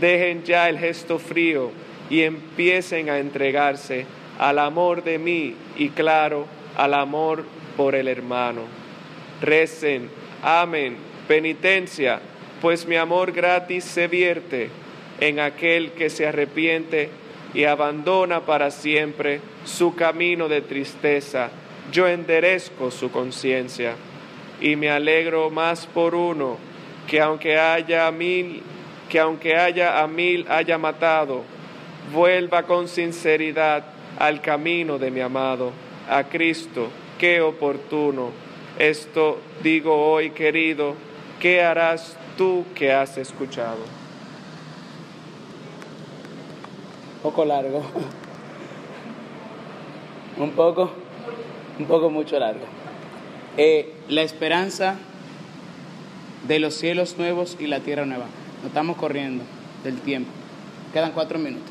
Dejen 0.00 0.44
ya 0.44 0.68
el 0.68 0.78
gesto 0.78 1.18
frío 1.18 1.70
y 2.08 2.22
empiecen 2.22 3.10
a 3.10 3.18
entregarse 3.18 4.06
al 4.38 4.58
amor 4.58 5.04
de 5.04 5.18
mí 5.18 5.54
y 5.76 5.90
claro, 5.90 6.46
al 6.76 6.94
amor 6.94 7.44
por 7.76 7.94
el 7.94 8.08
hermano. 8.08 8.62
Recen, 9.40 10.10
amen, 10.42 10.96
penitencia, 11.28 12.20
pues 12.60 12.86
mi 12.86 12.96
amor 12.96 13.32
gratis 13.32 13.84
se 13.84 14.08
vierte 14.08 14.70
en 15.20 15.40
aquel 15.40 15.92
que 15.92 16.10
se 16.10 16.26
arrepiente 16.26 17.10
y 17.54 17.64
abandona 17.64 18.40
para 18.40 18.70
siempre 18.70 19.40
su 19.64 19.94
camino 19.94 20.48
de 20.48 20.60
tristeza. 20.60 21.50
Yo 21.92 22.06
enderezco 22.06 22.90
su 22.90 23.10
conciencia 23.10 23.94
y 24.60 24.76
me 24.76 24.90
alegro 24.90 25.50
más 25.50 25.86
por 25.86 26.14
uno 26.14 26.58
que 27.06 27.20
aunque 27.20 27.58
haya 27.58 28.10
mil 28.10 28.62
que 29.08 29.18
aunque 29.18 29.56
haya 29.56 30.00
a 30.00 30.06
mil 30.06 30.46
haya 30.48 30.78
matado 30.78 31.42
vuelva 32.12 32.62
con 32.62 32.86
sinceridad 32.86 33.84
al 34.18 34.40
camino 34.40 34.98
de 34.98 35.10
mi 35.10 35.20
amado 35.20 35.72
a 36.08 36.24
Cristo. 36.24 36.88
Qué 37.18 37.40
oportuno. 37.40 38.30
Esto 38.78 39.40
digo 39.62 40.10
hoy 40.10 40.30
querido. 40.30 40.94
Qué 41.40 41.62
harás 41.62 42.16
tú 42.36 42.64
que 42.74 42.92
has 42.92 43.16
escuchado 43.16 43.99
poco 47.22 47.44
largo. 47.44 47.82
un 50.38 50.50
poco, 50.52 50.90
un 51.78 51.86
poco 51.86 52.10
mucho 52.10 52.38
largo. 52.38 52.64
Eh, 53.56 53.94
la 54.08 54.22
esperanza 54.22 54.96
de 56.46 56.58
los 56.58 56.74
cielos 56.74 57.16
nuevos 57.18 57.56
y 57.58 57.66
la 57.66 57.80
tierra 57.80 58.06
nueva. 58.06 58.26
No 58.62 58.68
estamos 58.68 58.96
corriendo 58.96 59.44
del 59.84 60.00
tiempo. 60.00 60.30
Quedan 60.92 61.12
cuatro 61.12 61.38
minutos. 61.38 61.70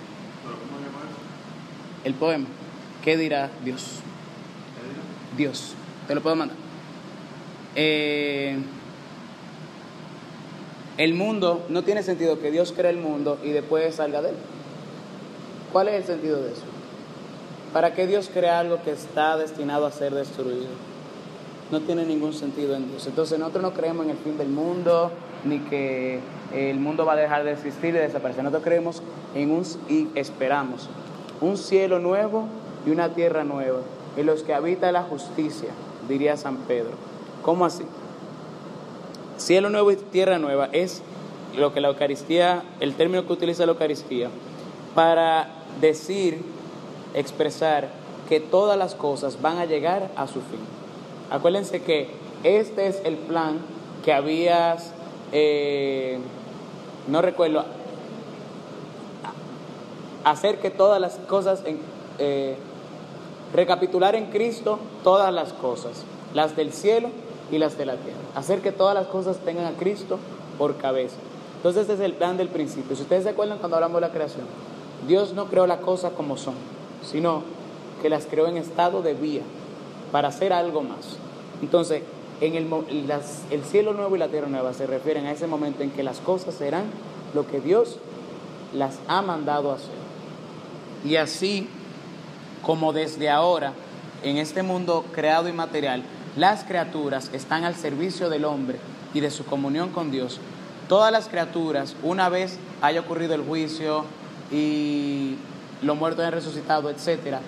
El 2.04 2.14
poema. 2.14 2.46
¿Qué 3.04 3.18
dirá 3.18 3.50
Dios? 3.64 4.00
Dios. 5.38 5.74
Te 6.08 6.16
lo 6.16 6.22
puedo 6.22 6.36
mandar. 6.36 6.58
Eh, 7.76 8.58
el 10.98 11.14
mundo, 11.14 11.66
no 11.70 11.84
tiene 11.84 12.04
sentido 12.04 12.40
que 12.40 12.52
Dios 12.52 12.74
cree 12.76 12.92
el 12.92 12.98
mundo 12.98 13.40
y 13.44 13.50
después 13.50 13.96
salga 13.96 14.22
de 14.22 14.30
él. 14.30 14.36
¿Cuál 15.72 15.90
es 15.90 15.96
el 15.96 16.04
sentido 16.04 16.42
de 16.42 16.52
eso? 16.52 16.64
¿Para 17.74 17.94
qué 17.94 18.08
Dios 18.08 18.30
crea 18.34 18.60
algo 18.60 18.82
que 18.84 18.92
está 18.92 19.38
destinado 19.38 19.86
a 19.86 19.92
ser 19.92 20.14
destruido? 20.14 20.66
No 21.72 21.82
tiene 21.82 22.06
ningún 22.06 22.34
sentido 22.34 22.76
en 22.76 22.90
Dios. 22.90 23.06
Entonces 23.06 23.38
nosotros 23.38 23.62
no 23.62 23.74
creemos 23.74 24.06
en 24.06 24.12
el 24.12 24.18
fin 24.18 24.38
del 24.38 24.50
mundo, 24.50 25.12
ni 25.44 25.60
que 25.60 26.20
el 26.54 26.80
mundo 26.80 27.06
va 27.06 27.14
a 27.14 27.16
dejar 27.16 27.44
de 27.44 27.52
existir 27.52 27.90
y 27.90 28.00
desaparecer. 28.00 28.44
Nosotros 28.44 28.64
creemos 28.64 29.04
en 29.36 29.52
un 29.52 29.64
y 29.88 30.08
esperamos 30.16 30.90
un 31.42 31.58
cielo 31.58 32.00
nuevo 32.00 32.48
y 32.86 32.90
una 32.90 33.10
tierra 33.10 33.44
nueva, 33.44 33.80
en 34.18 34.26
los 34.26 34.44
que 34.44 34.54
habita 34.54 34.92
la 34.92 35.04
justicia, 35.04 35.70
diría 36.08 36.38
San 36.38 36.58
Pedro. 36.58 36.94
¿Cómo 37.44 37.66
así? 37.66 37.84
Cielo 39.38 39.70
nuevo 39.70 39.92
y 39.92 39.96
tierra 39.96 40.40
nueva 40.40 40.70
es 40.72 41.02
lo 41.56 41.74
que 41.74 41.82
la 41.82 41.90
Eucaristía, 41.90 42.64
el 42.80 42.96
término 42.96 43.26
que 43.26 43.34
utiliza 43.34 43.66
la 43.66 43.74
Eucaristía, 43.74 44.30
para 44.96 45.48
decir, 45.82 46.42
expresar 47.14 47.90
que 48.28 48.40
todas 48.40 48.78
las 48.78 48.96
cosas 48.96 49.42
van 49.42 49.58
a 49.58 49.66
llegar 49.66 50.12
a 50.16 50.28
su 50.28 50.42
fin. 50.42 50.60
Acuérdense 51.32 51.82
que 51.82 52.10
este 52.44 52.88
es 52.88 53.02
el 53.04 53.16
plan 53.16 53.60
que 54.04 54.14
habías, 54.14 54.92
eh, 55.32 56.20
no 57.08 57.22
recuerdo, 57.22 57.66
hacer 60.24 60.60
que 60.60 60.70
todas 60.70 61.02
las 61.02 61.16
cosas, 61.16 61.64
eh, 62.20 62.56
recapitular 63.54 64.16
en 64.16 64.28
Cristo 64.28 64.80
todas 65.04 65.34
las 65.34 65.54
cosas, 65.54 66.04
las 66.34 66.56
del 66.56 66.72
cielo 66.72 67.10
y 67.52 67.58
las 67.58 67.78
de 67.78 67.86
la 67.86 67.96
tierra. 67.96 68.20
Hacer 68.36 68.62
que 68.62 68.72
todas 68.72 68.94
las 68.94 69.08
cosas 69.08 69.38
tengan 69.38 69.66
a 69.66 69.78
Cristo 69.78 70.20
por 70.58 70.78
cabeza. 70.78 71.16
Entonces 71.58 71.82
este 71.82 71.94
es 71.96 72.00
el 72.00 72.14
plan 72.14 72.38
del 72.38 72.50
principio. 72.50 72.96
Si 72.96 73.02
ustedes 73.02 73.24
se 73.24 73.30
acuerdan 73.30 73.58
cuando 73.58 73.78
hablamos 73.78 74.00
de 74.00 74.08
la 74.08 74.14
creación, 74.14 74.46
Dios 75.08 75.34
no 75.34 75.46
creó 75.46 75.68
las 75.68 75.80
cosas 75.80 76.14
como 76.14 76.38
son, 76.38 76.56
sino 77.04 77.44
que 78.02 78.10
las 78.10 78.26
creó 78.26 78.48
en 78.48 78.58
estado 78.58 79.02
de 79.02 79.14
vía 79.14 79.42
para 80.12 80.30
hacer 80.30 80.54
algo 80.54 80.82
más. 80.82 81.18
Entonces, 81.62 82.04
en 82.42 82.56
el, 82.56 83.64
cielo 83.64 83.94
nuevo 83.94 84.16
y 84.16 84.20
la 84.20 84.30
tierra 84.30 84.48
nueva 84.48 84.74
se 84.74 84.88
refieren 84.88 85.26
a 85.26 85.32
ese 85.32 85.48
momento 85.48 85.84
en 85.84 85.92
que 85.92 86.04
las 86.04 86.20
cosas 86.20 86.56
serán 86.56 86.86
lo 87.34 87.46
que 87.46 87.60
Dios 87.60 87.98
las 88.74 89.00
ha 89.08 89.22
mandado 89.22 89.72
hacer. 89.72 89.90
Y 91.04 91.18
así 91.18 91.68
como 92.66 92.94
desde 92.94 93.30
ahora, 93.30 93.74
en 94.24 94.38
este 94.38 94.64
mundo 94.64 95.06
creado 95.14 95.50
y 95.50 95.54
material, 95.54 96.04
las 96.36 96.64
criaturas 96.64 97.30
están 97.34 97.64
al 97.64 97.76
servicio 97.76 98.30
del 98.30 98.46
hombre 98.46 98.80
y 99.14 99.20
de 99.20 99.32
su 99.32 99.46
comunión 99.46 99.90
con 99.90 100.12
Dios. 100.12 100.40
Todas 100.88 101.12
las 101.12 101.28
criaturas, 101.28 101.96
una 102.04 102.30
vez 102.30 102.58
haya 102.82 103.02
ocurrido 103.02 103.36
el 103.36 103.44
juicio 103.44 104.06
y 104.52 105.36
los 105.82 105.98
muertos 105.98 106.22
hayan 106.22 106.34
resucitado, 106.34 106.90
etcétera, 106.90 107.42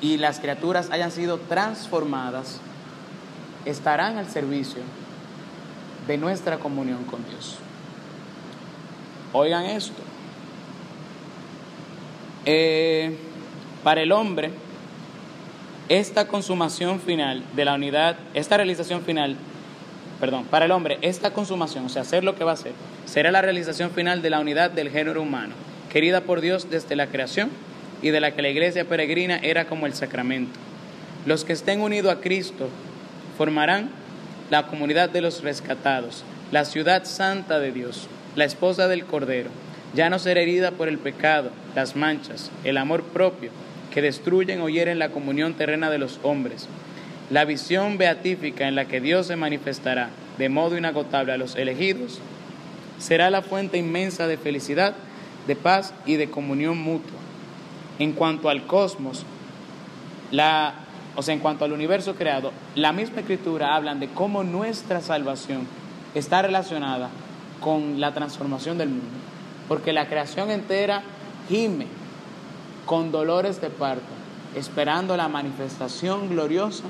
y 0.00 0.18
las 0.18 0.40
criaturas 0.40 0.90
hayan 0.90 1.10
sido 1.10 1.38
transformadas, 1.38 2.60
estarán 3.64 4.18
al 4.18 4.28
servicio 4.28 4.82
de 6.06 6.18
nuestra 6.18 6.58
comunión 6.58 7.04
con 7.04 7.24
Dios. 7.28 7.56
Oigan 9.32 9.64
esto. 9.64 10.02
Eh, 12.46 13.16
para 13.82 14.02
el 14.02 14.12
hombre, 14.12 14.50
esta 15.88 16.28
consumación 16.28 17.00
final 17.00 17.42
de 17.54 17.64
la 17.64 17.74
unidad, 17.74 18.16
esta 18.34 18.56
realización 18.56 19.02
final, 19.02 19.36
perdón, 20.20 20.44
para 20.44 20.66
el 20.66 20.70
hombre, 20.70 20.98
esta 21.02 21.32
consumación, 21.32 21.86
o 21.86 21.88
sea, 21.88 22.02
hacer 22.02 22.24
lo 22.24 22.34
que 22.34 22.44
va 22.44 22.52
a 22.52 22.54
hacer, 22.54 22.72
será 23.06 23.30
la 23.30 23.42
realización 23.42 23.90
final 23.90 24.22
de 24.22 24.30
la 24.30 24.40
unidad 24.40 24.70
del 24.70 24.90
género 24.90 25.22
humano, 25.22 25.54
querida 25.94 26.22
por 26.22 26.40
Dios 26.40 26.68
desde 26.70 26.96
la 26.96 27.06
creación 27.06 27.50
y 28.02 28.10
de 28.10 28.20
la 28.20 28.32
que 28.32 28.42
la 28.42 28.48
iglesia 28.48 28.84
peregrina 28.84 29.36
era 29.36 29.66
como 29.66 29.86
el 29.86 29.94
sacramento. 29.94 30.58
Los 31.24 31.44
que 31.44 31.52
estén 31.52 31.80
unidos 31.80 32.12
a 32.12 32.20
Cristo 32.20 32.68
formarán 33.38 33.90
la 34.50 34.66
comunidad 34.66 35.08
de 35.08 35.20
los 35.20 35.44
rescatados, 35.44 36.24
la 36.50 36.64
ciudad 36.64 37.04
santa 37.04 37.60
de 37.60 37.70
Dios, 37.70 38.08
la 38.34 38.44
esposa 38.44 38.88
del 38.88 39.04
Cordero. 39.04 39.50
Ya 39.94 40.10
no 40.10 40.18
será 40.18 40.40
herida 40.40 40.72
por 40.72 40.88
el 40.88 40.98
pecado, 40.98 41.50
las 41.76 41.94
manchas, 41.94 42.50
el 42.64 42.76
amor 42.76 43.04
propio, 43.04 43.52
que 43.92 44.02
destruyen 44.02 44.60
o 44.62 44.68
hieren 44.68 44.98
la 44.98 45.10
comunión 45.10 45.54
terrena 45.54 45.90
de 45.90 45.98
los 45.98 46.18
hombres. 46.24 46.66
La 47.30 47.44
visión 47.44 47.98
beatífica 47.98 48.66
en 48.66 48.74
la 48.74 48.86
que 48.86 49.00
Dios 49.00 49.28
se 49.28 49.36
manifestará 49.36 50.10
de 50.38 50.48
modo 50.48 50.76
inagotable 50.76 51.32
a 51.32 51.38
los 51.38 51.54
elegidos 51.54 52.18
será 52.98 53.30
la 53.30 53.42
fuente 53.42 53.78
inmensa 53.78 54.26
de 54.26 54.36
felicidad, 54.36 54.94
de 55.46 55.56
paz 55.56 55.94
y 56.06 56.16
de 56.16 56.30
comunión 56.30 56.78
mutua. 56.78 57.18
En 57.98 58.12
cuanto 58.12 58.48
al 58.48 58.66
cosmos, 58.66 59.24
la, 60.30 60.74
o 61.16 61.22
sea, 61.22 61.34
en 61.34 61.40
cuanto 61.40 61.64
al 61.64 61.72
universo 61.72 62.14
creado, 62.14 62.52
la 62.74 62.92
misma 62.92 63.20
escritura 63.20 63.76
habla 63.76 63.94
de 63.94 64.08
cómo 64.08 64.42
nuestra 64.42 65.00
salvación 65.00 65.66
está 66.14 66.42
relacionada 66.42 67.10
con 67.60 68.00
la 68.00 68.12
transformación 68.12 68.78
del 68.78 68.88
mundo. 68.88 69.06
Porque 69.68 69.92
la 69.92 70.08
creación 70.08 70.50
entera 70.50 71.02
gime 71.48 71.86
con 72.86 73.12
dolores 73.12 73.60
de 73.60 73.70
parto, 73.70 74.02
esperando 74.54 75.16
la 75.16 75.28
manifestación 75.28 76.28
gloriosa 76.28 76.84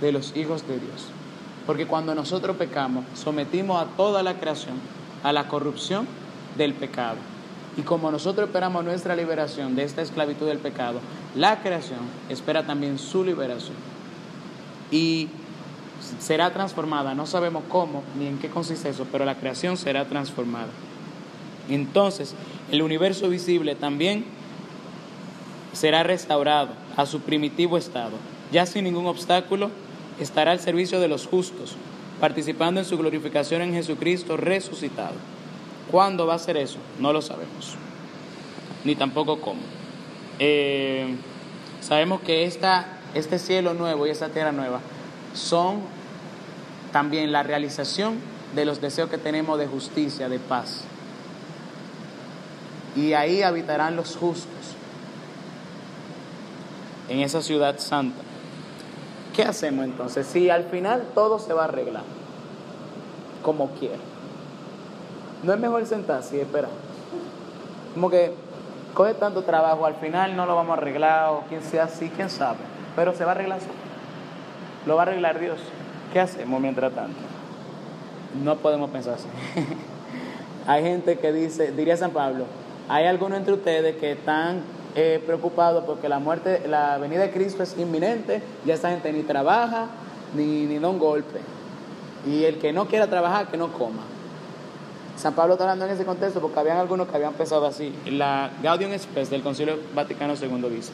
de 0.00 0.12
los 0.12 0.36
hijos 0.36 0.66
de 0.66 0.78
Dios. 0.78 1.06
Porque 1.66 1.86
cuando 1.86 2.14
nosotros 2.14 2.56
pecamos, 2.56 3.04
sometimos 3.14 3.82
a 3.82 3.86
toda 3.96 4.22
la 4.22 4.34
creación 4.34 4.74
a 5.22 5.32
la 5.32 5.48
corrupción 5.48 6.06
del 6.56 6.74
pecado. 6.74 7.16
Y 7.76 7.82
como 7.82 8.10
nosotros 8.10 8.48
esperamos 8.48 8.84
nuestra 8.84 9.14
liberación 9.14 9.76
de 9.76 9.84
esta 9.84 10.02
esclavitud 10.02 10.46
del 10.46 10.58
pecado, 10.58 11.00
la 11.34 11.60
creación 11.62 12.00
espera 12.28 12.66
también 12.66 12.98
su 12.98 13.24
liberación. 13.24 13.76
Y 14.90 15.28
será 16.18 16.52
transformada, 16.52 17.14
no 17.14 17.26
sabemos 17.26 17.62
cómo 17.68 18.02
ni 18.18 18.26
en 18.26 18.38
qué 18.38 18.48
consiste 18.48 18.88
eso, 18.88 19.06
pero 19.10 19.24
la 19.24 19.36
creación 19.36 19.76
será 19.76 20.04
transformada. 20.06 20.70
Entonces, 21.68 22.34
el 22.70 22.82
universo 22.82 23.28
visible 23.28 23.76
también 23.76 24.24
será 25.72 26.02
restaurado 26.02 26.70
a 26.96 27.06
su 27.06 27.20
primitivo 27.20 27.78
estado, 27.78 28.16
ya 28.50 28.66
sin 28.66 28.84
ningún 28.84 29.06
obstáculo, 29.06 29.70
estará 30.18 30.50
al 30.50 30.60
servicio 30.60 31.00
de 31.00 31.08
los 31.08 31.26
justos, 31.26 31.76
participando 32.20 32.80
en 32.80 32.86
su 32.86 32.98
glorificación 32.98 33.62
en 33.62 33.72
Jesucristo 33.72 34.36
resucitado. 34.36 35.14
¿Cuándo 35.90 36.26
va 36.26 36.34
a 36.34 36.38
ser 36.38 36.56
eso? 36.56 36.78
No 36.98 37.12
lo 37.12 37.20
sabemos, 37.20 37.76
ni 38.84 38.94
tampoco 38.94 39.40
cómo. 39.40 39.60
Eh, 40.38 41.16
sabemos 41.80 42.20
que 42.20 42.44
esta, 42.44 42.86
este 43.14 43.38
cielo 43.38 43.74
nuevo 43.74 44.06
y 44.06 44.10
esta 44.10 44.28
tierra 44.28 44.52
nueva 44.52 44.80
son 45.34 45.80
también 46.92 47.32
la 47.32 47.42
realización 47.42 48.18
de 48.54 48.64
los 48.64 48.80
deseos 48.80 49.10
que 49.10 49.18
tenemos 49.18 49.58
de 49.58 49.66
justicia, 49.66 50.28
de 50.28 50.38
paz. 50.38 50.84
Y 52.96 53.12
ahí 53.12 53.42
habitarán 53.42 53.96
los 53.96 54.16
justos, 54.16 54.48
en 57.08 57.20
esa 57.20 57.42
ciudad 57.42 57.78
santa. 57.78 58.22
¿Qué 59.34 59.42
hacemos 59.42 59.84
entonces? 59.84 60.26
Si 60.26 60.50
al 60.50 60.64
final 60.64 61.08
todo 61.14 61.38
se 61.38 61.52
va 61.52 61.62
a 61.62 61.64
arreglar, 61.66 62.04
como 63.42 63.70
quiera. 63.72 64.09
¿No 65.42 65.54
es 65.54 65.58
mejor 65.58 65.86
sentarse 65.86 66.36
y 66.36 66.40
esperar? 66.40 66.70
Como 67.94 68.10
que 68.10 68.32
coge 68.94 69.14
tanto 69.14 69.42
trabajo, 69.42 69.86
al 69.86 69.94
final 69.94 70.36
no 70.36 70.46
lo 70.46 70.54
vamos 70.54 70.76
a 70.76 70.80
arreglar, 70.80 71.30
o 71.30 71.44
quien 71.48 71.62
sea 71.62 71.84
así, 71.84 72.10
quién 72.14 72.28
sabe. 72.28 72.58
Pero 72.94 73.14
se 73.14 73.24
va 73.24 73.32
a 73.32 73.34
arreglar 73.34 73.60
solo. 73.60 73.72
Lo 74.86 74.96
va 74.96 75.02
a 75.02 75.06
arreglar 75.06 75.40
Dios. 75.40 75.58
¿Qué 76.12 76.20
hacemos 76.20 76.60
mientras 76.60 76.92
tanto? 76.92 77.18
No 78.42 78.56
podemos 78.56 78.90
pensar 78.90 79.14
así. 79.14 79.28
hay 80.66 80.82
gente 80.82 81.18
que 81.18 81.32
dice, 81.32 81.72
diría 81.72 81.96
San 81.96 82.10
Pablo, 82.10 82.44
hay 82.88 83.06
algunos 83.06 83.38
entre 83.38 83.54
ustedes 83.54 83.96
que 83.96 84.12
están 84.12 84.62
eh, 84.94 85.22
preocupados 85.24 85.84
porque 85.84 86.08
la 86.08 86.18
muerte, 86.18 86.62
la 86.66 86.98
venida 86.98 87.22
de 87.22 87.30
Cristo 87.30 87.62
es 87.62 87.78
inminente, 87.78 88.42
ya 88.66 88.74
esa 88.74 88.90
gente 88.90 89.12
ni 89.12 89.22
trabaja 89.22 89.86
ni, 90.34 90.66
ni 90.66 90.78
da 90.78 90.88
un 90.88 90.98
golpe. 90.98 91.40
Y 92.26 92.44
el 92.44 92.58
que 92.58 92.72
no 92.72 92.86
quiera 92.86 93.06
trabajar, 93.06 93.48
que 93.48 93.56
no 93.56 93.72
coma. 93.72 94.02
San 95.20 95.34
Pablo 95.34 95.54
está 95.54 95.64
hablando 95.64 95.84
en 95.84 95.90
ese 95.90 96.06
contexto 96.06 96.40
porque 96.40 96.58
habían 96.58 96.78
algunos 96.78 97.06
que 97.06 97.14
habían 97.14 97.34
pensado 97.34 97.66
así. 97.66 97.92
La 98.06 98.50
Gaudium 98.62 98.98
Spes 98.98 99.28
del 99.28 99.42
Concilio 99.42 99.78
Vaticano 99.94 100.32
II 100.34 100.70
dice, 100.74 100.92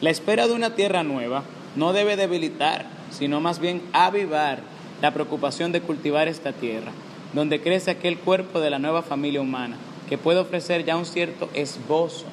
la 0.00 0.08
espera 0.08 0.46
de 0.46 0.54
una 0.54 0.74
tierra 0.74 1.02
nueva 1.02 1.42
no 1.76 1.92
debe 1.92 2.16
debilitar, 2.16 2.86
sino 3.10 3.42
más 3.42 3.58
bien 3.58 3.82
avivar 3.92 4.60
la 5.02 5.12
preocupación 5.12 5.70
de 5.70 5.82
cultivar 5.82 6.28
esta 6.28 6.52
tierra, 6.52 6.92
donde 7.34 7.60
crece 7.60 7.90
aquel 7.90 8.18
cuerpo 8.18 8.58
de 8.58 8.70
la 8.70 8.78
nueva 8.78 9.02
familia 9.02 9.42
humana, 9.42 9.76
que 10.08 10.16
puede 10.16 10.40
ofrecer 10.40 10.86
ya 10.86 10.96
un 10.96 11.04
cierto 11.04 11.50
esbozo 11.52 12.24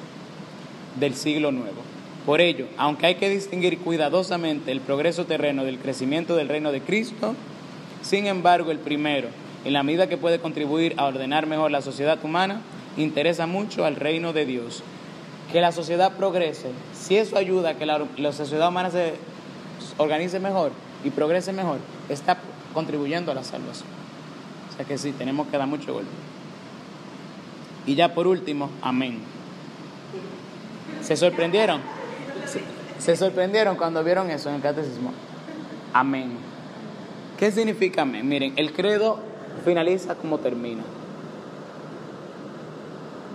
del 0.98 1.16
siglo 1.16 1.52
nuevo. 1.52 1.82
Por 2.24 2.40
ello, 2.40 2.66
aunque 2.78 3.06
hay 3.06 3.16
que 3.16 3.28
distinguir 3.28 3.78
cuidadosamente 3.78 4.72
el 4.72 4.80
progreso 4.80 5.26
terreno 5.26 5.64
del 5.64 5.78
crecimiento 5.78 6.34
del 6.34 6.48
reino 6.48 6.72
de 6.72 6.80
Cristo, 6.80 7.34
sin 8.02 8.26
embargo 8.26 8.70
el 8.70 8.78
primero, 8.78 9.28
en 9.64 9.72
la 9.72 9.82
medida 9.82 10.08
que 10.08 10.16
puede 10.16 10.40
contribuir 10.40 10.94
a 10.96 11.04
ordenar 11.04 11.46
mejor 11.46 11.70
la 11.70 11.82
sociedad 11.82 12.18
humana, 12.22 12.62
interesa 12.96 13.46
mucho 13.46 13.84
al 13.84 13.96
reino 13.96 14.32
de 14.32 14.46
Dios. 14.46 14.82
Que 15.52 15.60
la 15.60 15.72
sociedad 15.72 16.12
progrese, 16.16 16.70
si 16.94 17.16
eso 17.16 17.36
ayuda 17.36 17.70
a 17.70 17.74
que 17.74 17.86
la, 17.86 18.32
sociedad 18.32 18.68
humana 18.68 18.90
se 18.90 19.14
organice 19.98 20.38
mejor 20.40 20.72
y 21.04 21.10
progrese 21.10 21.52
mejor, 21.52 21.78
está 22.08 22.38
contribuyendo 22.72 23.32
a 23.32 23.34
la 23.34 23.44
salvación. 23.44 23.88
O 24.70 24.76
sea 24.76 24.84
que 24.84 24.96
sí, 24.96 25.12
tenemos 25.12 25.48
que 25.48 25.58
dar 25.58 25.66
mucho 25.66 25.92
golpe. 25.92 26.10
Y 27.86 27.96
ya 27.96 28.14
por 28.14 28.26
último, 28.26 28.70
amén. 28.80 29.18
¿Se 31.02 31.16
sorprendieron? 31.16 31.80
Se, 32.46 32.62
se 33.02 33.16
sorprendieron 33.16 33.76
cuando 33.76 34.04
vieron 34.04 34.30
eso 34.30 34.48
en 34.48 34.56
el 34.56 34.62
catecismo. 34.62 35.12
Amén. 35.92 36.32
¿Qué 37.38 37.50
significa 37.50 38.02
amén? 38.02 38.28
Miren, 38.28 38.52
el 38.56 38.72
credo 38.72 39.29
finaliza 39.64 40.14
como 40.14 40.38
termina. 40.38 40.82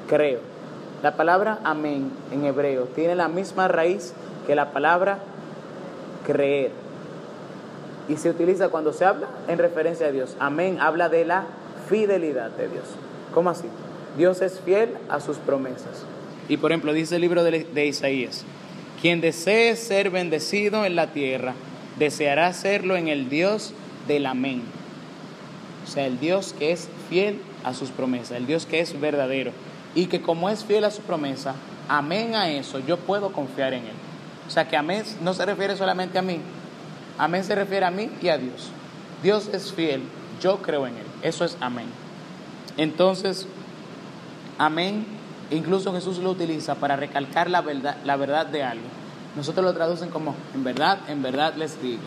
Creo. 0.07 0.39
La 1.03 1.15
palabra 1.15 1.59
amén 1.63 2.09
en 2.31 2.45
hebreo 2.45 2.85
tiene 2.85 3.15
la 3.15 3.27
misma 3.27 3.67
raíz 3.67 4.13
que 4.47 4.55
la 4.55 4.71
palabra 4.71 5.19
creer. 6.25 6.71
Y 8.07 8.17
se 8.17 8.29
utiliza 8.29 8.69
cuando 8.69 8.93
se 8.93 9.05
habla 9.05 9.27
en 9.47 9.57
referencia 9.57 10.07
a 10.07 10.11
Dios. 10.11 10.35
Amén 10.39 10.79
habla 10.79 11.09
de 11.09 11.25
la 11.25 11.45
fidelidad 11.89 12.51
de 12.51 12.67
Dios. 12.67 12.85
¿Cómo 13.33 13.49
así? 13.49 13.67
Dios 14.17 14.41
es 14.41 14.59
fiel 14.59 14.89
a 15.09 15.19
sus 15.19 15.37
promesas. 15.37 16.05
Y 16.47 16.57
por 16.57 16.71
ejemplo, 16.71 16.93
dice 16.93 17.15
el 17.15 17.21
libro 17.21 17.43
de, 17.43 17.85
Isaías, 17.85 18.45
quien 19.01 19.21
desee 19.21 19.75
ser 19.75 20.09
bendecido 20.09 20.85
en 20.85 20.95
la 20.95 21.07
tierra, 21.07 21.53
deseará 21.97 22.53
serlo 22.53 22.95
en 22.95 23.07
el 23.07 23.29
Dios 23.29 23.73
del 24.07 24.25
amén. 24.25 24.61
O 25.85 25.87
sea, 25.87 26.05
el 26.05 26.19
Dios 26.19 26.53
que 26.57 26.71
es 26.71 26.89
fiel 27.09 27.41
a 27.63 27.73
sus 27.73 27.89
promesas, 27.91 28.31
el 28.31 28.47
Dios 28.47 28.65
que 28.65 28.79
es 28.79 28.99
verdadero. 28.99 29.51
Y 29.93 30.07
que 30.07 30.21
como 30.21 30.49
es 30.49 30.65
fiel 30.65 30.83
a 30.83 30.91
su 30.91 31.01
promesa, 31.03 31.55
amén 31.87 32.35
a 32.35 32.49
eso, 32.49 32.79
yo 32.79 32.97
puedo 32.97 33.31
confiar 33.31 33.73
en 33.73 33.83
Él. 33.85 33.95
O 34.47 34.51
sea, 34.51 34.67
que 34.67 34.75
amén 34.77 35.03
no 35.21 35.33
se 35.33 35.45
refiere 35.45 35.77
solamente 35.77 36.17
a 36.17 36.21
mí, 36.21 36.39
amén 37.17 37.43
se 37.43 37.55
refiere 37.55 37.85
a 37.85 37.91
mí 37.91 38.09
y 38.21 38.29
a 38.29 38.37
Dios. 38.37 38.69
Dios 39.23 39.49
es 39.53 39.71
fiel, 39.71 40.01
yo 40.41 40.61
creo 40.61 40.85
en 40.85 40.97
Él. 40.97 41.05
Eso 41.21 41.45
es 41.45 41.57
amén. 41.61 41.87
Entonces, 42.77 43.47
amén, 44.57 45.05
incluso 45.49 45.93
Jesús 45.93 46.17
lo 46.17 46.31
utiliza 46.31 46.75
para 46.75 46.95
recalcar 46.95 47.49
la 47.49 47.61
verdad, 47.61 47.97
la 48.03 48.17
verdad 48.17 48.45
de 48.45 48.63
algo. 48.63 48.85
Nosotros 49.35 49.65
lo 49.65 49.73
traducen 49.73 50.09
como, 50.09 50.35
en 50.53 50.63
verdad, 50.63 50.99
en 51.07 51.21
verdad 51.21 51.55
les 51.55 51.81
digo. 51.81 52.03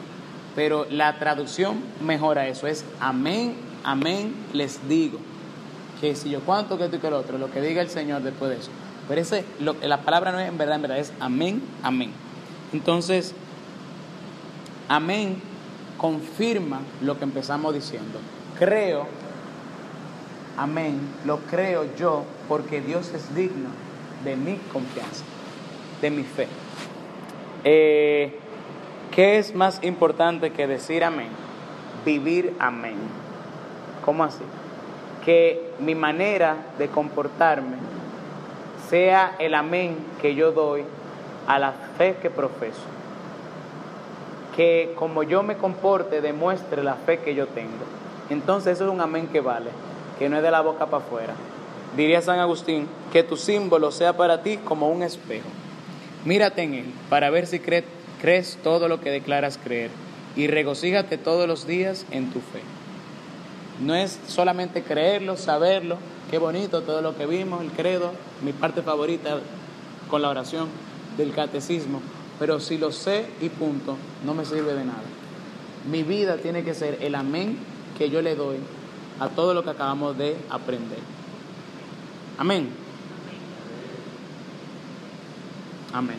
pero 0.55 0.87
la 0.91 1.19
traducción 1.19 1.77
mejora 2.01 2.49
eso, 2.49 2.67
es 2.67 2.85
amén, 3.01 3.55
amén, 3.91 4.35
les 4.53 4.89
digo. 4.89 5.19
Que 6.01 6.15
si 6.15 6.31
yo 6.31 6.41
cuánto 6.41 6.79
que 6.79 6.85
esto 6.85 6.97
y 6.97 7.01
que 7.01 7.09
el 7.09 7.15
otro, 7.15 7.39
lo 7.39 7.51
que 7.51 7.61
diga 7.61 7.83
el 7.83 7.91
Señor 7.91 8.23
después 8.23 8.51
de 8.51 8.59
eso. 8.59 8.71
Pero 9.09 9.21
ese, 9.21 9.45
lo, 9.61 9.75
la 9.83 10.03
palabra 10.03 10.31
no 10.33 10.39
es 10.39 10.49
en 10.49 10.59
verdad, 10.59 10.77
en 10.77 10.83
verdad, 10.83 10.99
es 10.99 11.13
amén, 11.19 11.63
amén. 11.83 12.13
Entonces, 12.73 13.35
amén 14.89 15.41
confirma 15.97 16.81
lo 17.03 17.19
que 17.19 17.25
empezamos 17.25 17.75
diciendo. 17.75 18.21
Creo, 18.59 19.07
amén, 20.57 21.01
lo 21.27 21.39
creo 21.39 21.87
yo 21.97 22.25
porque 22.49 22.81
Dios 22.81 23.13
es 23.15 23.35
digno 23.35 23.71
de 24.25 24.37
mi 24.37 24.57
confianza, 24.73 25.25
de 26.01 26.11
mi 26.11 26.23
fe. 26.23 26.47
Eh, 27.65 28.39
¿Qué 29.11 29.39
es 29.39 29.55
más 29.55 29.83
importante 29.83 30.53
que 30.53 30.67
decir 30.67 31.03
amén? 31.03 31.29
Vivir 32.05 32.55
amén. 32.61 33.28
¿Cómo 34.09 34.25
así? 34.25 34.43
Que 35.23 35.73
mi 35.81 35.95
manera 35.95 36.57
de 36.79 36.89
comportarme 36.89 37.77
sea 38.89 39.37
el 39.39 39.53
amén 39.53 39.99
que 40.23 40.35
yo 40.35 40.51
doy 40.51 40.83
a 41.47 41.59
la 41.59 41.73
fe 41.99 42.17
que 42.23 42.31
profeso. 42.31 42.81
Que 44.57 44.95
como 44.97 45.25
yo 45.25 45.43
me 45.43 45.59
comporte 45.59 46.23
demuestre 46.23 46.83
la 46.83 46.95
fe 46.95 47.19
que 47.19 47.35
yo 47.35 47.49
tengo. 47.49 47.85
Entonces 48.31 48.77
eso 48.77 48.87
es 48.87 48.91
un 48.91 49.03
amén 49.03 49.29
que 49.29 49.43
vale, 49.43 49.69
que 50.19 50.31
no 50.31 50.39
es 50.39 50.43
de 50.43 50.53
la 50.53 50.63
boca 50.63 50.87
para 50.87 51.05
afuera. 51.05 51.35
Diría 51.95 52.23
San 52.23 52.39
Agustín, 52.39 52.89
que 53.13 53.23
tu 53.23 53.37
símbolo 53.37 53.91
sea 53.91 54.17
para 54.17 54.43
ti 54.43 54.57
como 54.57 54.89
un 54.89 55.03
espejo. 55.03 55.51
Mírate 56.25 56.63
en 56.63 56.73
él 56.73 56.95
para 57.11 57.29
ver 57.29 57.47
si 57.47 57.61
crees, 57.61 58.59
todo 58.63 58.89
lo 58.89 59.03
que 59.03 59.11
declaras 59.11 59.61
creer 59.63 59.91
y 60.35 60.47
regocíjate 60.47 61.19
todos 61.19 61.47
los 61.47 61.67
días 61.67 62.07
en 62.11 62.31
tu 62.31 62.41
fe. 62.41 62.63
No 63.81 63.95
es 63.95 64.19
solamente 64.27 64.83
creerlo, 64.83 65.37
saberlo, 65.37 65.99
qué 66.31 66.39
bonito 66.39 66.83
todo 66.83 67.01
lo 67.01 67.17
que 67.17 67.27
vimos, 67.27 67.63
el 67.63 67.71
credo, 67.71 68.13
mi 68.43 68.53
parte 68.53 68.83
favorita 68.83 69.39
con 70.11 70.23
la 70.23 70.31
oración 70.31 70.69
del 71.17 71.33
catecismo, 71.33 72.01
pero 72.39 72.61
si 72.61 72.79
lo 72.79 72.91
sé 72.93 73.27
y 73.41 73.49
punto, 73.49 73.97
no 74.25 74.35
me 74.35 74.45
sirve 74.45 74.75
de 74.75 74.85
nada. 74.85 75.03
Mi 75.91 76.03
vida 76.03 76.37
tiene 76.37 76.65
que 76.65 76.75
ser 76.75 76.99
el 77.03 77.15
amén 77.15 77.59
que 77.97 78.11
yo 78.11 78.21
le 78.21 78.35
doy 78.35 78.57
a 79.21 79.29
todo 79.29 79.55
lo 79.55 79.63
que 79.63 79.71
acabamos 79.71 80.17
de 80.19 80.37
aprender. 80.51 80.99
Amén. 82.37 82.69
Amén. 85.93 86.19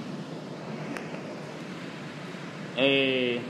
Eh, 2.78 3.42